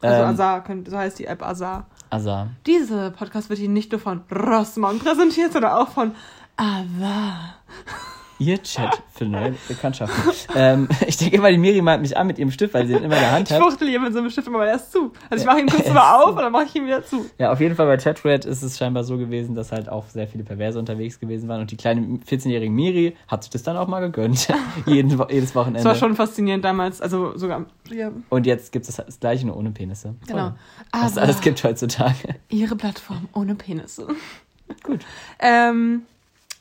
Also 0.00 0.22
ähm, 0.22 0.28
Azar, 0.30 0.64
so 0.86 0.98
heißt 0.98 1.18
die 1.18 1.26
App 1.26 1.42
Azar. 1.42 1.86
Azar. 2.10 2.48
Diese 2.66 3.12
Podcast 3.12 3.50
wird 3.50 3.60
Ihnen 3.60 3.74
nicht 3.74 3.92
nur 3.92 4.00
von 4.00 4.22
Rossmann 4.32 4.98
präsentiert, 4.98 5.52
sondern 5.52 5.72
auch 5.72 5.88
von 5.88 6.14
Azar. 6.56 7.54
Ihr 8.38 8.62
Chat 8.62 9.02
für 9.12 9.24
neue 9.24 9.54
Bekanntschaften. 9.66 10.32
ähm, 10.54 10.88
ich 11.06 11.16
denke 11.16 11.36
immer, 11.36 11.50
die 11.50 11.58
Miri 11.58 11.82
malt 11.82 12.00
mich 12.00 12.16
an 12.16 12.26
mit 12.26 12.38
ihrem 12.38 12.50
Stift, 12.50 12.74
weil 12.74 12.86
sie 12.86 12.94
den 12.94 13.04
immer 13.04 13.16
in 13.16 13.20
der 13.20 13.32
Hand 13.32 13.50
hat. 13.50 13.58
Ich 13.58 13.64
fuchtel 13.64 13.88
hier 13.88 14.00
mit 14.00 14.12
so 14.12 14.20
einem 14.20 14.30
Stift 14.30 14.46
immer 14.46 14.64
erst 14.64 14.92
zu. 14.92 15.12
Also 15.28 15.42
ich 15.42 15.46
mache 15.46 15.60
ihn 15.60 15.66
kurz 15.66 15.92
mal 15.92 16.22
auf 16.22 16.30
und 16.30 16.36
dann 16.36 16.52
mache 16.52 16.64
ich 16.64 16.74
ihn 16.74 16.86
wieder 16.86 17.04
zu. 17.04 17.26
Ja, 17.38 17.50
auf 17.52 17.60
jeden 17.60 17.74
Fall 17.74 17.86
bei 17.86 17.96
Chatred 17.96 18.44
ist 18.44 18.62
es 18.62 18.78
scheinbar 18.78 19.02
so 19.04 19.18
gewesen, 19.18 19.54
dass 19.54 19.72
halt 19.72 19.88
auch 19.88 20.06
sehr 20.08 20.28
viele 20.28 20.44
Perverse 20.44 20.78
unterwegs 20.78 21.18
gewesen 21.18 21.48
waren 21.48 21.60
und 21.60 21.70
die 21.70 21.76
kleine 21.76 22.18
14-jährige 22.18 22.70
Miri 22.70 23.16
hat 23.26 23.42
sich 23.42 23.50
das 23.50 23.64
dann 23.64 23.76
auch 23.76 23.88
mal 23.88 24.00
gegönnt. 24.00 24.48
Jeden, 24.86 25.20
jedes 25.30 25.54
Wochenende. 25.54 25.82
Das 25.82 25.84
war 25.84 25.94
schon 25.96 26.14
faszinierend 26.14 26.64
damals, 26.64 27.00
also 27.00 27.36
sogar. 27.36 27.66
Ja. 27.90 28.12
Und 28.28 28.46
jetzt 28.46 28.70
gibt 28.72 28.88
es 28.88 28.96
das 28.96 29.20
gleiche 29.20 29.46
nur 29.46 29.56
ohne 29.56 29.70
Penisse. 29.70 30.14
Genau. 30.26 30.52
Was 30.92 31.12
es 31.12 31.18
alles 31.18 31.40
gibt 31.40 31.62
heutzutage. 31.64 32.36
Ihre 32.48 32.76
Plattform 32.76 33.28
ohne 33.32 33.54
Penisse. 33.54 34.06
Gut. 34.82 35.00
Ähm, 35.40 36.02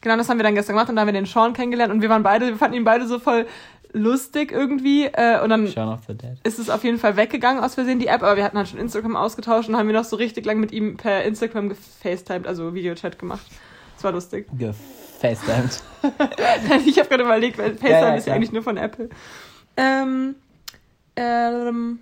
Genau, 0.01 0.15
das 0.15 0.29
haben 0.29 0.37
wir 0.37 0.43
dann 0.43 0.55
gestern 0.55 0.75
gemacht 0.75 0.89
und 0.89 0.95
da 0.95 1.01
haben 1.01 1.07
wir 1.07 1.13
den 1.13 1.25
Sean 1.25 1.53
kennengelernt 1.53 1.91
und 1.91 2.01
wir 2.01 2.09
waren 2.09 2.23
beide, 2.23 2.47
wir 2.47 2.57
fanden 2.57 2.77
ihn 2.77 2.83
beide 2.83 3.07
so 3.07 3.19
voll 3.19 3.47
lustig 3.93 4.51
irgendwie. 4.51 5.05
Äh, 5.05 5.41
und 5.41 5.49
dann 5.49 5.65
ist 6.43 6.59
es 6.59 6.69
auf 6.69 6.83
jeden 6.83 6.99
Fall 6.99 7.17
weggegangen 7.17 7.63
aus 7.63 7.75
Versehen, 7.75 7.99
die 7.99 8.07
App, 8.07 8.23
aber 8.23 8.37
wir 8.37 8.43
hatten 8.43 8.57
halt 8.57 8.67
schon 8.67 8.79
Instagram 8.79 9.15
ausgetauscht 9.15 9.69
und 9.69 9.77
haben 9.77 9.87
wir 9.87 9.95
noch 9.95 10.03
so 10.03 10.15
richtig 10.15 10.45
lang 10.45 10.59
mit 10.59 10.71
ihm 10.71 10.97
per 10.97 11.23
Instagram 11.23 11.69
gefacetimed, 11.69 12.47
also 12.47 12.73
Videochat 12.73 13.19
gemacht. 13.19 13.45
Das 13.95 14.03
war 14.03 14.11
lustig. 14.11 14.47
Gefacetimed. 14.57 15.81
ich 16.85 16.99
habe 16.99 17.09
gerade 17.09 17.23
überlegt, 17.23 17.57
weil 17.57 17.71
FaceTime 17.71 17.89
ja, 17.89 18.07
ja, 18.09 18.15
ist 18.15 18.27
ja 18.27 18.33
eigentlich 18.33 18.51
nur 18.51 18.63
von 18.63 18.77
Apple. 18.77 19.09
Ähm, 19.75 20.35
ähm, 21.15 21.99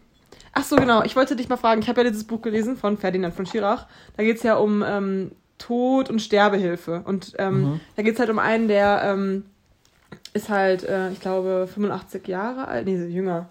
ach 0.51 0.63
so, 0.63 0.75
genau. 0.75 1.03
Ich 1.03 1.15
wollte 1.15 1.35
dich 1.35 1.47
mal 1.47 1.57
fragen. 1.57 1.81
Ich 1.81 1.87
habe 1.87 2.03
ja 2.03 2.09
dieses 2.09 2.25
Buch 2.25 2.41
gelesen 2.41 2.75
von 2.75 2.97
Ferdinand 2.97 3.33
von 3.33 3.45
Schirach. 3.45 3.87
Da 4.17 4.23
geht 4.23 4.37
es 4.37 4.43
ja 4.43 4.55
um 4.55 4.83
ähm, 4.85 5.31
Tod- 5.57 6.09
und 6.09 6.21
Sterbehilfe. 6.21 7.01
Und 7.05 7.33
ähm, 7.37 7.61
mhm. 7.61 7.79
da 7.95 8.03
geht 8.03 8.15
es 8.15 8.19
halt 8.19 8.29
um 8.29 8.39
einen, 8.39 8.67
der 8.67 9.01
ähm, 9.03 9.45
ist 10.33 10.49
halt, 10.49 10.83
äh, 10.83 11.11
ich 11.11 11.19
glaube, 11.19 11.67
85 11.73 12.27
Jahre 12.27 12.67
alt, 12.67 12.85
nee, 12.85 12.95
jünger. 13.05 13.49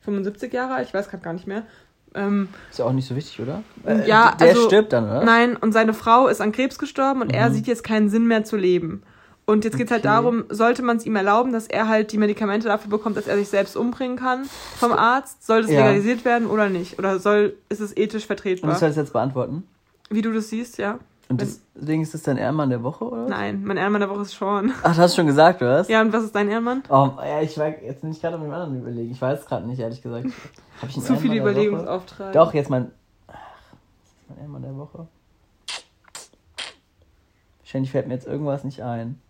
75 0.00 0.52
Jahre 0.52 0.74
alt, 0.74 0.88
ich 0.88 0.94
weiß 0.94 1.08
gerade 1.08 1.22
gar 1.22 1.32
nicht 1.32 1.46
mehr. 1.46 1.64
Ähm, 2.14 2.48
ist 2.70 2.78
ja 2.78 2.84
auch 2.84 2.92
nicht 2.92 3.06
so 3.06 3.16
wichtig, 3.16 3.40
oder? 3.40 3.62
Äh, 3.86 4.08
ja, 4.08 4.34
der 4.38 4.50
also, 4.50 4.66
stirbt 4.66 4.92
dann, 4.92 5.04
oder? 5.04 5.24
Nein, 5.24 5.56
und 5.56 5.72
seine 5.72 5.94
Frau 5.94 6.28
ist 6.28 6.40
an 6.40 6.52
Krebs 6.52 6.78
gestorben 6.78 7.20
und 7.22 7.28
mhm. 7.28 7.34
er 7.34 7.50
sieht 7.50 7.66
jetzt 7.66 7.84
keinen 7.84 8.08
Sinn 8.08 8.26
mehr 8.26 8.44
zu 8.44 8.56
leben. 8.56 9.02
Und 9.44 9.64
jetzt 9.64 9.78
geht 9.78 9.86
es 9.86 9.90
halt 9.90 10.04
okay. 10.04 10.10
halt 10.10 10.24
darum, 10.24 10.44
sollte 10.50 10.82
man 10.82 10.98
es 10.98 11.06
ihm 11.06 11.16
erlauben, 11.16 11.54
dass 11.54 11.68
er 11.68 11.88
halt 11.88 12.12
die 12.12 12.18
Medikamente 12.18 12.68
dafür 12.68 12.90
bekommt, 12.90 13.16
dass 13.16 13.26
er 13.26 13.38
sich 13.38 13.48
selbst 13.48 13.76
umbringen 13.76 14.18
kann 14.18 14.44
vom 14.76 14.92
Arzt? 14.92 15.46
Soll 15.46 15.62
das 15.62 15.70
ja. 15.70 15.86
legalisiert 15.86 16.26
werden 16.26 16.48
oder 16.48 16.68
nicht? 16.68 16.98
Oder 16.98 17.18
soll, 17.18 17.56
ist 17.70 17.80
es 17.80 17.96
ethisch 17.96 18.26
vertretbar? 18.26 18.68
Und 18.68 18.74
ich 18.74 18.80
soll 18.80 18.90
das 18.90 18.96
jetzt 18.96 19.14
beantworten? 19.14 19.66
Wie 20.10 20.20
du 20.20 20.34
das 20.34 20.50
siehst, 20.50 20.76
ja. 20.76 20.98
Und 21.30 21.42
deswegen 21.42 22.02
ist 22.02 22.14
das 22.14 22.22
dein 22.22 22.38
Ehrenmann 22.38 22.70
der 22.70 22.82
Woche, 22.82 23.04
oder? 23.04 23.28
Nein, 23.28 23.62
mein 23.62 23.76
Ehrenmann 23.76 24.00
der 24.00 24.08
Woche 24.08 24.22
ist 24.22 24.32
Sean. 24.32 24.72
Ach, 24.82 24.94
du 24.94 25.02
hast 25.02 25.14
schon 25.14 25.26
gesagt, 25.26 25.60
oder 25.60 25.80
was? 25.80 25.88
Ja, 25.88 26.00
und 26.00 26.12
was 26.12 26.24
ist 26.24 26.34
dein 26.34 26.48
Ehrenmann? 26.48 26.82
Oh, 26.88 27.10
ja, 27.18 27.42
ich 27.42 27.58
war 27.58 27.68
jetzt 27.68 28.00
bin 28.00 28.10
ich 28.10 28.20
gerade 28.20 28.36
auf 28.36 28.42
dem 28.42 28.50
anderen 28.50 28.80
überlegen. 28.80 29.10
Ich 29.10 29.20
weiß 29.20 29.44
gerade 29.44 29.66
nicht, 29.66 29.78
ehrlich 29.78 30.00
gesagt. 30.00 30.26
Hab 30.80 30.88
ich 30.88 31.00
Zu 31.00 31.16
viele 31.16 31.36
Überlegungsaufträge. 31.36 32.32
Doch, 32.32 32.54
jetzt 32.54 32.70
mein. 32.70 32.92
Ach, 33.26 33.34
ist 33.34 34.30
mein 34.30 34.38
Ehrenmann 34.38 34.62
der 34.62 34.76
Woche? 34.76 35.06
Wahrscheinlich 37.60 37.90
fällt 37.90 38.08
mir 38.08 38.14
jetzt 38.14 38.26
irgendwas 38.26 38.64
nicht 38.64 38.82
ein. 38.82 39.20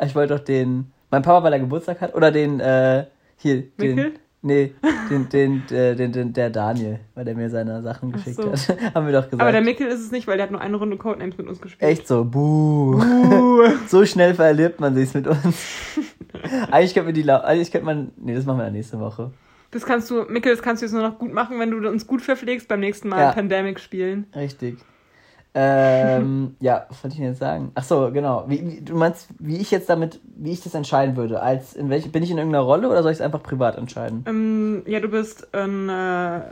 Ich 0.00 0.14
wollte 0.14 0.38
doch 0.38 0.44
den. 0.44 0.92
Mein 1.10 1.22
Papa, 1.22 1.42
weil 1.42 1.52
er 1.52 1.58
Geburtstag 1.58 2.00
hat, 2.00 2.14
oder 2.14 2.30
den, 2.30 2.60
äh, 2.60 3.06
hier, 3.36 3.64
Mikkel? 3.76 3.96
den. 3.96 4.18
Nee, 4.42 4.72
den, 5.10 5.28
den, 5.28 5.62
den, 5.68 5.96
den, 5.98 6.12
den, 6.12 6.32
der 6.32 6.48
Daniel, 6.48 7.00
weil 7.14 7.26
der 7.26 7.34
mir 7.34 7.50
seine 7.50 7.82
Sachen 7.82 8.10
geschickt 8.10 8.36
so. 8.36 8.50
hat. 8.50 8.68
Haben 8.94 9.06
wir 9.06 9.12
doch 9.12 9.24
gesagt. 9.24 9.42
Aber 9.42 9.52
der 9.52 9.60
Mickel 9.60 9.86
ist 9.86 10.00
es 10.00 10.10
nicht, 10.10 10.26
weil 10.26 10.38
der 10.38 10.44
hat 10.44 10.50
nur 10.50 10.62
eine 10.62 10.76
Runde 10.76 10.96
Codenames 10.96 11.36
mit 11.36 11.46
uns 11.46 11.60
gespielt. 11.60 11.90
Echt 11.90 12.08
so, 12.08 12.24
buh. 12.24 12.98
buh. 12.98 13.68
so 13.86 14.06
schnell 14.06 14.34
verliebt 14.34 14.80
man 14.80 14.94
sich's 14.94 15.12
mit 15.12 15.26
uns. 15.26 15.66
eigentlich 16.70 16.94
könnte 16.94 17.08
man 17.08 17.14
die, 17.14 17.30
eigentlich 17.30 17.70
könnte 17.70 17.84
man, 17.84 18.12
nee, 18.16 18.34
das 18.34 18.46
machen 18.46 18.58
wir 18.58 18.64
dann 18.64 18.72
nächste 18.72 18.98
Woche. 18.98 19.30
Das 19.72 19.84
kannst 19.84 20.10
du, 20.10 20.24
Mickel, 20.24 20.52
das 20.52 20.62
kannst 20.62 20.80
du 20.80 20.86
jetzt 20.86 20.94
nur 20.94 21.02
noch 21.02 21.18
gut 21.18 21.34
machen, 21.34 21.58
wenn 21.58 21.70
du 21.70 21.86
uns 21.86 22.06
gut 22.06 22.22
verpflegst, 22.22 22.66
beim 22.66 22.80
nächsten 22.80 23.08
Mal 23.08 23.20
ja. 23.20 23.32
Pandemic 23.32 23.78
spielen. 23.78 24.26
Richtig. 24.34 24.78
Ähm, 25.54 26.56
ja, 26.60 26.86
was 26.88 27.02
wollte 27.02 27.14
ich 27.14 27.20
denn 27.20 27.30
jetzt 27.30 27.40
sagen? 27.40 27.72
Ach 27.74 27.84
so, 27.84 28.10
genau. 28.12 28.44
Wie, 28.46 28.66
wie, 28.66 28.80
du 28.80 28.94
meinst, 28.94 29.28
wie 29.38 29.56
ich 29.56 29.70
jetzt 29.70 29.88
damit, 29.88 30.20
wie 30.36 30.52
ich 30.52 30.62
das 30.62 30.74
entscheiden 30.74 31.16
würde? 31.16 31.40
Als 31.42 31.74
in 31.74 31.90
welche, 31.90 32.08
bin 32.08 32.22
ich 32.22 32.30
in 32.30 32.38
irgendeiner 32.38 32.64
Rolle 32.64 32.88
oder 32.88 33.02
soll 33.02 33.12
ich 33.12 33.18
es 33.18 33.22
einfach 33.22 33.42
privat 33.42 33.76
entscheiden? 33.76 34.24
Ähm, 34.28 34.82
ja, 34.86 35.00
du 35.00 35.08
bist 35.08 35.52
ein 35.54 35.88
äh, 35.88 36.42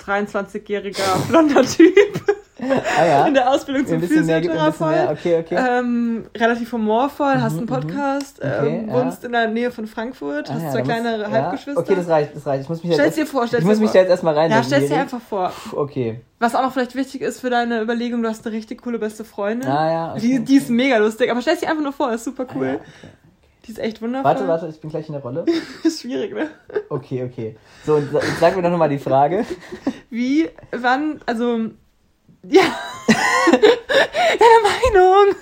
23-jähriger 0.00 1.28
blonder 1.28 1.62
Typ. 1.62 2.37
Ah, 2.60 3.04
ja. 3.04 3.26
In 3.26 3.34
der 3.34 3.50
Ausbildung 3.50 3.86
zum 3.86 4.02
Physiotherapeut. 4.02 5.10
Okay, 5.10 5.38
okay. 5.38 5.56
Ähm, 5.56 6.26
relativ 6.36 6.72
humorvoll, 6.72 7.36
mhm, 7.36 7.42
hast 7.42 7.52
einen 7.52 7.62
mhm. 7.62 7.66
Podcast, 7.66 8.38
okay, 8.38 8.78
ähm, 8.78 8.92
wohnst 8.92 9.24
in 9.24 9.32
der 9.32 9.48
Nähe 9.48 9.70
von 9.70 9.86
Frankfurt, 9.86 10.50
ah, 10.50 10.54
hast 10.54 10.62
ja, 10.62 10.70
zwei 10.72 10.82
kleine 10.82 11.18
muss, 11.18 11.28
Halbgeschwister. 11.28 11.80
Okay, 11.80 11.94
das 11.94 12.08
reicht, 12.08 12.36
das 12.36 12.46
reicht. 12.46 12.62
Ich 12.62 12.68
muss 12.68 12.82
mich 12.82 12.94
stell's 12.94 13.16
jetzt 13.16 13.28
dir 13.28 13.30
vor, 13.30 13.46
stell's 13.46 13.62
Ich 13.62 13.68
muss 13.68 13.78
mich 13.78 13.90
da 13.90 14.00
jetzt 14.00 14.10
erstmal 14.10 14.34
rein. 14.34 14.50
Ja, 14.50 14.62
stell's 14.62 14.88
dir 14.88 14.96
einfach 14.96 15.20
vor. 15.20 15.52
Okay. 15.72 16.20
Was 16.38 16.54
auch 16.54 16.62
noch 16.62 16.72
vielleicht 16.72 16.94
wichtig 16.94 17.22
ist 17.22 17.40
für 17.40 17.50
deine 17.50 17.80
Überlegung, 17.80 18.22
du 18.22 18.28
hast 18.28 18.46
eine 18.46 18.54
richtig 18.54 18.82
coole 18.82 18.98
beste 18.98 19.24
Freundin. 19.24 19.70
Ah, 19.70 19.90
ja. 19.90 20.12
Okay, 20.12 20.20
die, 20.20 20.44
die 20.44 20.56
ist 20.56 20.70
mega 20.70 20.96
lustig, 20.98 21.30
aber 21.30 21.42
stell's 21.42 21.60
dir 21.60 21.68
einfach 21.68 21.82
nur 21.82 21.92
vor, 21.92 22.12
ist 22.12 22.24
super 22.24 22.46
cool. 22.54 22.66
Ah, 22.66 22.70
ja, 22.70 22.74
okay. 22.76 23.08
Die 23.68 23.72
ist 23.72 23.78
echt 23.80 24.00
wundervoll. 24.00 24.24
Warte, 24.24 24.48
warte, 24.48 24.66
ich 24.68 24.80
bin 24.80 24.88
gleich 24.88 25.08
in 25.08 25.12
der 25.12 25.22
Rolle. 25.22 25.44
ist 25.84 26.00
schwierig, 26.00 26.32
ne? 26.32 26.48
Okay, 26.88 27.22
okay. 27.22 27.56
So, 27.84 27.96
und 27.96 28.08
sag 28.40 28.56
mir 28.56 28.62
doch 28.62 28.70
nochmal 28.70 28.88
die 28.88 28.98
Frage. 28.98 29.44
Wie, 30.08 30.48
wann, 30.72 31.20
also, 31.26 31.66
ja, 32.42 32.62
deine 33.50 34.60
Meinung 34.62 35.34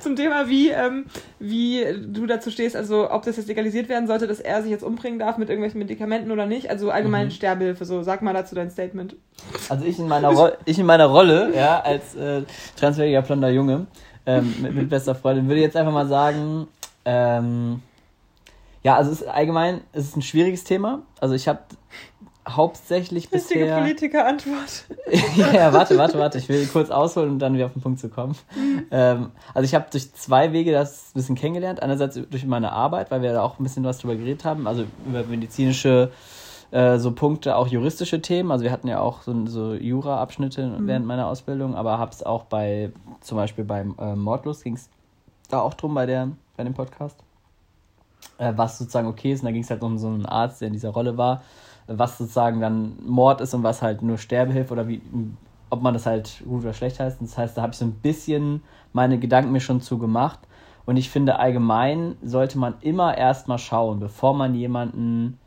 zum 0.00 0.16
Thema, 0.16 0.48
wie, 0.48 0.70
ähm, 0.70 1.06
wie 1.38 1.84
du 2.06 2.26
dazu 2.26 2.50
stehst, 2.50 2.76
also 2.76 3.10
ob 3.10 3.24
das 3.24 3.36
jetzt 3.36 3.48
legalisiert 3.48 3.88
werden 3.88 4.06
sollte, 4.06 4.26
dass 4.26 4.40
er 4.40 4.62
sich 4.62 4.70
jetzt 4.70 4.84
umbringen 4.84 5.18
darf 5.18 5.38
mit 5.38 5.48
irgendwelchen 5.48 5.78
Medikamenten 5.78 6.30
oder 6.30 6.46
nicht, 6.46 6.70
also 6.70 6.90
allgemein 6.90 7.26
mhm. 7.26 7.32
Sterbehilfe, 7.32 7.84
so, 7.84 8.02
sag 8.02 8.22
mal 8.22 8.34
dazu 8.34 8.54
dein 8.54 8.70
Statement. 8.70 9.16
Also 9.68 9.84
ich 9.84 9.98
in 9.98 10.08
meiner, 10.08 10.28
Ro 10.28 10.50
ich 10.64 10.78
in 10.78 10.86
meiner 10.86 11.06
Rolle, 11.06 11.52
ja, 11.54 11.80
als 11.80 12.14
äh, 12.14 12.42
transferiger 12.76 13.22
blonder 13.22 13.50
Junge, 13.50 13.86
ähm, 14.26 14.54
mit, 14.60 14.74
mit 14.74 14.90
bester 14.90 15.14
Freundin, 15.14 15.48
würde 15.48 15.60
jetzt 15.60 15.76
einfach 15.76 15.92
mal 15.92 16.06
sagen, 16.06 16.68
ähm, 17.04 17.82
ja, 18.82 18.96
also 18.96 19.10
es 19.10 19.22
ist 19.22 19.28
allgemein, 19.28 19.80
es 19.92 20.04
ist 20.04 20.16
ein 20.16 20.22
schwieriges 20.22 20.64
Thema. 20.64 21.02
Also 21.18 21.34
ich 21.34 21.48
habe 21.48 21.60
hauptsächlich 22.48 23.32
Richtige 23.32 23.64
bisher... 23.64 23.78
Politiker-Antwort. 23.78 24.84
ja, 25.36 25.72
warte, 25.72 25.96
warte, 25.96 26.18
warte. 26.18 26.38
Ich 26.38 26.48
will 26.48 26.66
kurz 26.66 26.90
ausholen, 26.90 27.30
um 27.30 27.38
dann 27.38 27.54
wieder 27.54 27.66
auf 27.66 27.72
den 27.72 27.82
Punkt 27.82 28.00
zu 28.00 28.08
kommen. 28.08 28.36
Mhm. 28.56 28.86
Ähm, 28.90 29.30
also 29.54 29.64
ich 29.64 29.74
habe 29.74 29.86
durch 29.90 30.12
zwei 30.14 30.52
Wege 30.52 30.72
das 30.72 31.10
ein 31.10 31.14
bisschen 31.14 31.34
kennengelernt. 31.36 31.82
Einerseits 31.82 32.18
durch 32.30 32.46
meine 32.46 32.72
Arbeit, 32.72 33.10
weil 33.10 33.22
wir 33.22 33.32
da 33.32 33.42
auch 33.42 33.58
ein 33.58 33.62
bisschen 33.62 33.84
was 33.84 33.98
drüber 33.98 34.16
geredet 34.16 34.44
haben. 34.44 34.66
Also 34.66 34.84
über 35.06 35.24
medizinische 35.24 36.10
äh, 36.70 36.98
so 36.98 37.12
Punkte, 37.12 37.56
auch 37.56 37.68
juristische 37.68 38.20
Themen. 38.20 38.50
Also 38.50 38.64
wir 38.64 38.72
hatten 38.72 38.88
ja 38.88 39.00
auch 39.00 39.22
so, 39.22 39.46
so 39.46 39.74
Jura-Abschnitte 39.74 40.66
mhm. 40.66 40.86
während 40.86 41.06
meiner 41.06 41.28
Ausbildung, 41.28 41.74
aber 41.74 41.98
habe 41.98 42.12
es 42.12 42.22
auch 42.22 42.44
bei, 42.44 42.92
zum 43.20 43.36
Beispiel 43.36 43.64
beim 43.64 43.94
äh, 43.98 44.14
Mordlust 44.14 44.64
ging 44.64 44.74
es 44.74 44.90
da 45.48 45.60
auch 45.60 45.74
drum 45.74 45.94
bei 45.94 46.06
der 46.06 46.30
bei 46.56 46.64
dem 46.64 46.74
Podcast. 46.74 47.18
Äh, 48.38 48.52
was 48.56 48.78
sozusagen 48.78 49.06
okay 49.06 49.32
ist. 49.32 49.40
Und 49.40 49.46
da 49.46 49.52
ging 49.52 49.62
es 49.62 49.70
halt 49.70 49.82
um 49.82 49.98
so 49.98 50.08
einen 50.08 50.26
Arzt, 50.26 50.60
der 50.60 50.68
in 50.68 50.74
dieser 50.74 50.90
Rolle 50.90 51.16
war, 51.16 51.42
was 51.86 52.18
sozusagen 52.18 52.60
dann 52.60 52.96
Mord 53.04 53.40
ist 53.40 53.54
und 53.54 53.62
was 53.62 53.82
halt 53.82 54.02
nur 54.02 54.18
Sterbehilfe 54.18 54.72
oder 54.72 54.88
wie, 54.88 55.02
ob 55.70 55.82
man 55.82 55.94
das 55.94 56.06
halt 56.06 56.42
gut 56.44 56.62
oder 56.62 56.72
schlecht 56.72 57.00
heißt. 57.00 57.20
Das 57.20 57.36
heißt, 57.36 57.56
da 57.56 57.62
habe 57.62 57.72
ich 57.72 57.78
so 57.78 57.84
ein 57.84 57.94
bisschen 57.94 58.62
meine 58.92 59.18
Gedanken 59.18 59.52
mir 59.52 59.60
schon 59.60 59.80
zu 59.80 59.98
gemacht. 59.98 60.40
Und 60.86 60.96
ich 60.96 61.10
finde, 61.10 61.38
allgemein 61.38 62.16
sollte 62.22 62.58
man 62.58 62.74
immer 62.80 63.16
erstmal 63.16 63.58
schauen, 63.58 64.00
bevor 64.00 64.34
man 64.34 64.54
jemanden, 64.54 65.38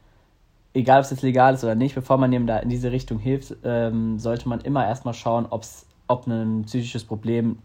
egal 0.74 1.00
ob 1.00 1.06
es 1.06 1.12
jetzt 1.12 1.22
legal 1.22 1.54
ist 1.54 1.64
oder 1.64 1.76
nicht, 1.76 1.96
bevor 1.96 2.18
man 2.18 2.32
jemandem 2.32 2.56
da 2.56 2.62
in 2.62 2.70
diese 2.70 2.92
Richtung 2.92 3.20
hilft, 3.20 3.56
ähm, 3.64 4.20
sollte 4.20 4.50
man 4.50 4.62
immer 4.62 4.86
erstmal 4.86 5.14
schauen, 5.14 5.46
ob's, 5.50 5.86
ob 6.08 6.28
ein 6.28 6.64
psychisches 6.64 7.04
Problem 7.04 7.60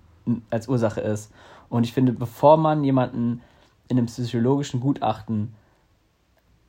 als 0.50 0.68
Ursache 0.68 1.00
ist. 1.00 1.32
Und 1.68 1.84
ich 1.84 1.92
finde, 1.92 2.12
bevor 2.12 2.58
man 2.58 2.84
jemanden 2.84 3.40
in 3.88 3.98
einem 3.98 4.06
psychologischen 4.06 4.80
Gutachten 4.80 5.54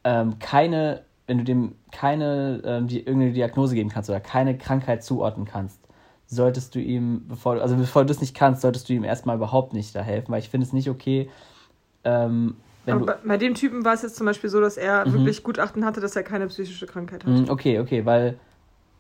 ähm, 0.04 0.40
keine, 0.40 1.04
wenn 1.34 1.40
du 1.40 1.44
dem 1.44 1.76
keine 1.92 2.62
ähm, 2.64 2.88
die, 2.88 3.00
irgendeine 3.00 3.34
Diagnose 3.34 3.74
geben 3.74 3.90
kannst 3.90 4.08
oder 4.08 4.20
keine 4.20 4.56
Krankheit 4.56 5.04
zuordnen 5.04 5.48
kannst, 5.48 5.80
solltest 6.28 6.76
du 6.76 6.80
ihm, 6.80 7.26
bevor, 7.28 7.60
also 7.60 7.76
bevor 7.76 8.06
du 8.06 8.12
es 8.12 8.22
nicht 8.22 8.36
kannst, 8.36 8.62
solltest 8.62 8.88
du 8.88 8.94
ihm 8.94 9.04
erstmal 9.04 9.38
überhaupt 9.38 9.74
nicht 9.74 9.96
da 9.96 10.02
helfen, 10.02 10.32
weil 10.32 10.40
ich 10.40 10.50
finde 10.50 10.68
es 10.68 10.74
nicht 10.74 10.90
okay, 10.90 11.30
ähm, 12.04 12.56
bei, 12.86 12.96
bei, 12.96 13.38
dem 13.38 13.56
Typen 13.56 13.86
war 13.86 13.94
es 13.94 14.02
jetzt 14.02 14.18
zum 14.18 14.26
Beispiel 14.26 14.50
so, 14.50 14.60
dass 14.60 14.76
er 14.76 15.08
mhm. 15.08 15.14
wirklich 15.14 15.42
Gutachten 15.42 15.86
hatte, 15.86 16.02
dass 16.02 16.16
er 16.18 16.24
keine 16.24 16.48
psychische 16.48 16.86
Krankheit 16.86 17.24
hat. 17.24 17.32
Mhm, 17.32 17.50
okay, 17.50 17.80
okay, 17.80 18.06
weil 18.06 18.38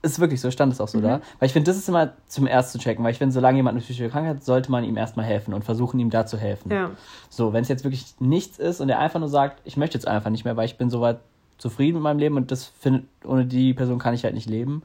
ist 0.01 0.19
wirklich 0.19 0.41
so, 0.41 0.49
stand 0.51 0.71
es 0.73 0.81
auch 0.81 0.87
so 0.87 0.99
mhm. 0.99 1.03
da. 1.03 1.21
Weil 1.39 1.47
ich 1.47 1.53
finde, 1.53 1.69
das 1.69 1.77
ist 1.77 1.87
immer 1.89 2.13
zum 2.27 2.47
ersten 2.47 2.79
zu 2.79 2.83
checken, 2.83 3.03
weil 3.03 3.11
ich 3.11 3.17
finde, 3.17 3.33
solange 3.33 3.57
jemand 3.57 3.75
eine 3.75 3.83
psychische 3.83 4.09
Krankheit 4.09 4.37
hat, 4.37 4.43
sollte 4.43 4.71
man 4.71 4.83
ihm 4.85 4.97
erstmal 4.97 5.25
helfen 5.25 5.53
und 5.53 5.63
versuchen, 5.65 5.99
ihm 5.99 6.09
da 6.09 6.25
zu 6.25 6.37
helfen. 6.37 6.71
Ja. 6.71 6.91
So, 7.29 7.53
wenn 7.53 7.61
es 7.61 7.67
jetzt 7.67 7.83
wirklich 7.83 8.15
nichts 8.19 8.57
ist 8.57 8.79
und 8.79 8.89
er 8.89 8.99
einfach 8.99 9.19
nur 9.19 9.29
sagt, 9.29 9.61
ich 9.65 9.77
möchte 9.77 9.97
jetzt 9.97 10.07
einfach 10.07 10.29
nicht 10.29 10.45
mehr, 10.45 10.55
weil 10.57 10.65
ich 10.65 10.77
bin 10.77 10.89
soweit 10.89 11.19
zufrieden 11.63 11.95
mit 11.95 12.03
meinem 12.03 12.19
Leben 12.19 12.35
und 12.35 12.51
das 12.51 12.65
findet, 12.65 13.05
ohne 13.23 13.45
die 13.45 13.73
Person 13.73 13.97
kann 13.97 14.13
ich 14.13 14.23
halt 14.23 14.35
nicht 14.35 14.49
leben. 14.49 14.83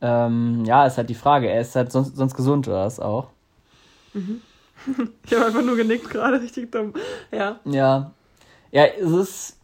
Ähm, 0.00 0.64
ja, 0.64 0.84
ist 0.84 0.98
halt 0.98 1.08
die 1.08 1.14
Frage. 1.14 1.48
Er 1.48 1.60
ist 1.60 1.76
halt 1.76 1.92
sonst, 1.92 2.16
sonst 2.16 2.34
gesund 2.34 2.66
oder 2.68 2.84
was 2.84 3.00
auch. 3.00 3.28
Mhm. 4.12 4.42
ich 5.24 5.32
habe 5.32 5.46
einfach 5.46 5.62
nur 5.62 5.76
genickt 5.76 6.10
gerade, 6.10 6.40
richtig 6.40 6.72
dumm. 6.72 6.92
Ja. 7.30 7.60
Ja. 7.64 8.10
Ja, 8.72 8.84
es 8.84 9.10
ist. 9.10 9.58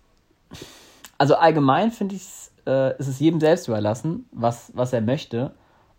Also 1.18 1.34
allgemein 1.34 1.90
finde 1.90 2.14
ich 2.14 2.22
es 2.22 2.52
äh, 2.68 2.96
ist 2.98 3.08
es 3.08 3.18
jedem 3.18 3.40
selbst 3.40 3.66
überlassen, 3.66 4.28
was, 4.30 4.70
was 4.74 4.92
er 4.92 5.00
möchte. 5.00 5.52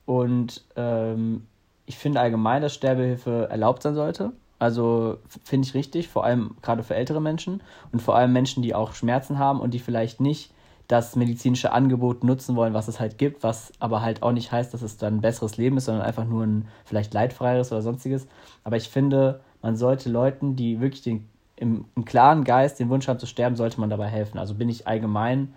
Und 0.06 0.64
ähm, 0.76 1.48
ich 1.86 1.98
finde 1.98 2.22
allgemein, 2.22 2.62
dass 2.62 2.74
Sterbehilfe 2.74 3.48
erlaubt 3.50 3.84
sein 3.84 3.96
sollte. 3.96 4.32
Also 4.60 5.18
finde 5.44 5.68
ich 5.68 5.74
richtig, 5.74 6.10
vor 6.10 6.26
allem 6.26 6.56
gerade 6.62 6.84
für 6.84 6.94
ältere 6.94 7.22
Menschen 7.22 7.64
und 7.94 8.02
vor 8.02 8.16
allem 8.16 8.34
Menschen, 8.34 8.62
die 8.62 8.76
auch 8.76 8.94
Schmerzen 8.94 9.40
haben 9.40 9.62
und 9.62 9.74
die 9.74 9.80
vielleicht 9.80 10.20
nicht 10.20 10.52
das 10.90 11.16
medizinische 11.16 11.72
Angebot 11.72 12.24
nutzen 12.24 12.56
wollen, 12.56 12.74
was 12.74 12.88
es 12.88 13.00
halt 13.00 13.18
gibt, 13.18 13.44
was 13.44 13.72
aber 13.80 14.02
halt 14.02 14.24
auch 14.24 14.32
nicht 14.32 14.52
heißt, 14.52 14.74
dass 14.74 14.82
es 14.82 14.98
dann 14.98 15.18
ein 15.18 15.22
besseres 15.22 15.56
Leben 15.56 15.78
ist, 15.78 15.86
sondern 15.86 16.04
einfach 16.04 16.26
nur 16.26 16.44
ein 16.44 16.68
vielleicht 16.84 17.14
leidfreieres 17.14 17.72
oder 17.72 17.84
sonstiges. 17.84 18.28
Aber 18.64 18.76
ich 18.76 18.90
finde, 18.90 19.40
man 19.62 19.78
sollte 19.78 20.10
Leuten, 20.10 20.56
die 20.56 20.82
wirklich 20.82 21.04
den, 21.04 21.30
im, 21.56 21.86
im 21.96 22.06
klaren 22.06 22.44
Geist 22.44 22.80
den 22.80 22.90
Wunsch 22.90 23.08
haben 23.08 23.20
zu 23.20 23.28
sterben, 23.28 23.56
sollte 23.56 23.80
man 23.80 23.92
dabei 23.92 24.08
helfen. 24.08 24.40
Also 24.40 24.56
bin 24.56 24.68
ich 24.68 24.88
allgemein 24.88 25.54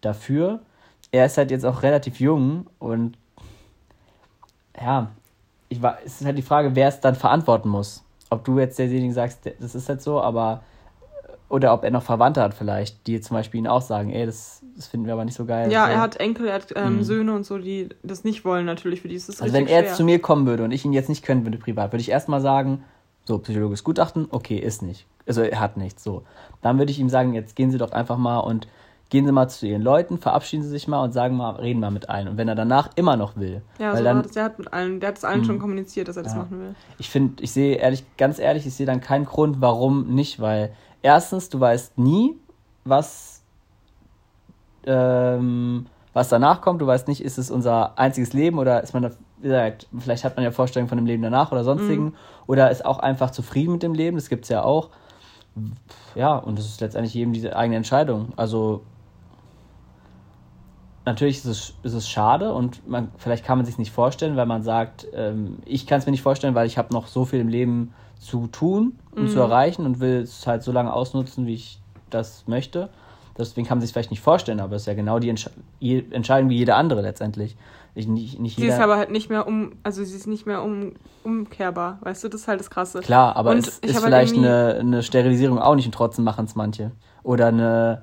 dafür. 0.00 0.60
Er 1.12 1.26
ist 1.26 1.36
halt 1.36 1.50
jetzt 1.50 1.66
auch 1.66 1.82
relativ 1.82 2.18
jung 2.18 2.66
und 2.78 3.18
ja, 4.80 5.10
ich 5.68 5.82
war, 5.82 5.98
es 6.04 6.20
ist 6.20 6.26
halt 6.26 6.38
die 6.38 6.42
Frage, 6.42 6.74
wer 6.74 6.88
es 6.88 7.00
dann 7.00 7.14
verantworten 7.14 7.68
muss. 7.68 8.02
Ob 8.30 8.44
du 8.44 8.58
jetzt 8.58 8.78
derjenige 8.78 9.12
sagst, 9.12 9.40
das 9.58 9.74
ist 9.74 9.88
halt 9.88 10.02
so, 10.02 10.20
aber 10.20 10.62
oder 11.50 11.74
ob 11.74 11.82
er 11.82 11.90
noch 11.90 12.04
Verwandte 12.04 12.40
hat 12.40 12.54
vielleicht, 12.54 13.08
die 13.08 13.20
zum 13.20 13.36
Beispiel 13.36 13.58
ihn 13.58 13.66
auch 13.66 13.82
sagen, 13.82 14.10
ey, 14.10 14.24
das, 14.24 14.62
das 14.76 14.86
finden 14.86 15.06
wir 15.06 15.14
aber 15.14 15.24
nicht 15.24 15.34
so 15.34 15.44
geil. 15.44 15.70
Ja, 15.70 15.86
so. 15.86 15.92
er 15.92 16.00
hat 16.00 16.16
Enkel, 16.16 16.46
er 16.46 16.54
hat 16.54 16.72
ähm, 16.76 16.98
mhm. 16.98 17.02
Söhne 17.02 17.34
und 17.34 17.44
so, 17.44 17.58
die 17.58 17.88
das 18.04 18.22
nicht 18.22 18.44
wollen 18.44 18.64
natürlich, 18.64 19.00
für 19.00 19.08
die 19.08 19.16
ist 19.16 19.28
das 19.28 19.42
Also 19.42 19.52
wenn 19.52 19.66
er 19.66 19.82
jetzt 19.82 19.96
zu 19.96 20.04
mir 20.04 20.20
kommen 20.20 20.46
würde 20.46 20.62
und 20.62 20.70
ich 20.70 20.84
ihn 20.84 20.92
jetzt 20.92 21.08
nicht 21.08 21.24
können 21.24 21.44
würde 21.44 21.58
privat, 21.58 21.92
würde 21.92 22.02
ich 22.02 22.08
erstmal 22.08 22.40
sagen, 22.40 22.84
so, 23.24 23.38
psychologisches 23.38 23.82
Gutachten, 23.82 24.28
okay, 24.30 24.58
ist 24.58 24.82
nicht. 24.82 25.06
Also 25.26 25.42
er 25.42 25.60
hat 25.60 25.76
nichts, 25.76 26.04
so. 26.04 26.22
Dann 26.62 26.78
würde 26.78 26.92
ich 26.92 27.00
ihm 27.00 27.08
sagen, 27.08 27.34
jetzt 27.34 27.56
gehen 27.56 27.72
Sie 27.72 27.78
doch 27.78 27.90
einfach 27.90 28.16
mal 28.16 28.38
und 28.38 28.68
gehen 29.10 29.26
Sie 29.26 29.32
mal 29.32 29.48
zu 29.48 29.66
Ihren 29.66 29.82
Leuten, 29.82 30.18
verabschieden 30.18 30.62
Sie 30.62 30.68
sich 30.68 30.88
mal 30.88 31.02
und 31.02 31.12
sagen 31.12 31.36
mal, 31.36 31.50
reden 31.56 31.80
mal 31.80 31.90
mit 31.90 32.08
allen. 32.08 32.28
Und 32.28 32.36
wenn 32.36 32.48
er 32.48 32.54
danach 32.54 32.90
immer 32.94 33.16
noch 33.16 33.36
will. 33.36 33.60
Ja, 33.78 33.96
so 33.96 34.02
dann, 34.02 34.22
der 34.22 34.44
hat 34.44 34.58
mit 34.58 34.72
allen, 34.72 35.00
der 35.00 35.08
hat 35.08 35.18
es 35.18 35.24
allen 35.24 35.40
mh, 35.40 35.46
schon 35.46 35.58
kommuniziert, 35.58 36.08
dass 36.08 36.16
er 36.16 36.22
das 36.22 36.32
ja. 36.32 36.38
machen 36.38 36.60
will. 36.60 36.74
Ich 36.98 37.10
finde, 37.10 37.42
ich 37.42 37.50
sehe 37.50 37.76
ehrlich, 37.76 38.04
ganz 38.16 38.38
ehrlich, 38.38 38.66
ich 38.66 38.74
sehe 38.74 38.86
dann 38.86 39.00
keinen 39.00 39.26
Grund, 39.26 39.60
warum 39.60 40.14
nicht, 40.14 40.40
weil 40.40 40.72
erstens, 41.02 41.48
du 41.48 41.58
weißt 41.58 41.98
nie, 41.98 42.36
was, 42.84 43.42
ähm, 44.86 45.86
was 46.12 46.28
danach 46.28 46.60
kommt. 46.60 46.80
Du 46.80 46.86
weißt 46.86 47.08
nicht, 47.08 47.22
ist 47.22 47.36
es 47.36 47.50
unser 47.50 47.98
einziges 47.98 48.32
Leben 48.32 48.58
oder 48.58 48.82
ist 48.82 48.94
man 48.94 49.02
da, 49.02 49.10
wie 49.38 49.48
gesagt, 49.48 49.88
vielleicht 49.98 50.24
hat 50.24 50.36
man 50.36 50.44
ja 50.44 50.52
Vorstellungen 50.52 50.88
von 50.88 50.98
dem 50.98 51.06
Leben 51.06 51.22
danach 51.22 51.50
oder 51.50 51.64
sonstigen. 51.64 52.04
Mhm. 52.04 52.14
Oder 52.46 52.70
ist 52.70 52.84
auch 52.84 53.00
einfach 53.00 53.32
zufrieden 53.32 53.72
mit 53.72 53.82
dem 53.82 53.94
Leben, 53.94 54.16
das 54.16 54.28
gibt 54.28 54.44
es 54.44 54.50
ja 54.50 54.62
auch. 54.62 54.90
Ja, 56.14 56.36
und 56.36 56.58
das 56.58 56.66
ist 56.66 56.80
letztendlich 56.80 57.14
jedem 57.14 57.32
diese 57.32 57.56
eigene 57.56 57.76
Entscheidung. 57.76 58.32
Also 58.36 58.82
natürlich 61.04 61.38
ist 61.38 61.46
es, 61.46 61.74
ist 61.82 61.94
es 61.94 62.08
schade 62.08 62.52
und 62.52 62.86
man, 62.88 63.10
vielleicht 63.16 63.44
kann 63.44 63.58
man 63.58 63.64
sich 63.64 63.78
nicht 63.78 63.92
vorstellen, 63.92 64.36
weil 64.36 64.46
man 64.46 64.62
sagt, 64.62 65.06
ähm, 65.14 65.58
ich 65.64 65.86
kann 65.86 65.98
es 65.98 66.06
mir 66.06 66.12
nicht 66.12 66.22
vorstellen, 66.22 66.54
weil 66.54 66.66
ich 66.66 66.78
habe 66.78 66.92
noch 66.92 67.06
so 67.06 67.24
viel 67.24 67.40
im 67.40 67.48
Leben 67.48 67.94
zu 68.18 68.46
tun 68.48 68.98
und 69.12 69.24
mhm. 69.24 69.28
zu 69.28 69.40
erreichen 69.40 69.86
und 69.86 70.00
will 70.00 70.20
es 70.20 70.46
halt 70.46 70.62
so 70.62 70.72
lange 70.72 70.92
ausnutzen, 70.92 71.46
wie 71.46 71.54
ich 71.54 71.80
das 72.10 72.44
möchte. 72.46 72.90
Deswegen 73.38 73.66
kann 73.66 73.78
man 73.78 73.82
sich 73.82 73.92
vielleicht 73.92 74.10
nicht 74.10 74.20
vorstellen, 74.20 74.60
aber 74.60 74.76
es 74.76 74.82
ist 74.82 74.86
ja 74.86 74.94
genau 74.94 75.18
die 75.18 75.30
Entsch 75.30 75.48
Entscheidung 75.80 76.50
wie 76.50 76.58
jede 76.58 76.74
andere 76.74 77.00
letztendlich. 77.00 77.56
Ich, 77.94 78.06
nicht, 78.06 78.38
nicht 78.38 78.56
sie 78.56 78.66
ist 78.66 78.78
aber 78.78 78.98
halt 78.98 79.10
nicht 79.10 79.30
mehr 79.30 79.46
um, 79.46 79.72
also 79.82 80.04
sie 80.04 80.14
ist 80.14 80.26
nicht 80.26 80.46
mehr 80.46 80.62
um, 80.62 80.92
umkehrbar, 81.24 81.98
weißt 82.02 82.22
du, 82.22 82.28
das 82.28 82.42
ist 82.42 82.48
halt 82.48 82.60
das 82.60 82.70
Krasse. 82.70 83.00
Klar, 83.00 83.34
aber 83.34 83.50
und 83.50 83.58
es 83.58 83.78
ist 83.78 83.94
halt 83.94 84.04
vielleicht 84.04 84.36
halt 84.36 84.44
eine, 84.44 84.76
eine 84.78 85.02
Sterilisierung 85.02 85.58
auch 85.58 85.74
nicht 85.74 85.86
und 85.86 85.94
trotzdem 85.94 86.24
machen 86.24 86.44
es 86.44 86.54
manche. 86.54 86.92
Oder 87.22 87.48
eine, 87.48 88.02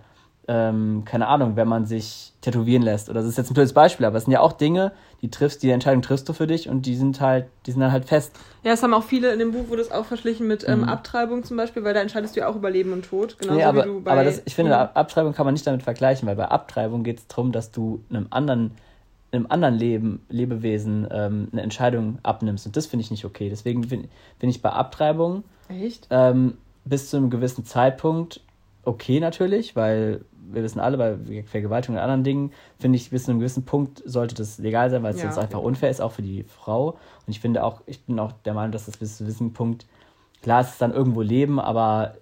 ähm, 0.50 1.04
keine 1.04 1.28
Ahnung, 1.28 1.58
wenn 1.58 1.68
man 1.68 1.86
sich 1.86 2.32
tätowieren 2.40 2.82
lässt. 2.82 3.10
Oder 3.10 3.20
das 3.20 3.30
ist 3.30 3.38
jetzt 3.38 3.52
ein 3.52 3.54
blödes 3.54 3.74
Beispiel, 3.74 4.06
aber 4.06 4.18
es 4.18 4.24
sind 4.24 4.32
ja 4.32 4.40
auch 4.40 4.54
Dinge, 4.54 4.94
die 5.22 5.30
triffst, 5.30 5.62
die 5.62 5.70
Entscheidung 5.70 6.02
triffst 6.02 6.30
du 6.30 6.34
für 6.34 6.48
dich 6.48 6.70
und 6.70 6.86
die 6.86 6.96
sind 6.96 7.20
halt, 7.20 7.48
die 7.66 7.72
sind 7.72 7.82
dann 7.82 7.92
halt 7.92 8.06
fest. 8.06 8.34
Ja, 8.64 8.72
es 8.72 8.82
haben 8.82 8.94
auch 8.94 9.04
viele 9.04 9.34
in 9.34 9.40
dem 9.40 9.52
Buch 9.52 9.68
wurde 9.68 9.82
es 9.82 9.92
auch 9.92 10.06
verglichen 10.06 10.48
mit 10.48 10.66
ähm, 10.68 10.80
mhm. 10.80 10.84
Abtreibung 10.86 11.44
zum 11.44 11.58
Beispiel, 11.58 11.84
weil 11.84 11.94
da 11.94 12.00
entscheidest 12.00 12.36
du 12.36 12.40
ja 12.40 12.48
auch 12.48 12.56
über 12.56 12.70
Leben 12.70 12.94
und 12.94 13.04
Tod. 13.06 13.38
Genauso 13.40 13.58
nee, 13.58 13.66
aber, 13.66 13.84
wie 13.84 13.88
du 13.88 14.02
bei, 14.02 14.12
aber 14.12 14.24
das, 14.24 14.42
ich 14.46 14.56
finde. 14.56 14.78
Abtreibung 14.96 15.34
kann 15.34 15.46
man 15.46 15.54
nicht 15.54 15.68
damit 15.68 15.84
vergleichen, 15.84 16.28
weil 16.28 16.36
bei 16.36 16.46
Abtreibung 16.46 17.04
geht 17.04 17.20
es 17.20 17.28
darum, 17.28 17.52
dass 17.52 17.72
du 17.72 18.04
einem 18.10 18.28
anderen 18.30 18.72
einem 19.34 19.48
anderen 19.50 19.76
Leben, 19.76 20.26
Lebewesen 20.30 21.06
ähm, 21.12 21.50
eine 21.52 21.62
Entscheidung 21.62 22.20
abnimmst. 22.24 22.66
Und 22.66 22.78
das 22.78 22.86
finde 22.86 23.04
ich 23.04 23.12
nicht 23.12 23.26
okay. 23.26 23.50
Deswegen 23.50 23.84
finde 23.84 24.08
find 24.40 24.56
ich 24.56 24.62
bei 24.62 24.70
Abtreibung 24.70 25.44
ähm, 26.10 26.58
bis 26.86 27.10
zu 27.10 27.18
einem 27.18 27.30
gewissen 27.30 27.66
Zeitpunkt 27.66 28.40
okay 28.84 29.20
natürlich, 29.20 29.76
weil 29.76 30.22
wir 30.52 30.64
wissen 30.64 30.80
alle, 30.80 30.98
bei 30.98 31.44
Vergewaltigung 31.46 31.96
und 31.96 32.02
anderen 32.02 32.24
Dingen, 32.24 32.52
finde 32.80 32.98
ich, 32.98 33.10
bis 33.10 33.26
zu 33.26 33.32
einem 33.32 33.40
gewissen 33.40 33.66
Punkt 33.66 34.02
sollte 34.06 34.36
das 34.36 34.58
legal 34.58 34.90
sein, 34.90 35.04
weil 35.04 35.14
es 35.14 35.22
ja, 35.22 35.32
sonst 35.32 35.38
einfach 35.38 35.62
unfair 35.62 35.90
ist, 35.90 36.02
auch 36.02 36.12
für 36.12 36.22
die 36.22 36.44
Frau. 36.44 36.92
Und 36.92 36.98
ich 37.28 37.40
finde 37.40 37.64
auch, 37.64 37.82
ich 37.86 38.04
bin 38.06 38.20
auch 38.20 38.32
der 38.46 38.54
Meinung, 38.54 38.72
dass 38.72 38.86
das 38.86 38.98
bis 38.98 39.18
zu 39.18 39.24
einem 39.24 39.30
gewissen 39.30 39.54
Punkt, 39.54 39.86
klar, 40.42 40.62
es 40.62 40.70
ist 40.70 40.82
dann 40.82 40.94
irgendwo 40.94 41.22
Leben, 41.22 41.60
aber 41.60 42.16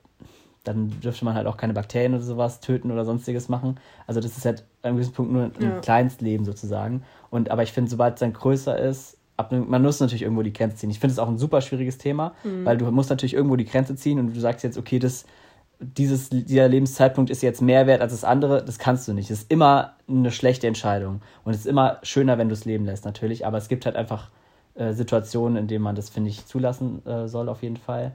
dann 0.63 0.99
dürfte 0.99 1.25
man 1.25 1.35
halt 1.35 1.47
auch 1.47 1.57
keine 1.57 1.73
Bakterien 1.73 2.13
oder 2.13 2.23
sowas 2.23 2.59
töten 2.59 2.91
oder 2.91 3.05
sonstiges 3.05 3.49
machen. 3.49 3.79
Also 4.07 4.19
das 4.19 4.37
ist 4.37 4.45
halt 4.45 4.61
an 4.81 4.89
einem 4.89 4.95
gewissen 4.97 5.13
Punkt 5.13 5.31
nur 5.31 5.43
ein 5.43 5.53
ja. 5.59 5.79
Kleinstleben 5.79 6.45
sozusagen. 6.45 7.03
Und 7.29 7.51
aber 7.51 7.63
ich 7.63 7.71
finde, 7.71 7.89
sobald 7.89 8.15
es 8.15 8.19
dann 8.21 8.33
größer 8.33 8.77
ist, 8.77 9.17
ab, 9.37 9.51
man 9.51 9.81
muss 9.81 9.99
natürlich 9.99 10.23
irgendwo 10.23 10.41
die 10.41 10.53
Grenze 10.53 10.77
ziehen. 10.77 10.89
Ich 10.89 10.99
finde 10.99 11.13
es 11.13 11.19
auch 11.19 11.27
ein 11.27 11.37
super 11.37 11.61
schwieriges 11.61 11.97
Thema, 11.97 12.33
mhm. 12.43 12.65
weil 12.65 12.77
du 12.77 12.89
musst 12.91 13.09
natürlich 13.09 13.33
irgendwo 13.33 13.55
die 13.55 13.65
Grenze 13.65 13.95
ziehen 13.95 14.19
und 14.19 14.35
du 14.35 14.39
sagst 14.39 14.63
jetzt, 14.63 14.77
okay, 14.77 14.99
das 14.99 15.25
dieses, 15.79 16.29
dieser 16.29 16.67
Lebenszeitpunkt 16.67 17.29
ist 17.29 17.41
jetzt 17.41 17.61
mehr 17.61 17.87
wert 17.87 18.01
als 18.01 18.13
das 18.13 18.23
andere, 18.23 18.63
das 18.63 18.79
kannst 18.79 19.07
du 19.07 19.13
nicht. 19.13 19.29
Das 19.29 19.39
ist 19.39 19.51
immer 19.51 19.93
eine 20.07 20.31
schlechte 20.31 20.67
Entscheidung. 20.67 21.21
Und 21.43 21.53
es 21.53 21.59
ist 21.59 21.65
immer 21.67 21.99
schöner, 22.03 22.37
wenn 22.37 22.49
du 22.49 22.53
es 22.53 22.65
leben 22.65 22.85
lässt, 22.85 23.05
natürlich. 23.05 23.45
Aber 23.45 23.57
es 23.57 23.67
gibt 23.67 23.85
halt 23.85 23.95
einfach 23.95 24.29
äh, 24.75 24.93
Situationen, 24.93 25.57
in 25.57 25.67
denen 25.67 25.83
man 25.83 25.95
das, 25.95 26.09
finde 26.09 26.29
ich, 26.29 26.45
zulassen 26.45 27.05
äh, 27.05 27.27
soll, 27.27 27.49
auf 27.49 27.63
jeden 27.63 27.77
Fall. 27.77 28.13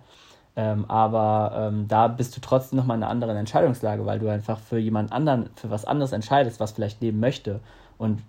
Ähm, 0.57 0.85
aber 0.89 1.69
ähm, 1.69 1.87
da 1.87 2.09
bist 2.09 2.37
du 2.37 2.41
trotzdem 2.41 2.79
nochmal 2.79 2.97
in 2.97 3.03
einer 3.03 3.11
anderen 3.11 3.37
Entscheidungslage, 3.37 4.05
weil 4.05 4.19
du 4.19 4.29
einfach 4.29 4.59
für 4.59 4.79
jemand 4.79 5.13
anderen, 5.13 5.51
für 5.55 5.71
was 5.71 5.85
anderes 5.85 6.13
entscheidest, 6.13 6.61
was 6.61 6.73
vielleicht 6.73 7.01
leben 7.01 7.21
möchte. 7.21 7.61
Und 7.99 8.23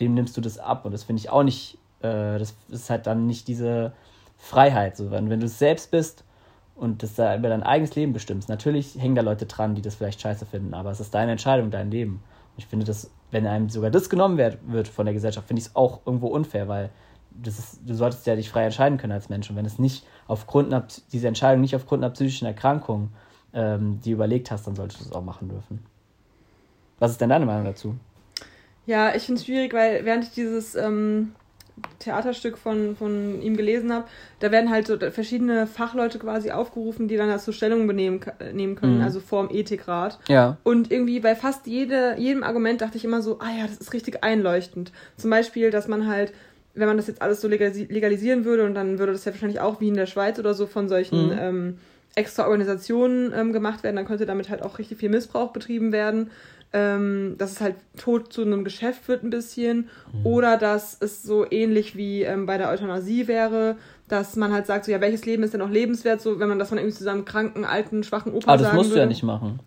dem 0.00 0.14
nimmst 0.14 0.36
du 0.36 0.40
das 0.40 0.58
ab. 0.58 0.84
Und 0.84 0.92
das 0.92 1.04
finde 1.04 1.20
ich 1.20 1.30
auch 1.30 1.42
nicht, 1.42 1.78
äh, 2.00 2.38
das 2.38 2.54
ist 2.70 2.90
halt 2.90 3.06
dann 3.06 3.26
nicht 3.26 3.46
diese 3.46 3.92
Freiheit. 4.38 4.96
So, 4.96 5.10
wenn, 5.10 5.28
wenn 5.30 5.40
du 5.40 5.46
es 5.46 5.58
selbst 5.58 5.90
bist, 5.90 6.24
und 6.80 7.02
das 7.02 7.14
da 7.14 7.36
über 7.36 7.48
dein 7.48 7.62
eigenes 7.62 7.94
Leben 7.94 8.12
bestimmst. 8.12 8.48
Natürlich 8.48 8.96
hängen 8.98 9.14
da 9.14 9.22
Leute 9.22 9.46
dran, 9.46 9.74
die 9.74 9.82
das 9.82 9.94
vielleicht 9.94 10.20
scheiße 10.20 10.46
finden, 10.46 10.74
aber 10.74 10.90
es 10.90 11.00
ist 11.00 11.14
deine 11.14 11.32
Entscheidung, 11.32 11.70
dein 11.70 11.90
Leben. 11.90 12.14
Und 12.14 12.58
ich 12.58 12.66
finde, 12.66 12.86
dass, 12.86 13.10
wenn 13.30 13.46
einem 13.46 13.68
sogar 13.68 13.90
das 13.90 14.08
genommen 14.08 14.38
wird, 14.38 14.58
wird 14.66 14.88
von 14.88 15.04
der 15.04 15.14
Gesellschaft, 15.14 15.46
finde 15.46 15.60
ich 15.60 15.68
es 15.68 15.76
auch 15.76 16.00
irgendwo 16.06 16.28
unfair, 16.28 16.68
weil 16.68 16.90
das 17.30 17.58
ist, 17.58 17.80
du 17.86 17.94
solltest 17.94 18.26
ja 18.26 18.34
dich 18.34 18.50
frei 18.50 18.64
entscheiden 18.64 18.98
können 18.98 19.12
als 19.12 19.28
Mensch. 19.28 19.48
Und 19.50 19.56
wenn 19.56 19.66
es 19.66 19.78
nicht 19.78 20.06
aufgrund 20.26 20.72
einer, 20.72 20.86
diese 21.12 21.28
Entscheidung 21.28 21.60
nicht 21.60 21.76
aufgrund 21.76 22.02
einer 22.02 22.12
psychischen 22.12 22.46
Erkrankung 22.46 23.10
ähm, 23.52 24.00
die 24.04 24.12
überlegt 24.12 24.50
hast, 24.50 24.66
dann 24.66 24.76
solltest 24.76 25.00
du 25.00 25.04
es 25.04 25.12
auch 25.12 25.22
machen 25.24 25.48
dürfen. 25.48 25.84
Was 26.98 27.12
ist 27.12 27.20
denn 27.20 27.30
deine 27.30 27.46
Meinung 27.46 27.64
dazu? 27.64 27.96
Ja, 28.86 29.14
ich 29.14 29.24
finde 29.24 29.40
es 29.40 29.46
schwierig, 29.46 29.72
weil 29.72 30.04
während 30.04 30.24
ich 30.24 30.30
dieses 30.30 30.74
ähm, 30.74 31.32
Theaterstück 31.98 32.58
von, 32.58 32.96
von 32.96 33.40
ihm 33.42 33.56
gelesen 33.56 33.92
habe, 33.92 34.06
da 34.40 34.50
werden 34.50 34.70
halt 34.70 34.86
so 34.86 34.98
verschiedene 34.98 35.66
Fachleute 35.66 36.18
quasi 36.18 36.50
aufgerufen, 36.50 37.08
die 37.08 37.16
dann 37.16 37.28
dazu 37.28 37.52
Stellung 37.52 37.86
benehmen, 37.86 38.20
nehmen 38.52 38.76
können, 38.76 38.98
mhm. 38.98 39.04
also 39.04 39.20
vorm 39.20 39.48
Ethikrat. 39.50 40.18
Ja. 40.28 40.58
Und 40.62 40.90
irgendwie 40.90 41.20
bei 41.20 41.34
fast 41.34 41.66
jede, 41.66 42.16
jedem 42.18 42.42
Argument 42.42 42.80
dachte 42.80 42.96
ich 42.96 43.04
immer 43.04 43.22
so, 43.22 43.38
ah 43.40 43.50
ja, 43.56 43.66
das 43.66 43.78
ist 43.78 43.92
richtig 43.92 44.22
einleuchtend. 44.24 44.92
Zum 45.16 45.30
Beispiel, 45.30 45.70
dass 45.70 45.88
man 45.88 46.06
halt, 46.06 46.32
wenn 46.74 46.88
man 46.88 46.96
das 46.96 47.06
jetzt 47.06 47.22
alles 47.22 47.40
so 47.40 47.48
legalisieren 47.48 48.44
würde 48.44 48.64
und 48.64 48.74
dann 48.74 48.98
würde 48.98 49.12
das 49.12 49.24
ja 49.24 49.32
wahrscheinlich 49.32 49.60
auch 49.60 49.80
wie 49.80 49.88
in 49.88 49.94
der 49.94 50.06
Schweiz 50.06 50.38
oder 50.38 50.54
so 50.54 50.66
von 50.66 50.88
solchen 50.88 51.26
mhm. 51.26 51.38
ähm, 51.38 51.78
extra 52.14 52.44
Organisationen 52.44 53.32
ähm, 53.34 53.52
gemacht 53.52 53.82
werden, 53.82 53.96
dann 53.96 54.06
könnte 54.06 54.26
damit 54.26 54.50
halt 54.50 54.62
auch 54.62 54.78
richtig 54.78 54.98
viel 54.98 55.10
Missbrauch 55.10 55.52
betrieben 55.52 55.92
werden 55.92 56.30
ähm, 56.72 57.34
dass 57.38 57.52
es 57.52 57.60
halt 57.60 57.76
tot 57.98 58.32
zu 58.32 58.42
einem 58.42 58.64
Geschäft 58.64 59.08
wird 59.08 59.24
ein 59.24 59.30
bisschen 59.30 59.88
mhm. 60.12 60.26
oder 60.26 60.56
dass 60.56 60.96
es 61.00 61.22
so 61.22 61.44
ähnlich 61.50 61.96
wie 61.96 62.22
ähm, 62.22 62.46
bei 62.46 62.58
der 62.58 62.70
Euthanasie 62.70 63.26
wäre, 63.26 63.76
dass 64.08 64.36
man 64.36 64.52
halt 64.52 64.66
sagt, 64.66 64.84
so 64.84 64.92
ja, 64.92 65.00
welches 65.00 65.26
Leben 65.26 65.42
ist 65.42 65.52
denn 65.52 65.60
noch 65.60 65.70
lebenswert, 65.70 66.20
so 66.20 66.38
wenn 66.38 66.48
man 66.48 66.58
das 66.58 66.68
von 66.68 66.78
irgendwie 66.78 66.96
zusammen 66.96 67.24
kranken, 67.24 67.64
alten, 67.64 68.04
schwachen 68.04 68.32
Opa 68.32 68.52
Aber 68.52 68.62
das 68.62 68.72
musst 68.72 68.90
würde. 68.90 69.00
du 69.00 69.00
ja 69.00 69.06
nicht 69.06 69.22
machen. 69.22 69.60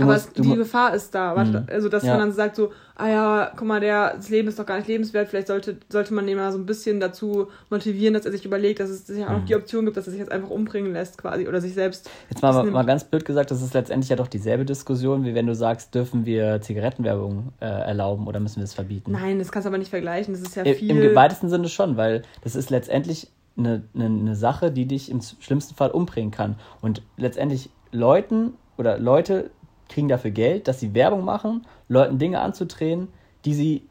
Du 0.00 0.04
aber 0.04 0.14
musst, 0.14 0.38
es, 0.38 0.42
die 0.42 0.56
Gefahr 0.56 0.94
ist 0.94 1.14
da. 1.14 1.34
Mhm. 1.44 1.66
Also, 1.70 1.88
dass 1.88 2.04
ja. 2.04 2.12
man 2.12 2.20
dann 2.20 2.32
sagt 2.32 2.56
so, 2.56 2.70
ah 2.96 3.08
ja, 3.08 3.52
guck 3.54 3.66
mal, 3.66 3.80
der, 3.80 4.14
das 4.16 4.28
Leben 4.30 4.48
ist 4.48 4.58
doch 4.58 4.66
gar 4.66 4.76
nicht 4.76 4.88
lebenswert. 4.88 5.28
Vielleicht 5.28 5.48
sollte, 5.48 5.76
sollte 5.88 6.14
man 6.14 6.26
ihn 6.26 6.36
mal 6.36 6.50
so 6.52 6.58
ein 6.58 6.66
bisschen 6.66 7.00
dazu 7.00 7.48
motivieren, 7.68 8.14
dass 8.14 8.24
er 8.24 8.32
sich 8.32 8.44
überlegt, 8.44 8.80
dass 8.80 8.90
es 8.90 9.08
ja 9.08 9.26
auch 9.26 9.30
mhm. 9.30 9.36
noch 9.38 9.44
die 9.44 9.54
Option 9.54 9.84
gibt, 9.84 9.96
dass 9.96 10.06
er 10.06 10.12
sich 10.12 10.20
jetzt 10.20 10.32
einfach 10.32 10.50
umbringen 10.50 10.92
lässt 10.92 11.18
quasi 11.18 11.46
oder 11.46 11.60
sich 11.60 11.74
selbst. 11.74 12.10
Jetzt 12.30 12.42
mal, 12.42 12.64
mal 12.64 12.84
ganz 12.84 13.04
blöd 13.04 13.24
gesagt, 13.24 13.50
das 13.50 13.62
ist 13.62 13.74
letztendlich 13.74 14.08
ja 14.08 14.16
doch 14.16 14.28
dieselbe 14.28 14.64
Diskussion, 14.64 15.24
wie 15.24 15.34
wenn 15.34 15.46
du 15.46 15.54
sagst, 15.54 15.94
dürfen 15.94 16.24
wir 16.24 16.60
Zigarettenwerbung 16.60 17.52
äh, 17.60 17.66
erlauben 17.66 18.26
oder 18.26 18.40
müssen 18.40 18.56
wir 18.56 18.64
es 18.64 18.74
verbieten? 18.74 19.12
Nein, 19.12 19.38
das 19.38 19.52
kannst 19.52 19.66
du 19.66 19.70
aber 19.70 19.78
nicht 19.78 19.90
vergleichen. 19.90 20.34
Das 20.34 20.42
ist 20.42 20.56
ja 20.56 20.64
viel. 20.64 20.90
Im 20.90 21.14
weitesten 21.14 21.48
Sinne 21.50 21.68
schon, 21.68 21.96
weil 21.96 22.22
das 22.42 22.54
ist 22.54 22.70
letztendlich 22.70 23.28
eine, 23.56 23.82
eine, 23.94 24.06
eine 24.06 24.36
Sache, 24.36 24.70
die 24.70 24.86
dich 24.86 25.10
im 25.10 25.20
schlimmsten 25.20 25.74
Fall 25.74 25.90
umbringen 25.90 26.30
kann. 26.30 26.56
Und 26.80 27.02
letztendlich 27.16 27.70
Leuten 27.92 28.54
oder 28.76 28.98
Leute 28.98 29.50
kriegen 29.90 30.08
dafür 30.08 30.30
Geld, 30.30 30.68
dass 30.68 30.80
sie 30.80 30.94
Werbung 30.94 31.24
machen, 31.24 31.66
Leuten 31.88 32.18
Dinge 32.18 32.40
anzudrehen, 32.40 33.08
die 33.44 33.54
sie 33.54 33.82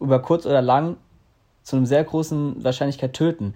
über 0.00 0.20
kurz 0.20 0.46
oder 0.46 0.62
lang 0.62 0.96
zu 1.62 1.76
einer 1.76 1.86
sehr 1.86 2.04
großen 2.04 2.62
Wahrscheinlichkeit 2.62 3.14
töten. 3.14 3.54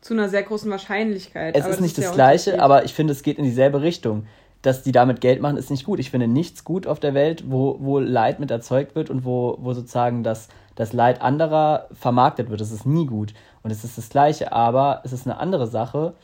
Zu 0.00 0.14
einer 0.14 0.28
sehr 0.28 0.42
großen 0.42 0.70
Wahrscheinlichkeit. 0.70 1.56
Es 1.56 1.66
ist 1.66 1.80
nicht 1.80 1.98
das, 1.98 2.06
das 2.06 2.14
Gleiche, 2.14 2.62
aber 2.62 2.84
ich 2.84 2.94
finde, 2.94 3.12
es 3.12 3.22
geht 3.22 3.38
in 3.38 3.44
dieselbe 3.44 3.82
Richtung. 3.82 4.26
Dass 4.62 4.82
die 4.82 4.90
damit 4.90 5.20
Geld 5.20 5.40
machen, 5.40 5.56
ist 5.56 5.70
nicht 5.70 5.84
gut. 5.84 6.00
Ich 6.00 6.10
finde 6.10 6.26
nichts 6.26 6.64
gut 6.64 6.88
auf 6.88 6.98
der 6.98 7.14
Welt, 7.14 7.44
wo, 7.46 7.76
wo 7.78 8.00
Leid 8.00 8.40
mit 8.40 8.50
erzeugt 8.50 8.96
wird 8.96 9.08
und 9.08 9.24
wo, 9.24 9.56
wo 9.60 9.72
sozusagen 9.72 10.24
das, 10.24 10.48
das 10.74 10.92
Leid 10.92 11.22
anderer 11.22 11.86
vermarktet 11.92 12.50
wird. 12.50 12.60
Das 12.60 12.72
ist 12.72 12.84
nie 12.84 13.06
gut. 13.06 13.34
Und 13.62 13.70
es 13.70 13.84
ist 13.84 13.96
das 13.98 14.08
Gleiche, 14.08 14.52
aber 14.52 15.02
es 15.04 15.12
ist 15.12 15.26
eine 15.26 15.38
andere 15.38 15.68
Sache, 15.68 16.14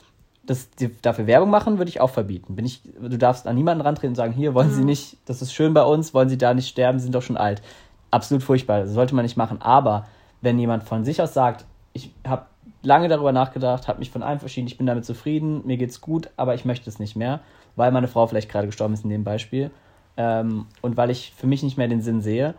das, 0.47 0.69
dafür 1.03 1.27
Werbung 1.27 1.51
machen, 1.51 1.79
würde 1.79 1.89
ich 1.89 2.01
auch 2.01 2.11
verbieten. 2.11 2.57
Bin 2.57 2.67
ich, 2.67 2.83
du 3.01 3.17
darfst 3.19 3.47
an 3.47 3.55
niemanden 3.55 3.83
rantreten 3.83 4.11
und 4.11 4.17
sagen, 4.17 4.33
hier 4.33 4.55
wollen 4.55 4.69
mhm. 4.69 4.75
Sie 4.75 4.85
nicht, 4.85 5.17
das 5.27 5.43
ist 5.43 5.53
schön 5.53 5.75
bei 5.75 5.83
uns, 5.83 6.15
wollen 6.15 6.29
Sie 6.29 6.39
da 6.39 6.55
nicht 6.55 6.69
sterben, 6.69 6.99
Sie 6.99 7.05
sind 7.05 7.15
doch 7.15 7.23
schon 7.23 7.37
alt. 7.37 7.63
Absolut 8.11 8.43
furchtbar, 8.43 8.81
das 8.81 8.93
sollte 8.93 9.15
man 9.15 9.25
nicht 9.25 9.37
machen. 9.37 9.61
Aber 9.61 10.07
wenn 10.41 10.59
jemand 10.59 10.85
von 10.85 11.05
sich 11.05 11.21
aus 11.23 11.35
sagt, 11.35 11.65
ich 11.93 12.13
habe 12.27 12.47
lange 12.83 13.09
darüber 13.09 13.33
nachgedacht, 13.33 13.89
habe 13.89 13.99
mich 13.99 14.11
von 14.11 14.23
allem 14.23 14.41
verschieden, 14.41 14.67
ich 14.67 14.77
bin 14.77 14.87
damit 14.87 15.05
zufrieden, 15.05 15.63
mir 15.65 15.77
geht's 15.77 16.01
gut, 16.01 16.31
aber 16.37 16.55
ich 16.55 16.65
möchte 16.65 16.89
es 16.91 16.99
nicht 16.99 17.17
mehr, 17.17 17.41
weil 17.77 17.91
meine 17.93 18.09
Frau 18.09 18.27
vielleicht 18.27 18.51
gerade 18.51 18.67
gestorben 18.67 18.95
ist 18.95 19.05
in 19.05 19.11
dem 19.11 19.25
Beispiel 19.25 19.71
ähm, 20.17 20.67
und 20.83 20.97
weil 20.97 21.11
ich 21.11 21.33
für 21.37 21.47
mich 21.47 21.63
nicht 21.63 21.79
mehr 21.79 21.89
den 21.89 22.03
Sinn 22.03 22.21
sehe, 22.21 22.55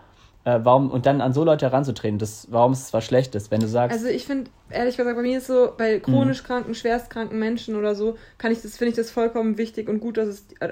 äh, 0.45 0.59
warum, 0.63 0.91
und 0.91 1.05
dann 1.05 1.21
an 1.21 1.33
so 1.33 1.43
Leute 1.43 1.65
heranzutreten, 1.65 2.19
das, 2.19 2.47
warum 2.51 2.71
ist 2.71 2.83
es 2.83 2.93
was 2.93 3.03
Schlechtes, 3.03 3.51
wenn 3.51 3.59
du 3.59 3.67
sagst. 3.67 3.97
Also 3.97 4.07
ich 4.07 4.25
finde, 4.25 4.51
ehrlich 4.69 4.95
gesagt, 4.95 5.15
bei 5.15 5.21
mir 5.21 5.39
ist 5.39 5.47
so, 5.47 5.73
bei 5.75 5.99
chronisch 5.99 6.43
mhm. 6.43 6.47
kranken, 6.47 6.75
schwerstkranken 6.75 7.37
Menschen 7.37 7.75
oder 7.75 7.95
so, 7.95 8.15
kann 8.37 8.51
ich 8.51 8.61
das, 8.61 8.77
finde 8.77 8.91
ich 8.91 8.95
das 8.95 9.09
vollkommen 9.09 9.57
wichtig 9.57 9.89
und 9.89 9.99
gut, 9.99 10.17
dass 10.17 10.27
es 10.27 10.45
äh, 10.59 10.71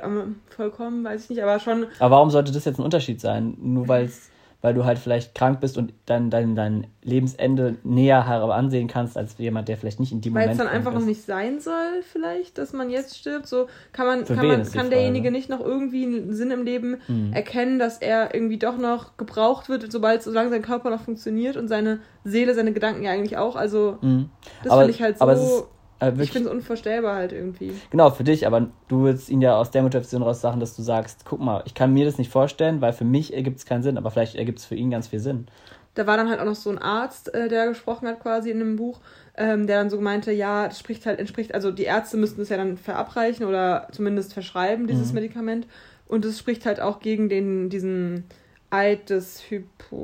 vollkommen, 0.49 1.03
weiß 1.03 1.23
ich 1.23 1.29
nicht, 1.31 1.43
aber 1.43 1.59
schon. 1.59 1.87
Aber 1.99 2.15
warum 2.15 2.29
sollte 2.29 2.51
das 2.51 2.65
jetzt 2.65 2.79
ein 2.79 2.83
Unterschied 2.83 3.19
sein? 3.19 3.57
Nur 3.59 3.87
weil 3.87 4.05
es 4.05 4.29
weil 4.63 4.73
du 4.73 4.85
halt 4.85 4.97
vielleicht 4.97 5.35
krank 5.35 5.59
bist 5.59 5.77
und 5.77 5.93
dann 6.05 6.29
dein, 6.29 6.55
dein 6.55 6.87
Lebensende 7.03 7.75
näher 7.83 8.25
ansehen 8.25 8.87
kannst 8.87 9.17
als 9.17 9.37
jemand, 9.37 9.67
der 9.67 9.75
vielleicht 9.77 9.99
nicht 9.99 10.13
in 10.13 10.21
dem 10.21 10.31
Moment. 10.31 10.47
Weil 10.47 10.51
es 10.53 10.57
dann 10.57 10.69
einfach 10.69 10.93
ist. 10.93 10.99
noch 10.99 11.05
nicht 11.05 11.21
sein 11.21 11.59
soll, 11.59 12.01
vielleicht, 12.01 12.57
dass 12.57 12.71
man 12.71 12.89
jetzt 12.89 13.17
stirbt. 13.17 13.45
So 13.45 13.67
kann 13.91 14.07
man, 14.07 14.23
kann, 14.23 14.47
man, 14.47 14.71
kann 14.71 14.89
derjenige 14.89 15.31
nicht 15.31 15.49
noch 15.49 15.59
irgendwie 15.59 16.05
einen 16.05 16.33
Sinn 16.33 16.49
im 16.49 16.63
Leben 16.63 17.01
mhm. 17.09 17.33
erkennen, 17.33 17.77
dass 17.77 17.97
er 17.97 18.33
irgendwie 18.33 18.57
doch 18.57 18.77
noch 18.77 19.17
gebraucht 19.17 19.67
wird, 19.67 19.91
sobald, 19.91 20.23
solange 20.23 20.49
sein 20.49 20.61
Körper 20.61 20.89
noch 20.89 21.01
funktioniert 21.01 21.57
und 21.57 21.67
seine 21.67 21.99
Seele, 22.23 22.55
seine 22.55 22.71
Gedanken 22.71 23.03
ja 23.03 23.11
eigentlich 23.11 23.35
auch. 23.35 23.57
Also 23.57 23.97
mhm. 23.99 24.29
das 24.63 24.73
finde 24.73 24.91
ich 24.91 25.01
halt 25.01 25.19
so 25.19 25.67
ich 25.99 26.31
finde 26.31 26.49
es 26.49 26.55
unvorstellbar 26.55 27.15
halt 27.15 27.31
irgendwie. 27.31 27.73
Genau, 27.89 28.09
für 28.11 28.23
dich, 28.23 28.45
aber 28.45 28.67
du 28.87 29.03
willst 29.03 29.29
ihn 29.29 29.41
ja 29.41 29.57
aus 29.57 29.71
der 29.71 29.83
Motivation 29.83 30.21
raus 30.21 30.41
sagen, 30.41 30.59
dass 30.59 30.75
du 30.75 30.81
sagst, 30.81 31.25
guck 31.25 31.39
mal, 31.39 31.63
ich 31.65 31.73
kann 31.73 31.93
mir 31.93 32.05
das 32.05 32.17
nicht 32.17 32.31
vorstellen, 32.31 32.81
weil 32.81 32.93
für 32.93 33.05
mich 33.05 33.33
ergibt 33.33 33.59
es 33.59 33.65
keinen 33.65 33.83
Sinn, 33.83 33.97
aber 33.97 34.11
vielleicht 34.11 34.35
ergibt 34.35 34.59
es 34.59 34.65
für 34.65 34.75
ihn 34.75 34.91
ganz 34.91 35.07
viel 35.07 35.19
Sinn. 35.19 35.47
Da 35.95 36.07
war 36.07 36.17
dann 36.17 36.29
halt 36.29 36.39
auch 36.39 36.45
noch 36.45 36.55
so 36.55 36.71
ein 36.71 36.79
Arzt, 36.79 37.33
äh, 37.33 37.47
der 37.47 37.67
gesprochen 37.67 38.07
hat 38.07 38.19
quasi 38.19 38.49
in 38.49 38.59
dem 38.59 38.75
Buch, 38.75 38.99
ähm, 39.37 39.67
der 39.67 39.77
dann 39.77 39.89
so 39.89 40.01
meinte, 40.01 40.31
ja, 40.31 40.67
das 40.67 40.79
spricht 40.79 41.05
halt, 41.05 41.19
entspricht, 41.19 41.53
also 41.53 41.71
die 41.71 41.83
Ärzte 41.83 42.17
müssten 42.17 42.41
es 42.41 42.49
ja 42.49 42.57
dann 42.57 42.77
verabreichen 42.77 43.45
oder 43.45 43.87
zumindest 43.91 44.33
verschreiben, 44.33 44.87
dieses 44.87 45.09
mhm. 45.09 45.15
Medikament. 45.15 45.67
Und 46.07 46.25
es 46.25 46.39
spricht 46.39 46.65
halt 46.65 46.79
auch 46.79 46.99
gegen 46.99 47.29
den, 47.29 47.69
diesen 47.69 48.25
Eid 48.73 49.09
des 49.11 49.39
Hippokraten 49.39 49.95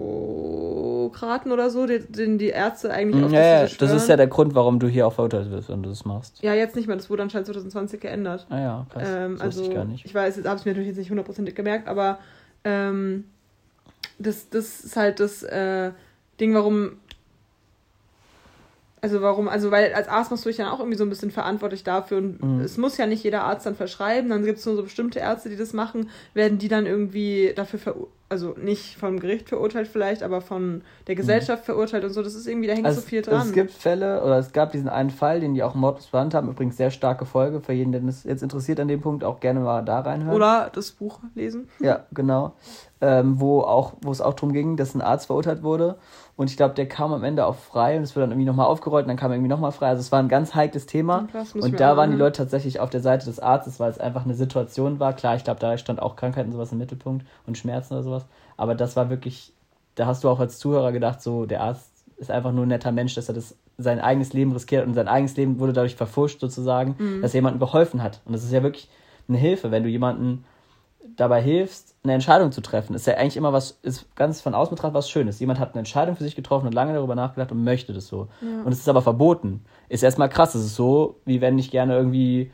oder 1.51 1.71
so, 1.71 1.87
den, 1.87 2.11
den 2.11 2.37
die 2.37 2.49
Ärzte 2.49 2.91
eigentlich 2.91 3.25
auf 3.25 3.31
ja, 3.31 3.63
ja, 3.63 3.67
das 3.67 3.91
ist 3.91 4.07
ja 4.07 4.15
der 4.15 4.27
Grund, 4.27 4.53
warum 4.53 4.79
du 4.79 4.87
hier 4.87 5.07
auch 5.07 5.13
verurteilt 5.13 5.49
wirst, 5.49 5.69
wenn 5.69 5.81
du 5.81 5.89
das 5.89 6.05
machst. 6.05 6.43
Ja, 6.43 6.53
jetzt 6.53 6.75
nicht 6.75 6.87
mehr. 6.87 6.95
Das 6.95 7.09
wurde 7.09 7.23
anscheinend 7.23 7.47
2020 7.47 7.99
geändert. 7.99 8.45
Ah 8.49 8.59
ja, 8.59 8.85
krass. 8.93 9.07
Ähm, 9.11 9.33
das 9.33 9.41
also, 9.41 9.63
ich 9.63 9.73
gar 9.73 9.85
nicht. 9.85 10.05
Ich 10.05 10.13
weiß, 10.13 10.35
jetzt 10.35 10.47
habe 10.47 10.57
es 10.57 10.65
mir 10.65 10.71
natürlich 10.71 10.89
jetzt 10.89 10.97
nicht 10.97 11.09
hundertprozentig 11.09 11.55
gemerkt, 11.55 11.87
aber 11.87 12.19
ähm, 12.63 13.23
das, 14.19 14.49
das 14.49 14.81
ist 14.81 14.95
halt 14.95 15.19
das 15.19 15.41
äh, 15.41 15.91
Ding, 16.39 16.53
warum 16.53 16.97
also 19.01 19.21
warum, 19.21 19.47
also 19.47 19.71
weil 19.71 19.93
als 19.93 20.07
Arzt 20.07 20.31
machst 20.31 20.45
du 20.45 20.49
dich 20.49 20.57
dann 20.57 20.67
auch 20.67 20.79
irgendwie 20.79 20.97
so 20.97 21.03
ein 21.03 21.09
bisschen 21.09 21.31
verantwortlich 21.31 21.83
dafür 21.83 22.17
und 22.17 22.43
mhm. 22.43 22.61
es 22.61 22.77
muss 22.77 22.97
ja 22.97 23.05
nicht 23.05 23.23
jeder 23.23 23.43
Arzt 23.43 23.65
dann 23.65 23.75
verschreiben, 23.75 24.29
dann 24.29 24.43
gibt 24.43 24.59
es 24.59 24.65
nur 24.65 24.75
so 24.75 24.83
bestimmte 24.83 25.19
Ärzte, 25.19 25.49
die 25.49 25.57
das 25.57 25.73
machen, 25.73 26.09
werden 26.33 26.57
die 26.57 26.67
dann 26.67 26.85
irgendwie 26.85 27.53
dafür 27.55 27.79
ver 27.79 27.95
also 28.29 28.53
nicht 28.61 28.95
vom 28.95 29.19
Gericht 29.19 29.49
verurteilt 29.49 29.87
vielleicht, 29.87 30.21
aber 30.21 30.41
von 30.41 30.83
der 31.07 31.15
mhm. 31.15 31.17
Gesellschaft 31.17 31.63
mhm. 31.63 31.65
verurteilt 31.65 32.03
und 32.03 32.11
so. 32.11 32.21
Das 32.21 32.35
ist 32.35 32.47
irgendwie, 32.47 32.67
da 32.67 32.73
hängt 32.73 32.85
also 32.85 33.01
so 33.01 33.07
viel 33.07 33.23
dran. 33.23 33.47
Es 33.47 33.53
gibt 33.53 33.71
Fälle, 33.71 34.23
oder 34.23 34.37
es 34.37 34.53
gab 34.53 34.71
diesen 34.71 34.87
einen 34.87 35.09
Fall, 35.09 35.39
den 35.39 35.55
die 35.55 35.63
auch 35.63 35.73
Mordlos 35.73 36.07
behandelt 36.07 36.35
haben. 36.35 36.49
Übrigens 36.49 36.77
sehr 36.77 36.91
starke 36.91 37.25
Folge 37.25 37.59
für 37.59 37.73
jeden, 37.73 37.91
der 37.91 38.03
es 38.03 38.23
jetzt 38.23 38.43
interessiert 38.43 38.79
an 38.79 38.87
dem 38.87 39.01
Punkt, 39.01 39.23
auch 39.23 39.39
gerne 39.39 39.59
mal 39.61 39.83
da 39.83 40.01
reinhören. 40.01 40.35
Oder 40.35 40.69
das 40.73 40.91
Buch 40.91 41.19
lesen. 41.33 41.69
Ja, 41.79 42.05
genau. 42.11 42.53
Ähm, 43.01 43.39
wo, 43.39 43.61
auch, 43.61 43.93
wo 44.01 44.11
es 44.11 44.21
auch 44.21 44.33
darum 44.33 44.53
ging, 44.53 44.77
dass 44.77 44.93
ein 44.93 45.01
Arzt 45.01 45.27
verurteilt 45.27 45.63
wurde. 45.63 45.97
Und 46.39 46.49
ich 46.49 46.55
glaube, 46.55 46.73
der 46.73 46.87
kam 46.87 47.11
am 47.11 47.25
Ende 47.25 47.45
auch 47.45 47.57
frei 47.57 47.97
und 47.97 48.03
es 48.03 48.15
wurde 48.15 48.21
dann 48.21 48.31
irgendwie 48.31 48.45
nochmal 48.45 48.67
aufgerollt 48.67 49.03
und 49.03 49.09
dann 49.09 49.17
kam 49.17 49.29
er 49.29 49.35
irgendwie 49.35 49.49
nochmal 49.49 49.73
frei. 49.73 49.89
Also 49.89 49.99
es 49.99 50.13
war 50.13 50.19
ein 50.19 50.29
ganz 50.29 50.55
heikles 50.55 50.85
Thema. 50.85 51.27
Und 51.53 51.81
da 51.81 51.97
waren 51.97 52.11
die 52.11 52.15
Leute 52.15 52.37
tatsächlich 52.37 52.79
auf 52.79 52.89
der 52.89 53.01
Seite 53.01 53.25
des 53.25 53.41
Arztes, 53.41 53.77
weil 53.81 53.91
es 53.91 53.99
einfach 53.99 54.23
eine 54.23 54.35
Situation 54.35 55.01
war. 55.01 55.11
Klar, 55.11 55.35
ich 55.35 55.43
glaube, 55.43 55.59
da 55.59 55.77
stand 55.77 56.01
auch 56.01 56.15
Krankheit 56.15 56.45
und 56.45 56.53
sowas 56.53 56.71
im 56.71 56.77
Mittelpunkt 56.77 57.25
und 57.45 57.57
Schmerzen 57.57 57.93
oder 57.93 58.03
sowas. 58.03 58.25
Aber 58.55 58.73
das 58.73 58.95
war 58.95 59.09
wirklich, 59.09 59.51
da 59.95 60.05
hast 60.05 60.23
du 60.23 60.29
auch 60.29 60.39
als 60.39 60.59
Zuhörer 60.59 60.93
gedacht, 60.93 61.21
so, 61.21 61.45
der 61.45 61.59
Arzt 61.59 61.91
ist 62.15 62.31
einfach 62.31 62.53
nur 62.53 62.65
ein 62.65 62.69
netter 62.69 62.93
Mensch, 62.93 63.15
dass 63.15 63.27
er 63.27 63.35
das 63.35 63.57
sein 63.77 63.99
eigenes 63.99 64.31
Leben 64.31 64.53
riskiert 64.53 64.87
und 64.87 64.93
sein 64.93 65.09
eigenes 65.09 65.35
Leben 65.35 65.59
wurde 65.59 65.73
dadurch 65.73 65.97
verfuscht 65.97 66.39
sozusagen, 66.39 66.95
mhm. 66.97 67.21
dass 67.21 67.33
er 67.33 67.39
jemandem 67.39 67.59
geholfen 67.59 68.01
hat. 68.01 68.21
Und 68.23 68.31
das 68.31 68.45
ist 68.45 68.53
ja 68.53 68.63
wirklich 68.63 68.87
eine 69.27 69.37
Hilfe, 69.37 69.71
wenn 69.71 69.83
du 69.83 69.89
jemanden 69.89 70.45
dabei 71.15 71.41
hilfst, 71.41 71.95
eine 72.03 72.13
Entscheidung 72.13 72.51
zu 72.51 72.61
treffen. 72.61 72.95
Ist 72.95 73.07
ja 73.07 73.15
eigentlich 73.15 73.37
immer 73.37 73.53
was, 73.53 73.79
ist 73.81 74.15
ganz 74.15 74.41
von 74.41 74.53
außen 74.53 74.75
betrachtet 74.75 74.95
was 74.95 75.09
Schönes. 75.09 75.39
Jemand 75.39 75.59
hat 75.59 75.73
eine 75.73 75.79
Entscheidung 75.79 76.15
für 76.15 76.23
sich 76.23 76.35
getroffen 76.35 76.67
und 76.67 76.73
lange 76.73 76.93
darüber 76.93 77.15
nachgedacht 77.15 77.51
und 77.51 77.63
möchte 77.63 77.93
das 77.93 78.07
so. 78.07 78.27
Ja. 78.41 78.63
Und 78.63 78.71
es 78.71 78.79
ist 78.79 78.89
aber 78.89 79.01
verboten. 79.01 79.63
Ist 79.89 80.03
erstmal 80.03 80.29
krass. 80.29 80.55
Es 80.55 80.65
ist 80.65 80.75
so, 80.75 81.19
wie 81.25 81.41
wenn 81.41 81.57
ich 81.59 81.71
gerne 81.71 81.95
irgendwie, 81.95 82.51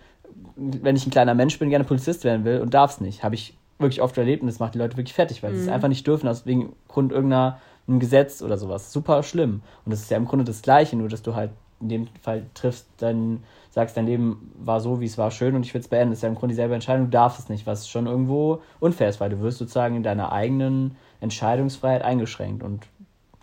wenn 0.56 0.96
ich 0.96 1.06
ein 1.06 1.12
kleiner 1.12 1.36
Mensch 1.36 1.58
bin, 1.60 1.70
gerne 1.70 1.86
Polizist 1.86 2.24
werden 2.24 2.46
will 2.46 2.60
und 2.62 2.74
darf 2.74 2.92
es 2.92 3.02
nicht. 3.02 3.24
Habe 3.24 3.36
ich 3.36 3.58
wirklich 3.78 4.02
oft 4.02 4.18
erlebt 4.18 4.42
und 4.42 4.48
das 4.48 4.60
macht 4.60 4.74
die 4.74 4.80
Leute 4.80 4.98
wirklich 4.98 5.14
fertig, 5.14 5.44
weil 5.44 5.52
mhm. 5.52 5.56
sie 5.56 5.62
es 5.62 5.68
mhm. 5.68 5.74
einfach 5.74 5.90
nicht 5.90 6.08
dürfen, 6.08 6.28
aus 6.28 6.46
wegen 6.46 6.74
Grund 6.88 7.12
irgendeiner 7.12 7.60
ein 7.88 8.00
Gesetz 8.00 8.42
oder 8.42 8.58
sowas. 8.58 8.92
Super 8.92 9.22
schlimm. 9.24 9.62
Und 9.86 9.92
das 9.92 10.02
ist 10.02 10.12
ja 10.12 10.18
im 10.18 10.26
Grunde 10.26 10.46
das 10.46 10.62
Gleiche, 10.62 10.96
nur 10.96 11.10
dass 11.10 11.22
du 11.22 11.36
halt 11.36 11.52
in 11.82 11.90
dem 11.90 12.08
Fall 12.22 12.46
triffst, 12.54 12.88
dann 12.98 13.44
sagst, 13.70 13.98
dein 13.98 14.06
Leben 14.06 14.52
war 14.58 14.80
so, 14.80 15.02
wie 15.02 15.06
es 15.06 15.18
war, 15.18 15.32
schön 15.32 15.56
und 15.56 15.66
ich 15.66 15.74
will 15.74 15.82
es 15.82 15.88
beenden. 15.88 16.12
Das 16.12 16.20
ist 16.20 16.24
ja 16.24 16.30
im 16.30 16.36
Grunde 16.36 16.54
dieselbe 16.54 16.74
Entscheidung, 16.74 17.06
du 17.06 17.12
darfst 17.12 17.40
es 17.40 17.50
nicht, 17.50 17.68
was 17.68 17.90
schon 17.90 18.08
irgendwo 18.08 18.62
unfair 18.80 19.10
ist, 19.10 19.20
weil 19.20 19.30
du 19.30 19.42
wirst 19.42 19.58
sozusagen 19.58 19.96
in 19.96 20.04
deiner 20.04 20.32
eigenen 20.32 20.96
Entscheidungsfreiheit 21.20 22.02
eingeschränkt. 22.02 22.64
Und 22.64 22.88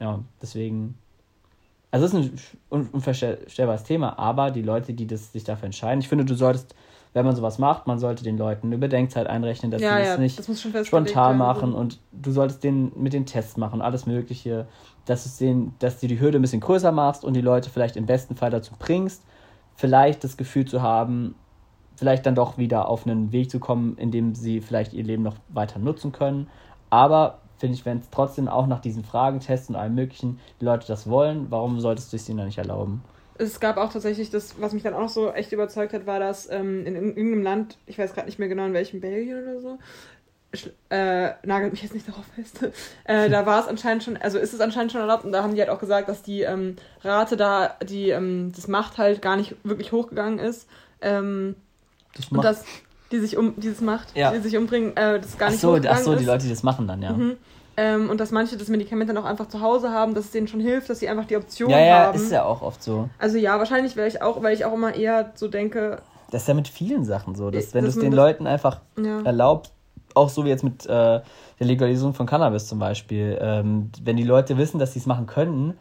ja, 0.01 0.20
deswegen. 0.41 0.97
Also 1.91 2.07
es 2.07 2.14
ist 2.14 2.57
ein 2.70 2.89
unvorstellbares 2.91 3.85
Thema, 3.85 4.18
aber 4.18 4.51
die 4.51 4.62
Leute, 4.62 4.95
die 4.95 5.07
das, 5.07 5.30
sich 5.33 5.45
dafür 5.45 5.66
entscheiden, 5.66 6.01
ich 6.01 6.09
finde, 6.09 6.24
du 6.24 6.35
solltest 6.35 6.74
wenn 7.14 7.26
man 7.26 7.36
sowas 7.36 7.58
macht, 7.58 7.86
man 7.86 7.98
sollte 7.98 8.24
den 8.24 8.38
Leuten 8.38 8.68
eine 8.68 8.78
Bedenkzeit 8.78 9.26
einrechnen, 9.26 9.70
dass 9.70 9.82
ja, 9.82 9.98
sie 9.98 10.04
das 10.04 10.18
nicht 10.18 10.38
das 10.38 10.86
spontan 10.86 11.36
machen 11.36 11.74
und 11.74 12.00
du 12.10 12.30
solltest 12.30 12.64
den 12.64 12.92
mit 12.96 13.12
den 13.12 13.26
Tests 13.26 13.56
machen, 13.56 13.82
alles 13.82 14.06
Mögliche, 14.06 14.66
dass, 15.04 15.26
es 15.26 15.36
den, 15.36 15.74
dass 15.78 16.00
du 16.00 16.06
die 16.06 16.20
Hürde 16.20 16.38
ein 16.38 16.42
bisschen 16.42 16.60
größer 16.60 16.90
machst 16.90 17.24
und 17.24 17.34
die 17.34 17.42
Leute 17.42 17.68
vielleicht 17.68 17.96
im 17.96 18.06
besten 18.06 18.34
Fall 18.34 18.50
dazu 18.50 18.72
bringst, 18.78 19.24
vielleicht 19.74 20.24
das 20.24 20.36
Gefühl 20.36 20.64
zu 20.64 20.80
haben, 20.80 21.34
vielleicht 21.96 22.24
dann 22.24 22.34
doch 22.34 22.56
wieder 22.56 22.88
auf 22.88 23.06
einen 23.06 23.30
Weg 23.32 23.50
zu 23.50 23.60
kommen, 23.60 23.98
in 23.98 24.10
dem 24.10 24.34
sie 24.34 24.60
vielleicht 24.60 24.94
ihr 24.94 25.04
Leben 25.04 25.22
noch 25.22 25.36
weiter 25.48 25.78
nutzen 25.78 26.12
können. 26.12 26.48
Aber 26.88 27.38
finde 27.58 27.74
ich, 27.74 27.84
wenn 27.84 27.98
es 27.98 28.10
trotzdem 28.10 28.48
auch 28.48 28.66
nach 28.66 28.80
diesen 28.80 29.04
Fragentests 29.04 29.68
und 29.68 29.76
allem 29.76 29.94
Möglichen 29.94 30.40
die 30.60 30.64
Leute 30.64 30.86
das 30.86 31.08
wollen, 31.08 31.46
warum 31.50 31.78
solltest 31.78 32.12
du 32.12 32.16
es 32.16 32.28
ihnen 32.28 32.38
dann 32.38 32.46
nicht 32.46 32.58
erlauben? 32.58 33.02
Es 33.39 33.61
gab 33.61 33.76
auch 33.76 33.93
tatsächlich 33.93 34.30
das, 34.30 34.61
was 34.61 34.72
mich 34.72 34.83
dann 34.83 34.95
auch 34.95 35.09
so 35.09 35.33
echt 35.33 35.53
überzeugt 35.53 35.93
hat, 35.93 36.07
war, 36.07 36.20
dass 36.20 36.51
ähm, 36.51 36.87
in, 36.87 36.95
in, 36.95 37.16
irgendeinem 37.16 37.43
Land, 37.43 37.78
ich 37.87 37.99
weiß 37.99 38.14
gerade 38.14 38.26
nicht 38.26 38.39
mehr 38.39 38.49
genau 38.49 38.66
in 38.66 38.72
welchem, 38.72 39.01
Belgien 39.01 39.43
oder 39.43 39.61
so, 39.61 39.78
äh, 40.91 41.30
nagelt 41.45 41.72
mich 41.72 41.83
jetzt 41.83 41.95
nicht 41.95 42.09
darauf 42.09 42.24
fest, 42.37 42.62
äh, 43.05 43.30
da 43.30 43.47
war 43.47 43.61
es 43.61 43.68
anscheinend 43.68 44.05
schon, 44.05 44.16
also 44.18 44.39
ist 44.39 44.53
es 44.53 44.61
anscheinend 44.61 44.93
schon 44.93 45.01
erlaubt 45.01 45.24
und 45.24 45.33
da 45.33 45.43
haben 45.43 45.55
die 45.55 45.61
halt 45.61 45.70
auch 45.70 45.80
gesagt, 45.80 46.09
dass 46.09 46.22
die 46.22 46.43
ähm, 46.43 46.76
Rate 47.03 47.37
da, 47.37 47.76
die 47.83 48.11
ähm, 48.11 48.53
das 48.55 48.68
Macht 48.68 48.99
halt 48.99 49.22
gar 49.22 49.37
nicht 49.37 49.57
wirklich 49.64 49.93
hochgegangen 49.93 50.39
ist. 50.39 50.68
Ähm, 51.01 51.57
das 52.14 52.30
Macht? 52.30 52.39
Und 52.39 52.45
dass 52.45 52.64
die 53.11 53.18
sich 53.18 53.37
um, 53.37 53.55
dieses 53.59 53.80
Macht, 53.80 54.16
ja. 54.16 54.33
die 54.33 54.41
sich 54.41 54.57
umbringen, 54.57 54.97
äh, 54.97 55.20
das 55.20 55.39
gar 55.39 55.49
nicht 55.49 55.59
ach 55.59 55.62
so, 55.62 55.70
hochgegangen 55.72 55.99
Ach 55.99 56.05
so, 56.05 56.14
die 56.16 56.24
Leute, 56.24 56.45
die 56.45 56.51
das 56.51 56.62
machen 56.62 56.87
dann, 56.87 57.03
ja. 57.03 57.12
Mhm. 57.12 57.37
Ähm, 57.83 58.11
und 58.11 58.20
dass 58.20 58.30
manche 58.30 58.57
das 58.57 58.68
Medikament 58.68 59.11
dann 59.11 59.16
auch 59.16 59.24
einfach 59.24 59.49
zu 59.49 59.61
Hause 59.61 59.91
haben, 59.91 60.14
dass 60.14 60.26
es 60.26 60.30
denen 60.30 60.47
schon 60.47 60.61
hilft, 60.61 60.89
dass 60.89 61.01
sie 61.01 61.09
einfach 61.09 61.24
die 61.24 61.37
Option 61.37 61.68
ja, 61.68 61.80
ja, 61.80 61.99
haben. 61.99 62.18
Ja, 62.18 62.24
ist 62.24 62.30
ja 62.30 62.45
auch 62.45 62.62
oft 62.62 62.80
so. 62.80 63.09
Also 63.18 63.39
ja, 63.39 63.59
wahrscheinlich 63.59 63.97
wäre 63.97 64.07
ich 64.07 64.22
auch, 64.22 64.41
weil 64.41 64.55
ich 64.55 64.64
auch 64.64 64.72
immer 64.72 64.95
eher 64.95 65.33
so 65.35 65.49
denke. 65.49 66.01
Das 66.30 66.43
ist 66.43 66.49
ja 66.49 66.55
mit 66.55 66.68
vielen 66.68 67.05
Sachen 67.05 67.35
so, 67.35 67.51
dass 67.51 67.74
wenn 67.74 67.83
du 67.83 67.91
es 67.91 67.99
den 67.99 68.12
Leuten 68.12 68.47
einfach 68.47 68.80
ja. 68.97 69.22
erlaubst, 69.22 69.72
auch 70.14 70.28
so 70.28 70.45
wie 70.45 70.51
jetzt 70.51 70.62
mit 70.62 70.87
äh, 70.87 70.89
der 70.89 71.22
Legalisierung 71.59 72.14
von 72.14 72.26
Cannabis 72.26 72.68
zum 72.68 72.78
Beispiel, 72.78 73.37
ähm, 73.41 73.91
wenn 74.05 74.16
die 74.16 74.22
Leute 74.22 74.59
wissen, 74.59 74.78
dass 74.78 74.93
sie 74.93 75.01
es 75.01 75.07
machen 75.07 75.26
können, 75.26 75.74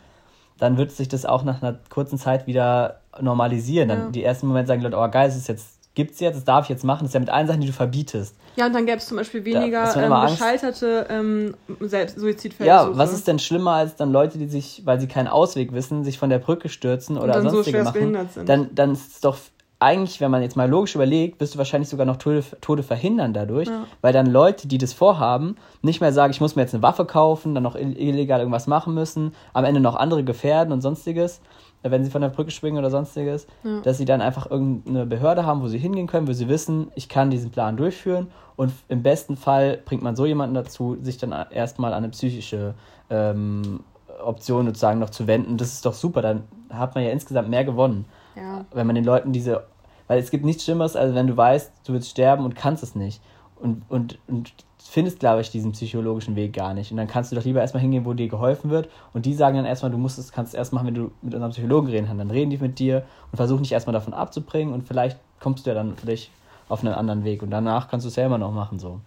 dann 0.57 0.77
wird 0.77 0.91
sich 0.91 1.07
das 1.07 1.25
auch 1.25 1.43
nach 1.43 1.61
einer 1.61 1.77
kurzen 1.89 2.17
Zeit 2.17 2.47
wieder 2.47 3.01
normalisieren. 3.19 3.89
Dann 3.89 4.11
die 4.11 4.23
ersten 4.23 4.47
Momente 4.47 4.69
sagen 4.69 4.79
die 4.79 4.85
Leute, 4.85 4.97
oh 4.97 5.09
geil, 5.09 5.29
es 5.29 5.35
ist 5.35 5.47
jetzt 5.47 5.80
gibt 5.93 6.11
es 6.11 6.19
jetzt, 6.19 6.35
das 6.35 6.43
darf 6.43 6.65
ich 6.65 6.69
jetzt 6.69 6.83
machen. 6.83 6.99
Das 7.01 7.09
ist 7.09 7.13
ja 7.13 7.19
mit 7.19 7.29
allen 7.29 7.47
Sachen, 7.47 7.61
die 7.61 7.67
du 7.67 7.73
verbietest. 7.73 8.35
Ja, 8.55 8.65
und 8.65 8.73
dann 8.73 8.85
gäbe 8.85 8.97
es 8.97 9.07
zum 9.07 9.17
Beispiel 9.17 9.43
weniger 9.45 9.95
ähm, 9.95 10.29
gescheiterte 10.29 11.07
ähm, 11.09 11.55
Suizidfälle. 11.79 12.67
Ja, 12.67 12.97
was 12.97 13.13
ist 13.13 13.27
denn 13.27 13.39
schlimmer 13.39 13.71
als 13.71 13.95
dann 13.95 14.11
Leute, 14.11 14.37
die 14.37 14.47
sich, 14.47 14.81
weil 14.85 14.99
sie 14.99 15.07
keinen 15.07 15.27
Ausweg 15.27 15.73
wissen, 15.73 16.03
sich 16.03 16.17
von 16.17 16.29
der 16.29 16.39
Brücke 16.39 16.69
stürzen 16.69 17.17
oder 17.17 17.35
und 17.35 17.45
dann 17.45 17.49
sonstige 17.49 17.79
so 17.79 17.83
machen? 17.85 18.29
Sind. 18.33 18.49
Dann, 18.49 18.75
dann 18.75 18.91
ist 18.93 19.13
es 19.13 19.19
doch 19.21 19.37
eigentlich, 19.81 20.21
wenn 20.21 20.29
man 20.29 20.43
jetzt 20.43 20.55
mal 20.55 20.69
logisch 20.69 20.93
überlegt, 20.93 21.41
wirst 21.41 21.55
du 21.55 21.57
wahrscheinlich 21.57 21.89
sogar 21.89 22.05
noch 22.05 22.17
Tode, 22.17 22.43
Tode 22.61 22.83
verhindern 22.83 23.33
dadurch, 23.33 23.67
ja. 23.67 23.85
weil 24.01 24.13
dann 24.13 24.27
Leute, 24.27 24.67
die 24.67 24.77
das 24.77 24.93
vorhaben, 24.93 25.55
nicht 25.81 26.01
mehr 26.01 26.13
sagen, 26.13 26.31
ich 26.31 26.39
muss 26.39 26.55
mir 26.55 26.61
jetzt 26.61 26.75
eine 26.75 26.83
Waffe 26.83 27.05
kaufen, 27.05 27.55
dann 27.55 27.63
noch 27.63 27.75
illegal 27.75 28.39
irgendwas 28.39 28.67
machen 28.67 28.93
müssen, 28.93 29.33
am 29.53 29.65
Ende 29.65 29.81
noch 29.81 29.95
andere 29.95 30.23
gefährden 30.23 30.71
und 30.71 30.81
sonstiges, 30.81 31.41
wenn 31.83 32.03
sie 32.03 32.11
von 32.11 32.21
der 32.21 32.29
Brücke 32.29 32.51
springen 32.51 32.77
oder 32.77 32.89
sonstiges, 32.89 33.47
ja. 33.63 33.81
dass 33.81 33.97
sie 33.97 34.05
dann 34.05 34.21
einfach 34.21 34.49
irgendeine 34.49 35.05
Behörde 35.05 35.45
haben, 35.45 35.61
wo 35.61 35.67
sie 35.67 35.79
hingehen 35.79 36.07
können, 36.07 36.27
wo 36.27 36.33
sie 36.33 36.47
wissen, 36.47 36.91
ich 36.95 37.09
kann 37.09 37.29
diesen 37.29 37.51
Plan 37.51 37.77
durchführen 37.77 38.27
und 38.55 38.71
im 38.87 39.01
besten 39.01 39.37
Fall 39.37 39.79
bringt 39.83 40.03
man 40.03 40.15
so 40.15 40.25
jemanden 40.25 40.55
dazu, 40.55 40.97
sich 41.01 41.17
dann 41.17 41.33
erstmal 41.49 41.93
an 41.93 42.03
eine 42.03 42.09
psychische 42.09 42.75
ähm, 43.09 43.81
Option 44.23 44.67
sozusagen 44.67 44.99
noch 44.99 45.09
zu 45.09 45.27
wenden. 45.27 45.57
Das 45.57 45.73
ist 45.73 45.85
doch 45.85 45.93
super, 45.93 46.21
dann 46.21 46.43
hat 46.69 46.95
man 46.95 47.03
ja 47.03 47.09
insgesamt 47.09 47.49
mehr 47.49 47.65
gewonnen. 47.65 48.05
Ja. 48.35 48.65
Wenn 48.71 48.85
man 48.85 48.95
den 48.95 49.05
Leuten 49.05 49.31
diese, 49.31 49.63
weil 50.07 50.19
es 50.19 50.31
gibt 50.31 50.45
nichts 50.45 50.63
Schlimmeres, 50.63 50.95
als 50.95 51.15
wenn 51.15 51.27
du 51.27 51.35
weißt, 51.35 51.71
du 51.85 51.93
willst 51.93 52.09
sterben 52.09 52.45
und 52.45 52.55
kannst 52.55 52.83
es 52.83 52.95
nicht. 52.95 53.21
Und, 53.55 53.83
und, 53.89 54.17
und 54.27 54.53
findest, 54.91 55.21
glaube 55.21 55.39
ich, 55.39 55.49
diesen 55.49 55.71
psychologischen 55.71 56.35
Weg 56.35 56.51
gar 56.51 56.73
nicht. 56.73 56.91
Und 56.91 56.97
dann 56.97 57.07
kannst 57.07 57.31
du 57.31 57.37
doch 57.37 57.45
lieber 57.45 57.61
erstmal 57.61 57.79
hingehen, 57.79 58.03
wo 58.03 58.11
dir 58.11 58.27
geholfen 58.27 58.69
wird. 58.69 58.89
Und 59.13 59.25
die 59.25 59.33
sagen 59.33 59.55
dann 59.55 59.65
erstmal, 59.65 59.89
du 59.89 59.97
musst 59.97 60.19
es, 60.19 60.33
kannst 60.33 60.53
es 60.53 60.57
erst 60.57 60.73
machen, 60.73 60.87
wenn 60.87 60.95
du 60.95 61.11
mit 61.21 61.33
unserem 61.33 61.51
Psychologen 61.51 61.87
reden 61.87 62.07
kannst. 62.07 62.19
Dann 62.19 62.29
reden 62.29 62.49
die 62.49 62.57
mit 62.57 62.77
dir 62.77 63.03
und 63.31 63.37
versuchen 63.37 63.63
dich 63.63 63.71
erstmal 63.71 63.93
davon 63.93 64.13
abzubringen 64.13 64.73
und 64.73 64.85
vielleicht 64.85 65.17
kommst 65.39 65.65
du 65.65 65.69
ja 65.69 65.75
dann 65.75 65.95
vielleicht 65.95 66.29
auf 66.67 66.83
einen 66.83 66.93
anderen 66.93 67.23
Weg. 67.23 67.41
Und 67.41 67.51
danach 67.51 67.87
kannst 67.87 68.03
du 68.03 68.09
es 68.09 68.15
selber 68.15 68.37
noch 68.37 68.51
machen, 68.51 68.79
so. 68.79 68.99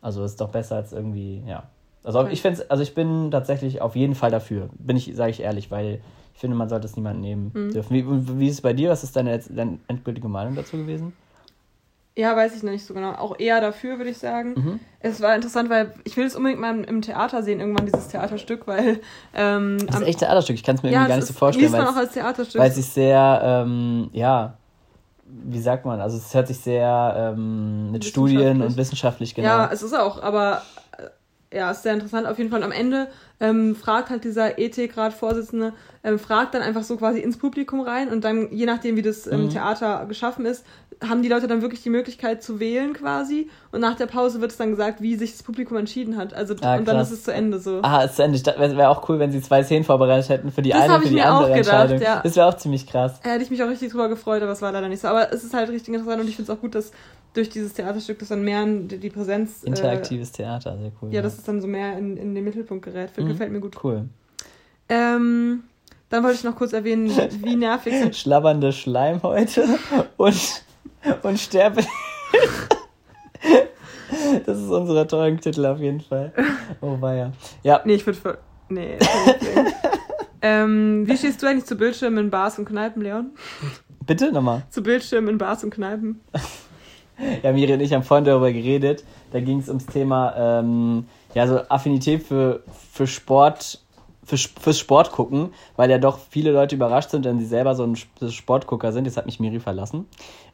Also 0.00 0.24
ist 0.24 0.40
doch 0.40 0.48
besser 0.48 0.76
als 0.76 0.94
irgendwie, 0.94 1.42
ja. 1.46 1.64
Also 2.02 2.26
ich 2.28 2.40
finde 2.40 2.64
also 2.70 2.82
ich 2.82 2.94
bin 2.94 3.30
tatsächlich 3.30 3.82
auf 3.82 3.96
jeden 3.96 4.14
Fall 4.14 4.30
dafür. 4.30 4.70
Bin 4.78 4.96
ich, 4.96 5.14
sage 5.14 5.30
ich 5.30 5.40
ehrlich, 5.40 5.70
weil 5.70 6.00
ich 6.32 6.40
finde, 6.40 6.56
man 6.56 6.70
sollte 6.70 6.86
es 6.86 6.96
niemand 6.96 7.20
nehmen 7.20 7.50
mhm. 7.52 7.72
dürfen. 7.72 7.92
Wie, 7.92 8.38
wie 8.40 8.46
ist 8.46 8.54
es 8.54 8.60
bei 8.62 8.72
dir? 8.72 8.88
Was 8.88 9.04
ist 9.04 9.14
deine, 9.14 9.38
deine 9.40 9.78
endgültige 9.88 10.28
Meinung 10.28 10.54
dazu 10.54 10.78
gewesen? 10.78 11.12
Ja, 12.18 12.34
weiß 12.34 12.56
ich 12.56 12.62
noch 12.62 12.72
nicht 12.72 12.86
so 12.86 12.94
genau. 12.94 13.12
Auch 13.12 13.38
eher 13.38 13.60
dafür, 13.60 13.98
würde 13.98 14.10
ich 14.10 14.16
sagen. 14.16 14.54
Mhm. 14.56 14.80
Es 15.00 15.20
war 15.20 15.34
interessant, 15.36 15.68
weil 15.68 15.92
ich 16.04 16.16
will 16.16 16.24
es 16.24 16.34
unbedingt 16.34 16.60
mal 16.60 16.82
im 16.84 17.02
Theater 17.02 17.42
sehen, 17.42 17.60
irgendwann 17.60 17.84
dieses 17.84 18.08
Theaterstück, 18.08 18.66
weil. 18.66 19.00
Ähm, 19.34 19.76
das 19.86 20.00
ist 20.00 20.06
echt 20.06 20.18
Theaterstück, 20.20 20.56
ich 20.56 20.64
kann 20.64 20.76
es 20.76 20.82
mir 20.82 20.90
ja, 20.90 21.00
irgendwie 21.00 21.08
gar 21.10 21.16
nicht 21.16 21.26
so 21.26 21.34
vorstellen. 21.34 21.70
Liest 21.70 21.76
man 21.76 21.86
auch 21.86 21.96
als 21.96 22.12
Theaterstück. 22.12 22.58
Weil 22.58 22.70
es 22.70 22.76
sich 22.76 22.88
sehr, 22.88 23.40
ähm, 23.44 24.08
ja, 24.14 24.56
wie 25.26 25.60
sagt 25.60 25.84
man, 25.84 26.00
also 26.00 26.16
es 26.16 26.32
hört 26.32 26.48
sich 26.48 26.58
sehr 26.58 27.34
ähm, 27.36 27.90
mit 27.90 28.04
Studien 28.04 28.62
und 28.62 28.76
wissenschaftlich 28.78 29.34
genau. 29.34 29.48
Ja, 29.48 29.70
es 29.70 29.82
ist 29.82 29.92
auch, 29.92 30.22
aber 30.22 30.62
äh, 31.52 31.56
ja, 31.56 31.70
ist 31.70 31.82
sehr 31.82 31.92
interessant. 31.92 32.26
Auf 32.26 32.38
jeden 32.38 32.50
Fall 32.50 32.62
am 32.62 32.72
Ende 32.72 33.08
ähm, 33.40 33.76
fragt 33.76 34.08
halt 34.08 34.24
dieser 34.24 34.58
Ethikrat-Vorsitzende, 34.58 35.74
ähm, 36.02 36.18
fragt 36.18 36.54
dann 36.54 36.62
einfach 36.62 36.82
so 36.82 36.96
quasi 36.96 37.20
ins 37.20 37.36
Publikum 37.36 37.80
rein 37.80 38.08
und 38.08 38.24
dann, 38.24 38.50
je 38.52 38.66
nachdem, 38.66 38.96
wie 38.96 39.02
das 39.02 39.26
ähm. 39.26 39.50
Theater 39.50 40.06
geschaffen 40.06 40.46
ist, 40.46 40.64
haben 41.02 41.22
die 41.22 41.28
Leute 41.28 41.46
dann 41.46 41.62
wirklich 41.62 41.82
die 41.82 41.90
Möglichkeit 41.90 42.42
zu 42.42 42.58
wählen 42.58 42.94
quasi 42.94 43.50
und 43.70 43.80
nach 43.80 43.96
der 43.96 44.06
Pause 44.06 44.40
wird 44.40 44.50
es 44.50 44.56
dann 44.56 44.70
gesagt, 44.70 45.02
wie 45.02 45.16
sich 45.16 45.32
das 45.32 45.42
Publikum 45.42 45.76
entschieden 45.76 46.16
hat. 46.16 46.32
Also 46.32 46.54
ah, 46.62 46.76
und 46.76 46.88
dann 46.88 46.98
ist 46.98 47.10
es 47.10 47.24
zu 47.24 47.32
Ende 47.32 47.60
so. 47.60 47.80
Ah, 47.82 48.02
ist 48.02 48.16
zu 48.16 48.22
Ende. 48.22 48.38
Wäre 48.38 48.88
auch 48.88 49.08
cool, 49.08 49.18
wenn 49.18 49.30
sie 49.30 49.42
zwei 49.42 49.62
Szenen 49.62 49.84
vorbereitet 49.84 50.28
hätten 50.28 50.50
für 50.50 50.62
die 50.62 50.70
das 50.70 50.82
eine 50.82 50.94
und 50.94 51.02
für 51.02 51.08
die 51.08 51.20
andere 51.20 51.54
gedacht, 51.54 51.90
Entscheidung. 51.90 52.00
Ja. 52.00 52.20
Das 52.22 52.36
wäre 52.36 52.46
auch 52.46 52.56
ziemlich 52.56 52.86
krass. 52.86 53.20
Da 53.22 53.30
hätte 53.30 53.44
ich 53.44 53.50
mich 53.50 53.62
auch 53.62 53.68
richtig 53.68 53.92
drüber 53.92 54.08
gefreut, 54.08 54.42
aber 54.42 54.52
es 54.52 54.62
war 54.62 54.72
leider 54.72 54.88
nicht 54.88 55.00
so. 55.00 55.08
Aber 55.08 55.32
es 55.32 55.44
ist 55.44 55.54
halt 55.54 55.68
richtig 55.70 55.94
interessant 55.94 56.22
und 56.22 56.28
ich 56.28 56.36
finde 56.36 56.50
es 56.50 56.56
auch 56.56 56.60
gut, 56.60 56.74
dass 56.74 56.92
durch 57.34 57.50
dieses 57.50 57.74
Theaterstück 57.74 58.18
das 58.18 58.28
dann 58.28 58.42
mehr 58.42 58.64
die, 58.64 58.98
die 58.98 59.10
Präsenz. 59.10 59.62
Äh, 59.62 59.68
Interaktives 59.68 60.30
äh, 60.30 60.36
Theater, 60.36 60.78
sehr 60.78 60.92
cool. 61.00 61.10
Ja, 61.10 61.16
ja, 61.16 61.22
dass 61.22 61.36
es 61.36 61.44
dann 61.44 61.60
so 61.60 61.66
mehr 61.66 61.98
in, 61.98 62.16
in 62.16 62.34
den 62.34 62.44
Mittelpunkt 62.44 62.84
gerät. 62.84 63.10
Mhm. 63.16 63.28
Gefällt 63.28 63.52
mir 63.52 63.60
gut. 63.60 63.76
Cool. 63.82 64.08
Ähm, 64.88 65.64
dann 66.08 66.22
wollte 66.22 66.36
ich 66.36 66.44
noch 66.44 66.56
kurz 66.56 66.72
erwähnen, 66.72 67.10
wie 67.42 67.56
nervig 67.56 67.92
sind. 68.00 68.16
Schlabbernde 68.16 68.72
Schleimhäute 68.72 69.66
und, 70.16 70.62
und 71.22 71.38
Sterbe. 71.38 71.82
Das 74.44 74.58
ist 74.58 74.70
unser 74.70 75.06
Titel 75.06 75.66
auf 75.66 75.78
jeden 75.78 76.00
Fall. 76.00 76.32
Oh, 76.80 77.00
war 77.00 77.14
ja. 77.14 77.32
Ja. 77.62 77.80
Nee, 77.84 77.94
ich 77.94 78.06
würde 78.06 78.18
für. 78.18 78.38
Nee. 78.68 78.98
ähm, 80.42 81.04
wie 81.06 81.16
stehst 81.16 81.42
du 81.42 81.46
eigentlich 81.46 81.66
zu 81.66 81.76
Bildschirmen 81.76 82.18
in 82.18 82.30
Bars 82.30 82.58
und 82.58 82.66
Kneipen, 82.66 83.02
Leon? 83.02 83.30
Bitte 84.06 84.32
nochmal. 84.32 84.62
Zu 84.70 84.82
Bildschirmen 84.82 85.28
in 85.28 85.38
Bars 85.38 85.64
und 85.64 85.70
Kneipen. 85.70 86.20
ja, 87.42 87.52
Miri 87.52 87.74
und 87.74 87.80
ich 87.80 87.92
haben 87.92 88.02
vorhin 88.02 88.24
darüber 88.24 88.52
geredet. 88.52 89.04
Da 89.32 89.40
ging 89.40 89.58
es 89.58 89.68
ums 89.68 89.86
Thema, 89.86 90.34
ähm, 90.36 91.06
ja, 91.34 91.46
so 91.46 91.60
Affinität 91.68 92.22
für, 92.22 92.62
für 92.92 93.06
Sport 93.06 93.80
für, 94.26 94.36
fürs 94.36 94.78
Sport 94.78 95.12
gucken, 95.12 95.50
weil 95.76 95.88
ja 95.88 95.98
doch 95.98 96.18
viele 96.18 96.50
Leute 96.50 96.74
überrascht 96.74 97.10
sind, 97.10 97.24
wenn 97.24 97.38
sie 97.38 97.46
selber 97.46 97.76
so 97.76 97.84
ein 97.84 97.96
Sportgucker 97.96 98.92
sind. 98.92 99.04
Jetzt 99.04 99.16
hat 99.16 99.26
mich 99.26 99.38
Miri 99.38 99.60
verlassen. 99.60 100.06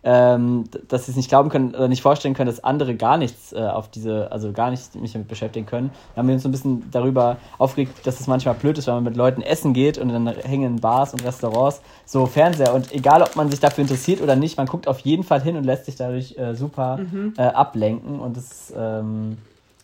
Ähm, 0.04 0.64
dass 0.88 1.06
sie 1.06 1.12
es 1.12 1.16
nicht 1.16 1.28
glauben 1.28 1.48
können 1.48 1.76
oder 1.76 1.86
nicht 1.86 2.02
vorstellen 2.02 2.34
können, 2.34 2.48
dass 2.48 2.64
andere 2.64 2.96
gar 2.96 3.16
nichts 3.16 3.52
äh, 3.52 3.60
auf 3.60 3.88
diese, 3.88 4.32
also 4.32 4.50
gar 4.50 4.70
nicht 4.70 4.96
mich 4.96 5.12
damit 5.12 5.28
beschäftigen 5.28 5.64
können. 5.64 5.90
Da 6.14 6.18
haben 6.18 6.26
wir 6.26 6.34
uns 6.34 6.42
so 6.42 6.48
ein 6.48 6.52
bisschen 6.52 6.90
darüber 6.90 7.36
aufgeregt, 7.56 8.04
dass 8.04 8.18
es 8.18 8.26
manchmal 8.26 8.54
blöd 8.54 8.78
ist, 8.78 8.88
wenn 8.88 8.94
man 8.94 9.04
mit 9.04 9.16
Leuten 9.16 9.42
essen 9.42 9.74
geht 9.74 9.98
und 9.98 10.08
dann 10.08 10.26
hängen 10.26 10.74
in 10.74 10.80
Bars 10.80 11.12
und 11.12 11.24
Restaurants 11.24 11.82
so 12.04 12.26
Fernseher. 12.26 12.74
Und 12.74 12.92
egal, 12.92 13.22
ob 13.22 13.36
man 13.36 13.48
sich 13.48 13.60
dafür 13.60 13.82
interessiert 13.82 14.20
oder 14.20 14.34
nicht, 14.34 14.56
man 14.56 14.66
guckt 14.66 14.88
auf 14.88 14.98
jeden 15.00 15.22
Fall 15.22 15.40
hin 15.40 15.56
und 15.56 15.62
lässt 15.62 15.84
sich 15.84 15.94
dadurch 15.94 16.36
äh, 16.36 16.54
super 16.54 16.96
mhm. 16.96 17.34
äh, 17.36 17.42
ablenken. 17.42 18.18
Und 18.18 18.36
das 18.36 18.72
ähm, 18.76 19.38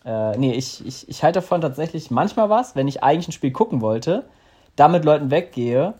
äh, 0.05 0.37
nee, 0.37 0.53
ich, 0.53 0.85
ich, 0.85 1.07
ich 1.07 1.23
halte 1.23 1.39
davon 1.39 1.61
tatsächlich 1.61 2.09
manchmal 2.09 2.49
was, 2.49 2.75
wenn 2.75 2.87
ich 2.87 3.03
eigentlich 3.03 3.27
ein 3.27 3.33
Spiel 3.33 3.51
gucken 3.51 3.81
wollte, 3.81 4.23
da 4.75 4.87
mit 4.87 5.05
Leuten 5.05 5.29
weggehe 5.29 5.93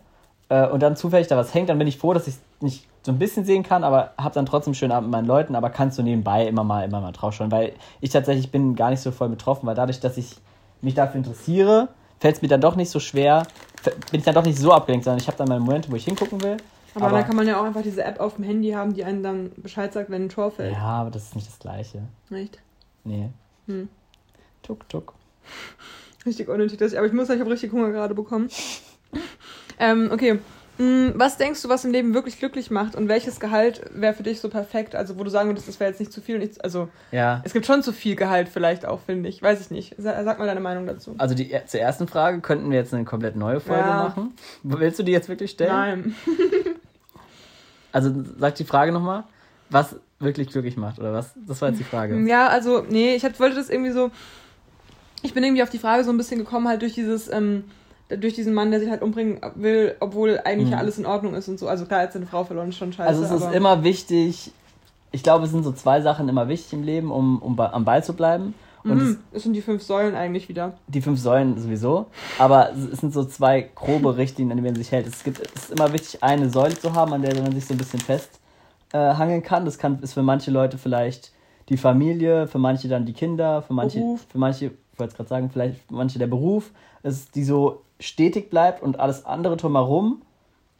äh, 0.48 0.66
und 0.66 0.82
dann 0.82 0.96
zufällig 0.96 1.28
da 1.28 1.36
was 1.36 1.54
hängt, 1.54 1.68
dann 1.68 1.78
bin 1.78 1.86
ich 1.86 1.98
froh, 1.98 2.14
dass 2.14 2.26
ich 2.26 2.34
es 2.34 2.40
nicht 2.60 2.89
so 3.02 3.12
ein 3.12 3.18
bisschen 3.18 3.44
sehen 3.44 3.62
kann, 3.62 3.84
aber 3.84 4.12
habe 4.18 4.34
dann 4.34 4.46
trotzdem 4.46 4.74
schönen 4.74 4.92
Abend 4.92 5.08
mit 5.08 5.12
meinen 5.12 5.26
Leuten, 5.26 5.54
aber 5.54 5.70
kannst 5.70 5.98
du 5.98 6.02
nebenbei 6.02 6.46
immer 6.46 6.64
mal, 6.64 6.84
immer 6.84 7.00
mal 7.00 7.12
drauf 7.12 7.34
schauen, 7.34 7.50
weil 7.50 7.72
ich 8.00 8.10
tatsächlich 8.10 8.50
bin 8.50 8.76
gar 8.76 8.90
nicht 8.90 9.00
so 9.00 9.10
voll 9.10 9.28
betroffen, 9.28 9.66
weil 9.66 9.74
dadurch, 9.74 10.00
dass 10.00 10.16
ich 10.16 10.36
mich 10.82 10.94
dafür 10.94 11.16
interessiere, 11.16 11.88
fällt 12.18 12.36
es 12.36 12.42
mir 12.42 12.48
dann 12.48 12.60
doch 12.60 12.76
nicht 12.76 12.90
so 12.90 13.00
schwer, 13.00 13.46
bin 14.10 14.20
ich 14.20 14.24
dann 14.24 14.34
doch 14.34 14.44
nicht 14.44 14.58
so 14.58 14.72
abgelenkt, 14.72 15.04
sondern 15.04 15.20
ich 15.20 15.26
habe 15.26 15.38
dann 15.38 15.48
meine 15.48 15.60
Momente, 15.60 15.90
wo 15.90 15.96
ich 15.96 16.04
hingucken 16.04 16.42
will. 16.42 16.58
Aber, 16.94 17.06
aber 17.06 17.18
dann 17.18 17.26
kann 17.26 17.36
man 17.36 17.46
ja 17.46 17.58
auch 17.60 17.64
einfach 17.64 17.82
diese 17.82 18.02
App 18.02 18.20
auf 18.20 18.34
dem 18.34 18.44
Handy 18.44 18.72
haben, 18.72 18.94
die 18.94 19.04
einen 19.04 19.22
dann 19.22 19.52
Bescheid 19.56 19.92
sagt, 19.92 20.10
wenn 20.10 20.24
ein 20.24 20.28
Tor 20.28 20.50
fällt. 20.50 20.72
Ja, 20.72 20.82
aber 20.82 21.10
das 21.10 21.24
ist 21.24 21.36
nicht 21.36 21.46
das 21.46 21.58
Gleiche. 21.58 22.02
Echt? 22.30 22.58
Nee. 23.04 23.30
Hm. 23.66 23.88
Tuk 24.62 24.88
tuk. 24.88 25.14
Richtig 26.26 26.48
unnötig, 26.48 26.98
aber 26.98 27.06
ich 27.06 27.12
muss 27.12 27.28
sagen, 27.28 27.38
ich 27.38 27.40
habe 27.42 27.52
richtig 27.52 27.72
Hunger 27.72 27.92
gerade 27.92 28.14
bekommen. 28.14 28.50
ähm, 29.78 30.10
okay. 30.12 30.40
Hm, 30.80 31.12
was 31.14 31.36
denkst 31.36 31.60
du, 31.60 31.68
was 31.68 31.84
im 31.84 31.90
Leben 31.90 32.14
wirklich 32.14 32.38
glücklich 32.38 32.70
macht 32.70 32.94
und 32.94 33.06
welches 33.06 33.38
Gehalt 33.38 33.82
wäre 33.92 34.14
für 34.14 34.22
dich 34.22 34.40
so 34.40 34.48
perfekt? 34.48 34.94
Also, 34.94 35.18
wo 35.18 35.24
du 35.24 35.28
sagen 35.28 35.50
würdest, 35.50 35.68
das 35.68 35.78
wäre 35.78 35.90
jetzt 35.90 36.00
nicht 36.00 36.10
zu 36.10 36.22
viel. 36.22 36.38
Nicht, 36.38 36.64
also, 36.64 36.88
ja. 37.12 37.42
es 37.44 37.52
gibt 37.52 37.66
schon 37.66 37.82
zu 37.82 37.92
viel 37.92 38.16
Gehalt 38.16 38.48
vielleicht 38.48 38.86
auch, 38.86 39.00
finde 39.00 39.28
ich. 39.28 39.42
Weiß 39.42 39.60
ich 39.60 39.70
nicht. 39.70 39.94
Sag, 39.98 40.38
mal 40.38 40.46
deine 40.46 40.60
Meinung 40.60 40.86
dazu. 40.86 41.14
Also, 41.18 41.34
die, 41.34 41.54
zur 41.66 41.80
ersten 41.80 42.08
Frage 42.08 42.40
könnten 42.40 42.70
wir 42.70 42.78
jetzt 42.78 42.94
eine 42.94 43.04
komplett 43.04 43.36
neue 43.36 43.60
Folge 43.60 43.82
ja. 43.82 44.04
machen. 44.04 44.34
Willst 44.62 44.98
du 44.98 45.02
die 45.02 45.12
jetzt 45.12 45.28
wirklich 45.28 45.50
stellen? 45.50 45.70
Nein. 45.70 46.14
also, 47.92 48.14
sag 48.38 48.54
die 48.54 48.64
Frage 48.64 48.90
nochmal. 48.90 49.24
Was 49.68 49.96
wirklich 50.18 50.48
glücklich 50.48 50.78
macht, 50.78 50.98
oder 50.98 51.12
was? 51.12 51.34
Das 51.46 51.60
war 51.60 51.68
jetzt 51.68 51.78
die 51.78 51.84
Frage. 51.84 52.18
Ja, 52.26 52.48
also, 52.48 52.86
nee, 52.88 53.16
ich 53.16 53.22
wollte 53.38 53.56
das 53.56 53.68
irgendwie 53.68 53.92
so 53.92 54.10
ich 55.22 55.34
bin 55.34 55.44
irgendwie 55.44 55.62
auf 55.62 55.70
die 55.70 55.78
Frage 55.78 56.04
so 56.04 56.10
ein 56.10 56.16
bisschen 56.16 56.38
gekommen, 56.38 56.66
halt 56.66 56.80
durch 56.80 56.94
dieses, 56.94 57.30
ähm, 57.30 57.64
durch 58.18 58.34
diesen 58.34 58.54
Mann, 58.54 58.70
der 58.70 58.80
sich 58.80 58.90
halt 58.90 59.02
umbringen 59.02 59.40
will, 59.54 59.94
obwohl 60.00 60.40
eigentlich 60.44 60.66
mhm. 60.66 60.72
ja 60.72 60.78
alles 60.78 60.98
in 60.98 61.06
Ordnung 61.06 61.34
ist 61.34 61.48
und 61.48 61.58
so. 61.58 61.68
Also 61.68 61.86
klar, 61.86 62.02
jetzt 62.02 62.14
seine 62.14 62.26
Frau 62.26 62.44
verloren 62.44 62.68
ist 62.68 62.78
schon 62.78 62.92
scheiße. 62.92 63.08
Also 63.08 63.22
es 63.22 63.30
ist 63.30 63.54
immer 63.54 63.84
wichtig, 63.84 64.52
ich 65.12 65.22
glaube, 65.22 65.44
es 65.44 65.50
sind 65.50 65.64
so 65.64 65.72
zwei 65.72 66.00
Sachen 66.00 66.28
immer 66.28 66.48
wichtig 66.48 66.72
im 66.72 66.82
Leben, 66.82 67.10
um, 67.10 67.40
um 67.40 67.58
am 67.58 67.84
Ball 67.84 68.02
zu 68.02 68.14
bleiben. 68.14 68.54
Und 68.82 68.94
mhm, 68.94 69.18
es 69.32 69.42
sind 69.42 69.52
die 69.52 69.60
fünf 69.60 69.82
Säulen 69.82 70.14
eigentlich 70.14 70.48
wieder. 70.48 70.72
Die 70.88 71.02
fünf 71.02 71.20
Säulen 71.20 71.58
sowieso. 71.58 72.06
Aber 72.38 72.70
es 72.72 73.00
sind 73.00 73.12
so 73.12 73.24
zwei 73.24 73.68
grobe 73.74 74.16
Richtlinien, 74.16 74.52
an 74.52 74.56
denen 74.56 74.74
man 74.74 74.82
sich 74.82 74.90
hält. 74.90 75.06
Es, 75.06 75.22
gibt, 75.22 75.38
es 75.38 75.64
ist 75.64 75.72
immer 75.72 75.92
wichtig, 75.92 76.22
eine 76.22 76.48
Säule 76.48 76.78
zu 76.78 76.94
haben, 76.94 77.12
an 77.12 77.20
der 77.20 77.34
man 77.42 77.52
sich 77.52 77.66
so 77.66 77.74
ein 77.74 77.78
bisschen 77.78 78.00
festhangeln 78.00 79.42
äh, 79.42 79.44
kann. 79.44 79.66
Das 79.66 79.78
kann, 79.78 79.98
ist 80.00 80.14
für 80.14 80.22
manche 80.22 80.50
Leute 80.50 80.78
vielleicht 80.78 81.32
die 81.68 81.76
Familie, 81.76 82.46
für 82.46 82.58
manche 82.58 82.88
dann 82.88 83.04
die 83.04 83.12
Kinder, 83.12 83.62
für 83.62 83.74
manche, 83.74 83.98
Beruf. 83.98 84.26
für 84.30 84.38
manche 84.38 84.72
wollte 84.96 85.12
es 85.12 85.16
gerade 85.16 85.28
sagen, 85.28 85.50
vielleicht 85.50 85.90
manche 85.90 86.18
der 86.18 86.26
Beruf, 86.26 86.70
ist, 87.02 87.34
die 87.34 87.44
so 87.44 87.82
stetig 88.00 88.50
bleibt 88.50 88.82
und 88.82 88.98
alles 88.98 89.24
andere 89.24 89.56
drumherum. 89.56 90.22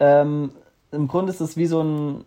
Ähm, 0.01 0.51
Im 0.91 1.07
Grunde 1.07 1.33
ist 1.33 1.41
es 1.41 1.57
wie 1.57 1.67
so 1.67 1.83
ein 1.83 2.25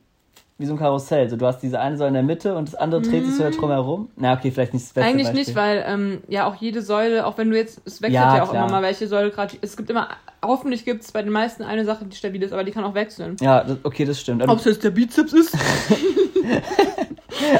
wie 0.64 0.68
so 0.68 0.74
ein 0.76 0.80
Karussell. 0.80 1.30
So, 1.30 1.36
du 1.36 1.46
hast 1.46 1.60
diese 1.60 1.78
eine 1.78 1.98
Säule 1.98 2.08
in 2.08 2.14
der 2.14 2.24
Mitte 2.24 2.56
und 2.56 2.70
das 2.70 2.76
andere 2.76 3.02
dreht 3.02 3.26
sich 3.26 3.36
so 3.36 3.44
mhm. 3.44 3.52
drumherum. 3.52 4.10
Na, 4.16 4.34
okay, 4.34 4.50
vielleicht 4.50 4.74
nicht 4.74 4.86
das 4.86 4.94
beste 4.94 5.10
Eigentlich 5.10 5.28
Beispiel. 5.28 5.40
nicht, 5.42 5.56
weil 5.56 5.84
ähm, 5.86 6.22
ja 6.30 6.48
auch 6.48 6.56
jede 6.56 6.82
Säule, 6.82 7.26
auch 7.26 7.38
wenn 7.38 7.50
du 7.50 7.58
jetzt, 7.58 7.82
es 7.86 8.02
wechselt 8.02 8.14
ja, 8.14 8.38
ja 8.38 8.44
auch 8.44 8.52
klar. 8.52 8.64
immer 8.64 8.78
mal, 8.78 8.82
welche 8.82 9.08
Säule 9.08 9.30
gerade, 9.30 9.56
es 9.60 9.76
gibt 9.76 9.90
immer, 9.90 10.08
hoffentlich 10.42 10.86
gibt 10.86 11.04
es 11.04 11.12
bei 11.12 11.22
den 11.22 11.34
meisten 11.34 11.64
eine 11.64 11.84
Sache, 11.84 12.06
die 12.06 12.16
stabil 12.16 12.42
ist, 12.42 12.54
aber 12.54 12.64
die 12.64 12.72
kann 12.72 12.86
auch 12.86 12.94
wechseln. 12.94 13.36
Ja, 13.42 13.62
das, 13.66 13.78
okay, 13.84 14.06
das 14.06 14.22
stimmt. 14.22 14.48
Ob 14.48 14.60
es 14.60 14.66
jetzt 14.66 14.84
der 14.86 14.92
Bizeps 14.92 15.34
ist? 15.34 15.58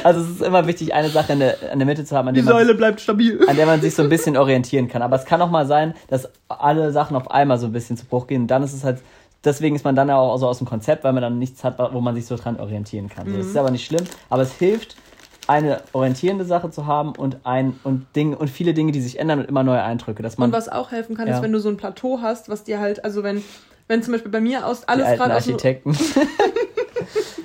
Also 0.04 0.22
es 0.22 0.30
ist 0.30 0.42
immer 0.42 0.66
wichtig, 0.68 0.94
eine 0.94 1.10
Sache 1.10 1.34
in 1.34 1.40
der, 1.40 1.72
in 1.74 1.80
der 1.80 1.86
Mitte 1.86 2.06
zu 2.06 2.16
haben, 2.16 2.28
an 2.28 2.34
der, 2.34 2.44
Die 2.44 2.48
Säule 2.48 2.76
bleibt 2.76 3.02
stabil. 3.02 3.40
an 3.48 3.56
der 3.56 3.66
man 3.66 3.82
sich 3.82 3.96
so 3.96 4.04
ein 4.04 4.10
bisschen 4.10 4.38
orientieren 4.38 4.88
kann. 4.88 5.02
Aber 5.02 5.16
es 5.16 5.26
kann 5.26 5.42
auch 5.42 5.50
mal 5.50 5.66
sein, 5.66 5.94
dass 6.08 6.30
alle 6.48 6.92
Sachen 6.92 7.18
auf 7.18 7.32
einmal 7.32 7.58
so 7.58 7.68
ein 7.68 7.72
bisschen 7.72 7.98
zu 7.98 8.06
Bruch 8.06 8.28
gehen. 8.28 8.44
Und 8.44 8.48
dann 8.48 8.64
ist 8.64 8.74
es 8.74 8.84
halt, 8.84 9.00
deswegen 9.44 9.76
ist 9.76 9.86
man 9.86 9.96
dann 9.96 10.10
auch 10.10 10.38
so 10.38 10.48
aus 10.48 10.58
dem 10.58 10.68
Konzept, 10.68 11.04
weil 11.04 11.14
man 11.14 11.22
dann 11.22 11.40
nichts 11.40 11.64
hat, 11.64 11.78
wo 11.94 12.02
man 12.02 12.16
sich 12.16 12.26
so 12.26 12.36
dran 12.36 12.60
orientieren 12.60 13.10
kann. 13.10 13.30
Mhm. 13.30 13.38
das 13.38 13.48
ist 13.48 13.58
aber 13.58 13.72
nicht 13.72 13.86
schlimm, 13.86 14.06
aber 14.30 14.44
es 14.44 14.54
hilft, 14.54 14.96
eine 15.48 15.82
orientierende 15.92 16.46
Sache 16.46 16.70
zu 16.72 16.86
haben 16.86 17.14
und 17.16 17.46
ein 17.46 17.78
und 17.84 18.06
Ding 18.16 18.34
und 18.34 18.50
viele 18.50 18.74
Dinge, 18.74 18.92
die 18.92 19.02
sich 19.02 19.20
ändern 19.20 19.40
und 19.40 19.46
immer 19.50 19.64
neue 19.64 19.84
Eindrücke. 19.84 20.24
Dass 20.24 20.38
man, 20.38 20.50
und 20.50 20.54
was 20.54 20.70
auch 20.70 20.92
helfen 20.92 21.18
kann, 21.18 21.28
ja. 21.28 21.36
ist, 21.36 21.42
wenn 21.42 21.52
du 21.52 21.60
so 21.60 21.70
ein 21.70 21.78
Plateau 21.78 22.20
hast, 22.22 22.50
was 22.50 22.64
dir 22.64 22.80
halt, 22.80 23.04
also 23.04 23.24
wenn, 23.24 23.44
wenn 23.88 24.02
zum 24.02 24.14
Beispiel 24.14 24.32
bei 24.32 24.40
mir 24.40 24.66
aus 24.66 24.88
alles 24.88 25.18
gerade 25.18 25.34
Architekten. 25.34 25.98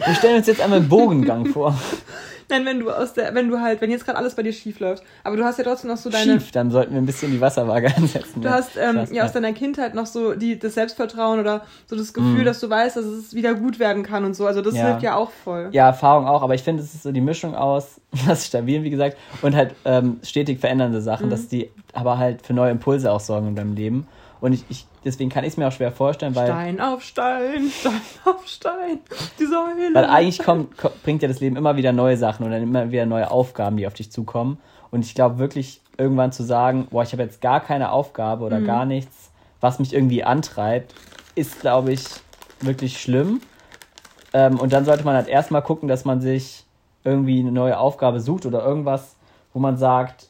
Wir 0.09 0.15
stellen 0.15 0.37
uns 0.37 0.47
jetzt 0.47 0.61
einmal 0.61 0.79
einen 0.79 0.89
Bogengang 0.89 1.47
vor. 1.47 1.77
Nein, 2.51 2.65
wenn 2.65 2.81
du 2.81 2.91
aus 2.91 3.13
der, 3.13 3.35
wenn 3.35 3.49
du 3.49 3.61
halt, 3.61 3.81
wenn 3.83 3.91
jetzt 3.91 4.07
gerade 4.07 4.17
alles 4.17 4.35
bei 4.35 4.43
dir 4.43 4.53
schief 4.53 4.81
läuft, 4.81 5.03
aber 5.23 5.37
du 5.37 5.45
hast 5.45 5.59
ja 5.59 5.65
trotzdem 5.65 5.91
noch 5.91 5.99
so 5.99 6.09
deine. 6.09 6.35
Schief, 6.35 6.51
dann 6.51 6.71
sollten 6.71 6.93
wir 6.95 7.01
ein 7.01 7.07
bisschen 7.07 7.31
die 7.31 7.41
Wasserwaage 7.41 7.89
ansetzen. 7.97 8.41
Du 8.41 8.49
hast 8.49 8.77
ähm, 8.77 9.07
ja 9.13 9.25
aus 9.25 9.33
deiner 9.33 9.53
Kindheit 9.53 9.95
noch 9.95 10.07
so 10.07 10.35
die, 10.35 10.59
das 10.59 10.75
Selbstvertrauen 10.75 11.41
oder 11.41 11.63
so 11.87 11.97
das 11.97 12.15
Gefühl, 12.15 12.43
mm. 12.43 12.45
dass 12.47 12.61
du 12.61 12.71
weißt, 12.71 12.97
dass 12.97 13.05
es 13.05 13.35
wieder 13.35 13.55
gut 13.55 13.79
werden 13.79 14.03
kann 14.03 14.25
und 14.25 14.35
so. 14.35 14.47
Also 14.47 14.63
das 14.63 14.75
ja. 14.75 14.87
hilft 14.87 15.03
ja 15.03 15.17
auch 15.17 15.31
voll. 15.31 15.69
Ja, 15.73 15.89
Erfahrung 15.89 16.27
auch, 16.27 16.43
aber 16.43 16.55
ich 16.55 16.63
finde, 16.63 16.83
es 16.83 16.95
ist 16.95 17.03
so 17.03 17.13
die 17.13 17.21
Mischung 17.21 17.55
aus, 17.55 18.01
das 18.27 18.47
stabil, 18.47 18.83
wie 18.83 18.91
gesagt, 18.91 19.19
und 19.43 19.55
halt 19.55 19.75
ähm, 19.85 20.21
stetig 20.23 20.61
verändernde 20.61 21.03
Sachen, 21.03 21.29
mm. 21.29 21.31
dass 21.31 21.49
die 21.49 21.71
aber 21.93 22.17
halt 22.17 22.47
für 22.47 22.55
neue 22.55 22.71
Impulse 22.71 23.13
auch 23.13 23.21
sorgen 23.21 23.49
in 23.49 23.57
deinem 23.57 23.75
Leben. 23.75 24.07
Und 24.41 24.53
ich, 24.53 24.65
ich 24.69 24.87
deswegen 25.05 25.31
kann 25.31 25.45
ich 25.45 25.51
es 25.51 25.57
mir 25.57 25.67
auch 25.67 25.73
schwer 25.73 25.91
vorstellen, 25.91 26.35
weil. 26.35 26.47
Stein 26.47 26.81
auf 26.81 27.03
Stein, 27.03 27.71
Stein 27.71 28.01
auf 28.25 28.47
Stein, 28.47 29.01
die 29.39 29.47
Säule. 29.47 29.95
Weil 29.95 30.05
eigentlich 30.05 30.39
kommt, 30.39 30.71
bringt 31.03 31.23
ja 31.23 31.29
das 31.29 31.41
Leben 31.41 31.57
immer 31.57 31.77
wieder 31.77 31.93
neue 31.93 32.17
Sachen 32.17 32.45
und 32.45 32.53
dann 32.53 32.63
immer 32.63 32.91
wieder 32.91 33.07
neue 33.07 33.31
Aufgaben, 33.31 33.77
die 33.77 33.87
auf 33.87 33.95
dich 33.95 34.13
zukommen. 34.13 34.59
Und 34.91 35.05
ich 35.05 35.15
glaube 35.15 35.39
wirklich, 35.39 35.81
irgendwann 35.97 36.33
zu 36.33 36.45
sagen, 36.45 36.87
boah, 36.91 37.03
ich 37.03 37.13
habe 37.13 37.23
jetzt 37.23 37.41
gar 37.41 37.61
keine 37.61 37.91
Aufgabe 37.91 38.45
oder 38.45 38.61
mhm. 38.61 38.67
gar 38.67 38.85
nichts, 38.85 39.31
was 39.61 39.79
mich 39.81 39.93
irgendwie 39.93 40.25
antreibt, 40.25 40.95
ist, 41.35 41.61
glaube 41.61 41.93
ich, 41.93 42.05
wirklich 42.61 43.01
schlimm. 43.01 43.41
Ähm, 44.33 44.59
und 44.59 44.73
dann 44.73 44.85
sollte 44.85 45.05
man 45.05 45.17
halt 45.17 45.29
erstmal 45.29 45.63
gucken, 45.63 45.89
dass 45.89 46.05
man 46.05 46.21
sich 46.21 46.65
irgendwie 47.05 47.41
eine 47.41 47.53
neue 47.53 47.79
Aufgabe 47.79 48.21
sucht 48.21 48.47
oder 48.47 48.65
irgendwas, 48.65 49.17
wo 49.53 49.59
man 49.59 49.77
sagt, 49.77 50.28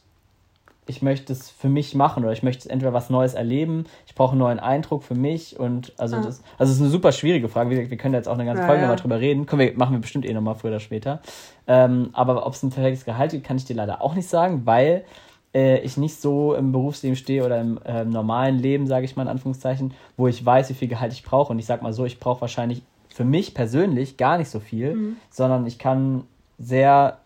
ich 0.89 1.03
möchte 1.03 1.31
es 1.31 1.51
für 1.51 1.69
mich 1.69 1.93
machen 1.93 2.23
oder 2.23 2.33
ich 2.33 2.41
möchte 2.41 2.69
entweder 2.69 2.93
was 2.93 3.09
Neues 3.09 3.35
erleben, 3.35 3.85
ich 4.07 4.15
brauche 4.15 4.31
einen 4.31 4.39
neuen 4.39 4.59
Eindruck 4.59 5.03
für 5.03 5.13
mich 5.13 5.59
und 5.59 5.93
also 5.97 6.15
ah. 6.17 6.21
das, 6.21 6.41
also 6.57 6.71
es 6.71 6.77
ist 6.77 6.81
eine 6.81 6.89
super 6.89 7.11
schwierige 7.11 7.47
Frage. 7.47 7.69
Wir, 7.69 7.89
wir 7.89 7.97
können 7.97 8.15
jetzt 8.15 8.27
auch 8.27 8.33
eine 8.33 8.45
ganze 8.45 8.63
ja, 8.63 8.67
Folge 8.67 8.81
ja. 8.81 8.87
nochmal 8.87 9.01
drüber 9.01 9.19
reden. 9.19 9.45
Können 9.45 9.61
wir, 9.61 9.77
machen 9.77 9.93
wir 9.93 10.01
bestimmt 10.01 10.25
eh 10.25 10.33
nochmal 10.33 10.55
früher 10.55 10.71
oder 10.71 10.79
später. 10.79 11.21
Ähm, 11.67 12.09
aber 12.13 12.45
ob 12.45 12.53
es 12.53 12.63
ein 12.63 12.71
perfektes 12.71 13.05
Gehalt 13.05 13.31
gibt, 13.31 13.45
kann 13.45 13.57
ich 13.57 13.65
dir 13.65 13.75
leider 13.75 14.01
auch 14.01 14.15
nicht 14.15 14.27
sagen, 14.27 14.65
weil 14.65 15.05
äh, 15.53 15.79
ich 15.81 15.95
nicht 15.95 16.19
so 16.19 16.55
im 16.55 16.71
Berufsleben 16.71 17.15
stehe 17.15 17.45
oder 17.45 17.61
im 17.61 17.79
äh, 17.85 18.03
normalen 18.03 18.57
Leben, 18.57 18.87
sage 18.87 19.05
ich 19.05 19.15
mal 19.15 19.23
in 19.23 19.29
Anführungszeichen, 19.29 19.93
wo 20.17 20.27
ich 20.27 20.43
weiß, 20.43 20.69
wie 20.71 20.73
viel 20.73 20.87
Gehalt 20.87 21.13
ich 21.13 21.23
brauche. 21.23 21.53
Und 21.53 21.59
ich 21.59 21.67
sag 21.67 21.83
mal 21.83 21.93
so, 21.93 22.05
ich 22.05 22.19
brauche 22.19 22.41
wahrscheinlich 22.41 22.81
für 23.13 23.25
mich 23.25 23.53
persönlich 23.53 24.17
gar 24.17 24.39
nicht 24.39 24.49
so 24.49 24.59
viel, 24.59 24.95
mhm. 24.95 25.17
sondern 25.29 25.67
ich 25.67 25.77
kann 25.77 26.23
sehr 26.57 27.19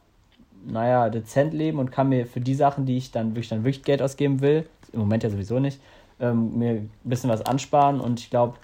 naja, 0.65 1.09
dezent 1.09 1.53
leben 1.53 1.79
und 1.79 1.91
kann 1.91 2.09
mir 2.09 2.25
für 2.25 2.41
die 2.41 2.55
Sachen, 2.55 2.85
die 2.85 2.97
ich 2.97 3.11
dann 3.11 3.29
wirklich, 3.29 3.49
dann 3.49 3.63
wirklich 3.63 3.83
Geld 3.83 4.01
ausgeben 4.01 4.41
will, 4.41 4.67
im 4.91 4.99
Moment 4.99 5.23
ja 5.23 5.29
sowieso 5.29 5.59
nicht, 5.59 5.79
ähm, 6.19 6.57
mir 6.57 6.71
ein 6.71 6.91
bisschen 7.03 7.29
was 7.29 7.41
ansparen 7.41 7.99
und 7.99 8.19
ich 8.19 8.29
glaube, 8.29 8.57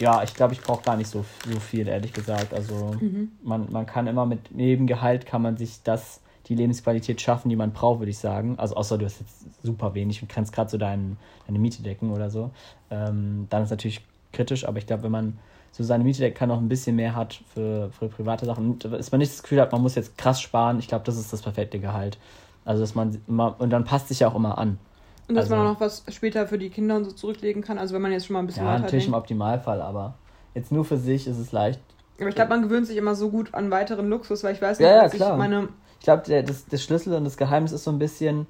ja, 0.00 0.22
ich 0.22 0.34
glaube, 0.34 0.54
ich 0.54 0.60
brauche 0.60 0.82
gar 0.82 0.96
nicht 0.96 1.08
so, 1.08 1.24
so 1.48 1.60
viel, 1.60 1.86
ehrlich 1.88 2.12
gesagt. 2.12 2.52
Also 2.52 2.96
mhm. 3.00 3.32
man, 3.42 3.70
man 3.70 3.86
kann 3.86 4.06
immer 4.06 4.26
mit 4.26 4.54
Nebengehalt 4.54 5.24
kann 5.26 5.42
man 5.42 5.56
sich 5.56 5.82
das, 5.84 6.20
die 6.46 6.54
Lebensqualität 6.54 7.20
schaffen, 7.20 7.48
die 7.48 7.56
man 7.56 7.72
braucht, 7.72 8.00
würde 8.00 8.10
ich 8.10 8.18
sagen. 8.18 8.58
Also 8.58 8.74
außer 8.74 8.98
du 8.98 9.04
hast 9.04 9.20
jetzt 9.20 9.62
super 9.62 9.94
wenig 9.94 10.20
und 10.20 10.28
kannst 10.28 10.52
gerade 10.52 10.70
so 10.70 10.78
dein, 10.78 11.16
deine 11.46 11.58
Miete 11.58 11.82
decken 11.82 12.10
oder 12.10 12.30
so. 12.30 12.50
Ähm, 12.90 13.46
dann 13.50 13.62
ist 13.62 13.70
natürlich 13.70 14.02
kritisch, 14.32 14.66
aber 14.66 14.78
ich 14.78 14.86
glaube, 14.86 15.04
wenn 15.04 15.12
man 15.12 15.38
so 15.76 15.82
seine 15.82 16.04
Miete 16.04 16.30
kann 16.30 16.50
noch 16.50 16.58
ein 16.58 16.68
bisschen 16.68 16.94
mehr 16.94 17.16
hat 17.16 17.40
für, 17.52 17.90
für 17.98 18.08
private 18.08 18.46
Sachen. 18.46 18.70
Und 18.70 18.84
ist 18.84 19.10
man 19.10 19.18
nicht 19.18 19.32
das 19.32 19.42
Gefühl 19.42 19.60
hat, 19.60 19.72
man 19.72 19.82
muss 19.82 19.96
jetzt 19.96 20.16
krass 20.16 20.40
sparen. 20.40 20.78
Ich 20.78 20.86
glaube, 20.86 21.04
das 21.04 21.16
ist 21.16 21.32
das 21.32 21.42
perfekte 21.42 21.80
Gehalt. 21.80 22.16
Also 22.64 22.80
dass 22.82 22.94
man 22.94 23.20
immer, 23.26 23.56
und 23.58 23.70
dann 23.70 23.82
passt 23.82 24.06
sich 24.06 24.20
ja 24.20 24.28
auch 24.28 24.36
immer 24.36 24.56
an. 24.56 24.78
Und 25.26 25.34
dass 25.34 25.46
also, 25.46 25.56
man 25.56 25.66
auch 25.66 25.72
noch 25.72 25.80
was 25.80 26.04
später 26.10 26.46
für 26.46 26.58
die 26.58 26.70
Kinder 26.70 26.94
und 26.94 27.04
so 27.06 27.10
zurücklegen 27.10 27.60
kann. 27.60 27.78
Also 27.78 27.92
wenn 27.92 28.02
man 28.02 28.12
jetzt 28.12 28.26
schon 28.26 28.34
mal 28.34 28.40
ein 28.40 28.46
bisschen 28.46 28.64
Ja, 28.64 28.78
natürlich 28.78 29.06
denkt. 29.06 29.08
im 29.08 29.14
Optimalfall, 29.14 29.82
aber 29.82 30.14
jetzt 30.54 30.70
nur 30.70 30.84
für 30.84 30.96
sich 30.96 31.26
ist 31.26 31.38
es 31.38 31.50
leicht. 31.50 31.80
Aber 32.20 32.28
ich 32.28 32.36
glaube, 32.36 32.50
man 32.50 32.62
gewöhnt 32.62 32.86
sich 32.86 32.96
immer 32.96 33.16
so 33.16 33.28
gut 33.30 33.52
an 33.52 33.72
weiteren 33.72 34.08
Luxus, 34.08 34.44
weil 34.44 34.54
ich 34.54 34.62
weiß 34.62 34.78
nicht, 34.78 34.88
ja, 34.88 35.02
ja, 35.02 35.08
klar. 35.08 35.32
ich 35.32 35.38
meine. 35.38 35.68
Ich 35.98 36.04
glaube, 36.04 36.22
der, 36.22 36.44
das, 36.44 36.66
das 36.66 36.84
Schlüssel 36.84 37.14
und 37.14 37.24
das 37.24 37.36
Geheimnis 37.36 37.72
ist 37.72 37.82
so 37.82 37.90
ein 37.90 37.98
bisschen, 37.98 38.46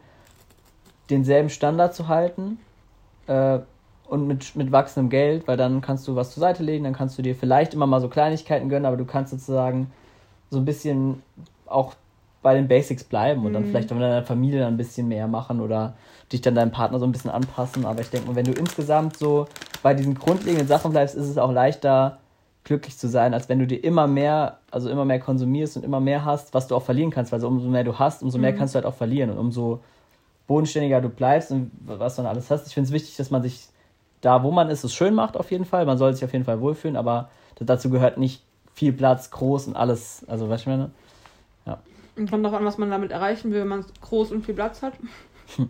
denselben 1.09 1.49
Standard 1.49 1.95
zu 1.95 2.09
halten. 2.09 2.59
Äh, 3.29 3.61
und 4.07 4.27
mit, 4.27 4.55
mit 4.57 4.71
wachsendem 4.73 5.11
Geld, 5.11 5.49
weil 5.49 5.57
dann 5.57 5.81
kannst 5.81 6.07
du 6.07 6.17
was 6.17 6.33
zur 6.33 6.41
Seite 6.41 6.63
legen, 6.63 6.85
dann 6.85 6.93
kannst 6.93 7.19
du 7.19 7.23
dir 7.23 7.35
vielleicht 7.35 7.75
immer 7.75 7.87
mal 7.87 8.01
so 8.01 8.09
Kleinigkeiten 8.09 8.69
gönnen, 8.69 8.87
aber 8.87 8.97
du 8.97 9.05
kannst 9.05 9.31
sozusagen 9.31 9.91
so 10.51 10.59
ein 10.59 10.65
bisschen 10.65 11.23
auch 11.67 11.95
bei 12.43 12.55
den 12.55 12.69
Basics 12.69 13.05
bleiben 13.05 13.41
und 13.45 13.51
mhm. 13.51 13.55
dann 13.55 13.65
vielleicht 13.65 13.91
auch 13.91 13.97
mit 13.97 14.05
deiner 14.05 14.23
Familie 14.23 14.61
dann 14.61 14.75
ein 14.75 14.77
bisschen 14.77 15.09
mehr 15.09 15.27
machen 15.27 15.61
oder 15.61 15.95
dich 16.31 16.43
dann 16.43 16.55
deinem 16.55 16.71
Partner 16.71 16.99
so 16.99 17.07
ein 17.07 17.13
bisschen 17.13 17.31
anpassen. 17.31 17.87
Aber 17.87 18.03
ich 18.03 18.11
denke 18.11 18.29
mal, 18.29 18.37
wenn 18.37 18.45
du 18.45 18.53
insgesamt 18.53 19.17
so 19.17 19.47
bei 19.83 19.95
diesen 19.95 20.15
grundlegenden 20.15 20.69
Sachen 20.69 20.91
bleibst, 20.91 21.15
ist 21.15 21.29
es 21.29 21.39
auch 21.39 21.51
leichter, 21.51 22.19
glücklich 22.65 22.99
zu 22.99 23.09
sein, 23.09 23.35
als 23.35 23.49
wenn 23.49 23.59
du 23.59 23.67
dir 23.67 23.83
immer 23.83 24.07
mehr, 24.07 24.59
also 24.71 24.91
immer 24.91 25.05
mehr 25.05 25.21
konsumierst 25.21 25.77
und 25.77 25.85
immer 25.85 26.01
mehr 26.01 26.25
hast, 26.25 26.55
was 26.55 26.67
du 26.67 26.77
auch 26.77 26.83
verlieren 26.83 27.11
kannst, 27.11 27.33
weil 27.33 27.41
so 27.41 27.49
umso 27.49 27.69
mehr 27.69 27.85
du 27.85 27.99
hast, 27.99 28.23
umso 28.23 28.39
mehr 28.39 28.53
mhm. 28.53 28.59
kannst 28.59 28.75
du 28.75 28.77
halt 28.77 28.87
auch 28.87 28.95
verlieren 28.95 29.31
und 29.31 29.39
umso 29.39 29.81
bodenständiger 30.47 31.01
du 31.01 31.09
bleibst 31.09 31.51
und 31.51 31.71
was 31.87 32.17
du 32.17 32.23
dann 32.23 32.31
alles 32.31 32.51
hast. 32.51 32.67
Ich 32.67 32.75
finde 32.75 32.89
es 32.89 32.93
wichtig, 32.93 33.17
dass 33.17 33.31
man 33.31 33.43
sich 33.43 33.69
da, 34.25 34.43
wo 34.43 34.51
man 34.51 34.71
ist, 34.71 34.85
es 34.85 34.95
schön 34.95 35.15
macht 35.15 35.37
auf 35.37 35.51
jeden 35.51 35.65
Fall. 35.65 35.87
Man 35.87 35.99
soll 35.99 36.15
sich 36.15 36.25
auf 36.25 36.33
jeden 36.33 36.45
Fall 36.45 36.61
wohlfühlen, 36.61 36.97
aber 36.97 37.31
dazu 37.61 37.91
gehört 37.91 38.19
nicht 38.19 38.43
viel 38.75 38.93
Platz, 38.93 39.31
groß 39.31 39.69
und 39.69 39.77
alles. 39.77 40.25
Also, 40.27 40.49
was 40.49 40.63
ich 40.63 40.67
meine? 40.67 40.91
Ja. 41.67 41.79
Und 42.17 42.31
kommt 42.31 42.45
auch 42.47 42.53
an, 42.53 42.65
was 42.65 42.79
man 42.79 42.91
damit 42.91 43.13
erreichen 43.13 43.53
will, 43.53 43.61
wenn 43.61 43.69
man 43.69 43.85
groß 44.01 44.33
und 44.33 44.45
viel 44.45 44.55
Platz 44.55 44.83
hat. 44.83 44.95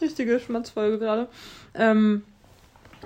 Richtige 0.00 0.40
Schmatzfolge 0.40 0.98
gerade. 0.98 1.28
Ähm, 1.74 2.24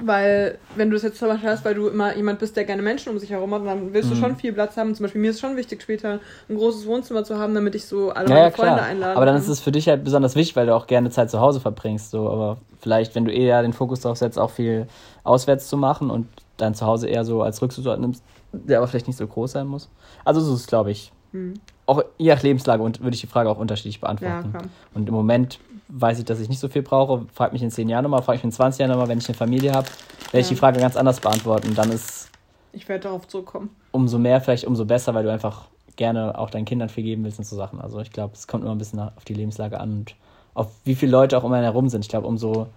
weil, 0.00 0.58
wenn 0.74 0.90
du 0.90 0.96
das 0.96 1.02
jetzt 1.04 1.18
zum 1.18 1.28
Beispiel 1.28 1.48
hast, 1.48 1.64
weil 1.64 1.74
du 1.74 1.88
immer 1.88 2.16
jemand 2.16 2.40
bist, 2.40 2.56
der 2.56 2.64
gerne 2.64 2.82
Menschen 2.82 3.12
um 3.12 3.18
sich 3.18 3.30
herum 3.30 3.54
hat, 3.54 3.64
dann 3.64 3.92
willst 3.92 4.10
du 4.10 4.14
mhm. 4.14 4.20
schon 4.20 4.36
viel 4.36 4.52
Platz 4.52 4.76
haben. 4.76 4.94
Zum 4.94 5.04
Beispiel 5.04 5.20
mir 5.20 5.30
ist 5.30 5.36
es 5.36 5.40
schon 5.40 5.56
wichtig, 5.56 5.82
später 5.82 6.18
ein 6.48 6.56
großes 6.56 6.86
Wohnzimmer 6.86 7.22
zu 7.22 7.38
haben, 7.38 7.54
damit 7.54 7.74
ich 7.74 7.86
so 7.86 8.10
alle 8.10 8.28
ja, 8.28 8.34
meine 8.34 8.46
ja, 8.46 8.50
Freunde 8.50 8.82
einlade. 8.82 9.16
Aber 9.16 9.26
dann 9.26 9.36
ist 9.36 9.48
es 9.48 9.60
für 9.60 9.70
dich 9.70 9.88
halt 9.88 10.02
besonders 10.02 10.34
wichtig, 10.34 10.56
weil 10.56 10.66
du 10.66 10.74
auch 10.74 10.88
gerne 10.88 11.10
Zeit 11.10 11.30
zu 11.30 11.40
Hause 11.40 11.60
verbringst. 11.60 12.10
So. 12.10 12.28
Aber 12.28 12.58
vielleicht, 12.80 13.14
wenn 13.14 13.24
du 13.24 13.32
eher 13.32 13.62
den 13.62 13.72
Fokus 13.72 14.00
darauf 14.00 14.18
setzt, 14.18 14.38
auch 14.38 14.50
viel 14.50 14.88
auswärts 15.22 15.68
zu 15.68 15.76
machen 15.76 16.10
und 16.10 16.26
dein 16.56 16.74
Zuhause 16.74 17.08
eher 17.08 17.24
so 17.24 17.42
als 17.42 17.62
Rückzugsort 17.62 18.00
nimmst, 18.00 18.24
der 18.52 18.78
aber 18.78 18.88
vielleicht 18.88 19.06
nicht 19.06 19.16
so 19.16 19.26
groß 19.26 19.52
sein 19.52 19.66
muss. 19.66 19.88
Also 20.24 20.40
so 20.40 20.54
ist 20.54 20.60
es, 20.62 20.66
glaube 20.66 20.90
ich. 20.90 21.12
Mhm. 21.32 21.54
Auch 21.86 22.02
je 22.18 22.32
nach 22.34 22.42
Lebenslage 22.42 22.82
und 22.82 23.00
würde 23.00 23.14
ich 23.14 23.20
die 23.20 23.26
Frage 23.26 23.48
auch 23.50 23.58
unterschiedlich 23.58 24.00
beantworten. 24.00 24.50
Ja, 24.54 24.60
und 24.94 25.08
im 25.08 25.14
Moment 25.14 25.58
weiß 25.88 26.18
ich, 26.18 26.24
dass 26.24 26.40
ich 26.40 26.48
nicht 26.48 26.60
so 26.60 26.68
viel 26.68 26.82
brauche. 26.82 27.26
Frag 27.32 27.52
mich 27.52 27.62
in 27.62 27.70
10 27.70 27.88
Jahren 27.88 28.02
nochmal, 28.02 28.22
frag 28.22 28.36
mich 28.36 28.44
in 28.44 28.52
20 28.52 28.80
Jahren 28.80 28.90
nochmal, 28.90 29.08
wenn 29.08 29.18
ich 29.18 29.28
eine 29.28 29.36
Familie 29.36 29.72
habe, 29.72 29.86
werde 29.86 30.38
ja. 30.38 30.40
ich 30.40 30.48
die 30.48 30.56
Frage 30.56 30.80
ganz 30.80 30.96
anders 30.96 31.20
beantworten. 31.20 31.74
Dann 31.74 31.90
ist. 31.90 32.30
Ich 32.72 32.88
werde 32.88 33.04
darauf 33.04 33.28
zurückkommen. 33.28 33.70
Umso 33.92 34.18
mehr, 34.18 34.40
vielleicht 34.40 34.64
umso 34.64 34.84
besser, 34.84 35.14
weil 35.14 35.24
du 35.24 35.32
einfach 35.32 35.68
gerne 35.96 36.36
auch 36.38 36.50
deinen 36.50 36.64
Kindern 36.64 36.88
viel 36.88 37.04
geben 37.04 37.24
willst 37.24 37.38
und 37.38 37.44
so 37.44 37.56
Sachen. 37.56 37.80
Also 37.80 38.00
ich 38.00 38.10
glaube, 38.10 38.34
es 38.34 38.48
kommt 38.48 38.64
immer 38.64 38.74
ein 38.74 38.78
bisschen 38.78 38.98
auf 38.98 39.24
die 39.24 39.34
Lebenslage 39.34 39.78
an 39.78 39.92
und 39.92 40.16
auf 40.54 40.70
wie 40.84 40.94
viele 40.94 41.12
Leute 41.12 41.38
auch 41.38 41.44
um 41.44 41.52
einen 41.52 41.64
herum 41.64 41.88
sind. 41.88 42.04
Ich 42.04 42.08
glaube, 42.08 42.26
umso, 42.26 42.68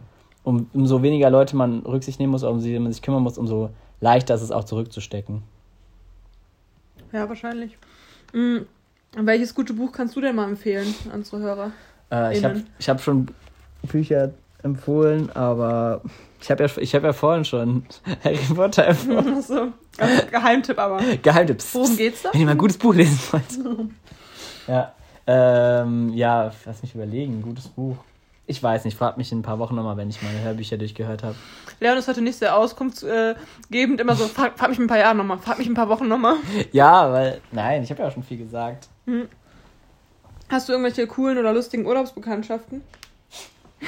um, 0.43 0.69
umso 0.73 1.01
weniger 1.01 1.29
Leute 1.29 1.55
man 1.55 1.79
Rücksicht 1.79 2.19
nehmen 2.19 2.31
muss, 2.31 2.43
umso 2.43 2.63
sie 2.63 2.77
man 2.77 2.91
sich 2.91 3.01
kümmern 3.01 3.23
muss, 3.23 3.37
umso 3.37 3.69
leichter 4.01 4.35
ist 4.35 4.41
es 4.41 4.51
auch 4.51 4.63
zurückzustecken. 4.63 5.41
Ja, 7.11 7.27
wahrscheinlich. 7.29 7.77
Mhm. 8.33 8.67
Welches 9.15 9.55
gute 9.55 9.73
Buch 9.73 9.91
kannst 9.91 10.15
du 10.15 10.21
denn 10.21 10.35
mal 10.35 10.47
empfehlen 10.47 10.93
an 11.11 11.19
unsere 11.19 11.41
Hörer? 11.41 11.71
Äh, 12.11 12.37
ich 12.37 12.43
habe 12.43 12.63
ich 12.79 12.89
hab 12.89 13.01
schon 13.01 13.27
Bücher 13.83 14.31
empfohlen, 14.63 15.29
aber 15.35 16.01
ich 16.41 16.51
habe 16.51 16.63
ja, 16.63 16.69
hab 16.69 17.03
ja 17.03 17.13
vorhin 17.13 17.45
schon 17.45 17.83
Harry 18.23 18.37
Potter 18.53 18.87
empfohlen. 18.87 19.41
so, 19.41 19.69
Geheimtipp 20.31 20.77
aber. 20.79 21.01
Geheimtipps. 21.21 21.73
Worum 21.73 21.97
geht's 21.97 22.23
da? 22.23 22.29
Wenn 22.33 22.41
ihr 22.41 22.45
mal 22.45 22.51
ein 22.53 22.57
gutes 22.57 22.77
Buch 22.77 22.93
lesen 22.93 23.19
wollt. 23.31 23.89
ja, 24.67 24.93
ähm, 25.25 26.13
ja, 26.13 26.51
lass 26.65 26.81
mich 26.81 26.95
überlegen, 26.95 27.39
ein 27.39 27.41
gutes 27.41 27.67
Buch. 27.67 27.97
Ich 28.49 28.63
weiß 28.63 28.85
nicht, 28.85 28.97
frag 28.97 29.17
mich 29.17 29.29
in 29.33 29.39
ein 29.39 29.43
paar 29.43 29.59
Wochen 29.59 29.75
nochmal, 29.75 29.97
wenn 29.97 30.09
ich 30.09 30.21
meine 30.21 30.41
Hörbücher 30.41 30.77
durchgehört 30.77 31.21
habe. 31.21 31.35
Leon 31.81 31.97
ist 31.97 32.07
heute 32.07 32.21
nicht 32.21 32.37
sehr 32.37 32.55
auskunftsgebend, 32.55 33.99
immer 33.99 34.15
so, 34.15 34.25
frag, 34.27 34.57
frag 34.57 34.69
mich 34.69 34.77
in 34.77 34.85
ein 34.85 34.87
paar 34.87 34.99
Jahren 34.99 35.17
nochmal, 35.17 35.37
frag 35.37 35.57
mich 35.57 35.67
in 35.67 35.73
ein 35.73 35.75
paar 35.75 35.89
Wochen 35.89 36.07
nochmal. 36.07 36.35
Ja, 36.71 37.11
weil, 37.11 37.41
nein, 37.51 37.83
ich 37.83 37.89
habe 37.89 38.01
ja 38.01 38.07
auch 38.07 38.13
schon 38.13 38.23
viel 38.23 38.37
gesagt. 38.37 38.87
Hm. 39.05 39.27
Hast 40.49 40.69
du 40.69 40.73
irgendwelche 40.73 41.07
coolen 41.07 41.37
oder 41.37 41.53
lustigen 41.53 41.85
Urlaubsbekanntschaften? 41.85 42.81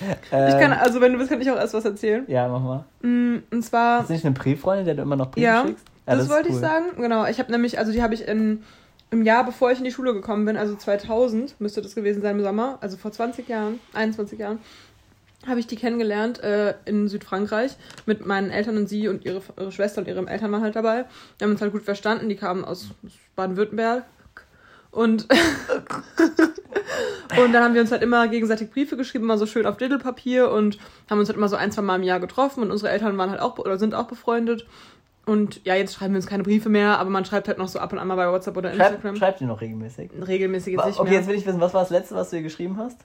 ich 0.00 0.30
kann, 0.30 0.72
ähm. 0.72 0.78
also 0.80 1.00
wenn 1.00 1.12
du 1.12 1.18
willst, 1.18 1.30
kann 1.30 1.40
ich 1.40 1.50
auch 1.50 1.56
erst 1.56 1.74
was 1.74 1.84
erzählen. 1.84 2.24
Ja, 2.28 2.48
mach 2.48 2.60
mal. 2.60 2.84
Mm, 3.02 3.42
und 3.50 3.62
zwar. 3.62 4.00
Hast 4.00 4.10
du 4.10 4.12
nicht 4.14 4.24
eine 4.24 4.34
Brieffreundin, 4.34 4.86
der 4.86 4.94
du 4.94 5.02
immer 5.02 5.16
noch 5.16 5.30
Briefe 5.30 5.46
ja, 5.46 5.66
schickst? 5.66 5.84
Ja, 6.06 6.14
das, 6.14 6.26
das 6.26 6.34
wollte 6.34 6.50
cool. 6.50 6.54
ich 6.54 6.60
sagen. 6.60 6.84
Genau. 6.96 7.26
Ich 7.26 7.38
habe 7.38 7.50
nämlich, 7.50 7.78
also 7.78 7.92
die 7.92 8.02
habe 8.02 8.14
ich 8.14 8.26
in, 8.26 8.62
im 9.10 9.22
Jahr, 9.22 9.44
bevor 9.44 9.72
ich 9.72 9.78
in 9.78 9.84
die 9.84 9.90
Schule 9.92 10.14
gekommen 10.14 10.44
bin, 10.44 10.56
also 10.56 10.76
2000 10.76 11.60
müsste 11.60 11.82
das 11.82 11.94
gewesen 11.94 12.22
sein 12.22 12.36
im 12.38 12.44
Sommer, 12.44 12.78
also 12.80 12.96
vor 12.96 13.10
20 13.10 13.48
Jahren, 13.48 13.80
21 13.92 14.38
Jahren, 14.38 14.60
habe 15.46 15.60
ich 15.60 15.66
die 15.66 15.76
kennengelernt 15.76 16.42
äh, 16.42 16.74
in 16.84 17.08
Südfrankreich 17.08 17.76
mit 18.06 18.26
meinen 18.26 18.50
Eltern 18.50 18.76
und 18.76 18.88
sie 18.88 19.08
und 19.08 19.24
ihre, 19.24 19.40
ihre 19.58 19.72
Schwester 19.72 20.00
und 20.00 20.08
ihrem 20.08 20.26
Eltern 20.26 20.52
waren 20.52 20.62
halt 20.62 20.76
dabei. 20.76 21.04
Wir 21.38 21.44
haben 21.44 21.52
uns 21.52 21.62
halt 21.62 21.72
gut 21.72 21.82
verstanden. 21.82 22.28
Die 22.28 22.36
kamen 22.36 22.64
aus 22.64 22.88
Baden-Württemberg. 23.36 24.04
Und, 24.90 25.28
und 27.38 27.52
dann 27.52 27.62
haben 27.62 27.74
wir 27.74 27.82
uns 27.82 27.92
halt 27.92 28.02
immer 28.02 28.26
gegenseitig 28.28 28.70
Briefe 28.70 28.96
geschrieben, 28.96 29.24
immer 29.24 29.38
so 29.38 29.46
schön 29.46 29.66
auf 29.66 29.76
Diddelpapier 29.76 30.50
und 30.50 30.78
haben 31.10 31.18
uns 31.18 31.28
halt 31.28 31.36
immer 31.36 31.48
so 31.48 31.56
ein, 31.56 31.70
zwei 31.70 31.82
Mal 31.82 31.96
im 31.96 32.02
Jahr 32.02 32.20
getroffen 32.20 32.62
und 32.62 32.70
unsere 32.70 32.90
Eltern 32.90 33.18
waren 33.18 33.30
halt 33.30 33.40
auch 33.40 33.58
oder 33.58 33.78
sind 33.78 33.94
auch 33.94 34.06
befreundet. 34.06 34.66
Und 35.26 35.62
ja, 35.66 35.74
jetzt 35.74 35.94
schreiben 35.94 36.14
wir 36.14 36.18
uns 36.18 36.26
keine 36.26 36.42
Briefe 36.42 36.70
mehr, 36.70 36.98
aber 36.98 37.10
man 37.10 37.26
schreibt 37.26 37.48
halt 37.48 37.58
noch 37.58 37.68
so 37.68 37.80
ab 37.80 37.92
und 37.92 37.98
an 37.98 38.08
mal 38.08 38.16
bei 38.16 38.32
WhatsApp 38.32 38.56
oder 38.56 38.72
Instagram. 38.72 39.00
Schreibt, 39.02 39.18
schreibt 39.18 39.40
ihr 39.42 39.46
noch 39.46 39.60
regelmäßig? 39.60 40.10
Regelmäßig 40.26 40.74
jetzt 40.74 40.86
nicht 40.86 40.98
Okay, 40.98 41.10
mehr. 41.10 41.18
jetzt 41.18 41.28
will 41.28 41.36
ich 41.36 41.44
wissen, 41.44 41.60
was 41.60 41.74
war 41.74 41.82
das 41.82 41.90
letzte, 41.90 42.14
was 42.14 42.30
du 42.30 42.36
ihr 42.36 42.42
geschrieben 42.42 42.78
hast? 42.78 42.98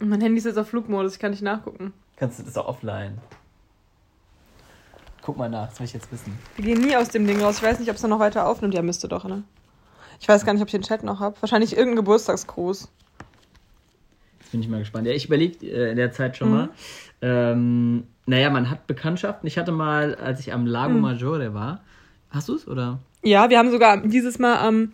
Mein 0.00 0.20
Handy 0.20 0.38
ist 0.38 0.44
jetzt 0.44 0.58
auf 0.58 0.68
Flugmodus, 0.68 1.14
ich 1.14 1.18
kann 1.18 1.30
nicht 1.30 1.42
nachgucken. 1.42 1.92
Kannst 2.16 2.38
du 2.38 2.42
das 2.42 2.56
auch 2.56 2.68
offline? 2.68 3.18
Guck 5.22 5.36
mal 5.36 5.50
nach, 5.50 5.68
das 5.68 5.78
will 5.78 5.86
ich 5.86 5.92
jetzt 5.92 6.10
wissen. 6.10 6.38
Wir 6.56 6.64
gehen 6.64 6.80
nie 6.80 6.96
aus 6.96 7.10
dem 7.10 7.26
Ding 7.26 7.42
raus. 7.42 7.58
Ich 7.58 7.62
weiß 7.62 7.78
nicht, 7.78 7.90
ob 7.90 7.96
es 7.96 8.02
noch 8.02 8.18
weiter 8.18 8.46
aufnimmt. 8.46 8.74
Ja, 8.74 8.82
müsste 8.82 9.08
doch, 9.08 9.24
ne? 9.24 9.42
Ich 10.18 10.28
weiß 10.28 10.44
gar 10.44 10.52
nicht, 10.52 10.62
ob 10.62 10.68
ich 10.68 10.72
den 10.72 10.82
Chat 10.82 11.02
noch 11.02 11.20
habe. 11.20 11.36
Wahrscheinlich 11.40 11.72
irgendein 11.72 11.96
Geburtstagsgruß. 11.96 12.88
Jetzt 14.40 14.50
bin 14.50 14.62
ich 14.62 14.68
mal 14.68 14.78
gespannt. 14.78 15.06
Ja, 15.06 15.12
ich 15.12 15.26
überlege 15.26 15.66
äh, 15.66 15.90
in 15.90 15.96
der 15.96 16.12
Zeit 16.12 16.36
schon 16.36 16.48
mhm. 16.48 16.54
mal. 16.54 16.68
Ähm, 17.20 18.06
naja, 18.26 18.48
man 18.50 18.70
hat 18.70 18.86
Bekanntschaften. 18.86 19.46
Ich 19.46 19.58
hatte 19.58 19.72
mal, 19.72 20.14
als 20.14 20.40
ich 20.40 20.52
am 20.52 20.66
Lago 20.66 20.94
mhm. 20.94 21.00
Maggiore 21.00 21.52
war. 21.52 21.82
Hast 22.30 22.48
du 22.48 22.54
es, 22.54 22.66
oder? 22.66 23.00
Ja, 23.22 23.50
wir 23.50 23.58
haben 23.58 23.70
sogar 23.70 23.98
dieses 23.98 24.38
Mal 24.38 24.58
am 24.58 24.74
ähm, 24.74 24.92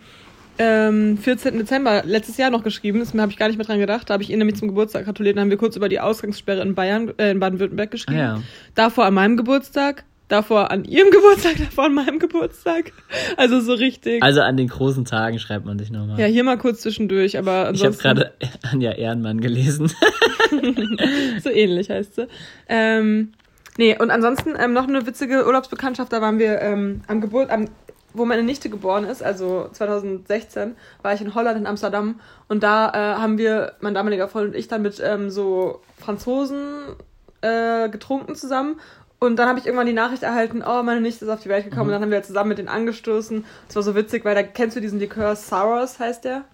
14. 0.56 1.58
Dezember 1.58 2.02
letztes 2.04 2.36
Jahr 2.36 2.50
noch 2.50 2.64
geschrieben. 2.64 2.98
Das 3.00 3.12
habe 3.14 3.30
ich 3.30 3.38
gar 3.38 3.48
nicht 3.48 3.56
mehr 3.56 3.66
dran 3.66 3.78
gedacht. 3.78 4.08
Da 4.08 4.14
habe 4.14 4.22
ich 4.22 4.30
ihn 4.30 4.38
nämlich 4.38 4.56
zum 4.56 4.68
Geburtstag 4.68 5.04
gratuliert. 5.04 5.36
Dann 5.36 5.42
haben 5.42 5.50
wir 5.50 5.56
kurz 5.58 5.76
über 5.76 5.88
die 5.88 6.00
Ausgangssperre 6.00 6.62
in 6.62 6.74
Bayern, 6.74 7.12
äh, 7.18 7.30
in 7.30 7.40
Baden-Württemberg 7.40 7.90
geschrieben. 7.90 8.18
Ah, 8.18 8.36
ja. 8.36 8.42
Davor 8.74 9.04
an 9.04 9.14
meinem 9.14 9.36
Geburtstag, 9.36 10.04
davor 10.28 10.70
an 10.70 10.84
ihrem 10.84 11.10
Geburtstag, 11.12 11.56
davor 11.58 11.84
an 11.84 11.94
meinem 11.94 12.18
Geburtstag. 12.18 12.92
Also 13.36 13.60
so 13.60 13.74
richtig. 13.74 14.22
Also 14.22 14.40
an 14.40 14.56
den 14.56 14.68
großen 14.68 15.04
Tagen 15.04 15.38
schreibt 15.38 15.66
man 15.66 15.78
sich 15.78 15.90
nochmal. 15.90 16.18
Ja, 16.18 16.26
hier 16.26 16.44
mal 16.44 16.58
kurz 16.58 16.80
zwischendurch, 16.80 17.38
aber 17.38 17.72
Ich 17.74 17.84
habe 17.84 17.96
gerade 17.96 18.32
Anja 18.70 18.92
Ehrenmann 18.92 19.40
gelesen. 19.40 19.88
so 21.42 21.50
ähnlich 21.50 21.90
heißt 21.90 22.14
sie. 22.14 22.28
Ähm, 22.68 23.32
nee, 23.76 23.96
und 23.98 24.10
ansonsten 24.10 24.54
ähm, 24.58 24.72
noch 24.72 24.88
eine 24.88 25.06
witzige 25.06 25.46
Urlaubsbekanntschaft. 25.46 26.12
Da 26.12 26.20
waren 26.22 26.38
wir 26.38 26.60
ähm, 26.62 27.02
am 27.08 27.20
Geburt, 27.20 27.50
am 27.50 27.68
wo 28.16 28.24
meine 28.24 28.42
Nichte 28.42 28.70
geboren 28.70 29.04
ist, 29.04 29.22
also 29.22 29.68
2016, 29.72 30.76
war 31.02 31.14
ich 31.14 31.20
in 31.20 31.34
Holland, 31.34 31.58
in 31.58 31.66
Amsterdam. 31.66 32.20
Und 32.48 32.62
da 32.62 32.90
äh, 32.90 33.20
haben 33.20 33.38
wir, 33.38 33.74
mein 33.80 33.94
damaliger 33.94 34.28
Freund 34.28 34.48
und 34.48 34.54
ich, 34.54 34.68
dann 34.68 34.82
mit 34.82 35.00
ähm, 35.04 35.30
so 35.30 35.80
Franzosen 35.98 36.96
äh, 37.42 37.88
getrunken 37.88 38.34
zusammen. 38.34 38.80
Und 39.18 39.36
dann 39.36 39.48
habe 39.48 39.58
ich 39.58 39.66
irgendwann 39.66 39.86
die 39.86 39.92
Nachricht 39.92 40.22
erhalten, 40.22 40.62
oh, 40.66 40.82
meine 40.82 41.00
Nichte 41.00 41.24
ist 41.24 41.30
auf 41.30 41.40
die 41.40 41.48
Welt 41.48 41.64
gekommen. 41.64 41.84
Mhm. 41.84 41.88
Und 41.88 41.92
dann 41.92 42.02
haben 42.02 42.10
wir 42.10 42.22
zusammen 42.22 42.50
mit 42.50 42.58
denen 42.58 42.68
angestoßen. 42.68 43.44
Das 43.66 43.76
war 43.76 43.82
so 43.82 43.94
witzig, 43.94 44.24
weil 44.24 44.34
da 44.34 44.42
kennst 44.42 44.76
du 44.76 44.80
diesen 44.80 44.98
Likör 44.98 45.36
Sours, 45.36 45.98
heißt 45.98 46.24
der. 46.24 46.44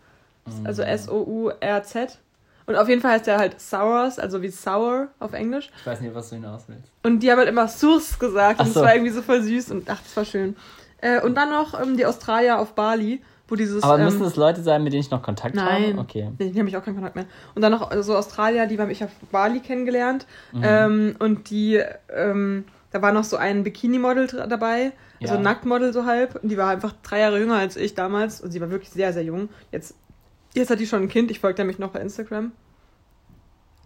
Mhm. 0.47 0.67
Also 0.67 0.83
S-O-U-R-Z. 0.83 2.19
Und 2.67 2.77
auf 2.77 2.89
jeden 2.89 3.01
Fall 3.01 3.13
heißt 3.13 3.27
der 3.27 3.39
halt 3.39 3.61
Sours, 3.61 4.19
also 4.19 4.41
wie 4.43 4.49
Sour 4.49 5.09
auf 5.19 5.33
Englisch. 5.33 5.71
Ich 5.81 5.87
weiß 5.87 6.01
nicht, 6.01 6.15
was 6.15 6.29
du 6.29 6.37
hinaus 6.37 6.63
willst. 6.69 6.91
Und 7.03 7.21
die 7.21 7.31
haben 7.31 7.39
halt 7.39 7.49
immer 7.49 7.67
Sours 7.67 8.19
gesagt. 8.19 8.61
Ach 8.61 8.67
und 8.67 8.73
so. 8.73 8.81
das 8.81 8.89
war 8.89 8.95
irgendwie 8.95 9.13
so 9.13 9.23
voll 9.23 9.43
süß 9.43 9.73
und 9.73 9.91
ach, 9.91 10.01
das 10.01 10.17
war 10.17 10.25
schön. 10.25 10.57
Äh, 11.03 11.21
und 11.21 11.35
dann 11.35 11.51
noch 11.51 11.79
ähm, 11.79 11.99
die 11.99 12.07
Australier 12.07 12.59
auf 12.59 12.75
Bali, 12.75 13.23
wo 13.49 13.55
dieses. 13.55 13.83
Aber 13.83 13.99
ähm, 13.99 14.07
müssen 14.07 14.25
es 14.25 14.37
Leute 14.37 14.63
sein, 14.63 14.83
mit 14.83 14.95
denen 14.95 15.03
ich 15.03 15.11
noch 15.11 15.23
Kontakt 15.23 15.55
nein, 15.55 15.93
habe? 15.93 15.99
Okay. 15.99 16.31
Mit 16.31 16.41
denen 16.41 16.59
habe 16.59 16.69
ich 16.71 16.77
auch 16.79 16.85
keinen 16.85 16.95
Kontakt 16.95 17.17
mehr. 17.17 17.27
Und 17.55 17.61
dann 17.63 17.73
noch 17.73 17.93
so 18.03 18.17
Australier, 18.17 18.67
die 18.67 18.79
habe 18.79 18.91
ich 18.91 19.05
auf 19.05 19.11
Bali 19.31 19.61
kennengelernt. 19.61 20.27
Mhm. 20.53 20.63
Ähm, 20.65 21.17
und 21.19 21.51
die, 21.51 21.83
ähm, 22.09 22.65
da 22.91 23.03
war 23.03 23.13
noch 23.13 23.25
so 23.25 23.37
ein 23.37 23.63
Bikini-Model 23.63 24.47
dabei, 24.49 24.85
ja. 24.85 24.93
also 25.23 25.35
ein 25.35 25.43
Nacktmodel 25.43 25.93
so 25.93 26.07
halb. 26.07 26.43
Und 26.43 26.49
die 26.49 26.57
war 26.57 26.71
einfach 26.71 26.95
drei 27.03 27.21
Jahre 27.21 27.39
jünger 27.39 27.57
als 27.57 27.77
ich 27.77 27.95
damals. 27.95 28.41
Und 28.41 28.53
sie 28.53 28.61
war 28.61 28.71
wirklich 28.71 28.91
sehr, 28.91 29.13
sehr 29.13 29.25
jung. 29.25 29.51
Jetzt 29.71 29.95
Jetzt 30.55 30.71
hat 30.71 30.81
die 30.81 30.87
schon 30.87 31.03
ein 31.03 31.09
Kind, 31.09 31.31
ich 31.31 31.41
folge 31.41 31.61
nämlich 31.61 31.79
noch 31.79 31.91
bei 31.91 32.01
Instagram. 32.01 32.53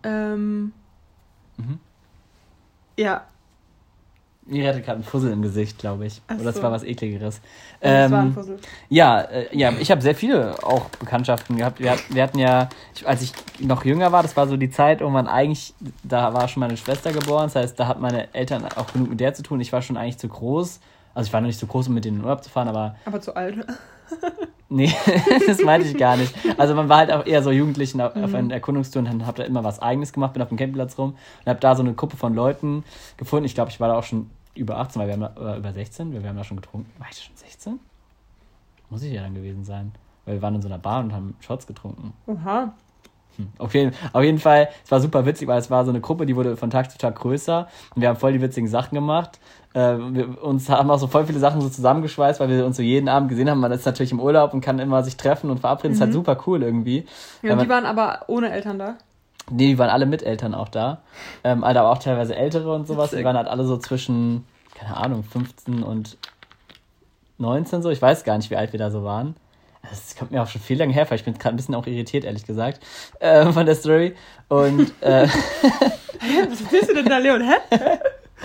Ähm. 0.02 0.72
Mhm. 1.56 1.78
Ja. 2.98 3.26
Mir 4.49 4.68
hatte 4.68 4.80
gerade 4.80 5.01
ein 5.01 5.05
Fussel 5.05 5.32
im 5.32 5.42
Gesicht, 5.42 5.78
glaube 5.78 6.07
ich. 6.07 6.22
Ach 6.28 6.36
Oder 6.36 6.44
das 6.44 6.62
war 6.62 6.70
was 6.70 6.84
ekligeres. 6.84 7.40
Das 7.80 8.11
war 8.12 8.20
ein 8.20 8.26
ähm, 8.26 8.34
Fussel. 8.34 8.59
Ja, 8.88 9.20
äh, 9.22 9.57
ja 9.57 9.72
ich 9.80 9.90
habe 9.90 10.01
sehr 10.01 10.14
viele 10.14 10.62
auch 10.62 10.88
Bekanntschaften 10.90 11.57
gehabt. 11.57 11.80
Wir, 11.80 11.97
wir 12.11 12.22
hatten 12.22 12.38
ja, 12.38 12.68
ich, 12.94 13.07
als 13.07 13.22
ich 13.22 13.32
noch 13.59 13.84
jünger 13.84 14.12
war, 14.12 14.22
das 14.22 14.36
war 14.36 14.47
so 14.47 14.57
die 14.57 14.70
Zeit, 14.70 15.01
wo 15.01 15.09
man 15.09 15.26
eigentlich, 15.26 15.74
da 16.05 16.32
war 16.32 16.47
schon 16.47 16.61
meine 16.61 16.76
Schwester 16.76 17.12
geboren. 17.12 17.47
Das 17.47 17.57
heißt, 17.57 17.80
da 17.80 17.88
hat 17.88 18.01
meine 18.01 18.32
Eltern 18.34 18.64
auch 18.76 18.92
genug 18.92 19.11
mit 19.11 19.20
der 19.20 19.34
zu 19.34 19.42
tun. 19.42 19.61
Ich 19.61 19.72
war 19.72 19.82
schon 19.82 19.97
eigentlich 19.97 20.18
zu 20.18 20.28
groß. 20.28 20.80
Also 21.14 21.28
ich 21.28 21.32
war 21.32 21.40
noch 21.40 21.49
nicht 21.49 21.59
so 21.59 21.66
groß, 21.66 21.88
um 21.88 21.94
mit 21.94 22.05
denen 22.05 22.16
in 22.16 22.22
den 22.22 22.26
Urlaub 22.26 22.44
zu 22.44 22.51
fahren, 22.51 22.68
aber. 22.68 22.94
Aber 23.05 23.20
zu 23.20 23.34
alt. 23.34 23.57
Nee, 24.68 24.92
das 25.47 25.62
meinte 25.62 25.86
ich 25.86 25.97
gar 25.97 26.16
nicht. 26.16 26.34
Also 26.59 26.74
man 26.74 26.88
war 26.88 26.99
halt 26.99 27.12
auch 27.12 27.24
eher 27.24 27.42
so 27.42 27.53
Jugendlichen 27.53 28.01
auf, 28.01 28.16
mhm. 28.16 28.24
auf 28.24 28.34
einer 28.34 28.55
Erkundungstour 28.55 29.01
und 29.01 29.07
dann 29.07 29.26
hab 29.26 29.36
da 29.36 29.44
immer 29.44 29.62
was 29.62 29.80
Eigenes 29.80 30.12
gemacht, 30.12 30.32
bin 30.32 30.42
auf 30.42 30.49
dem 30.49 30.59
Campingplatz 30.59 30.99
rum 30.99 31.11
und 31.11 31.47
habe 31.49 31.61
da 31.61 31.76
so 31.76 31.82
eine 31.82 31.94
Gruppe 31.94 32.16
von 32.16 32.34
Leuten 32.34 32.82
gefunden. 33.16 33.47
Ich 33.47 33.55
glaube, 33.55 33.70
ich 33.70 33.78
war 33.78 33.88
da 33.88 33.97
auch 33.97 34.03
schon 34.03 34.28
über 34.57 34.78
18, 34.78 35.00
weil 35.00 35.09
wir 35.09 35.14
haben 35.14 35.34
da, 35.34 35.57
über 35.57 35.72
16, 35.72 36.12
wir, 36.12 36.22
wir 36.22 36.28
haben 36.28 36.36
da 36.36 36.44
schon 36.44 36.57
getrunken. 36.57 36.90
War 36.98 37.09
ich 37.11 37.22
schon 37.22 37.36
16? 37.36 37.78
Muss 38.90 39.02
ich 39.02 39.12
ja 39.12 39.22
dann 39.22 39.34
gewesen 39.34 39.64
sein. 39.64 39.92
Weil 40.24 40.34
wir 40.34 40.42
waren 40.42 40.54
in 40.57 40.62
so 40.62 40.68
einer 40.68 40.78
Bar 40.78 41.00
und 41.00 41.12
haben 41.12 41.36
Shots 41.40 41.66
getrunken. 41.66 42.12
Oha. 42.26 42.74
Hm. 43.36 43.48
Auf, 43.59 43.74
jeden, 43.74 43.92
auf 44.12 44.22
jeden 44.22 44.38
Fall, 44.38 44.68
es 44.84 44.90
war 44.90 45.00
super 45.00 45.26
witzig, 45.26 45.46
weil 45.46 45.59
es 45.59 45.70
war 45.70 45.84
so 45.84 45.90
eine 45.90 46.00
Gruppe, 46.00 46.26
die 46.26 46.36
wurde 46.36 46.57
von 46.57 46.70
Tag 46.70 46.90
zu 46.90 46.98
Tag 46.98 47.16
größer 47.16 47.68
und 47.94 48.00
wir 48.00 48.09
haben 48.09 48.16
voll 48.16 48.32
die 48.32 48.40
witzigen 48.40 48.68
Sachen 48.68 48.94
gemacht. 48.94 49.38
Äh, 49.74 49.98
wir, 49.98 50.42
uns 50.42 50.68
haben 50.70 50.90
auch 50.90 50.98
so 50.98 51.07
voll 51.07 51.26
viele 51.26 51.38
Sachen 51.38 51.61
so 51.61 51.68
zusammengeschweißt, 51.68 52.40
weil 52.40 52.48
wir 52.48 52.64
uns 52.64 52.78
so 52.78 52.82
jeden 52.82 53.09
Abend 53.09 53.28
gesehen 53.28 53.50
haben. 53.50 53.61
Man 53.61 53.72
ist 53.72 53.84
natürlich 53.84 54.12
im 54.12 54.20
Urlaub 54.20 54.54
und 54.54 54.62
kann 54.62 54.78
immer 54.78 55.02
sich 55.02 55.16
treffen 55.16 55.50
und 55.50 55.61
verabreden. 55.61 55.90
Mhm. 55.90 55.92
Das 55.92 55.96
ist 55.98 56.00
halt 56.00 56.11
mhm. 56.11 56.14
super 56.14 56.44
cool 56.46 56.62
irgendwie. 56.62 57.07
Ja, 57.42 57.52
und 57.52 57.62
die 57.62 57.68
waren 57.68 57.84
aber 57.84 58.24
ohne 58.28 58.50
Eltern 58.50 58.78
da? 58.78 58.96
Nee, 59.51 59.68
die 59.68 59.78
waren 59.78 59.90
alle 59.90 60.07
mit 60.07 60.22
Eltern 60.22 60.55
auch 60.55 60.68
da. 60.68 61.03
Ähm, 61.44 61.62
Alter, 61.62 61.80
aber 61.80 61.90
auch 61.90 61.99
teilweise 61.99 62.34
ältere 62.34 62.72
und 62.74 62.86
sowas. 62.86 63.11
Die 63.11 63.24
waren 63.24 63.36
halt 63.36 63.49
alle 63.49 63.64
so 63.64 63.76
zwischen, 63.76 64.47
keine 64.74 64.97
Ahnung, 64.97 65.22
15 65.22 65.82
und 65.82 66.16
19 67.38 67.82
so. 67.82 67.90
Ich 67.90 68.03
weiß 68.03 68.24
gar 68.24 68.36
nicht, 68.36 68.51
wie 68.51 68.57
alt 68.57 68.72
wir 68.72 68.78
da 68.78 68.90
so 68.90 69.05
waren. 69.05 69.36
Das 69.88 70.16
kommt 70.16 70.32
mir 70.32 70.42
auch 70.42 70.49
schon 70.49 70.61
viel 70.61 70.78
lange 70.78 70.92
her, 70.92 71.09
weil 71.09 71.16
ich 71.16 71.24
bin 71.24 71.34
gerade 71.34 71.55
ein 71.55 71.57
bisschen 71.57 71.76
auch 71.76 71.86
irritiert, 71.86 72.24
ehrlich 72.24 72.44
gesagt, 72.44 72.80
äh, 73.20 73.47
von 73.53 73.66
der 73.66 73.76
Story. 73.76 74.16
Und 74.49 74.92
äh, 75.01 75.28
Was 76.51 76.72
willst 76.72 76.90
du 76.90 76.94
denn 76.94 77.07
da, 77.07 77.18
Leon? 77.18 77.42
Hä? 77.42 77.99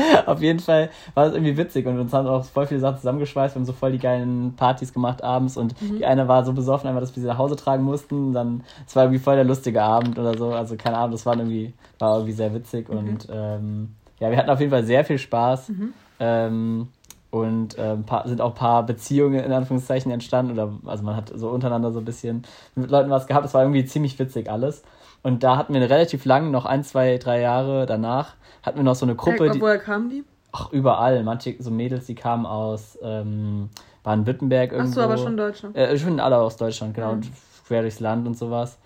Auf 0.25 0.41
jeden 0.41 0.59
Fall 0.59 0.89
war 1.13 1.27
es 1.27 1.33
irgendwie 1.33 1.57
witzig 1.57 1.85
und 1.85 1.99
uns 1.99 2.13
haben 2.13 2.27
auch 2.27 2.43
voll 2.43 2.67
viele 2.67 2.79
Sachen 2.79 2.97
zusammengeschweißt. 2.97 3.55
Wir 3.55 3.59
haben 3.59 3.65
so 3.65 3.73
voll 3.73 3.91
die 3.91 3.99
geilen 3.99 4.55
Partys 4.55 4.93
gemacht 4.93 5.23
abends 5.23 5.57
und 5.57 5.79
mhm. 5.81 5.97
die 5.97 6.05
eine 6.05 6.27
war 6.27 6.43
so 6.45 6.53
besoffen, 6.53 6.87
einfach, 6.87 7.01
dass 7.01 7.15
wir 7.15 7.21
sie 7.21 7.27
nach 7.27 7.37
Hause 7.37 7.55
tragen 7.55 7.83
mussten. 7.83 8.33
Dann, 8.33 8.63
es 8.85 8.95
war 8.95 9.03
irgendwie 9.03 9.19
voll 9.19 9.35
der 9.35 9.45
lustige 9.45 9.81
Abend 9.81 10.17
oder 10.17 10.37
so. 10.37 10.51
Also 10.51 10.75
keine 10.75 10.97
Ahnung, 10.97 11.11
das 11.11 11.25
war 11.25 11.35
irgendwie, 11.35 11.73
war 11.99 12.15
irgendwie 12.15 12.33
sehr 12.33 12.53
witzig 12.53 12.89
mhm. 12.89 12.97
und 12.97 13.27
ähm, 13.31 13.95
ja, 14.19 14.29
wir 14.29 14.37
hatten 14.37 14.49
auf 14.49 14.59
jeden 14.59 14.71
Fall 14.71 14.83
sehr 14.83 15.03
viel 15.03 15.17
Spaß. 15.17 15.69
Mhm. 15.69 15.93
Ähm, 16.19 16.87
und 17.31 17.77
äh, 17.77 17.95
paar, 17.95 18.27
sind 18.27 18.41
auch 18.41 18.49
ein 18.49 18.55
paar 18.55 18.85
Beziehungen 18.85 19.39
in 19.41 19.53
Anführungszeichen 19.53 20.11
entstanden 20.11 20.51
oder 20.51 20.73
also 20.85 21.03
man 21.03 21.15
hat 21.15 21.31
so 21.33 21.49
untereinander 21.49 21.91
so 21.91 21.99
ein 21.99 22.05
bisschen 22.05 22.43
mit 22.75 22.91
Leuten 22.91 23.09
was 23.09 23.25
gehabt. 23.25 23.45
Es 23.45 23.53
war 23.53 23.61
irgendwie 23.63 23.85
ziemlich 23.85 24.19
witzig 24.19 24.51
alles. 24.51 24.83
Und 25.23 25.43
da 25.43 25.57
hatten 25.57 25.73
wir 25.73 25.81
relativ 25.81 26.25
lang, 26.25 26.51
noch 26.51 26.65
ein, 26.65 26.83
zwei, 26.83 27.17
drei 27.17 27.41
Jahre 27.41 27.85
danach, 27.85 28.35
hatten 28.63 28.77
wir 28.77 28.83
noch 28.83 28.95
so 28.95 29.05
eine 29.05 29.15
Gruppe. 29.15 29.49
Hey, 29.49 29.61
woher 29.61 29.79
kamen 29.79 30.09
die? 30.09 30.23
Ach, 30.51 30.71
überall. 30.71 31.23
Manche 31.23 31.55
so 31.59 31.71
Mädels, 31.71 32.07
die 32.07 32.15
kamen 32.15 32.45
aus 32.45 32.97
ähm, 33.01 33.69
Baden-Württemberg 34.03 34.71
irgendwo. 34.71 34.91
Ach 34.91 34.95
so, 34.95 35.01
aber 35.01 35.17
schon 35.17 35.37
Deutschland. 35.37 35.75
Äh, 35.77 35.97
schon 35.97 36.19
alle 36.19 36.37
aus 36.37 36.57
Deutschland, 36.57 36.93
genau. 36.93 37.09
Mhm. 37.09 37.13
Und 37.13 37.31
quer 37.67 37.81
durchs 37.81 37.99
Land 37.99 38.27
und 38.27 38.37
sowas. 38.37 38.77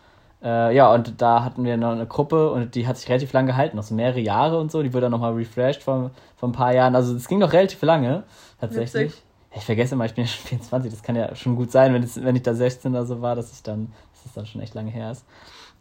Äh, 0.43 0.75
ja, 0.75 0.93
und 0.93 1.21
da 1.21 1.43
hatten 1.43 1.63
wir 1.63 1.77
noch 1.77 1.91
eine 1.91 2.05
Gruppe 2.05 2.51
und 2.51 2.75
die 2.75 2.87
hat 2.87 2.97
sich 2.97 3.09
relativ 3.09 3.33
lang 3.33 3.47
gehalten, 3.47 3.77
noch 3.77 3.83
so 3.83 3.95
mehrere 3.95 4.19
Jahre 4.19 4.59
und 4.59 4.71
so. 4.71 4.83
Die 4.83 4.93
wurde 4.93 5.03
dann 5.03 5.11
nochmal 5.11 5.33
refreshed 5.33 5.81
vor, 5.81 6.11
vor 6.35 6.49
ein 6.49 6.51
paar 6.51 6.73
Jahren. 6.73 6.95
Also 6.95 7.15
es 7.15 7.27
ging 7.27 7.39
noch 7.39 7.53
relativ 7.53 7.81
lange, 7.81 8.23
tatsächlich. 8.59 9.11
Witzig. 9.11 9.23
Ich 9.57 9.63
vergesse 9.63 9.95
immer, 9.95 10.05
ich 10.05 10.13
bin 10.13 10.25
ja 10.25 10.29
schon 10.29 10.45
24, 10.47 10.91
das 10.91 11.01
kann 11.01 11.15
ja 11.15 11.33
schon 11.33 11.55
gut 11.55 11.71
sein, 11.71 11.93
wenn, 11.93 12.03
es, 12.03 12.21
wenn 12.21 12.35
ich 12.35 12.43
da 12.43 12.53
16 12.53 12.91
oder 12.91 13.05
so 13.05 13.21
war, 13.21 13.35
dass 13.35 13.51
ich 13.53 13.63
dann, 13.63 13.91
dass 14.13 14.25
es 14.25 14.33
dann 14.33 14.45
schon 14.45 14.61
echt 14.61 14.75
lange 14.75 14.91
her 14.91 15.11
ist. 15.11 15.25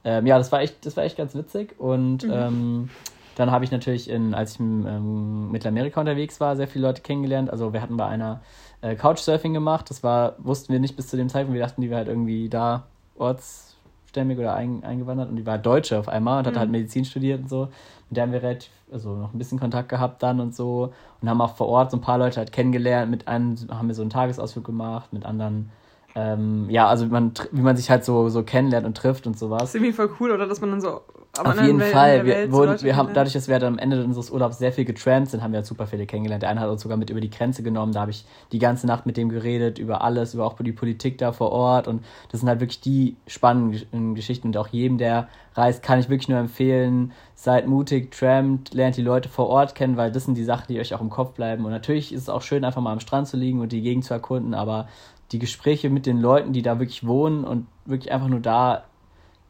Ähm, 0.05 0.27
ja, 0.27 0.39
das 0.39 0.53
war 0.53 0.61
echt, 0.61 0.85
das 0.87 0.97
war 0.97 1.05
echt 1.05 1.17
ganz 1.17 1.35
witzig. 1.35 1.75
Und 1.79 2.25
mhm. 2.25 2.33
ähm, 2.33 2.91
dann 3.37 3.51
habe 3.51 3.65
ich 3.65 3.71
natürlich, 3.71 4.09
in, 4.09 4.35
als 4.35 4.55
ich 4.55 4.61
in 4.61 4.87
ähm, 4.87 5.51
Mittelamerika 5.51 6.01
unterwegs 6.01 6.41
war, 6.41 6.57
sehr 6.57 6.69
viele 6.69 6.87
Leute 6.87 7.03
kennengelernt. 7.03 7.51
Also 7.51 7.73
wir 7.73 7.83
hatten 7.83 7.97
bei 7.97 8.07
einer 8.07 8.41
äh, 8.81 8.95
Couchsurfing 8.95 9.55
gemacht. 9.55 9.91
Das 9.91 10.03
war, 10.03 10.35
wussten 10.39 10.73
wir 10.73 10.81
nicht 10.81 10.97
bis 10.97 11.09
zu 11.09 11.17
dem 11.17 11.29
Zeitpunkt. 11.29 11.55
Wir 11.55 11.65
dachten, 11.65 11.81
die 11.81 11.91
wäre 11.91 11.99
halt 11.99 12.09
irgendwie 12.09 12.49
da 12.49 12.85
ortsstämmig 13.17 14.39
oder 14.39 14.55
ein, 14.55 14.85
eingewandert 14.85 15.31
und 15.31 15.37
die 15.37 15.47
war 15.47 15.59
Deutsche 15.59 15.99
auf 15.99 16.09
einmal 16.09 16.39
und 16.39 16.45
mhm. 16.45 16.51
hat 16.51 16.59
halt 16.59 16.71
Medizin 16.71 17.05
studiert 17.05 17.41
und 17.41 17.49
so. 17.49 17.69
Mit 18.09 18.19
der 18.19 18.25
haben 18.25 18.33
wir 18.33 18.43
relativ, 18.43 18.71
also 18.93 19.17
noch 19.17 19.33
ein 19.33 19.39
bisschen 19.39 19.59
Kontakt 19.59 19.89
gehabt 19.89 20.23
dann 20.23 20.39
und 20.39 20.55
so 20.55 20.93
und 21.21 21.29
haben 21.29 21.41
auch 21.41 21.57
vor 21.57 21.69
Ort 21.69 21.91
so 21.91 21.97
ein 21.97 22.03
paar 22.03 22.19
Leute 22.19 22.37
halt 22.37 22.53
kennengelernt. 22.53 23.11
Mit 23.11 23.27
einem 23.27 23.57
haben 23.71 23.89
wir 23.89 23.95
so 23.95 24.03
einen 24.03 24.11
Tagesausflug 24.11 24.65
gemacht, 24.65 25.13
mit 25.13 25.25
anderen 25.25 25.71
ähm, 26.15 26.71
ja, 26.71 26.87
also 26.87 27.07
man, 27.07 27.33
wie 27.51 27.63
man 27.63 27.77
sich 27.77 27.91
halt 27.91 28.05
so, 28.05 28.29
so 28.29 28.43
kennenlernt 28.43 28.87
und 28.87 28.97
trifft 28.97 29.27
und 29.27 29.39
sowas. 29.39 29.61
Das 29.61 29.69
ist 29.71 29.75
irgendwie 29.77 29.93
voll 29.93 30.11
cool, 30.21 30.31
oder 30.31 30.47
dass 30.47 30.61
man 30.61 30.71
dann 30.71 30.81
so 30.81 31.01
auf 31.39 31.61
jeden 31.61 31.81
Welt, 31.81 31.93
Fall. 31.93 32.25
Wir, 32.25 32.53
wurden, 32.53 32.81
wir 32.83 32.95
haben, 32.95 33.13
dadurch, 33.13 33.33
dass 33.33 33.49
wir 33.49 33.59
dann 33.59 33.75
am 33.75 33.79
Ende 33.79 34.05
unseres 34.05 34.31
Urlaubs 34.31 34.59
sehr 34.59 34.73
viel 34.73 34.85
getrampt 34.85 35.31
sind, 35.31 35.43
haben 35.43 35.53
wir 35.53 35.59
halt 35.59 35.67
super 35.67 35.87
viele 35.87 36.07
kennengelernt. 36.07 36.43
Der 36.43 36.51
eine 36.51 36.61
hat 36.61 36.69
uns 36.69 36.83
sogar 36.83 36.97
mit 36.97 37.11
über 37.11 37.21
die 37.21 37.31
Grenze 37.31 37.65
genommen. 37.65 37.93
Da 37.93 38.03
habe 38.03 38.13
ich 38.13 38.25
die 38.53 38.61
ganze 38.61 38.87
Nacht 38.87 39.07
mit 39.07 39.17
dem 39.17 39.29
geredet, 39.29 39.79
über 39.79 40.03
alles, 40.03 40.35
über 40.35 40.47
auch 40.47 40.57
die 40.61 40.73
Politik 40.73 41.19
da 41.19 41.33
vor 41.33 41.51
Ort. 41.51 41.89
Und 41.89 42.05
das 42.31 42.41
sind 42.41 42.49
halt 42.49 42.61
wirklich 42.61 42.81
die 42.81 43.17
spannenden 43.27 44.15
Geschichten. 44.15 44.49
Und 44.49 44.57
auch 44.57 44.69
jedem, 44.69 44.99
der 44.99 45.27
reist, 45.55 45.83
kann 45.83 45.99
ich 45.99 46.09
wirklich 46.09 46.29
nur 46.29 46.39
empfehlen, 46.39 47.13
seid 47.35 47.67
mutig, 47.67 48.13
trampt, 48.13 48.75
lernt 48.75 48.97
die 48.97 49.03
Leute 49.03 49.29
vor 49.29 49.49
Ort 49.49 49.75
kennen, 49.75 49.97
weil 49.97 50.13
das 50.13 50.25
sind 50.25 50.37
die 50.37 50.45
Sachen, 50.45 50.67
die 50.69 50.79
euch 50.79 50.95
auch 50.95 51.01
im 51.01 51.11
Kopf 51.11 51.33
bleiben. 51.33 51.65
Und 51.65 51.73
natürlich 51.73 52.13
ist 52.13 52.23
es 52.23 52.29
auch 52.29 52.43
schön, 52.43 52.65
einfach 52.65 52.81
mal 52.81 52.93
am 52.93 53.01
Strand 53.01 53.27
zu 53.27 53.37
liegen 53.37 53.61
und 53.61 53.73
die 53.73 53.83
Gegend 53.83 54.05
zu 54.05 54.15
erkunden, 54.15 54.55
aber 54.55 54.89
die 55.35 55.41
Gespräche 55.41 55.91
mit 55.91 56.07
den 56.07 56.21
Leuten, 56.21 56.53
die 56.53 56.63
da 56.63 56.79
wirklich 56.79 57.05
wohnen 57.05 57.43
und 57.43 57.67
wirklich 57.87 58.13
einfach 58.13 58.29
nur 58.29 58.39
da 58.39 58.85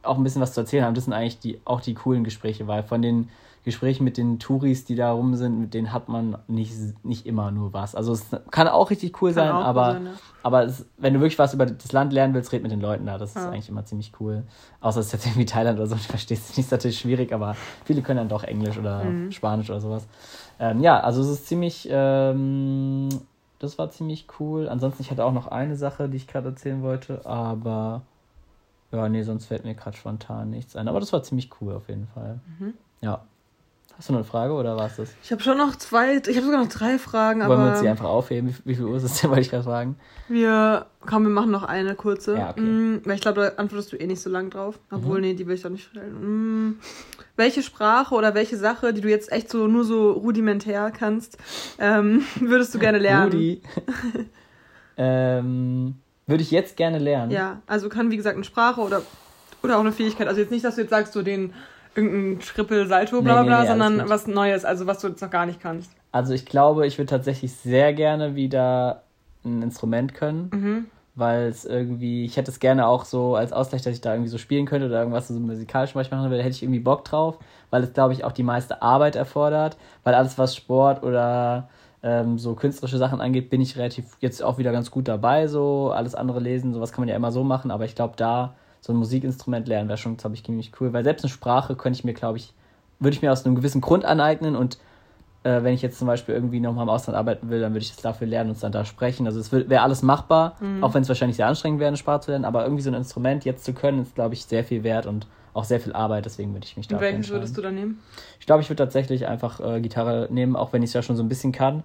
auch 0.02 0.16
ein 0.16 0.24
bisschen 0.24 0.40
was 0.40 0.54
zu 0.54 0.60
erzählen 0.62 0.82
haben, 0.82 0.94
das 0.94 1.04
sind 1.04 1.12
eigentlich 1.12 1.40
die, 1.40 1.60
auch 1.66 1.82
die 1.82 1.92
coolen 1.92 2.24
Gespräche, 2.24 2.66
weil 2.66 2.82
von 2.82 3.02
den 3.02 3.28
Gesprächen 3.64 4.02
mit 4.02 4.16
den 4.16 4.38
Touris, 4.38 4.86
die 4.86 4.94
da 4.94 5.12
rum 5.12 5.34
sind, 5.34 5.60
mit 5.60 5.74
denen 5.74 5.92
hat 5.92 6.08
man 6.08 6.38
nicht, 6.48 6.72
nicht 7.02 7.26
immer 7.26 7.50
nur 7.50 7.74
was. 7.74 7.94
Also 7.94 8.12
es 8.14 8.24
kann 8.50 8.66
auch 8.66 8.88
richtig 8.88 9.20
cool 9.20 9.34
kann 9.34 9.46
sein, 9.46 9.50
aber, 9.50 9.92
sein, 9.92 10.06
ja. 10.06 10.12
aber 10.42 10.64
es, 10.64 10.86
wenn 10.96 11.12
du 11.12 11.20
wirklich 11.20 11.38
was 11.38 11.52
über 11.52 11.66
das 11.66 11.92
Land 11.92 12.14
lernen 12.14 12.32
willst, 12.32 12.50
red 12.52 12.62
mit 12.62 12.72
den 12.72 12.80
Leuten 12.80 13.04
da. 13.04 13.18
Das 13.18 13.34
ja. 13.34 13.42
ist 13.42 13.46
eigentlich 13.48 13.68
immer 13.68 13.84
ziemlich 13.84 14.12
cool. 14.20 14.44
Außer 14.80 15.00
es 15.00 15.06
ist 15.06 15.12
jetzt 15.12 15.26
irgendwie 15.26 15.44
Thailand 15.44 15.78
oder 15.78 15.86
so, 15.86 15.94
du 15.96 16.00
verstehst 16.00 16.44
es 16.48 16.56
nicht, 16.56 16.66
ist 16.66 16.72
natürlich 16.72 16.98
schwierig, 16.98 17.30
aber 17.34 17.56
viele 17.84 18.00
können 18.00 18.18
dann 18.18 18.28
doch 18.30 18.44
Englisch 18.44 18.78
oder 18.78 19.04
mhm. 19.04 19.32
Spanisch 19.32 19.68
oder 19.68 19.82
sowas. 19.82 20.06
Ähm, 20.58 20.80
ja, 20.80 20.98
also 21.00 21.20
es 21.20 21.28
ist 21.28 21.46
ziemlich 21.46 21.86
ähm, 21.90 23.10
das 23.58 23.78
war 23.78 23.90
ziemlich 23.90 24.26
cool. 24.38 24.68
Ansonsten, 24.68 25.02
ich 25.02 25.10
hatte 25.10 25.24
auch 25.24 25.32
noch 25.32 25.48
eine 25.48 25.76
Sache, 25.76 26.08
die 26.08 26.16
ich 26.16 26.26
gerade 26.26 26.48
erzählen 26.50 26.82
wollte, 26.82 27.24
aber 27.26 28.02
ja, 28.92 29.08
nee, 29.08 29.22
sonst 29.22 29.46
fällt 29.46 29.64
mir 29.64 29.74
gerade 29.74 29.96
spontan 29.96 30.50
nichts 30.50 30.76
ein. 30.76 30.88
Aber 30.88 31.00
das 31.00 31.12
war 31.12 31.22
ziemlich 31.22 31.50
cool 31.60 31.74
auf 31.74 31.88
jeden 31.88 32.06
Fall. 32.08 32.40
Mhm. 32.58 32.74
Ja. 33.00 33.24
Hast 33.96 34.08
du 34.08 34.12
noch 34.12 34.20
eine 34.20 34.24
Frage 34.24 34.52
oder 34.54 34.76
war 34.76 34.86
es 34.86 34.96
das? 34.96 35.14
Ich 35.22 35.30
habe 35.30 35.40
schon 35.42 35.56
noch 35.56 35.76
zwei, 35.76 36.16
ich 36.16 36.36
habe 36.36 36.46
sogar 36.46 36.62
noch 36.62 36.68
drei 36.68 36.98
Fragen. 36.98 37.40
Wollen 37.40 37.52
aber 37.52 37.64
wir 37.64 37.70
uns 37.70 37.80
die 37.80 37.88
einfach 37.88 38.06
aufheben? 38.06 38.50
Wie, 38.50 38.70
wie 38.70 38.74
viel 38.74 38.84
Uhr 38.86 38.96
ist 38.96 39.04
es 39.04 39.20
denn, 39.20 39.30
wollte 39.30 39.42
ich 39.42 39.50
gerade 39.50 39.62
fragen? 39.62 39.96
Wir, 40.28 40.86
komm, 41.06 41.22
wir 41.22 41.30
machen 41.30 41.52
noch 41.52 41.62
eine 41.62 41.94
kurze. 41.94 42.36
Ja, 42.36 42.50
okay. 42.50 42.60
Mm, 42.60 43.02
weil 43.04 43.14
ich 43.14 43.20
glaube, 43.20 43.40
da 43.40 43.62
antwortest 43.62 43.92
du 43.92 43.96
eh 43.96 44.06
nicht 44.06 44.20
so 44.20 44.30
lang 44.30 44.50
drauf. 44.50 44.80
Obwohl, 44.90 45.18
mhm. 45.18 45.24
nee, 45.26 45.34
die 45.34 45.46
will 45.46 45.54
ich 45.54 45.62
doch 45.62 45.70
nicht 45.70 45.88
stellen. 45.88 46.68
Mm, 46.68 46.78
welche 47.36 47.62
Sprache 47.62 48.14
oder 48.16 48.34
welche 48.34 48.56
Sache, 48.56 48.92
die 48.92 49.00
du 49.00 49.08
jetzt 49.08 49.30
echt 49.30 49.48
so 49.48 49.68
nur 49.68 49.84
so 49.84 50.10
rudimentär 50.10 50.90
kannst, 50.90 51.38
ähm, 51.78 52.24
würdest 52.40 52.74
du 52.74 52.80
gerne 52.80 52.98
lernen? 52.98 53.32
Rudi. 53.32 53.62
ähm, 54.96 55.94
würde 56.26 56.42
ich 56.42 56.50
jetzt 56.50 56.76
gerne 56.76 56.98
lernen. 56.98 57.30
Ja, 57.30 57.62
also 57.66 57.88
kann 57.88 58.10
wie 58.10 58.16
gesagt 58.16 58.34
eine 58.34 58.44
Sprache 58.44 58.80
oder, 58.80 59.02
oder 59.62 59.76
auch 59.76 59.80
eine 59.80 59.92
Fähigkeit. 59.92 60.26
Also 60.26 60.40
jetzt 60.40 60.50
nicht, 60.50 60.64
dass 60.64 60.74
du 60.74 60.80
jetzt 60.80 60.90
sagst, 60.90 61.12
so 61.12 61.22
den 61.22 61.52
irgendein 61.96 62.40
Triple 62.40 62.86
Salto, 62.86 63.22
bla 63.22 63.34
bla 63.34 63.42
bla, 63.42 63.56
nee, 63.56 63.62
nee, 63.62 63.68
sondern 63.68 64.08
was 64.08 64.26
Neues, 64.26 64.64
also 64.64 64.86
was 64.86 65.00
du 65.00 65.08
jetzt 65.08 65.22
noch 65.22 65.30
gar 65.30 65.46
nicht 65.46 65.60
kannst. 65.60 65.90
Also 66.12 66.32
ich 66.32 66.46
glaube, 66.46 66.86
ich 66.86 66.98
würde 66.98 67.10
tatsächlich 67.10 67.52
sehr 67.52 67.92
gerne 67.92 68.34
wieder 68.34 69.02
ein 69.44 69.62
Instrument 69.62 70.14
können. 70.14 70.50
Mhm. 70.52 70.86
Weil 71.16 71.46
es 71.46 71.64
irgendwie, 71.64 72.24
ich 72.24 72.36
hätte 72.36 72.50
es 72.50 72.58
gerne 72.58 72.88
auch 72.88 73.04
so 73.04 73.36
als 73.36 73.52
Ausgleich, 73.52 73.82
dass 73.82 73.94
ich 73.94 74.00
da 74.00 74.14
irgendwie 74.14 74.30
so 74.30 74.38
spielen 74.38 74.66
könnte 74.66 74.86
oder 74.86 74.98
irgendwas 74.98 75.28
so 75.28 75.34
musikalisch 75.34 75.94
machen 75.94 76.28
würde, 76.28 76.42
hätte 76.42 76.56
ich 76.56 76.62
irgendwie 76.64 76.80
Bock 76.80 77.04
drauf, 77.04 77.38
weil 77.70 77.84
es, 77.84 77.92
glaube 77.92 78.14
ich, 78.14 78.24
auch 78.24 78.32
die 78.32 78.42
meiste 78.42 78.82
Arbeit 78.82 79.14
erfordert, 79.14 79.76
weil 80.02 80.14
alles, 80.14 80.38
was 80.38 80.56
Sport 80.56 81.04
oder 81.04 81.68
ähm, 82.02 82.36
so 82.36 82.54
künstlerische 82.54 82.98
Sachen 82.98 83.20
angeht, 83.20 83.48
bin 83.48 83.60
ich 83.60 83.76
relativ 83.76 84.16
jetzt 84.18 84.42
auch 84.42 84.58
wieder 84.58 84.72
ganz 84.72 84.90
gut 84.90 85.06
dabei. 85.06 85.46
So 85.46 85.92
alles 85.92 86.16
andere 86.16 86.40
lesen, 86.40 86.74
sowas 86.74 86.90
kann 86.90 87.02
man 87.02 87.08
ja 87.08 87.14
immer 87.14 87.30
so 87.30 87.44
machen. 87.44 87.70
Aber 87.70 87.84
ich 87.84 87.94
glaube, 87.94 88.14
da 88.16 88.56
so 88.84 88.92
ein 88.92 88.96
Musikinstrument 88.96 89.68
lernen 89.68 89.88
wäre 89.88 89.98
schon, 89.98 90.16
glaube 90.16 90.34
ich, 90.34 90.44
ziemlich 90.44 90.72
cool. 90.80 90.92
Weil 90.92 91.04
selbst 91.04 91.24
eine 91.24 91.30
Sprache 91.30 91.76
könnte 91.76 91.98
ich 91.98 92.04
mir, 92.04 92.14
glaube 92.14 92.38
ich, 92.38 92.52
würde 92.98 93.14
ich 93.16 93.22
mir 93.22 93.32
aus 93.32 93.44
einem 93.44 93.54
gewissen 93.54 93.80
Grund 93.80 94.04
aneignen 94.04 94.56
und 94.56 94.78
Äh, 95.46 95.62
wenn 95.62 95.74
ich 95.74 95.82
jetzt 95.82 95.98
zum 95.98 96.08
Beispiel 96.08 96.34
irgendwie 96.34 96.58
nochmal 96.58 96.84
im 96.84 96.88
Ausland 96.88 97.18
arbeiten 97.18 97.50
will, 97.50 97.60
dann 97.60 97.74
würde 97.74 97.84
ich 97.84 97.90
es 97.90 97.96
dafür 97.98 98.26
lernen 98.26 98.48
und 98.48 98.62
dann 98.62 98.72
da 98.72 98.86
sprechen. 98.86 99.26
Also 99.26 99.40
es 99.40 99.52
wäre 99.52 99.82
alles 99.82 100.00
machbar, 100.00 100.56
mhm. 100.58 100.82
auch 100.82 100.94
wenn 100.94 101.02
es 101.02 101.08
wahrscheinlich 101.08 101.36
sehr 101.36 101.46
anstrengend 101.46 101.80
wäre, 101.80 101.88
eine 101.88 101.98
Sprache 101.98 102.20
zu 102.20 102.30
lernen. 102.30 102.46
Aber 102.46 102.62
irgendwie 102.62 102.82
so 102.82 102.88
ein 102.88 102.94
Instrument 102.94 103.44
jetzt 103.44 103.62
zu 103.62 103.74
können, 103.74 104.00
ist, 104.00 104.14
glaube 104.14 104.32
ich, 104.32 104.46
sehr 104.46 104.64
viel 104.64 104.82
wert 104.84 105.04
und 105.04 105.26
auch 105.52 105.64
sehr 105.64 105.80
viel 105.80 105.92
Arbeit. 105.92 106.24
Deswegen 106.24 106.54
würde 106.54 106.64
ich 106.64 106.78
mich 106.78 106.88
da. 106.88 106.98
Welchen 106.98 107.28
würdest 107.28 107.54
du 107.58 107.60
da 107.60 107.70
nehmen? 107.70 107.98
Ich 108.40 108.46
glaube, 108.46 108.62
ich 108.62 108.70
würde 108.70 108.82
tatsächlich 108.82 109.26
einfach 109.26 109.60
äh, 109.60 109.82
Gitarre 109.82 110.28
nehmen, 110.30 110.56
auch 110.56 110.72
wenn 110.72 110.82
ich 110.82 110.88
es 110.88 110.94
ja 110.94 111.02
schon 111.02 111.16
so 111.16 111.22
ein 111.22 111.28
bisschen 111.28 111.52
kann, 111.52 111.82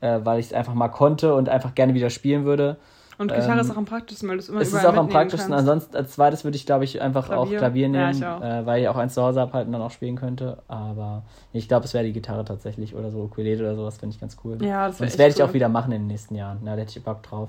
äh, 0.00 0.20
weil 0.24 0.38
ich 0.38 0.46
es 0.48 0.52
einfach 0.52 0.74
mal 0.74 0.88
konnte 0.88 1.34
und 1.34 1.48
einfach 1.48 1.74
gerne 1.74 1.94
wieder 1.94 2.10
spielen 2.10 2.44
würde. 2.44 2.76
Und 3.18 3.32
Gitarre 3.32 3.54
ähm, 3.54 3.58
ist 3.58 3.70
auch 3.72 3.76
am 3.76 3.84
praktischsten, 3.84 4.28
weil 4.28 4.36
du 4.36 4.42
es 4.42 4.48
immer 4.48 4.60
Es 4.60 4.72
ist 4.72 4.86
auch 4.86 4.94
am 4.94 5.08
praktischsten. 5.08 5.52
Kannst. 5.52 5.68
Ansonsten 5.68 5.96
als 5.96 6.12
zweites 6.12 6.44
würde 6.44 6.56
ich, 6.56 6.66
glaube 6.66 6.84
ich, 6.84 7.02
einfach 7.02 7.26
Klavier. 7.26 7.56
auch 7.56 7.58
Klavier 7.58 7.88
nehmen, 7.88 8.18
ja, 8.18 8.36
ich 8.38 8.44
äh, 8.44 8.66
weil 8.66 8.82
ich 8.82 8.88
auch 8.88 8.96
eins 8.96 9.14
zu 9.14 9.22
Hause 9.22 9.40
habe 9.40 9.52
halt 9.54 9.66
und 9.66 9.72
dann 9.72 9.82
auch 9.82 9.90
spielen 9.90 10.14
könnte. 10.14 10.58
Aber 10.68 11.22
ich 11.52 11.66
glaube, 11.66 11.84
es 11.84 11.94
wäre 11.94 12.04
die 12.04 12.12
Gitarre 12.12 12.44
tatsächlich 12.44 12.94
oder 12.94 13.10
so 13.10 13.22
Ukulele 13.22 13.64
oder 13.64 13.74
sowas, 13.74 13.98
finde 13.98 14.14
ich 14.14 14.20
ganz 14.20 14.36
cool. 14.44 14.56
Ja, 14.62 14.86
das, 14.86 15.00
und 15.00 15.06
das 15.06 15.18
werde 15.18 15.34
ich 15.34 15.42
auch 15.42 15.52
wieder 15.52 15.68
machen 15.68 15.90
in 15.90 16.02
den 16.02 16.06
nächsten 16.06 16.36
Jahren. 16.36 16.60
Ja, 16.64 16.76
da 16.76 16.82
hätte 16.82 16.96
ich 16.96 17.04
Bock 17.04 17.22
drauf. 17.24 17.48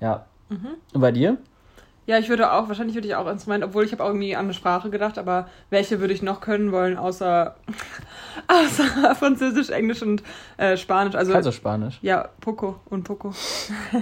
Ja. 0.00 0.24
Mhm. 0.48 0.68
Und 0.94 1.00
bei 1.00 1.10
dir? 1.10 1.36
Ja, 2.04 2.18
ich 2.18 2.28
würde 2.28 2.52
auch, 2.52 2.68
wahrscheinlich 2.68 2.96
würde 2.96 3.06
ich 3.06 3.14
auch 3.14 3.28
Instrument, 3.28 3.62
obwohl 3.62 3.84
ich 3.84 3.92
habe 3.92 4.02
auch 4.02 4.08
irgendwie 4.08 4.34
an 4.34 4.46
eine 4.46 4.54
Sprache 4.54 4.90
gedacht, 4.90 5.18
aber 5.18 5.48
welche 5.70 6.00
würde 6.00 6.12
ich 6.12 6.20
noch 6.20 6.40
können 6.40 6.72
wollen, 6.72 6.98
außer, 6.98 7.54
außer 8.48 9.14
Französisch, 9.14 9.70
Englisch 9.70 10.02
und 10.02 10.22
äh, 10.56 10.76
Spanisch. 10.76 11.14
Also, 11.14 11.32
also 11.32 11.52
Spanisch? 11.52 11.98
Ja, 12.02 12.30
Poco 12.40 12.80
und 12.86 13.04
Poco. 13.04 13.32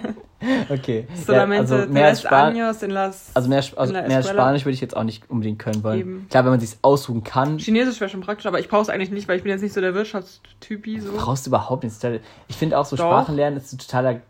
okay. 0.71 1.07
Solamente 1.27 1.75
ja, 1.75 1.81
also 1.81 1.93
mehr 1.93 2.07
als 2.07 2.25
años 2.25 2.83
en 2.83 2.91
las, 2.91 3.33
Also 3.35 3.51
mehr, 3.51 3.63
also 3.77 3.93
mehr 3.93 4.17
als 4.17 4.31
Spanisch 4.31 4.65
würde 4.65 4.75
ich 4.75 4.81
jetzt 4.81 4.97
auch 4.97 5.05
nicht 5.05 5.29
unbedingt 5.29 5.59
können 5.59 5.85
wollen. 5.85 6.01
Eben. 6.01 6.27
Klar, 6.31 6.45
wenn 6.45 6.53
man 6.53 6.61
sich 6.61 6.79
aussuchen 6.81 7.23
kann. 7.23 7.59
Chinesisch 7.59 8.01
wäre 8.01 8.09
schon 8.09 8.23
praktisch, 8.23 8.47
aber 8.47 8.61
ich 8.61 8.69
brauche 8.71 8.83
es 8.83 8.89
eigentlich 8.89 9.11
nicht, 9.11 9.29
weil 9.29 9.37
ich 9.37 9.43
bin 9.43 9.51
jetzt 9.51 9.63
nicht 9.63 9.75
so 9.75 9.81
der 9.83 9.95
Wirtschaftstypi. 9.95 11.01
So. 11.01 11.13
Brauchst 11.19 11.45
du 11.45 11.51
überhaupt 11.51 11.85
nicht. 11.85 11.95
Ich 12.49 12.57
finde 12.57 12.79
auch 12.79 12.87
so 12.87 12.97
Doch. 12.97 13.05
Sprachen 13.05 13.37
lernen 13.37 13.59
ist 13.59 13.71
totaler, 13.79 14.21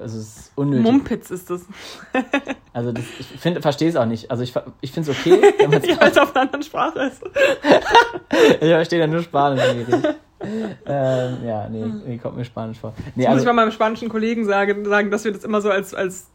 also 0.00 0.18
ist 0.18 0.52
unnötig. 0.54 0.84
Mumpitz 0.84 1.30
ist 1.30 1.50
das. 1.50 1.66
also 2.72 2.92
das, 2.92 3.04
ich 3.18 3.26
finde, 3.26 3.62
verstehe 3.62 3.88
es 3.88 3.96
auch 3.96 4.06
nicht. 4.06 4.30
Also 4.30 4.42
ich, 4.42 4.52
ich 4.80 4.92
finde 4.92 5.10
es 5.10 5.18
okay, 5.18 5.40
wenn 5.58 5.70
man 5.70 5.82
es 5.82 5.88
Ja, 5.88 6.22
auf 6.22 6.34
einer 6.34 6.42
anderen 6.42 6.62
Sprache 6.62 7.00
ist. 7.00 7.22
ich 8.60 8.68
verstehe 8.68 8.98
ja 8.98 9.06
nur 9.06 9.22
Spanisch. 9.22 9.62
ähm, 10.86 11.36
ja, 11.44 11.68
nee, 11.68 11.82
hm. 11.82 12.02
nee, 12.06 12.18
kommt 12.18 12.36
mir 12.36 12.44
Spanisch 12.44 12.78
vor. 12.78 12.94
Nee, 13.14 13.24
das 13.24 13.26
also, 13.26 13.34
muss 13.34 13.42
ich 13.42 13.46
mal 13.46 13.52
meinem 13.52 13.72
spanischen 13.72 14.08
Kollegen 14.08 14.44
sagen, 14.44 14.84
sagen, 14.84 15.10
dass 15.10 15.24
wir 15.24 15.32
das 15.32 15.44
immer 15.44 15.60
so 15.60 15.70
als, 15.70 15.94
als 15.94 16.28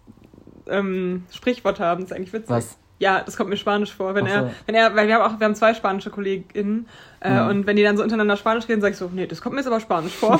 ähm, 0.68 1.26
Sprichwort 1.32 1.80
haben. 1.80 2.02
Das 2.02 2.12
ist 2.12 2.18
eigentlich 2.18 2.34
witzig. 2.34 2.50
Was? 2.50 2.78
Ja, 3.00 3.22
das 3.24 3.36
kommt 3.36 3.50
mir 3.50 3.58
Spanisch 3.58 3.94
vor. 3.94 4.14
Wenn 4.14 4.28
so. 4.28 4.32
er, 4.32 4.52
wenn 4.68 4.76
er, 4.76 4.96
weil 4.96 5.08
wir 5.08 5.16
haben 5.16 5.24
auch, 5.24 5.40
wir 5.40 5.46
haben 5.46 5.56
zwei 5.56 5.74
spanische 5.74 6.12
KollegInnen 6.12 6.88
äh, 7.22 7.32
mhm. 7.32 7.50
und 7.50 7.68
wenn 7.68 7.76
die 7.76 7.84
dann 7.84 7.98
so 7.98 8.04
untereinander 8.04 8.38
Spanisch 8.38 8.70
reden, 8.70 8.80
sag 8.80 8.92
ich 8.92 8.98
so, 8.98 9.10
nee, 9.12 9.26
das 9.26 9.42
kommt 9.42 9.56
mir 9.56 9.62
jetzt 9.62 9.68
aber 9.68 9.80
Spanisch 9.80 10.14
vor. 10.14 10.40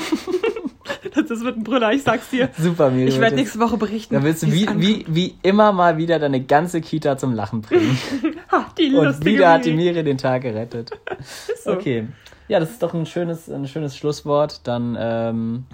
das, 1.14 1.40
wird 1.42 1.56
ein 1.56 1.64
Brüller, 1.64 1.92
ich 1.92 2.02
sag's 2.02 2.30
dir. 2.30 2.48
Super, 2.58 2.90
Miri. 2.90 3.08
Ich 3.08 3.20
werde 3.20 3.36
nächste 3.36 3.58
Woche 3.60 3.76
berichten. 3.76 4.14
Dann 4.14 4.24
willst 4.24 4.42
du 4.42 4.52
wie, 4.52 4.68
wie, 4.76 5.04
wie 5.08 5.34
immer 5.42 5.72
mal 5.72 5.96
wieder 5.96 6.18
deine 6.18 6.42
ganze 6.42 6.80
Kita 6.80 7.16
zum 7.16 7.34
Lachen 7.34 7.62
bringen. 7.62 7.98
ha, 8.52 8.66
die 8.76 8.94
und 8.94 9.24
wieder 9.24 9.52
hat 9.52 9.64
die 9.64 9.72
Miri 9.72 10.02
den 10.02 10.18
Tag 10.18 10.42
gerettet. 10.42 10.90
Ist 11.18 11.64
so. 11.64 11.72
Okay. 11.72 12.08
Ja, 12.48 12.60
das 12.60 12.72
ist 12.72 12.82
doch 12.82 12.92
ein 12.92 13.06
schönes, 13.06 13.48
ein 13.48 13.66
schönes 13.66 13.96
Schlusswort. 13.96 14.66
Dann 14.66 14.96
ähm 15.00 15.64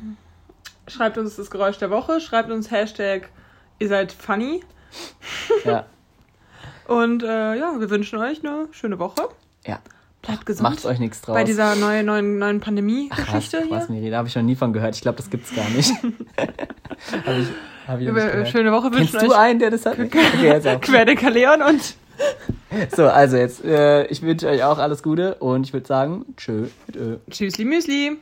schreibt 0.86 1.18
uns 1.18 1.36
das 1.36 1.50
Geräusch 1.50 1.78
der 1.78 1.90
Woche, 1.90 2.20
schreibt 2.20 2.50
uns 2.50 2.70
Hashtag 2.70 3.30
ihr 3.78 3.88
seid 3.88 4.12
funny. 4.12 4.62
Ja. 5.64 5.86
Und 6.86 7.22
äh, 7.22 7.54
ja, 7.54 7.78
wir 7.78 7.90
wünschen 7.90 8.18
euch 8.18 8.44
eine 8.44 8.68
schöne 8.70 8.98
Woche. 8.98 9.28
Ja. 9.66 9.80
Bleibt 10.28 10.44
gesund. 10.44 10.62
Macht 10.68 10.84
euch 10.84 10.98
nichts 10.98 11.22
draus. 11.22 11.34
Bei 11.34 11.44
dieser 11.44 11.74
neuen, 11.74 12.04
neuen, 12.04 12.38
neuen 12.38 12.60
Pandemie-Geschichte 12.60 13.62
hier. 13.62 13.70
Was, 13.70 13.88
Miri, 13.88 14.10
da 14.10 14.18
habe 14.18 14.28
ich 14.28 14.36
noch 14.36 14.42
nie 14.42 14.56
von 14.56 14.74
gehört. 14.74 14.94
Ich 14.94 15.00
glaube, 15.00 15.16
das 15.16 15.30
gibt's 15.30 15.54
gar 15.54 15.68
nicht. 15.70 15.90
hab 16.36 17.38
ich, 17.38 17.48
hab 17.86 17.98
ich 17.98 18.12
nicht 18.12 18.48
Schöne 18.50 18.70
Woche 18.70 18.92
wünschen 18.92 19.18
Kennst 19.18 19.26
du 19.26 19.32
einen, 19.32 19.58
der 19.58 19.70
das 19.70 19.86
hat? 19.86 19.98
Okay, 19.98 20.78
Querdecker 20.82 21.30
Leon 21.30 21.62
und 21.62 21.94
so, 22.94 23.06
also 23.06 23.38
jetzt, 23.38 23.64
äh, 23.64 24.04
ich 24.08 24.20
wünsche 24.20 24.48
euch 24.48 24.62
auch 24.64 24.76
alles 24.76 25.02
Gute 25.02 25.36
und 25.36 25.64
ich 25.64 25.72
würde 25.72 25.86
sagen, 25.86 26.26
tschö. 26.36 26.66
Tschüssli 27.30 27.64
Müsli. 27.64 28.18